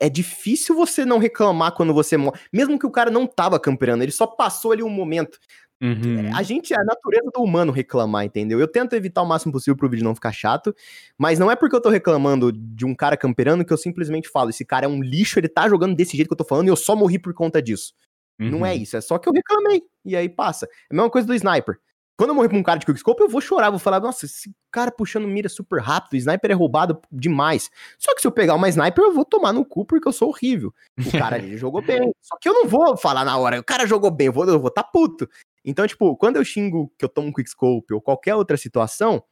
é 0.00 0.08
difícil 0.08 0.74
você 0.74 1.04
não 1.04 1.18
reclamar 1.18 1.72
quando 1.72 1.92
você 1.94 2.16
morre. 2.16 2.38
Mesmo 2.52 2.78
que 2.78 2.86
o 2.86 2.90
cara 2.90 3.10
não 3.10 3.26
tava 3.26 3.58
camperando, 3.58 4.02
ele 4.02 4.12
só 4.12 4.26
passou 4.26 4.72
ali 4.72 4.82
um 4.82 4.88
momento. 4.88 5.38
Uhum. 5.82 6.30
A 6.32 6.44
gente, 6.44 6.72
é 6.72 6.76
a 6.76 6.84
natureza 6.84 7.28
do 7.34 7.42
humano 7.42 7.72
reclamar, 7.72 8.24
entendeu? 8.24 8.60
Eu 8.60 8.68
tento 8.68 8.94
evitar 8.94 9.20
o 9.20 9.26
máximo 9.26 9.52
possível 9.52 9.76
pro 9.76 9.88
vídeo 9.88 10.04
não 10.04 10.14
ficar 10.14 10.30
chato, 10.30 10.72
mas 11.18 11.40
não 11.40 11.50
é 11.50 11.56
porque 11.56 11.74
eu 11.74 11.80
tô 11.80 11.88
reclamando 11.88 12.52
de 12.52 12.86
um 12.86 12.94
cara 12.94 13.16
camperando 13.16 13.64
que 13.64 13.72
eu 13.72 13.76
simplesmente 13.76 14.28
falo, 14.28 14.50
esse 14.50 14.64
cara 14.64 14.86
é 14.86 14.88
um 14.88 15.02
lixo, 15.02 15.40
ele 15.40 15.48
tá 15.48 15.68
jogando 15.68 15.96
desse 15.96 16.16
jeito 16.16 16.28
que 16.28 16.34
eu 16.34 16.38
tô 16.38 16.44
falando 16.44 16.68
e 16.68 16.70
eu 16.70 16.76
só 16.76 16.94
morri 16.94 17.18
por 17.18 17.34
conta 17.34 17.60
disso. 17.60 17.94
Uhum. 18.40 18.50
Não 18.50 18.66
é 18.66 18.76
isso, 18.76 18.96
é 18.96 19.00
só 19.00 19.18
que 19.18 19.28
eu 19.28 19.32
reclamei, 19.32 19.82
e 20.04 20.14
aí 20.14 20.28
passa. 20.28 20.66
É 20.66 20.68
a 20.92 20.94
mesma 20.94 21.10
coisa 21.10 21.26
do 21.26 21.34
sniper. 21.34 21.80
Quando 22.16 22.30
eu 22.30 22.34
morrer 22.34 22.48
pra 22.48 22.58
um 22.58 22.62
cara 22.62 22.78
de 22.78 22.86
quickscope, 22.86 23.22
eu 23.22 23.28
vou 23.28 23.40
chorar, 23.40 23.70
vou 23.70 23.78
falar, 23.78 23.98
nossa, 23.98 24.26
esse 24.26 24.54
cara 24.70 24.92
puxando 24.92 25.26
mira 25.26 25.48
super 25.48 25.80
rápido, 25.80 26.12
o 26.12 26.16
sniper 26.16 26.50
é 26.50 26.54
roubado 26.54 27.00
demais. 27.10 27.70
Só 27.98 28.14
que 28.14 28.20
se 28.20 28.26
eu 28.26 28.32
pegar 28.32 28.54
uma 28.54 28.68
sniper, 28.68 29.04
eu 29.04 29.14
vou 29.14 29.24
tomar 29.24 29.52
no 29.52 29.64
cu 29.64 29.84
porque 29.84 30.06
eu 30.06 30.12
sou 30.12 30.28
horrível. 30.28 30.72
O 31.04 31.10
cara 31.10 31.36
ali 31.36 31.56
jogou 31.58 31.82
bem. 31.82 32.12
Só 32.20 32.36
que 32.40 32.48
eu 32.48 32.52
não 32.52 32.68
vou 32.68 32.96
falar 32.96 33.24
na 33.24 33.36
hora, 33.38 33.58
o 33.58 33.64
cara 33.64 33.86
jogou 33.86 34.10
bem, 34.10 34.26
eu 34.26 34.32
vou, 34.32 34.46
eu 34.46 34.60
vou 34.60 34.70
tá 34.70 34.82
puto. 34.82 35.28
Então, 35.64 35.86
tipo, 35.86 36.16
quando 36.16 36.36
eu 36.36 36.44
xingo 36.44 36.92
que 36.98 37.04
eu 37.04 37.08
tomo 37.08 37.32
quickscope 37.32 37.94
ou 37.94 38.00
qualquer 38.00 38.34
outra 38.34 38.56
situação, 38.56 39.22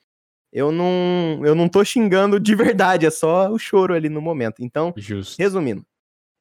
eu 0.53 0.73
não, 0.73 1.41
eu 1.45 1.55
não 1.55 1.69
tô 1.69 1.85
xingando 1.85 2.41
de 2.41 2.55
verdade, 2.55 3.07
é 3.07 3.11
só 3.11 3.51
o 3.51 3.59
choro 3.59 3.95
ali 3.95 4.09
no 4.09 4.21
momento. 4.21 4.63
Então, 4.65 4.93
Justo. 4.97 5.39
resumindo, 5.39 5.85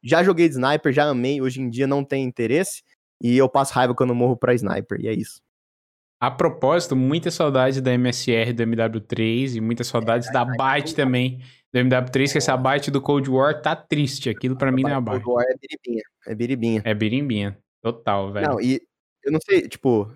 já 0.02 0.22
joguei 0.22 0.48
de 0.48 0.54
sniper, 0.54 0.92
já 0.92 1.04
amei, 1.04 1.40
hoje 1.40 1.60
em 1.60 1.68
dia 1.68 1.86
não 1.86 2.04
tem 2.04 2.24
interesse, 2.24 2.82
e 3.22 3.36
eu 3.36 3.48
passo 3.48 3.74
raiva 3.74 3.94
quando 3.94 4.10
eu 4.10 4.16
morro 4.16 4.36
pra 4.36 4.54
sniper, 4.54 5.00
e 5.00 5.08
é 5.08 5.12
isso. 5.12 5.40
A 6.20 6.30
propósito, 6.30 6.94
muita 6.94 7.30
saudade 7.30 7.80
da 7.80 7.92
MSR 7.94 8.52
do 8.52 8.62
MW3 8.62 9.56
e 9.56 9.60
muitas 9.60 9.86
saudades 9.86 10.30
da 10.30 10.44
Byte 10.44 10.94
também 10.94 11.40
do 11.72 11.80
MW3, 11.80 12.32
que 12.32 12.38
essa 12.38 12.54
Byte 12.58 12.90
do 12.90 13.00
Cold 13.00 13.30
War 13.30 13.62
tá 13.62 13.74
triste. 13.74 14.28
Aquilo 14.28 14.54
pra 14.54 14.70
mim 14.70 14.82
não 14.82 14.90
é 14.90 14.94
a 14.94 15.00
Byte. 15.00 15.24
Cold 15.24 15.36
War 15.38 15.46
é 15.48 15.56
biribinha, 15.56 16.02
é 16.26 16.34
biribinha. 16.34 16.82
É 16.84 16.94
birimbinha. 16.94 17.58
Total, 17.82 18.30
velho. 18.30 18.48
Não, 18.48 18.60
e 18.60 18.82
eu 19.24 19.32
não 19.32 19.40
sei, 19.40 19.66
tipo, 19.66 20.12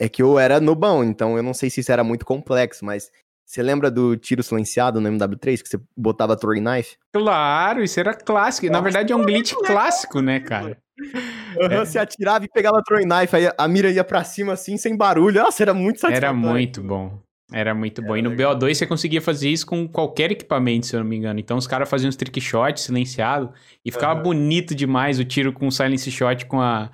é 0.00 0.08
que 0.08 0.20
eu 0.20 0.36
era 0.36 0.60
nobão, 0.60 1.04
então 1.04 1.36
eu 1.36 1.42
não 1.44 1.54
sei 1.54 1.70
se 1.70 1.80
isso 1.80 1.92
era 1.92 2.02
muito 2.02 2.26
complexo, 2.26 2.84
mas 2.84 3.12
você 3.50 3.62
lembra 3.62 3.90
do 3.90 4.16
tiro 4.16 4.42
silenciado 4.44 5.00
no 5.00 5.08
MW3, 5.08 5.60
que 5.62 5.68
você 5.68 5.80
botava 5.96 6.36
throwing 6.36 6.60
knife? 6.60 6.96
Claro, 7.12 7.82
isso 7.82 7.98
era 7.98 8.14
clássico. 8.14 8.70
Na 8.70 8.80
verdade 8.80 9.12
é 9.12 9.16
um 9.16 9.24
glitch 9.24 9.52
clássico, 9.54 10.20
né, 10.20 10.38
cara? 10.38 10.78
Uhum, 11.00 11.78
Você 11.84 11.98
atirava 11.98 12.44
e 12.44 12.48
pegava 12.48 12.80
throwing 12.86 13.08
knife, 13.08 13.34
aí 13.34 13.50
a 13.58 13.66
mira 13.66 13.90
ia 13.90 14.04
pra 14.04 14.22
cima 14.22 14.52
assim, 14.52 14.76
sem 14.76 14.96
barulho. 14.96 15.42
Nossa, 15.42 15.62
era 15.64 15.74
muito 15.74 15.96
Era 16.06 16.14
satisfatório. 16.14 16.38
muito 16.40 16.80
bom. 16.82 17.18
Era 17.52 17.74
muito 17.74 18.00
bom. 18.00 18.10
Era 18.10 18.18
E 18.18 18.22
no 18.22 18.30
legal. 18.30 18.56
BO2 18.56 18.74
você 18.74 18.86
conseguia 18.86 19.20
fazer 19.20 19.48
isso 19.48 19.66
com 19.66 19.88
qualquer 19.88 20.30
equipamento, 20.30 20.86
se 20.86 20.94
eu 20.94 21.00
não 21.00 21.06
me 21.08 21.16
engano. 21.16 21.40
Então 21.40 21.56
os 21.56 21.66
caras 21.66 21.88
faziam 21.90 22.08
uns 22.08 22.14
trick 22.14 22.40
shots 22.40 22.84
silenciado 22.84 23.52
e 23.84 23.90
ficava 23.90 24.14
Aham. 24.14 24.22
bonito 24.22 24.76
demais 24.76 25.18
o 25.18 25.24
tiro 25.24 25.52
com 25.52 25.68
silence 25.72 26.08
shot 26.12 26.46
com 26.46 26.60
a 26.60 26.88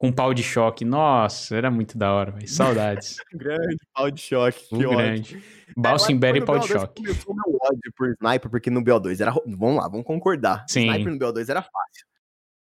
com 0.00 0.10
pau 0.10 0.32
de 0.32 0.42
choque. 0.42 0.82
Nossa, 0.82 1.54
era 1.54 1.70
muito 1.70 1.98
da 1.98 2.10
hora, 2.10 2.30
velho. 2.32 2.48
Saudades. 2.48 3.16
Grande 3.34 3.76
pau 3.94 4.10
de 4.10 4.20
choque, 4.20 4.64
Um 4.72 4.78
que 4.78 4.86
ódio. 4.86 4.96
grande. 4.98 5.36
É, 5.36 5.72
Balsimberry 5.76 6.38
e 6.38 6.44
pau 6.44 6.58
de 6.58 6.66
que 6.66 6.72
no 6.72 6.80
choque. 6.80 7.02
BO2 7.02 7.06
que 7.06 7.12
Começou 7.12 7.34
meu 7.34 7.58
ódio 7.60 7.92
por 7.94 8.08
sniper, 8.08 8.50
porque 8.50 8.70
no 8.70 8.82
BO2 8.82 9.20
era. 9.20 9.30
Vamos 9.46 9.76
lá, 9.76 9.88
vamos 9.88 10.06
concordar. 10.06 10.64
Sim. 10.66 10.86
Sniper 10.90 11.12
no 11.12 11.18
BO2 11.18 11.48
era 11.50 11.60
fácil. 11.60 12.06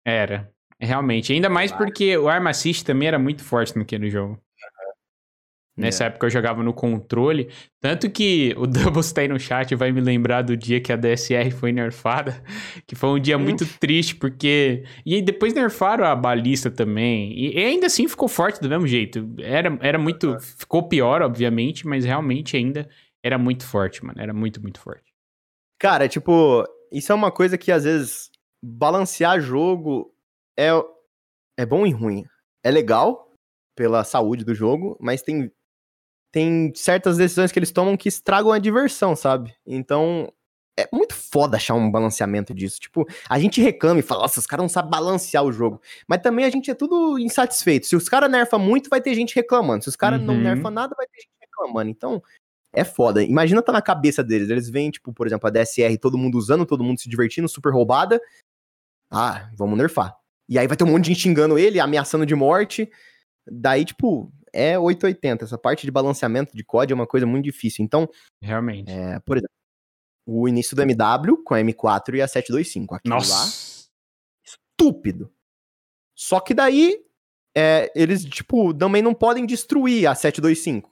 Era. 0.05 0.53
Realmente. 0.79 1.33
Ainda 1.33 1.49
mais 1.49 1.71
porque 1.71 2.15
o 2.17 2.29
Arma 2.29 2.51
Assist 2.51 2.85
também 2.85 3.07
era 3.07 3.17
muito 3.17 3.43
forte 3.43 3.75
naquele 3.77 4.09
jogo. 4.11 4.39
Nessa 5.75 6.03
É. 6.03 6.07
época 6.07 6.27
eu 6.27 6.29
jogava 6.29 6.61
no 6.61 6.71
controle. 6.73 7.49
Tanto 7.81 8.09
que 8.09 8.53
o 8.57 8.67
Doubles 8.67 9.11
tá 9.11 9.21
aí 9.21 9.27
no 9.27 9.39
chat 9.39 9.73
vai 9.75 9.91
me 9.91 9.99
lembrar 10.01 10.43
do 10.43 10.55
dia 10.55 10.79
que 10.79 10.93
a 10.93 10.95
DSR 10.95 11.49
foi 11.51 11.71
nerfada. 11.71 12.43
Que 12.85 12.95
foi 12.95 13.09
um 13.09 13.19
dia 13.19 13.37
muito 13.37 13.65
triste, 13.79 14.15
porque. 14.15 14.83
E 15.05 15.15
aí 15.15 15.21
depois 15.21 15.53
nerfaram 15.53 16.05
a 16.05 16.15
balista 16.15 16.69
também. 16.69 17.31
E, 17.33 17.55
e 17.59 17.63
ainda 17.63 17.87
assim 17.87 18.07
ficou 18.07 18.27
forte 18.27 18.61
do 18.61 18.69
mesmo 18.69 18.85
jeito. 18.85 19.33
Era, 19.39 19.75
era 19.81 19.97
muito. 19.97 20.37
Ficou 20.39 20.87
pior, 20.87 21.21
obviamente, 21.21 21.87
mas 21.87 22.05
realmente 22.05 22.55
ainda 22.55 22.87
era 23.23 23.37
muito 23.37 23.65
forte, 23.65 24.03
mano. 24.05 24.21
Era 24.21 24.33
muito, 24.33 24.61
muito 24.61 24.79
forte. 24.79 25.11
Cara, 25.79 26.07
tipo, 26.07 26.63
isso 26.91 27.11
é 27.11 27.15
uma 27.15 27.31
coisa 27.31 27.57
que 27.57 27.71
às 27.71 27.83
vezes 27.83 28.29
balancear 28.63 29.41
jogo 29.41 30.13
é, 30.57 30.69
é 31.57 31.65
bom 31.65 31.85
e 31.85 31.91
ruim. 31.91 32.25
É 32.63 32.69
legal 32.71 33.33
pela 33.75 34.03
saúde 34.03 34.45
do 34.45 34.53
jogo, 34.53 34.97
mas 35.01 35.21
tem, 35.21 35.51
tem 36.33 36.73
certas 36.75 37.15
decisões 37.15 37.51
que 37.51 37.59
eles 37.59 37.71
tomam 37.71 37.95
que 37.95 38.09
estragam 38.09 38.51
a 38.51 38.57
diversão, 38.57 39.15
sabe? 39.15 39.53
Então, 39.67 40.33
é 40.75 40.89
muito 40.91 41.13
foda 41.13 41.57
achar 41.57 41.75
um 41.75 41.91
balanceamento 41.91 42.55
disso. 42.55 42.79
Tipo, 42.79 43.05
a 43.29 43.37
gente 43.37 43.61
reclama 43.61 43.99
e 43.99 44.03
fala, 44.03 44.23
nossa, 44.23 44.39
os 44.39 44.47
caras 44.47 44.63
não 44.63 44.69
sabem 44.69 44.89
balancear 44.89 45.43
o 45.43 45.51
jogo. 45.51 45.79
Mas 46.07 46.23
também 46.23 46.43
a 46.43 46.49
gente 46.49 46.71
é 46.71 46.73
tudo 46.73 47.19
insatisfeito. 47.19 47.85
Se 47.85 47.95
os 47.95 48.09
caras 48.09 48.31
nerfam 48.31 48.57
muito, 48.57 48.89
vai 48.89 48.99
ter 48.99 49.13
gente 49.13 49.35
reclamando. 49.35 49.83
Se 49.83 49.89
os 49.89 49.95
caras 49.95 50.19
não 50.19 50.33
Uhum. 50.33 50.41
nerfam 50.41 50.71
nada, 50.71 50.95
vai 50.97 51.05
ter 51.05 51.21
gente 51.21 51.29
reclamando. 51.39 51.91
Então, 51.91 52.19
é 52.73 52.83
foda. 52.83 53.21
Imagina 53.21 53.61
tá 53.61 53.71
na 53.71 53.83
cabeça 53.83 54.23
deles. 54.23 54.49
Eles 54.49 54.67
veem, 54.67 54.89
tipo, 54.89 55.13
por 55.13 55.27
exemplo, 55.27 55.47
a 55.47 55.51
DSR, 55.51 55.95
todo 55.99 56.17
mundo 56.17 56.35
usando, 56.39 56.65
todo 56.65 56.83
mundo 56.83 56.99
se 56.99 57.07
divertindo, 57.07 57.47
super 57.47 57.71
roubada. 57.71 58.19
Ah, 59.11 59.51
vamos 59.55 59.77
nerfar. 59.77 60.17
E 60.49 60.57
aí 60.57 60.65
vai 60.67 60.75
ter 60.75 60.83
um 60.83 60.87
monte 60.87 61.03
de 61.03 61.09
gente 61.09 61.21
xingando 61.21 61.59
ele, 61.59 61.79
ameaçando 61.79 62.25
de 62.25 62.33
morte. 62.33 62.89
Daí, 63.45 63.85
tipo, 63.85 64.33
é 64.53 64.77
880. 64.77 65.45
Essa 65.45 65.57
parte 65.57 65.85
de 65.85 65.91
balanceamento 65.91 66.55
de 66.55 66.63
COD 66.63 66.93
é 66.93 66.95
uma 66.95 67.07
coisa 67.07 67.25
muito 67.25 67.43
difícil. 67.45 67.83
Então, 67.83 68.07
Realmente. 68.41 68.91
é, 68.91 69.19
por 69.19 69.37
exemplo, 69.37 69.53
o 70.25 70.47
início 70.47 70.75
do 70.75 70.81
MW 70.83 71.43
com 71.43 71.53
a 71.53 71.59
M4 71.59 72.15
e 72.15 72.21
a 72.21 72.27
725. 72.27 72.95
Aquilo 72.95 73.15
lá, 73.15 73.19
Nossa. 73.19 73.87
estúpido. 74.45 75.31
Só 76.15 76.39
que 76.39 76.53
daí, 76.53 76.99
é, 77.55 77.91
eles, 77.95 78.23
tipo, 78.23 78.73
também 78.73 79.01
não 79.01 79.13
podem 79.13 79.45
destruir 79.45 80.07
a 80.07 80.15
725. 80.15 80.91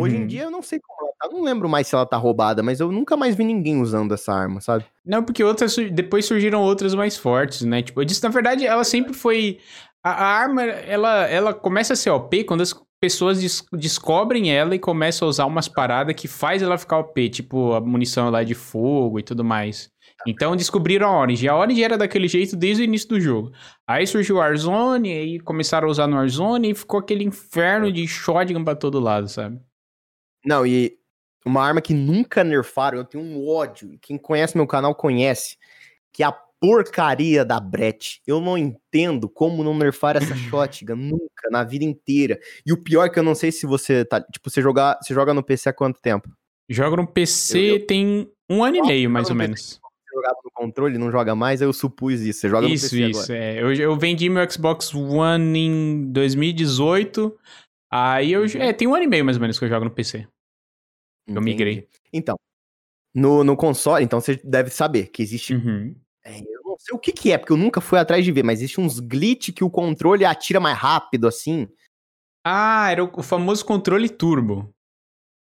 Hoje 0.00 0.16
em 0.16 0.22
Uhum. 0.22 0.26
dia 0.26 0.42
eu 0.42 0.50
não 0.50 0.62
sei 0.62 0.80
como 0.80 1.00
ela 1.00 1.12
tá. 1.18 1.28
Não 1.32 1.42
lembro 1.44 1.68
mais 1.68 1.86
se 1.86 1.94
ela 1.94 2.04
tá 2.04 2.16
roubada, 2.16 2.60
mas 2.60 2.80
eu 2.80 2.90
nunca 2.90 3.16
mais 3.16 3.36
vi 3.36 3.44
ninguém 3.44 3.80
usando 3.80 4.12
essa 4.14 4.32
arma, 4.32 4.60
sabe? 4.60 4.84
Não, 5.04 5.22
porque 5.24 5.44
outras 5.44 5.76
depois 5.92 6.26
surgiram 6.26 6.60
outras 6.60 6.92
mais 6.92 7.16
fortes, 7.16 7.62
né? 7.62 7.82
Tipo, 7.82 8.00
eu 8.00 8.04
disse, 8.04 8.20
na 8.22 8.28
verdade, 8.28 8.66
ela 8.66 8.82
sempre 8.82 9.12
foi. 9.14 9.60
A, 10.06 10.10
a 10.10 10.24
arma, 10.24 10.62
ela, 10.62 11.26
ela 11.26 11.52
começa 11.52 11.94
a 11.94 11.96
ser 11.96 12.10
OP 12.10 12.44
quando 12.44 12.60
as 12.60 12.72
pessoas 13.00 13.40
des- 13.40 13.64
descobrem 13.72 14.54
ela 14.56 14.74
e 14.76 14.78
começam 14.78 15.26
a 15.26 15.28
usar 15.28 15.46
umas 15.46 15.66
paradas 15.66 16.14
que 16.14 16.28
faz 16.28 16.62
ela 16.62 16.78
ficar 16.78 16.98
OP, 16.98 17.28
tipo 17.28 17.72
a 17.72 17.80
munição 17.80 18.30
lá 18.30 18.44
de 18.44 18.54
fogo 18.54 19.18
e 19.18 19.22
tudo 19.24 19.44
mais. 19.44 19.90
Então 20.24 20.54
descobriram 20.54 21.08
a 21.08 21.20
Orange. 21.20 21.48
A 21.48 21.56
Orange 21.56 21.82
era 21.82 21.98
daquele 21.98 22.28
jeito 22.28 22.54
desde 22.54 22.82
o 22.82 22.84
início 22.84 23.08
do 23.08 23.20
jogo. 23.20 23.50
Aí 23.84 24.06
surgiu 24.06 24.36
o 24.36 24.38
Warzone, 24.38 25.10
aí 25.12 25.40
começaram 25.40 25.88
a 25.88 25.90
usar 25.90 26.06
no 26.06 26.16
Warzone 26.16 26.70
e 26.70 26.74
ficou 26.74 27.00
aquele 27.00 27.24
inferno 27.24 27.90
de 27.90 28.06
shotgun 28.06 28.62
pra 28.64 28.76
todo 28.76 29.00
lado, 29.00 29.26
sabe? 29.28 29.60
Não, 30.44 30.64
e 30.64 30.96
uma 31.44 31.64
arma 31.64 31.80
que 31.80 31.92
nunca 31.94 32.44
nerfaram, 32.44 32.98
eu 32.98 33.04
tenho 33.04 33.24
um 33.24 33.48
ódio. 33.48 33.98
Quem 34.00 34.16
conhece 34.16 34.56
meu 34.56 34.68
canal 34.68 34.94
conhece. 34.94 35.56
Que 36.12 36.22
é 36.22 36.26
a 36.26 36.32
porcaria 36.60 37.44
da 37.44 37.60
Brett. 37.60 38.20
Eu 38.26 38.40
não 38.40 38.56
entendo 38.56 39.28
como 39.28 39.62
não 39.62 39.76
nerfar 39.76 40.16
essa 40.16 40.34
shotgun 40.50 40.96
nunca, 40.96 41.50
na 41.50 41.62
vida 41.64 41.84
inteira. 41.84 42.38
E 42.64 42.72
o 42.72 42.82
pior 42.82 43.04
é 43.04 43.10
que 43.10 43.18
eu 43.18 43.22
não 43.22 43.34
sei 43.34 43.52
se 43.52 43.66
você 43.66 44.04
tá. 44.04 44.20
Tipo, 44.20 44.50
você, 44.50 44.60
jogar, 44.62 44.98
você 45.02 45.12
joga 45.14 45.32
no 45.34 45.42
PC 45.42 45.68
há 45.68 45.72
quanto 45.72 46.00
tempo? 46.00 46.28
Joga 46.68 46.96
no 46.96 47.06
PC 47.06 47.58
Eu- 47.58 47.86
tem 47.86 48.30
um 48.50 48.64
ano 48.64 48.76
e 48.76 48.82
meio, 48.82 49.10
mais 49.10 49.28
eu 49.28 49.34
ou 49.34 49.38
menos. 49.38 49.80
Você 49.80 50.14
jogava 50.14 50.38
no 50.44 50.50
controle, 50.50 50.98
não 50.98 51.10
joga 51.12 51.34
mais, 51.34 51.60
aí 51.60 51.68
eu 51.68 51.72
supus 51.72 52.20
isso. 52.20 52.40
Você 52.40 52.48
joga 52.48 52.66
Isso, 52.66 52.86
no 52.86 52.90
PC 53.02 53.10
isso. 53.10 53.32
agora. 53.32 53.44
É. 53.44 53.62
Eu, 53.62 53.72
eu 53.74 53.96
vendi 53.98 54.28
meu 54.30 54.50
Xbox 54.50 54.94
One 54.94 55.58
em 55.58 56.10
2018. 56.12 57.38
Aí 57.92 58.32
eu. 58.32 58.40
Uhum. 58.42 58.46
É, 58.62 58.72
tem 58.72 58.88
um 58.88 58.94
ano 58.94 59.04
e 59.04 59.06
meio 59.06 59.24
mais 59.24 59.36
ou 59.36 59.40
menos 59.42 59.58
que 59.58 59.64
eu 59.64 59.68
jogo 59.68 59.84
no 59.84 59.90
PC. 59.90 60.26
Eu 61.28 61.32
Entendi. 61.32 61.44
migrei. 61.44 61.88
Então, 62.12 62.36
no, 63.14 63.44
no 63.44 63.56
console, 63.56 64.04
então 64.04 64.20
você 64.20 64.40
deve 64.42 64.70
saber 64.70 65.08
que 65.08 65.22
existe 65.22 65.54
Uhum. 65.54 65.94
É, 66.26 66.40
eu 66.40 66.60
não 66.64 66.76
sei 66.78 66.94
o 66.94 66.98
que 66.98 67.12
que 67.12 67.30
é, 67.30 67.38
porque 67.38 67.52
eu 67.52 67.56
nunca 67.56 67.80
fui 67.80 67.98
atrás 67.98 68.24
de 68.24 68.32
ver, 68.32 68.42
mas 68.42 68.58
existe 68.58 68.80
uns 68.80 68.98
glitch 68.98 69.52
que 69.52 69.62
o 69.62 69.70
controle 69.70 70.24
atira 70.24 70.58
mais 70.58 70.76
rápido, 70.76 71.28
assim. 71.28 71.68
Ah, 72.44 72.90
era 72.90 73.04
o, 73.04 73.22
famoso 73.22 73.64
controle 73.64 74.08
turbo. 74.08 74.74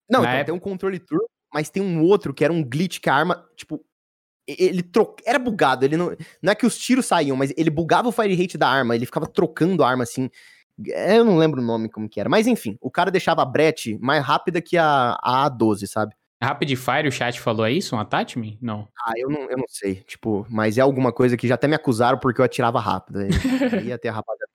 Não, 0.10 0.20
então, 0.22 0.32
época- 0.32 0.46
tem 0.46 0.54
um 0.54 0.60
controle 0.60 1.00
turbo, 1.00 1.26
mas 1.52 1.70
tem 1.72 1.82
um 1.82 2.04
outro 2.04 2.34
que 2.34 2.44
era 2.44 2.54
um 2.54 2.64
glitch 2.64 3.00
que 3.00 3.10
a 3.10 3.16
arma, 3.16 3.48
tipo, 3.56 3.84
ele 4.48 4.84
troca, 4.84 5.24
era 5.26 5.40
bugado, 5.40 5.86
ele 5.86 5.98
não, 5.98 6.16
não 6.41 6.52
é 6.52 6.56
que 6.56 6.66
os 6.66 6.78
tiros 6.78 7.06
saíam, 7.08 7.36
mas 7.36 7.52
ele 7.58 7.70
bugava 7.72 8.08
o 8.08 8.12
fire 8.12 8.36
rate 8.36 8.58
da 8.58 8.68
arma, 8.70 8.96
ele 8.96 9.06
ficava 9.06 9.26
trocando 9.28 9.84
a 9.84 9.90
arma, 9.90 10.04
assim. 10.04 10.30
É, 10.88 11.18
Eu 11.18 11.26
não 11.26 11.38
lembro 11.38 11.62
o 11.62 11.66
nome 11.66 11.90
como 11.90 12.08
que 12.08 12.20
era, 12.20 12.30
mas 12.30 12.46
enfim, 12.48 12.78
o 12.80 12.91
cara 12.91 13.10
deixava 13.12 13.41
a 13.41 13.46
Brett 13.46 13.98
mais 14.00 14.24
rápida 14.24 14.62
que 14.62 14.78
a, 14.78 15.18
a 15.22 15.50
A12, 15.50 15.88
sabe? 15.88 16.16
Rapid 16.41 16.76
Fire, 16.78 17.07
o 17.07 17.11
chat 17.11 17.40
falou 17.40 17.66
é 17.66 17.72
isso? 17.72 17.95
Um 17.95 17.99
attachment? 17.99 18.57
Não. 18.61 18.88
Ah, 19.06 19.11
eu 19.18 19.30
não, 19.30 19.41
eu 19.49 19.57
não 19.57 19.68
sei. 19.68 19.95
Tipo, 19.95 20.45
mas 20.49 20.78
é 20.78 20.82
alguma 20.82 21.11
coisa 21.11 21.36
que 21.36 21.48
já 21.48 21.56
até 21.56 21.68
me 21.68 21.76
acusaram 21.76 22.18
porque 22.18 22.40
eu 22.40 22.45
atirava 22.45 22.80
rápido. 22.80 23.20
Ia 23.84 23.98
ter 23.98 24.07
a 24.07 24.14
rapaziada. 24.14 24.49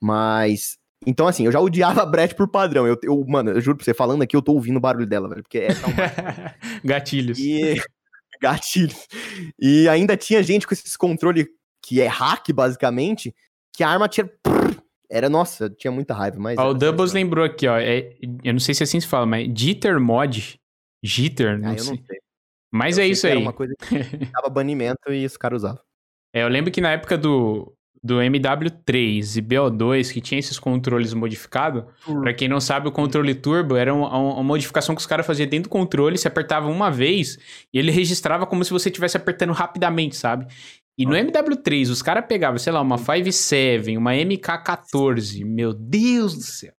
Mas. 0.00 0.78
Então, 1.06 1.26
assim, 1.26 1.46
eu 1.46 1.52
já 1.52 1.60
odiava 1.60 2.02
a 2.02 2.06
Brett 2.06 2.34
por 2.34 2.46
padrão. 2.48 2.86
Eu, 2.86 2.96
eu, 3.02 3.24
mano, 3.26 3.50
eu 3.50 3.60
juro 3.60 3.76
pra 3.76 3.84
você, 3.84 3.94
falando 3.94 4.22
aqui, 4.22 4.36
eu 4.36 4.42
tô 4.42 4.52
ouvindo 4.52 4.76
o 4.76 4.80
barulho 4.80 5.06
dela, 5.06 5.28
velho. 5.28 5.42
Porque 5.42 5.58
é 5.58 5.68
Gatilhos. 6.84 7.38
E... 7.38 7.80
Gatilhos. 8.40 9.08
E 9.58 9.88
ainda 9.88 10.16
tinha 10.16 10.42
gente 10.42 10.66
com 10.66 10.74
esses 10.74 10.96
controle 10.96 11.48
que 11.82 12.00
é 12.00 12.06
hack, 12.06 12.52
basicamente, 12.52 13.34
que 13.74 13.82
a 13.82 13.88
arma 13.88 14.08
tinha. 14.08 14.30
Era, 15.10 15.28
nossa, 15.28 15.68
tinha 15.68 15.90
muita 15.90 16.14
raiva, 16.14 16.38
mas. 16.38 16.58
Ó, 16.58 16.70
o 16.70 16.74
Doubles 16.74 17.12
lembrou 17.12 17.44
aqui, 17.44 17.66
ó. 17.66 17.78
É, 17.78 18.14
eu 18.44 18.52
não 18.52 18.60
sei 18.60 18.74
se 18.74 18.82
assim 18.82 19.00
se 19.00 19.08
fala, 19.08 19.26
mas 19.26 19.48
Jitter 19.52 19.98
Mod. 19.98 20.59
Jitter, 21.02 21.58
não, 21.58 21.72
ah, 21.72 21.78
sei. 21.78 21.96
não 21.96 22.04
sei. 22.04 22.18
Mas 22.72 22.98
eu 22.98 23.04
é 23.04 23.08
isso 23.08 23.26
aí. 23.26 23.32
Era 23.32 23.40
uma 23.40 23.52
coisa 23.52 23.74
que 23.76 23.86
dava 24.32 24.48
banimento 24.48 25.12
e 25.12 25.24
os 25.24 25.36
caras 25.36 25.62
usavam. 25.62 25.80
É, 26.32 26.42
eu 26.42 26.48
lembro 26.48 26.70
que 26.70 26.80
na 26.80 26.92
época 26.92 27.18
do, 27.18 27.74
do 28.02 28.18
MW3 28.18 29.36
e 29.36 29.42
BO2, 29.42 30.12
que 30.12 30.20
tinha 30.20 30.38
esses 30.38 30.58
controles 30.58 31.12
modificados, 31.12 31.84
para 32.04 32.32
quem 32.32 32.48
não 32.48 32.60
sabe, 32.60 32.88
o 32.88 32.92
controle 32.92 33.34
turbo 33.34 33.76
era 33.76 33.92
uma, 33.92 34.16
uma 34.16 34.42
modificação 34.42 34.94
que 34.94 35.00
os 35.00 35.06
caras 35.06 35.26
faziam 35.26 35.48
dentro 35.48 35.68
do 35.68 35.72
controle, 35.72 36.16
se 36.16 36.28
apertava 36.28 36.68
uma 36.68 36.90
vez 36.90 37.36
e 37.72 37.78
ele 37.78 37.90
registrava 37.90 38.46
como 38.46 38.64
se 38.64 38.70
você 38.70 38.88
estivesse 38.88 39.16
apertando 39.16 39.52
rapidamente, 39.52 40.16
sabe? 40.16 40.46
E 40.96 41.04
no 41.04 41.12
MW3, 41.12 41.90
os 41.90 42.02
caras 42.02 42.26
pegavam, 42.26 42.58
sei 42.58 42.72
lá, 42.72 42.80
uma 42.80 42.96
5.7, 42.96 43.96
uma 43.96 44.12
MK14. 44.12 45.44
Meu 45.44 45.72
Deus 45.72 46.34
do 46.34 46.42
céu. 46.42 46.72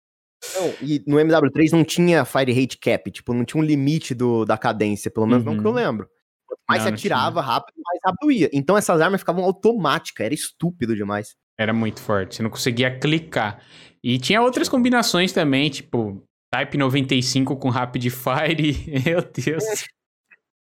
Não, 0.55 0.75
e 0.81 1.03
no 1.07 1.17
MW3 1.17 1.73
não 1.73 1.85
tinha 1.85 2.25
fire 2.25 2.53
rate 2.53 2.79
cap, 2.79 3.11
tipo, 3.11 3.35
não 3.35 3.45
tinha 3.45 3.63
um 3.63 3.65
limite 3.65 4.15
do, 4.15 4.45
da 4.45 4.57
cadência, 4.57 5.11
pelo 5.11 5.27
menos 5.27 5.45
uhum. 5.45 5.55
não 5.55 5.61
que 5.61 5.67
eu 5.67 5.71
uhum. 5.71 5.77
lembro. 5.77 6.09
Quanto 6.47 6.61
mais 6.69 6.83
não, 6.83 6.91
você 6.91 6.95
atirava 6.95 7.41
rápido, 7.41 7.75
mais 7.85 7.99
rápido 8.05 8.33
ia. 8.33 8.51
Então 8.53 8.77
essas 8.77 9.01
armas 9.01 9.21
ficavam 9.21 9.45
automáticas, 9.45 10.25
era 10.25 10.35
estúpido 10.35 10.97
demais. 10.97 11.37
Era 11.59 11.73
muito 11.73 12.01
forte, 12.01 12.37
você 12.37 12.43
não 12.43 12.51
conseguia 12.51 12.99
clicar. 12.99 13.63
E 14.03 14.19
tinha 14.19 14.41
outras 14.41 14.69
combinações 14.69 15.31
também, 15.31 15.69
tipo, 15.69 16.25
Type 16.51 16.77
95 16.77 17.57
com 17.57 17.69
Rapid 17.69 18.11
Fire. 18.11 18.75
Meu 19.07 19.23
Deus. 19.23 19.65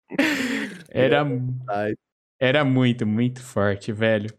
Era. 0.89 1.25
Era 2.39 2.63
muito, 2.63 3.05
muito 3.05 3.41
forte, 3.41 3.91
velho. 3.91 4.29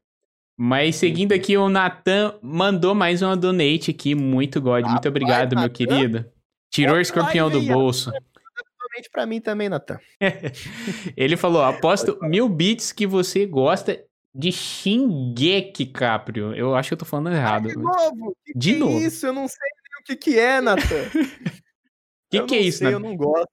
Mas 0.63 0.97
seguindo 0.97 1.33
aqui, 1.33 1.57
o 1.57 1.71
Natan 1.71 2.39
mandou 2.43 2.95
mais 2.95 3.23
uma 3.23 3.35
donate 3.35 3.93
aqui. 3.93 4.15
Muito 4.15 4.61
God. 4.61 4.85
Muito 4.85 5.09
obrigado, 5.09 5.59
meu 5.59 5.71
querido. 5.71 6.31
Tirou 6.71 6.97
o 6.97 7.01
escorpião 7.01 7.49
do 7.49 7.63
bolso. 7.63 8.11
Donate 8.11 9.09
pra 9.11 9.25
mim 9.25 9.41
também, 9.41 9.71
Natan. 9.71 9.99
Ele 11.17 11.35
falou: 11.39 11.63
aposto 11.63 12.19
mil 12.21 12.47
bits 12.47 12.93
que 12.93 13.07
você 13.07 13.47
gosta 13.47 14.05
de 14.35 14.53
Shingeki, 14.53 15.87
Caprio. 15.87 16.55
Eu 16.55 16.75
acho 16.75 16.91
que 16.91 16.93
eu 16.93 16.99
tô 16.99 17.07
falando 17.07 17.35
errado. 17.35 17.71
de 17.71 17.77
novo? 17.79 18.37
Que 18.45 18.53
de 18.55 18.75
que 18.75 18.79
novo. 18.79 18.99
É 18.99 19.07
isso? 19.07 19.25
Eu 19.25 19.33
não 19.33 19.49
sei 19.49 19.57
nem 19.63 20.03
o 20.03 20.05
que, 20.05 20.17
que 20.17 20.39
é, 20.39 20.61
Natan. 20.61 20.85
O 20.85 21.11
que, 22.31 22.43
que 22.43 22.55
é 22.55 22.61
isso, 22.61 22.81
sei, 22.81 22.93
Eu 22.93 23.01
não 23.01 23.17
gosto. 23.17 23.49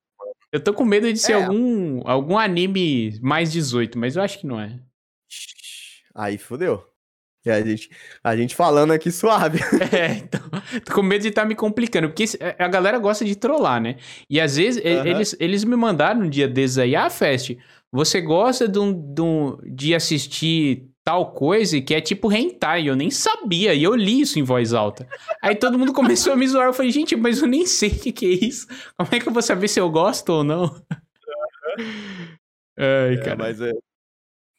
Eu 0.52 0.62
tô 0.62 0.74
com 0.74 0.84
medo 0.84 1.12
de 1.14 1.20
ser 1.20 1.32
é. 1.32 1.36
algum, 1.36 2.02
algum 2.04 2.38
anime 2.38 3.18
mais 3.22 3.50
18, 3.50 3.98
mas 3.98 4.18
eu 4.18 4.22
acho 4.22 4.40
que 4.40 4.46
não 4.46 4.60
é. 4.60 4.78
Aí 6.14 6.38
fodeu. 6.38 6.97
E 7.48 7.52
a 7.52 7.62
gente, 7.62 7.90
a 8.24 8.36
gente 8.36 8.56
falando 8.56 8.92
aqui 8.92 9.12
suave. 9.12 9.60
É, 9.98 10.18
então, 10.18 10.42
tô 10.86 10.94
com 10.94 11.02
medo 11.02 11.22
de 11.22 11.30
estar 11.30 11.44
tá 11.44 11.48
me 11.48 11.56
complicando, 11.56 12.10
porque 12.10 12.26
a 12.60 12.68
galera 12.68 13.00
gosta 13.00 13.24
de 13.24 13.36
trollar, 13.36 13.82
né? 13.82 13.96
E 14.30 14.40
às 14.40 14.58
vezes 14.58 14.84
uhum. 14.84 15.06
eles, 15.06 15.36
eles 15.40 15.64
me 15.64 15.76
mandaram 15.76 16.22
um 16.22 16.30
dia 16.30 16.48
desses 16.48 16.78
aí, 16.78 16.96
ah, 16.96 17.10
Fest, 17.10 17.56
você 17.92 18.20
gosta 18.22 18.68
de, 18.68 18.78
um, 18.80 18.92
de, 18.92 19.22
um, 19.22 19.58
de 19.64 19.96
assistir 19.96 20.90
tal 21.04 21.32
coisa 21.32 21.80
que 21.80 21.96
é 21.96 22.02
tipo 22.02 22.30
hentai, 22.32 22.90
eu 22.90 22.96
nem 22.96 23.10
sabia, 23.10 23.74
e 23.74 23.82
eu 23.82 23.96
li 23.96 24.20
isso 24.20 24.38
em 24.38 24.44
voz 24.44 24.74
alta. 24.74 25.08
Aí 25.42 25.56
todo 25.56 25.80
mundo 25.80 25.94
começou 25.94 26.34
a 26.34 26.36
me 26.36 26.46
zoar, 26.46 26.68
eu 26.68 26.74
falei, 26.74 26.92
gente, 26.92 27.16
mas 27.16 27.42
eu 27.42 27.48
nem 27.48 27.66
sei 27.66 27.90
o 27.90 28.00
que, 28.00 28.12
que 28.12 28.26
é 28.26 28.46
isso. 28.46 28.68
Como 28.98 29.10
é 29.12 29.20
que 29.20 29.28
eu 29.28 29.34
vou 29.34 29.42
saber 29.42 29.70
se 29.70 29.80
eu 29.80 29.90
gosto 29.90 30.30
ou 30.30 30.44
não? 30.44 30.76
Ai, 32.78 33.14
é, 33.14 33.18
cara. 33.24 33.38
Mas 33.38 33.62
é, 33.62 33.72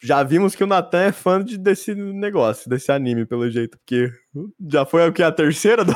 já 0.00 0.22
vimos 0.22 0.54
que 0.54 0.62
o 0.62 0.66
Natan 0.66 1.02
é 1.02 1.12
fã 1.12 1.42
de, 1.42 1.58
desse 1.58 1.94
negócio, 1.94 2.70
desse 2.70 2.92
anime, 2.92 3.26
pelo 3.26 3.50
jeito, 3.50 3.78
porque 3.78 4.10
já 4.70 4.86
foi 4.86 5.08
o 5.08 5.12
que 5.12 5.22
a 5.22 5.32
terceira 5.32 5.84
do 5.84 5.92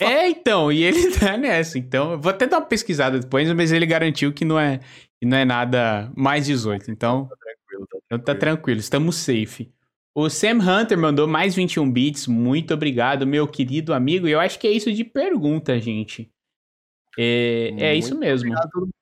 É, 0.00 0.28
então, 0.28 0.72
e 0.72 0.82
ele 0.82 1.10
tá 1.12 1.36
nessa. 1.36 1.78
Então, 1.78 2.20
vou 2.20 2.30
até 2.30 2.46
dar 2.46 2.58
uma 2.58 2.66
pesquisada 2.66 3.18
depois, 3.18 3.50
mas 3.52 3.72
ele 3.72 3.86
garantiu 3.86 4.32
que 4.32 4.44
não 4.44 4.58
é, 4.58 4.78
que 5.20 5.26
não 5.26 5.36
é 5.36 5.44
nada 5.44 6.10
mais 6.16 6.46
18. 6.46 6.90
Então, 6.90 7.26
tá 7.26 7.36
tranquilo, 7.36 7.86
tá 7.86 7.86
tranquilo. 7.86 8.02
Então 8.06 8.18
tá 8.18 8.34
tranquilo, 8.34 8.80
estamos 8.80 9.16
safe. 9.16 9.70
O 10.14 10.28
Sam 10.28 10.58
Hunter 10.60 10.98
mandou 10.98 11.26
mais 11.26 11.54
21 11.54 11.90
bits. 11.90 12.26
Muito 12.26 12.74
obrigado, 12.74 13.26
meu 13.26 13.48
querido 13.48 13.94
amigo. 13.94 14.28
E 14.28 14.32
eu 14.32 14.40
acho 14.40 14.58
que 14.58 14.66
é 14.66 14.70
isso 14.70 14.92
de 14.92 15.04
pergunta, 15.04 15.78
gente. 15.80 16.30
É, 17.18 17.74
é 17.78 17.94
isso 17.94 18.18
mesmo. 18.18 18.48
Obrigado 18.48 18.66
a 18.66 18.70
todo 18.70 18.82
mundo 18.82 18.94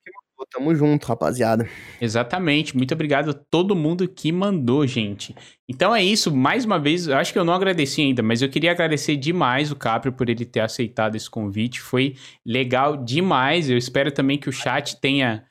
Tamo 0.51 0.75
junto, 0.75 1.07
rapaziada. 1.07 1.67
Exatamente. 1.99 2.75
Muito 2.75 2.93
obrigado 2.93 3.29
a 3.31 3.33
todo 3.33 3.75
mundo 3.75 4.07
que 4.07 4.31
mandou, 4.31 4.85
gente. 4.85 5.33
Então 5.67 5.95
é 5.95 6.03
isso. 6.03 6.35
Mais 6.35 6.65
uma 6.65 6.77
vez, 6.77 7.07
acho 7.07 7.31
que 7.31 7.39
eu 7.39 7.45
não 7.45 7.53
agradeci 7.53 8.01
ainda, 8.01 8.21
mas 8.21 8.41
eu 8.41 8.49
queria 8.49 8.71
agradecer 8.71 9.15
demais 9.15 9.71
o 9.71 9.75
Caprio 9.75 10.11
por 10.11 10.29
ele 10.29 10.45
ter 10.45 10.59
aceitado 10.59 11.15
esse 11.15 11.29
convite. 11.29 11.79
Foi 11.79 12.15
legal 12.45 12.97
demais. 12.97 13.69
Eu 13.69 13.77
espero 13.77 14.11
também 14.11 14.37
que 14.37 14.49
o 14.49 14.51
chat 14.51 14.99
tenha 14.99 15.45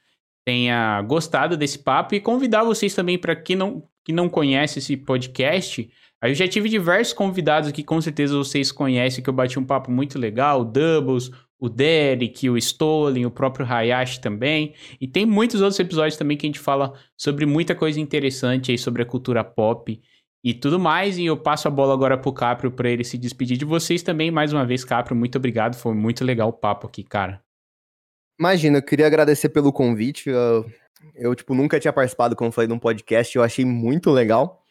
tenha 0.45 1.01
gostado 1.03 1.57
desse 1.57 1.79
papo 1.79 2.15
e 2.15 2.21
convidar 2.21 2.65
vocês 2.65 2.95
também 2.95 3.19
para 3.19 3.37
quem 3.37 3.55
não 3.55 3.89
que 4.05 4.13
não 4.13 4.29
conhece 4.29 4.79
esse 4.79 4.97
podcast, 4.97 5.89
eu 6.23 6.35
já 6.35 6.47
tive 6.49 6.69
diversos 6.69 7.13
convidados 7.13 7.73
que 7.73 7.83
com 7.83 8.01
certeza 8.01 8.37
vocês 8.37 8.73
conhecem, 8.73 9.23
que 9.23 9.31
eu 9.31 9.35
bati 9.35 9.59
um 9.59 9.65
papo 9.65 9.91
muito 9.91 10.19
legal, 10.19 10.65
Doubles, 10.65 11.31
o 11.61 11.69
Derek, 11.69 12.49
o 12.49 12.57
Stolen, 12.57 13.27
o 13.27 13.31
próprio 13.31 13.67
Hayashi 13.67 14.21
também. 14.21 14.75
E 15.01 15.07
tem 15.07 15.27
muitos 15.27 15.61
outros 15.61 15.79
episódios 15.79 16.17
também 16.17 16.37
que 16.37 16.47
a 16.47 16.49
gente 16.49 16.59
fala 16.59 16.95
sobre 17.17 17.45
muita 17.45 17.75
coisa 17.75 18.01
interessante 18.01 18.71
aí 18.71 18.79
sobre 18.79 19.03
a 19.03 19.07
cultura 19.07 19.45
pop 19.45 20.01
e 20.43 20.55
tudo 20.55 20.81
mais. 20.81 21.19
E 21.19 21.27
eu 21.27 21.37
passo 21.37 21.69
a 21.69 21.71
bola 21.71 21.93
agora 21.93 22.17
pro 22.17 22.33
Caprio 22.33 22.71
para 22.71 22.89
ele 22.89 23.05
se 23.05 23.19
despedir 23.19 23.59
de 23.59 23.65
vocês 23.65 24.03
também. 24.03 24.31
Mais 24.31 24.53
uma 24.53 24.65
vez, 24.65 24.85
Caprio, 24.85 25.17
muito 25.17 25.37
obrigado. 25.37 25.77
Foi 25.77 25.95
muito 25.95 26.25
legal 26.25 26.49
o 26.49 26.53
papo 26.53 26.87
aqui, 26.87 27.05
cara. 27.05 27.43
Imagina, 28.39 28.79
eu 28.79 28.83
queria 28.83 29.07
agradecer 29.07 29.51
pelo 29.51 29.71
convite. 29.71 30.31
Eu 30.31 30.65
eu, 31.15 31.35
tipo, 31.35 31.55
nunca 31.55 31.81
tinha 31.81 31.93
participado, 31.93 32.37
como 32.37 32.53
falei, 32.53 32.69
de 32.69 32.75
um 32.75 32.79
podcast, 32.79 33.37
eu 33.37 33.43
achei 33.43 33.65
muito 33.65 34.11
legal. 34.11 34.65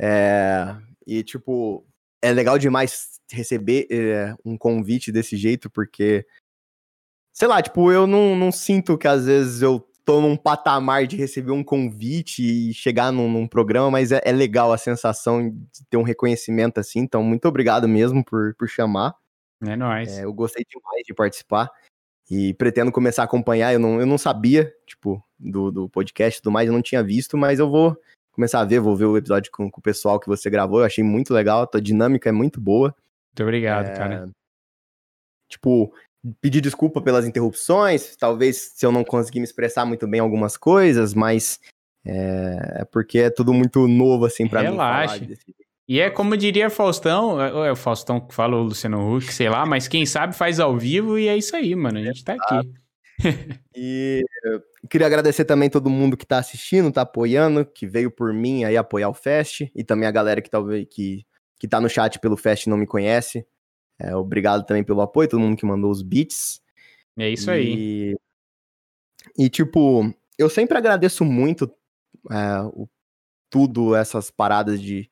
É, 0.00 0.76
e, 1.06 1.22
tipo, 1.22 1.84
é 2.22 2.32
legal 2.32 2.58
demais 2.58 3.20
receber 3.30 3.86
é, 3.90 4.34
um 4.44 4.56
convite 4.56 5.10
desse 5.10 5.36
jeito, 5.36 5.68
porque, 5.68 6.24
sei 7.32 7.48
lá, 7.48 7.60
tipo, 7.60 7.90
eu 7.90 8.06
não, 8.06 8.36
não 8.36 8.52
sinto 8.52 8.96
que 8.96 9.08
às 9.08 9.26
vezes 9.26 9.62
eu 9.62 9.80
tô 10.04 10.20
num 10.20 10.36
patamar 10.36 11.06
de 11.06 11.16
receber 11.16 11.52
um 11.52 11.62
convite 11.62 12.42
e 12.42 12.74
chegar 12.74 13.12
num, 13.12 13.30
num 13.30 13.46
programa, 13.46 13.90
mas 13.90 14.12
é, 14.12 14.20
é, 14.24 14.32
legal 14.32 14.72
a 14.72 14.78
sensação 14.78 15.50
de 15.50 15.84
ter 15.88 15.96
um 15.96 16.02
reconhecimento 16.02 16.78
assim. 16.78 17.00
Então, 17.00 17.22
muito 17.22 17.46
obrigado 17.46 17.88
mesmo 17.88 18.24
por, 18.24 18.54
por 18.56 18.68
chamar. 18.68 19.14
É 19.64 19.76
nóis. 19.76 20.18
É, 20.18 20.24
eu 20.24 20.32
gostei 20.32 20.64
demais 20.68 21.04
de 21.06 21.14
participar. 21.14 21.70
E 22.30 22.54
pretendo 22.54 22.90
começar 22.90 23.22
a 23.22 23.24
acompanhar. 23.24 23.72
Eu 23.72 23.78
não, 23.78 24.00
eu 24.00 24.06
não 24.06 24.18
sabia, 24.18 24.72
tipo, 24.86 25.22
do, 25.38 25.70
do 25.70 25.88
podcast 25.88 26.38
e 26.38 26.42
tudo 26.42 26.52
mais, 26.52 26.66
eu 26.66 26.72
não 26.72 26.82
tinha 26.82 27.02
visto, 27.02 27.36
mas 27.36 27.58
eu 27.58 27.70
vou 27.70 27.96
começar 28.32 28.60
a 28.60 28.64
ver, 28.64 28.80
vou 28.80 28.96
ver 28.96 29.04
o 29.04 29.16
episódio 29.16 29.50
com, 29.52 29.70
com 29.70 29.80
o 29.80 29.82
pessoal 29.82 30.18
que 30.18 30.26
você 30.26 30.50
gravou. 30.50 30.80
Eu 30.80 30.86
achei 30.86 31.04
muito 31.04 31.32
legal, 31.32 31.68
a 31.72 31.80
dinâmica 31.80 32.28
é 32.28 32.32
muito 32.32 32.60
boa. 32.60 32.94
Muito 33.30 33.42
obrigado, 33.42 33.86
é, 33.86 33.94
cara. 33.94 34.30
Tipo, 35.48 35.92
pedir 36.40 36.60
desculpa 36.60 37.00
pelas 37.00 37.26
interrupções, 37.26 38.16
talvez 38.16 38.72
se 38.74 38.84
eu 38.86 38.92
não 38.92 39.04
conseguir 39.04 39.40
me 39.40 39.44
expressar 39.44 39.84
muito 39.84 40.06
bem 40.06 40.20
algumas 40.20 40.56
coisas, 40.56 41.14
mas 41.14 41.60
é, 42.04 42.80
é 42.80 42.84
porque 42.84 43.18
é 43.18 43.30
tudo 43.30 43.52
muito 43.52 43.86
novo, 43.86 44.24
assim, 44.24 44.48
pra 44.48 44.62
Relaxa. 44.62 45.14
mim. 45.18 45.26
Relaxa. 45.26 45.42
E 45.88 46.00
é 46.00 46.08
como 46.08 46.36
diria 46.36 46.70
Faustão, 46.70 47.40
é, 47.42 47.68
é 47.68 47.72
o 47.72 47.76
Faustão 47.76 48.20
que 48.20 48.34
fala, 48.34 48.56
o 48.56 48.62
Luciano 48.62 49.14
Huck, 49.14 49.32
sei 49.32 49.48
lá, 49.48 49.66
mas 49.66 49.88
quem 49.88 50.06
sabe 50.06 50.34
faz 50.34 50.60
ao 50.60 50.78
vivo 50.78 51.18
e 51.18 51.28
é 51.28 51.36
isso 51.36 51.54
aí, 51.54 51.74
mano. 51.74 51.98
A 51.98 52.02
gente 52.02 52.24
tá 52.24 52.34
aqui. 52.34 52.72
e 53.74 54.24
queria 54.88 55.06
agradecer 55.06 55.44
também 55.44 55.70
todo 55.70 55.90
mundo 55.90 56.16
que 56.16 56.26
tá 56.26 56.38
assistindo, 56.38 56.92
tá 56.92 57.02
apoiando, 57.02 57.64
que 57.64 57.86
veio 57.86 58.10
por 58.10 58.32
mim 58.32 58.64
aí 58.64 58.76
apoiar 58.76 59.08
o 59.08 59.14
Fest, 59.14 59.62
e 59.74 59.84
também 59.84 60.08
a 60.08 60.12
galera 60.12 60.42
que 60.42 60.50
talvez 60.50 60.86
que, 60.90 61.26
que 61.58 61.68
tá 61.68 61.80
no 61.80 61.88
chat 61.88 62.18
pelo 62.18 62.36
Fest 62.36 62.66
e 62.66 62.70
não 62.70 62.76
me 62.76 62.86
conhece. 62.86 63.46
É, 63.98 64.14
obrigado 64.16 64.66
também 64.66 64.82
pelo 64.82 65.00
apoio, 65.00 65.28
todo 65.28 65.40
mundo 65.40 65.56
que 65.56 65.66
mandou 65.66 65.90
os 65.90 66.02
beats. 66.02 66.60
É 67.16 67.28
isso 67.28 67.50
e, 67.50 67.52
aí. 67.52 68.16
E 69.38 69.48
tipo, 69.48 70.12
eu 70.38 70.50
sempre 70.50 70.76
agradeço 70.76 71.24
muito 71.24 71.72
é, 72.30 72.62
o, 72.62 72.88
tudo 73.48 73.94
essas 73.94 74.30
paradas 74.30 74.80
de 74.80 75.10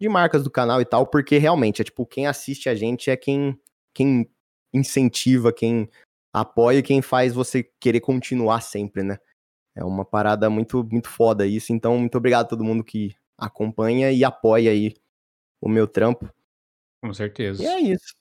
de 0.00 0.08
marcas 0.08 0.44
do 0.44 0.50
canal 0.50 0.80
e 0.80 0.84
tal, 0.84 1.06
porque 1.06 1.38
realmente 1.38 1.82
é 1.82 1.84
tipo, 1.84 2.06
quem 2.06 2.26
assiste 2.26 2.68
a 2.68 2.74
gente 2.74 3.10
é 3.10 3.16
quem, 3.16 3.58
quem 3.92 4.30
incentiva, 4.72 5.52
quem 5.52 5.90
apoia 6.40 6.82
quem 6.82 7.02
faz 7.02 7.34
você 7.34 7.62
querer 7.80 8.00
continuar 8.00 8.60
sempre, 8.60 9.02
né? 9.02 9.18
É 9.76 9.84
uma 9.84 10.04
parada 10.04 10.50
muito, 10.50 10.86
muito 10.90 11.08
foda 11.08 11.46
isso. 11.46 11.72
Então, 11.72 11.96
muito 11.98 12.18
obrigado 12.18 12.46
a 12.46 12.48
todo 12.48 12.64
mundo 12.64 12.82
que 12.82 13.14
acompanha 13.38 14.10
e 14.10 14.24
apoia 14.24 14.72
aí 14.72 14.94
o 15.60 15.68
meu 15.68 15.86
trampo. 15.86 16.28
Com 17.00 17.14
certeza. 17.14 17.62
E 17.62 17.66
é 17.66 17.80
isso. 17.80 18.14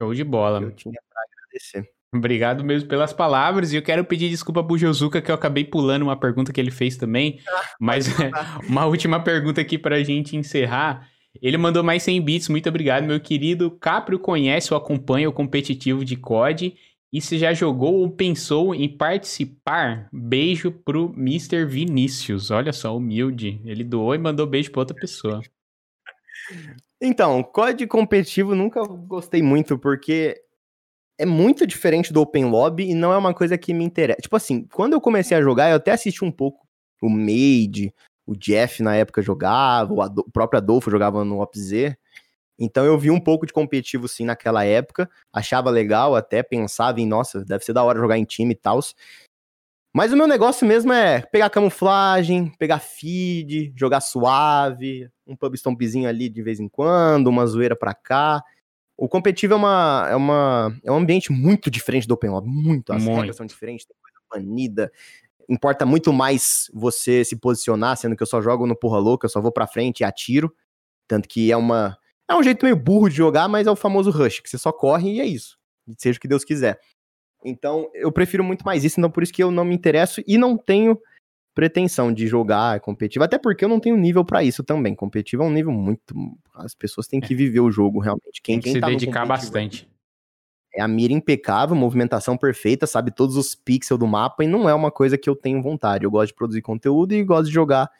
Show 0.00 0.14
de 0.14 0.22
bola. 0.22 0.60
Eu 0.60 0.72
tinha 0.72 1.00
pra 1.08 1.22
agradecer. 1.22 1.90
Obrigado 2.14 2.64
mesmo 2.64 2.88
pelas 2.88 3.12
palavras. 3.12 3.72
E 3.72 3.76
eu 3.76 3.82
quero 3.82 4.04
pedir 4.04 4.28
desculpa 4.28 4.62
pro 4.62 4.78
Josuka, 4.78 5.20
que 5.20 5.30
eu 5.30 5.34
acabei 5.34 5.64
pulando 5.64 6.02
uma 6.02 6.18
pergunta 6.18 6.52
que 6.52 6.60
ele 6.60 6.70
fez 6.70 6.96
também. 6.96 7.40
Mas 7.80 8.06
uma 8.68 8.86
última 8.86 9.22
pergunta 9.22 9.60
aqui 9.60 9.78
pra 9.78 10.02
gente 10.02 10.36
encerrar. 10.36 11.08
Ele 11.40 11.56
mandou 11.56 11.82
mais 11.82 12.02
100 12.02 12.20
bits. 12.22 12.48
Muito 12.48 12.68
obrigado, 12.68 13.04
meu 13.04 13.20
querido. 13.20 13.70
Caprio 13.70 14.18
conhece 14.18 14.72
ou 14.72 14.78
acompanha 14.78 15.28
o 15.28 15.32
competitivo 15.32 16.04
de 16.04 16.16
COD. 16.16 16.74
E 17.12 17.20
se 17.20 17.38
já 17.38 17.54
jogou 17.54 17.94
ou 17.94 18.10
pensou 18.10 18.74
em 18.74 18.88
participar? 18.88 20.08
Beijo 20.12 20.70
pro 20.70 21.12
Mr. 21.16 21.64
Vinícius. 21.64 22.50
Olha 22.50 22.72
só, 22.72 22.94
humilde. 22.94 23.60
Ele 23.64 23.82
doou 23.82 24.14
e 24.14 24.18
mandou 24.18 24.46
beijo 24.46 24.70
pra 24.70 24.80
outra 24.80 24.94
pessoa. 24.94 25.40
Então, 27.00 27.42
COD 27.42 27.86
competitivo 27.86 28.54
nunca 28.54 28.84
gostei 28.84 29.42
muito, 29.42 29.78
porque 29.78 30.42
é 31.18 31.24
muito 31.24 31.66
diferente 31.66 32.12
do 32.12 32.20
Open 32.20 32.44
Lobby 32.46 32.90
e 32.90 32.94
não 32.94 33.12
é 33.12 33.16
uma 33.16 33.32
coisa 33.32 33.56
que 33.56 33.72
me 33.72 33.84
interessa. 33.84 34.20
Tipo 34.20 34.36
assim, 34.36 34.66
quando 34.72 34.92
eu 34.92 35.00
comecei 35.00 35.36
a 35.36 35.42
jogar, 35.42 35.70
eu 35.70 35.76
até 35.76 35.92
assisti 35.92 36.24
um 36.24 36.30
pouco 36.30 36.66
o 37.00 37.08
Made, 37.08 37.94
o 38.26 38.36
Jeff 38.36 38.82
na 38.82 38.94
época 38.94 39.22
jogava, 39.22 39.92
o, 39.92 40.02
o 40.02 40.30
próprio 40.30 40.58
Adolfo 40.58 40.90
jogava 40.90 41.24
no 41.24 41.40
OpZ. 41.40 41.96
Então 42.58 42.84
eu 42.84 42.98
vi 42.98 43.10
um 43.10 43.20
pouco 43.20 43.46
de 43.46 43.52
competitivo 43.52 44.08
sim 44.08 44.24
naquela 44.24 44.64
época, 44.64 45.08
achava 45.32 45.70
legal, 45.70 46.16
até 46.16 46.42
pensava 46.42 47.00
em, 47.00 47.06
nossa, 47.06 47.44
deve 47.44 47.64
ser 47.64 47.72
da 47.72 47.84
hora 47.84 47.98
jogar 47.98 48.18
em 48.18 48.24
time 48.24 48.52
e 48.52 48.56
tal. 48.56 48.80
Mas 49.94 50.12
o 50.12 50.16
meu 50.16 50.26
negócio 50.26 50.66
mesmo 50.66 50.92
é 50.92 51.20
pegar 51.22 51.50
camuflagem, 51.50 52.52
pegar 52.58 52.78
feed, 52.78 53.72
jogar 53.76 54.00
suave, 54.00 55.08
um 55.26 55.34
pub 55.36 55.54
stompzinho 55.54 56.08
ali 56.08 56.28
de 56.28 56.42
vez 56.42 56.60
em 56.60 56.68
quando, 56.68 57.28
uma 57.28 57.46
zoeira 57.46 57.76
pra 57.76 57.94
cá. 57.94 58.42
O 58.96 59.08
competitivo 59.08 59.54
é, 59.54 59.56
uma, 59.56 60.08
é, 60.10 60.16
uma, 60.16 60.76
é 60.84 60.90
um 60.90 60.96
ambiente 60.96 61.30
muito 61.30 61.70
diferente 61.70 62.08
do 62.08 62.14
Open 62.14 62.30
Lobby, 62.30 62.48
muito. 62.48 62.92
As 62.92 63.02
Muito. 63.04 63.18
regras 63.18 63.36
são 63.36 63.46
diferentes, 63.46 63.86
tem 63.86 63.96
coisa 64.02 64.18
banida. 64.28 64.92
Importa 65.48 65.86
muito 65.86 66.12
mais 66.12 66.68
você 66.74 67.24
se 67.24 67.36
posicionar, 67.36 67.96
sendo 67.96 68.16
que 68.16 68.22
eu 68.22 68.26
só 68.26 68.42
jogo 68.42 68.66
no 68.66 68.76
porra 68.76 68.98
louca, 68.98 69.26
eu 69.26 69.30
só 69.30 69.40
vou 69.40 69.52
pra 69.52 69.68
frente 69.68 70.00
e 70.00 70.04
atiro. 70.04 70.52
Tanto 71.06 71.28
que 71.28 71.50
é 71.50 71.56
uma. 71.56 71.96
É 72.30 72.34
um 72.34 72.42
jeito 72.42 72.64
meio 72.64 72.76
burro 72.76 73.08
de 73.08 73.16
jogar, 73.16 73.48
mas 73.48 73.66
é 73.66 73.70
o 73.70 73.76
famoso 73.76 74.10
rush, 74.10 74.40
que 74.40 74.50
você 74.50 74.58
só 74.58 74.70
corre 74.70 75.14
e 75.14 75.20
é 75.20 75.24
isso. 75.24 75.58
Seja 75.96 76.18
o 76.18 76.20
que 76.20 76.28
Deus 76.28 76.44
quiser. 76.44 76.78
Então, 77.44 77.88
eu 77.94 78.12
prefiro 78.12 78.44
muito 78.44 78.64
mais 78.64 78.84
isso, 78.84 79.00
então 79.00 79.10
por 79.10 79.22
isso 79.22 79.32
que 79.32 79.42
eu 79.42 79.50
não 79.50 79.64
me 79.64 79.74
interesso 79.74 80.22
e 80.26 80.36
não 80.36 80.56
tenho 80.56 81.00
pretensão 81.54 82.12
de 82.12 82.26
jogar 82.26 82.78
competitivo, 82.80 83.24
até 83.24 83.38
porque 83.38 83.64
eu 83.64 83.68
não 83.68 83.80
tenho 83.80 83.96
nível 83.96 84.24
pra 84.24 84.44
isso 84.44 84.62
também. 84.62 84.94
Competitivo 84.94 85.42
é 85.42 85.46
um 85.46 85.50
nível 85.50 85.72
muito. 85.72 86.14
As 86.54 86.74
pessoas 86.74 87.08
têm 87.08 87.20
que 87.20 87.34
viver 87.34 87.60
o 87.60 87.70
jogo 87.70 87.98
realmente. 87.98 88.40
Quem, 88.42 88.56
Tem 88.56 88.60
que 88.60 88.64
quem 88.64 88.74
se 88.74 88.80
tá 88.80 88.86
dedicar 88.86 89.22
competitivo 89.22 89.52
bastante. 89.52 89.88
É 90.74 90.82
a 90.82 90.86
mira 90.86 91.12
impecável, 91.12 91.74
movimentação 91.74 92.36
perfeita, 92.36 92.86
sabe 92.86 93.10
todos 93.10 93.36
os 93.36 93.54
pixels 93.54 93.98
do 93.98 94.06
mapa 94.06 94.44
e 94.44 94.46
não 94.46 94.68
é 94.68 94.74
uma 94.74 94.92
coisa 94.92 95.18
que 95.18 95.28
eu 95.28 95.34
tenho 95.34 95.62
vontade. 95.62 96.04
Eu 96.04 96.10
gosto 96.10 96.28
de 96.28 96.34
produzir 96.34 96.62
conteúdo 96.62 97.12
e 97.12 97.24
gosto 97.24 97.46
de 97.46 97.54
jogar 97.54 97.90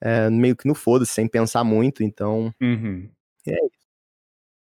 é, 0.00 0.28
meio 0.28 0.56
que 0.56 0.66
no 0.66 0.74
foda-se, 0.74 1.12
sem 1.12 1.28
pensar 1.28 1.62
muito, 1.62 2.02
então. 2.02 2.52
Uhum. 2.60 3.08
É 3.46 3.80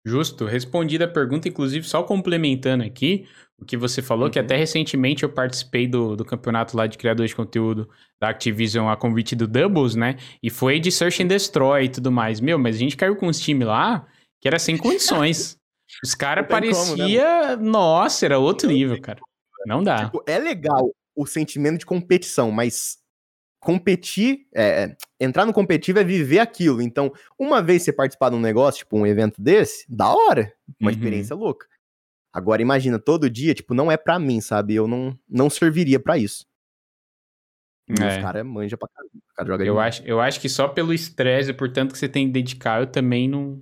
Justo, 0.06 0.44
respondida 0.44 1.04
a 1.04 1.08
pergunta, 1.08 1.48
inclusive 1.48 1.84
só 1.84 2.00
complementando 2.00 2.84
aqui 2.84 3.26
o 3.58 3.64
que 3.64 3.76
você 3.76 4.00
falou, 4.00 4.30
que 4.30 4.38
Uhum. 4.38 4.44
até 4.44 4.56
recentemente 4.56 5.24
eu 5.24 5.28
participei 5.28 5.88
do, 5.88 6.14
do 6.14 6.24
campeonato 6.24 6.76
lá 6.76 6.86
de 6.86 6.96
criadores 6.96 7.30
de 7.30 7.36
conteúdo 7.36 7.88
da 8.20 8.28
Activision 8.28 8.88
a 8.88 8.96
convite 8.96 9.34
do 9.34 9.48
Doubles, 9.48 9.96
né? 9.96 10.16
E 10.40 10.48
foi 10.48 10.78
de 10.78 10.92
Search 10.92 11.24
and 11.24 11.26
Destroy 11.26 11.86
e 11.86 11.88
tudo 11.88 12.12
mais. 12.12 12.38
Meu, 12.38 12.56
mas 12.56 12.76
a 12.76 12.78
gente 12.78 12.96
caiu 12.96 13.16
com 13.16 13.26
uns 13.26 13.40
times 13.40 13.66
lá 13.66 14.06
que 14.40 14.46
era 14.46 14.60
sem 14.60 14.76
condições. 14.76 15.58
Os 16.04 16.14
caras 16.14 16.46
tem 16.46 16.72
como, 16.72 16.96
né, 16.96 16.96
parecia, 16.96 17.56
nossa, 17.56 18.26
era 18.26 18.38
outro 18.38 18.68
nível, 18.68 19.00
cara. 19.00 19.18
Não 19.66 19.82
dá. 19.82 20.04
Tipo, 20.04 20.22
é 20.26 20.38
legal 20.38 20.94
o 21.16 21.26
sentimento 21.26 21.78
de 21.78 21.86
competição, 21.86 22.52
mas 22.52 22.98
competir, 23.66 24.46
é, 24.54 24.84
é, 24.84 24.96
entrar 25.18 25.44
no 25.44 25.52
competitivo 25.52 25.98
é 25.98 26.04
viver 26.04 26.38
aquilo. 26.38 26.80
Então, 26.80 27.12
uma 27.36 27.60
vez 27.60 27.82
você 27.82 27.92
participar 27.92 28.30
de 28.30 28.36
um 28.36 28.40
negócio, 28.40 28.78
tipo 28.78 28.96
um 28.96 29.04
evento 29.04 29.42
desse, 29.42 29.84
da 29.92 30.08
hora, 30.08 30.52
uma 30.80 30.90
Uhum. 30.90 30.96
experiência 30.96 31.34
louca. 31.34 31.66
Agora, 32.32 32.62
imagina, 32.62 32.96
todo 32.98 33.28
dia, 33.28 33.54
tipo, 33.54 33.74
não 33.74 33.90
é 33.90 33.96
pra 33.96 34.18
mim, 34.20 34.40
sabe? 34.40 34.74
Eu 34.76 34.86
não, 34.86 35.18
não 35.28 35.50
serviria 35.50 35.98
pra 35.98 36.16
isso. 36.16 36.46
E 37.88 38.00
É. 38.00 38.08
Os 38.18 38.22
caras 38.22 38.46
manjam 38.46 38.78
pra 38.78 38.88
caramba. 38.88 39.10
Cara 39.34 39.48
joga 39.48 39.64
Eu 39.64 39.74
demais. 39.74 39.96
acho, 39.96 40.06
eu 40.06 40.20
acho 40.20 40.40
que 40.40 40.48
só 40.48 40.68
pelo 40.68 40.92
estresse, 40.92 41.52
portanto, 41.52 41.92
que 41.92 41.98
você 41.98 42.08
tem 42.08 42.26
que 42.26 42.32
dedicar, 42.32 42.80
eu 42.80 42.86
também 42.86 43.28
não, 43.28 43.60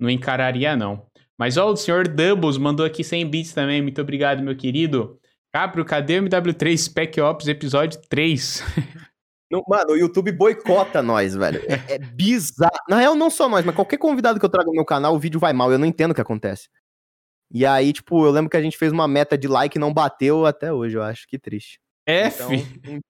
não 0.00 0.10
encararia, 0.10 0.76
não. 0.76 1.06
Mas, 1.38 1.56
ó, 1.56 1.70
o 1.70 1.76
senhor 1.76 2.06
Doubles 2.08 2.56
mandou 2.58 2.84
aqui 2.84 3.02
100 3.04 3.26
bits 3.28 3.52
também. 3.54 3.80
Muito 3.82 4.00
obrigado, 4.00 4.42
meu 4.42 4.56
querido. 4.56 5.18
Capro, 5.56 5.86
cadê 5.86 6.18
o 6.18 6.22
MW3 6.22 6.76
Spec 6.76 7.18
Ops 7.18 7.48
episódio 7.48 7.98
3? 8.10 8.60
Não, 9.50 9.62
mano, 9.66 9.92
o 9.92 9.96
YouTube 9.96 10.30
boicota 10.30 11.02
nós, 11.02 11.34
velho. 11.34 11.62
É, 11.66 11.94
é 11.94 11.98
bizarro. 11.98 12.76
Na 12.86 12.98
real, 12.98 13.14
não 13.14 13.30
só 13.30 13.48
nós, 13.48 13.64
mas 13.64 13.74
qualquer 13.74 13.96
convidado 13.96 14.38
que 14.38 14.44
eu 14.44 14.50
trago 14.50 14.68
no 14.68 14.74
meu 14.74 14.84
canal, 14.84 15.14
o 15.14 15.18
vídeo 15.18 15.40
vai 15.40 15.54
mal. 15.54 15.72
Eu 15.72 15.78
não 15.78 15.86
entendo 15.86 16.10
o 16.10 16.14
que 16.14 16.20
acontece. 16.20 16.68
E 17.50 17.64
aí, 17.64 17.90
tipo, 17.90 18.26
eu 18.26 18.30
lembro 18.32 18.50
que 18.50 18.56
a 18.58 18.60
gente 18.60 18.76
fez 18.76 18.92
uma 18.92 19.08
meta 19.08 19.38
de 19.38 19.48
like 19.48 19.78
e 19.78 19.80
não 19.80 19.94
bateu 19.94 20.44
até 20.44 20.70
hoje, 20.70 20.98
eu 20.98 21.02
acho. 21.02 21.26
Que 21.26 21.38
triste. 21.38 21.80
F. 22.06 22.42
Então, 22.42 23.00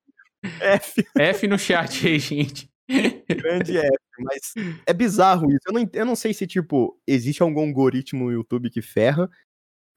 F, 0.60 1.04
F 1.18 1.48
no 1.48 1.58
chat 1.58 2.06
aí, 2.06 2.18
gente. 2.20 2.70
grande 3.28 3.78
F. 3.78 3.98
Mas 4.20 4.52
é 4.86 4.92
bizarro 4.92 5.50
isso. 5.50 5.62
Eu 5.66 5.72
não, 5.72 5.90
eu 5.92 6.04
não 6.04 6.14
sei 6.14 6.32
se, 6.32 6.46
tipo, 6.46 6.96
existe 7.08 7.42
algum 7.42 7.66
algoritmo 7.66 8.26
no 8.26 8.32
YouTube 8.32 8.70
que 8.70 8.82
ferra, 8.82 9.28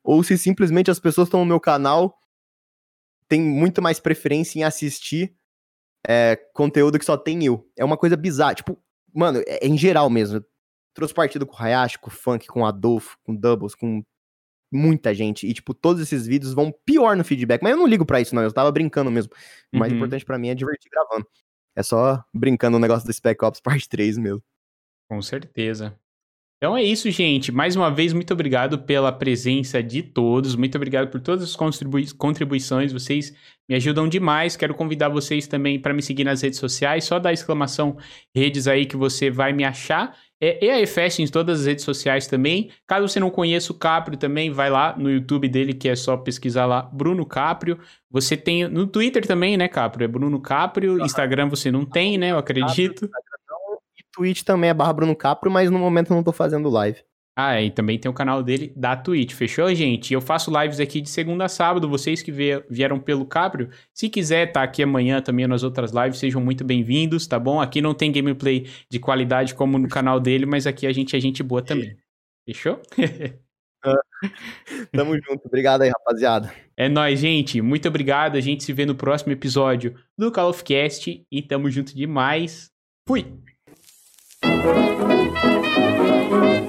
ou 0.03 0.23
se 0.23 0.35
simplesmente 0.35 0.89
as 0.89 0.99
pessoas 0.99 1.27
estão 1.27 1.41
no 1.41 1.45
meu 1.45 1.59
canal 1.59 2.17
têm 3.29 3.41
muito 3.41 3.81
mais 3.81 3.99
preferência 3.99 4.59
em 4.59 4.63
assistir 4.63 5.33
é, 6.07 6.35
conteúdo 6.53 6.97
que 6.99 7.05
só 7.05 7.15
tem 7.15 7.45
eu. 7.45 7.69
É 7.77 7.85
uma 7.85 7.95
coisa 7.97 8.17
bizarra. 8.17 8.55
Tipo, 8.55 8.77
mano, 9.13 9.39
é, 9.47 9.65
é 9.65 9.67
em 9.67 9.77
geral 9.77 10.09
mesmo. 10.09 10.37
Eu 10.37 10.45
trouxe 10.93 11.13
partido 11.13 11.45
com 11.45 11.55
o 11.55 11.59
Hayashi, 11.61 11.99
com 11.99 12.07
o 12.09 12.11
Funk, 12.13 12.47
com 12.47 12.61
o 12.61 12.65
Adolfo, 12.65 13.17
com 13.23 13.33
o 13.33 13.37
Doubles, 13.37 13.75
com 13.75 14.03
muita 14.71 15.13
gente. 15.13 15.47
E, 15.47 15.53
tipo, 15.53 15.73
todos 15.73 16.01
esses 16.01 16.25
vídeos 16.27 16.53
vão 16.53 16.71
pior 16.85 17.15
no 17.15 17.23
feedback. 17.23 17.61
Mas 17.61 17.71
eu 17.71 17.77
não 17.77 17.87
ligo 17.87 18.05
pra 18.05 18.21
isso, 18.21 18.35
não. 18.35 18.41
Eu 18.43 18.51
tava 18.51 18.71
brincando 18.71 19.09
mesmo. 19.11 19.31
O 19.73 19.77
mais 19.77 19.91
Uhum. 19.91 19.97
importante 19.97 20.25
pra 20.25 20.37
mim 20.37 20.49
é 20.49 20.55
divertir 20.55 20.89
gravando. 20.91 21.25
É 21.75 21.83
só 21.83 22.23
brincando 22.33 22.77
o 22.77 22.79
negócio 22.79 23.05
do 23.07 23.13
Spec 23.13 23.43
Ops 23.43 23.61
Parte 23.61 23.87
3 23.87 24.17
mesmo. 24.17 24.43
Com 25.09 25.21
certeza. 25.21 25.97
Então 26.61 26.75
é 26.75 26.83
isso, 26.83 27.09
gente. 27.09 27.53
Mais 27.53 27.77
uma 27.77 27.89
vez, 27.89 28.11
muito 28.11 28.33
obrigado 28.33 28.79
pela 28.79 29.13
presença 29.13 29.81
de 29.81 30.03
todos. 30.03 30.57
Muito 30.57 30.75
obrigado 30.75 31.09
por 31.09 31.21
todas 31.21 31.45
as 31.45 31.55
contribui- 31.55 32.11
contribuições. 32.17 32.91
Vocês 32.91 33.33
me 33.69 33.75
ajudam 33.77 34.09
demais. 34.09 34.57
Quero 34.57 34.73
convidar 34.75 35.07
vocês 35.07 35.47
também 35.47 35.79
para 35.79 35.93
me 35.93 36.01
seguir 36.01 36.25
nas 36.25 36.41
redes 36.41 36.59
sociais. 36.59 37.05
Só 37.05 37.17
dá 37.17 37.31
exclamação 37.31 37.95
redes 38.35 38.67
aí 38.67 38.85
que 38.85 38.97
você 38.97 39.29
vai 39.31 39.53
me 39.53 39.63
achar. 39.63 40.13
É, 40.41 40.65
e 40.65 40.69
a 40.69 40.81
EFest 40.81 41.19
em 41.19 41.27
todas 41.27 41.61
as 41.61 41.65
redes 41.65 41.85
sociais 41.85 42.27
também. 42.27 42.69
Caso 42.85 43.07
você 43.07 43.21
não 43.21 43.29
conheça 43.29 43.71
o 43.71 43.75
Caprio 43.75 44.17
também, 44.17 44.51
vai 44.51 44.69
lá 44.69 44.93
no 44.97 45.09
YouTube 45.09 45.47
dele, 45.47 45.73
que 45.73 45.87
é 45.87 45.95
só 45.95 46.17
pesquisar 46.17 46.65
lá, 46.65 46.81
Bruno 46.81 47.25
Caprio. 47.25 47.79
Você 48.11 48.35
tem 48.35 48.67
no 48.67 48.85
Twitter 48.85 49.25
também, 49.25 49.55
né, 49.55 49.69
Caprio? 49.69 50.03
É 50.03 50.07
Bruno 50.09 50.41
Caprio. 50.41 50.99
Instagram 51.05 51.47
você 51.47 51.71
não 51.71 51.85
tem, 51.85 52.17
né? 52.17 52.31
Eu 52.31 52.37
acredito. 52.37 53.05
E 53.05 53.09
Twitch 54.19 54.43
também 54.43 54.69
é 54.69 54.73
barra 54.73 54.91
Bruno 54.93 55.15
Capro, 55.15 55.49
mas 55.49 55.71
no 55.71 55.79
momento 55.79 56.11
eu 56.11 56.15
não 56.15 56.23
tô 56.23 56.31
fazendo 56.33 56.69
live. 56.69 56.99
Ah, 57.37 57.61
e 57.61 57.71
também 57.71 57.97
tem 57.97 58.11
o 58.11 58.13
canal 58.13 58.43
dele 58.43 58.73
da 58.75 58.97
Twitch, 58.97 59.31
fechou, 59.33 59.73
gente? 59.73 60.13
Eu 60.13 60.19
faço 60.19 60.51
lives 60.61 60.77
aqui 60.81 60.99
de 60.99 61.09
segunda 61.09 61.45
a 61.45 61.47
sábado, 61.47 61.87
vocês 61.87 62.21
que 62.21 62.33
vie- 62.33 62.61
vieram 62.69 62.99
pelo 62.99 63.25
Cabrio, 63.25 63.69
se 63.93 64.09
quiser 64.09 64.51
tá 64.51 64.61
aqui 64.61 64.83
amanhã 64.83 65.21
também 65.21 65.47
nas 65.47 65.63
outras 65.63 65.91
lives, 65.93 66.19
sejam 66.19 66.41
muito 66.41 66.65
bem-vindos, 66.65 67.25
tá 67.25 67.39
bom? 67.39 67.61
Aqui 67.61 67.81
não 67.81 67.93
tem 67.93 68.11
gameplay 68.11 68.67
de 68.91 68.99
qualidade 68.99 69.55
como 69.55 69.77
no 69.77 69.87
canal 69.87 70.19
dele, 70.19 70.45
mas 70.45 70.67
aqui 70.67 70.85
a 70.85 70.91
gente 70.91 71.15
é 71.15 71.19
gente 71.19 71.41
boa 71.41 71.61
também. 71.61 71.95
Fechou? 72.45 72.81
Tamo 74.91 75.15
junto. 75.15 75.45
Obrigado 75.45 75.83
aí, 75.83 75.89
rapaziada. 75.89 76.53
É 76.75 76.89
nóis, 76.89 77.19
gente. 77.19 77.61
Muito 77.61 77.87
obrigado. 77.87 78.35
A 78.35 78.41
gente 78.41 78.63
se 78.63 78.73
vê 78.73 78.85
no 78.85 78.95
próximo 78.95 79.31
episódio 79.31 79.95
do 80.17 80.31
Call 80.31 80.49
of 80.49 80.63
Cast 80.63 81.25
e 81.31 81.41
tamo 81.41 81.69
junto 81.71 81.95
demais. 81.95 82.69
Fui! 83.07 83.25
Thank 84.61 86.53
you. 86.63 86.68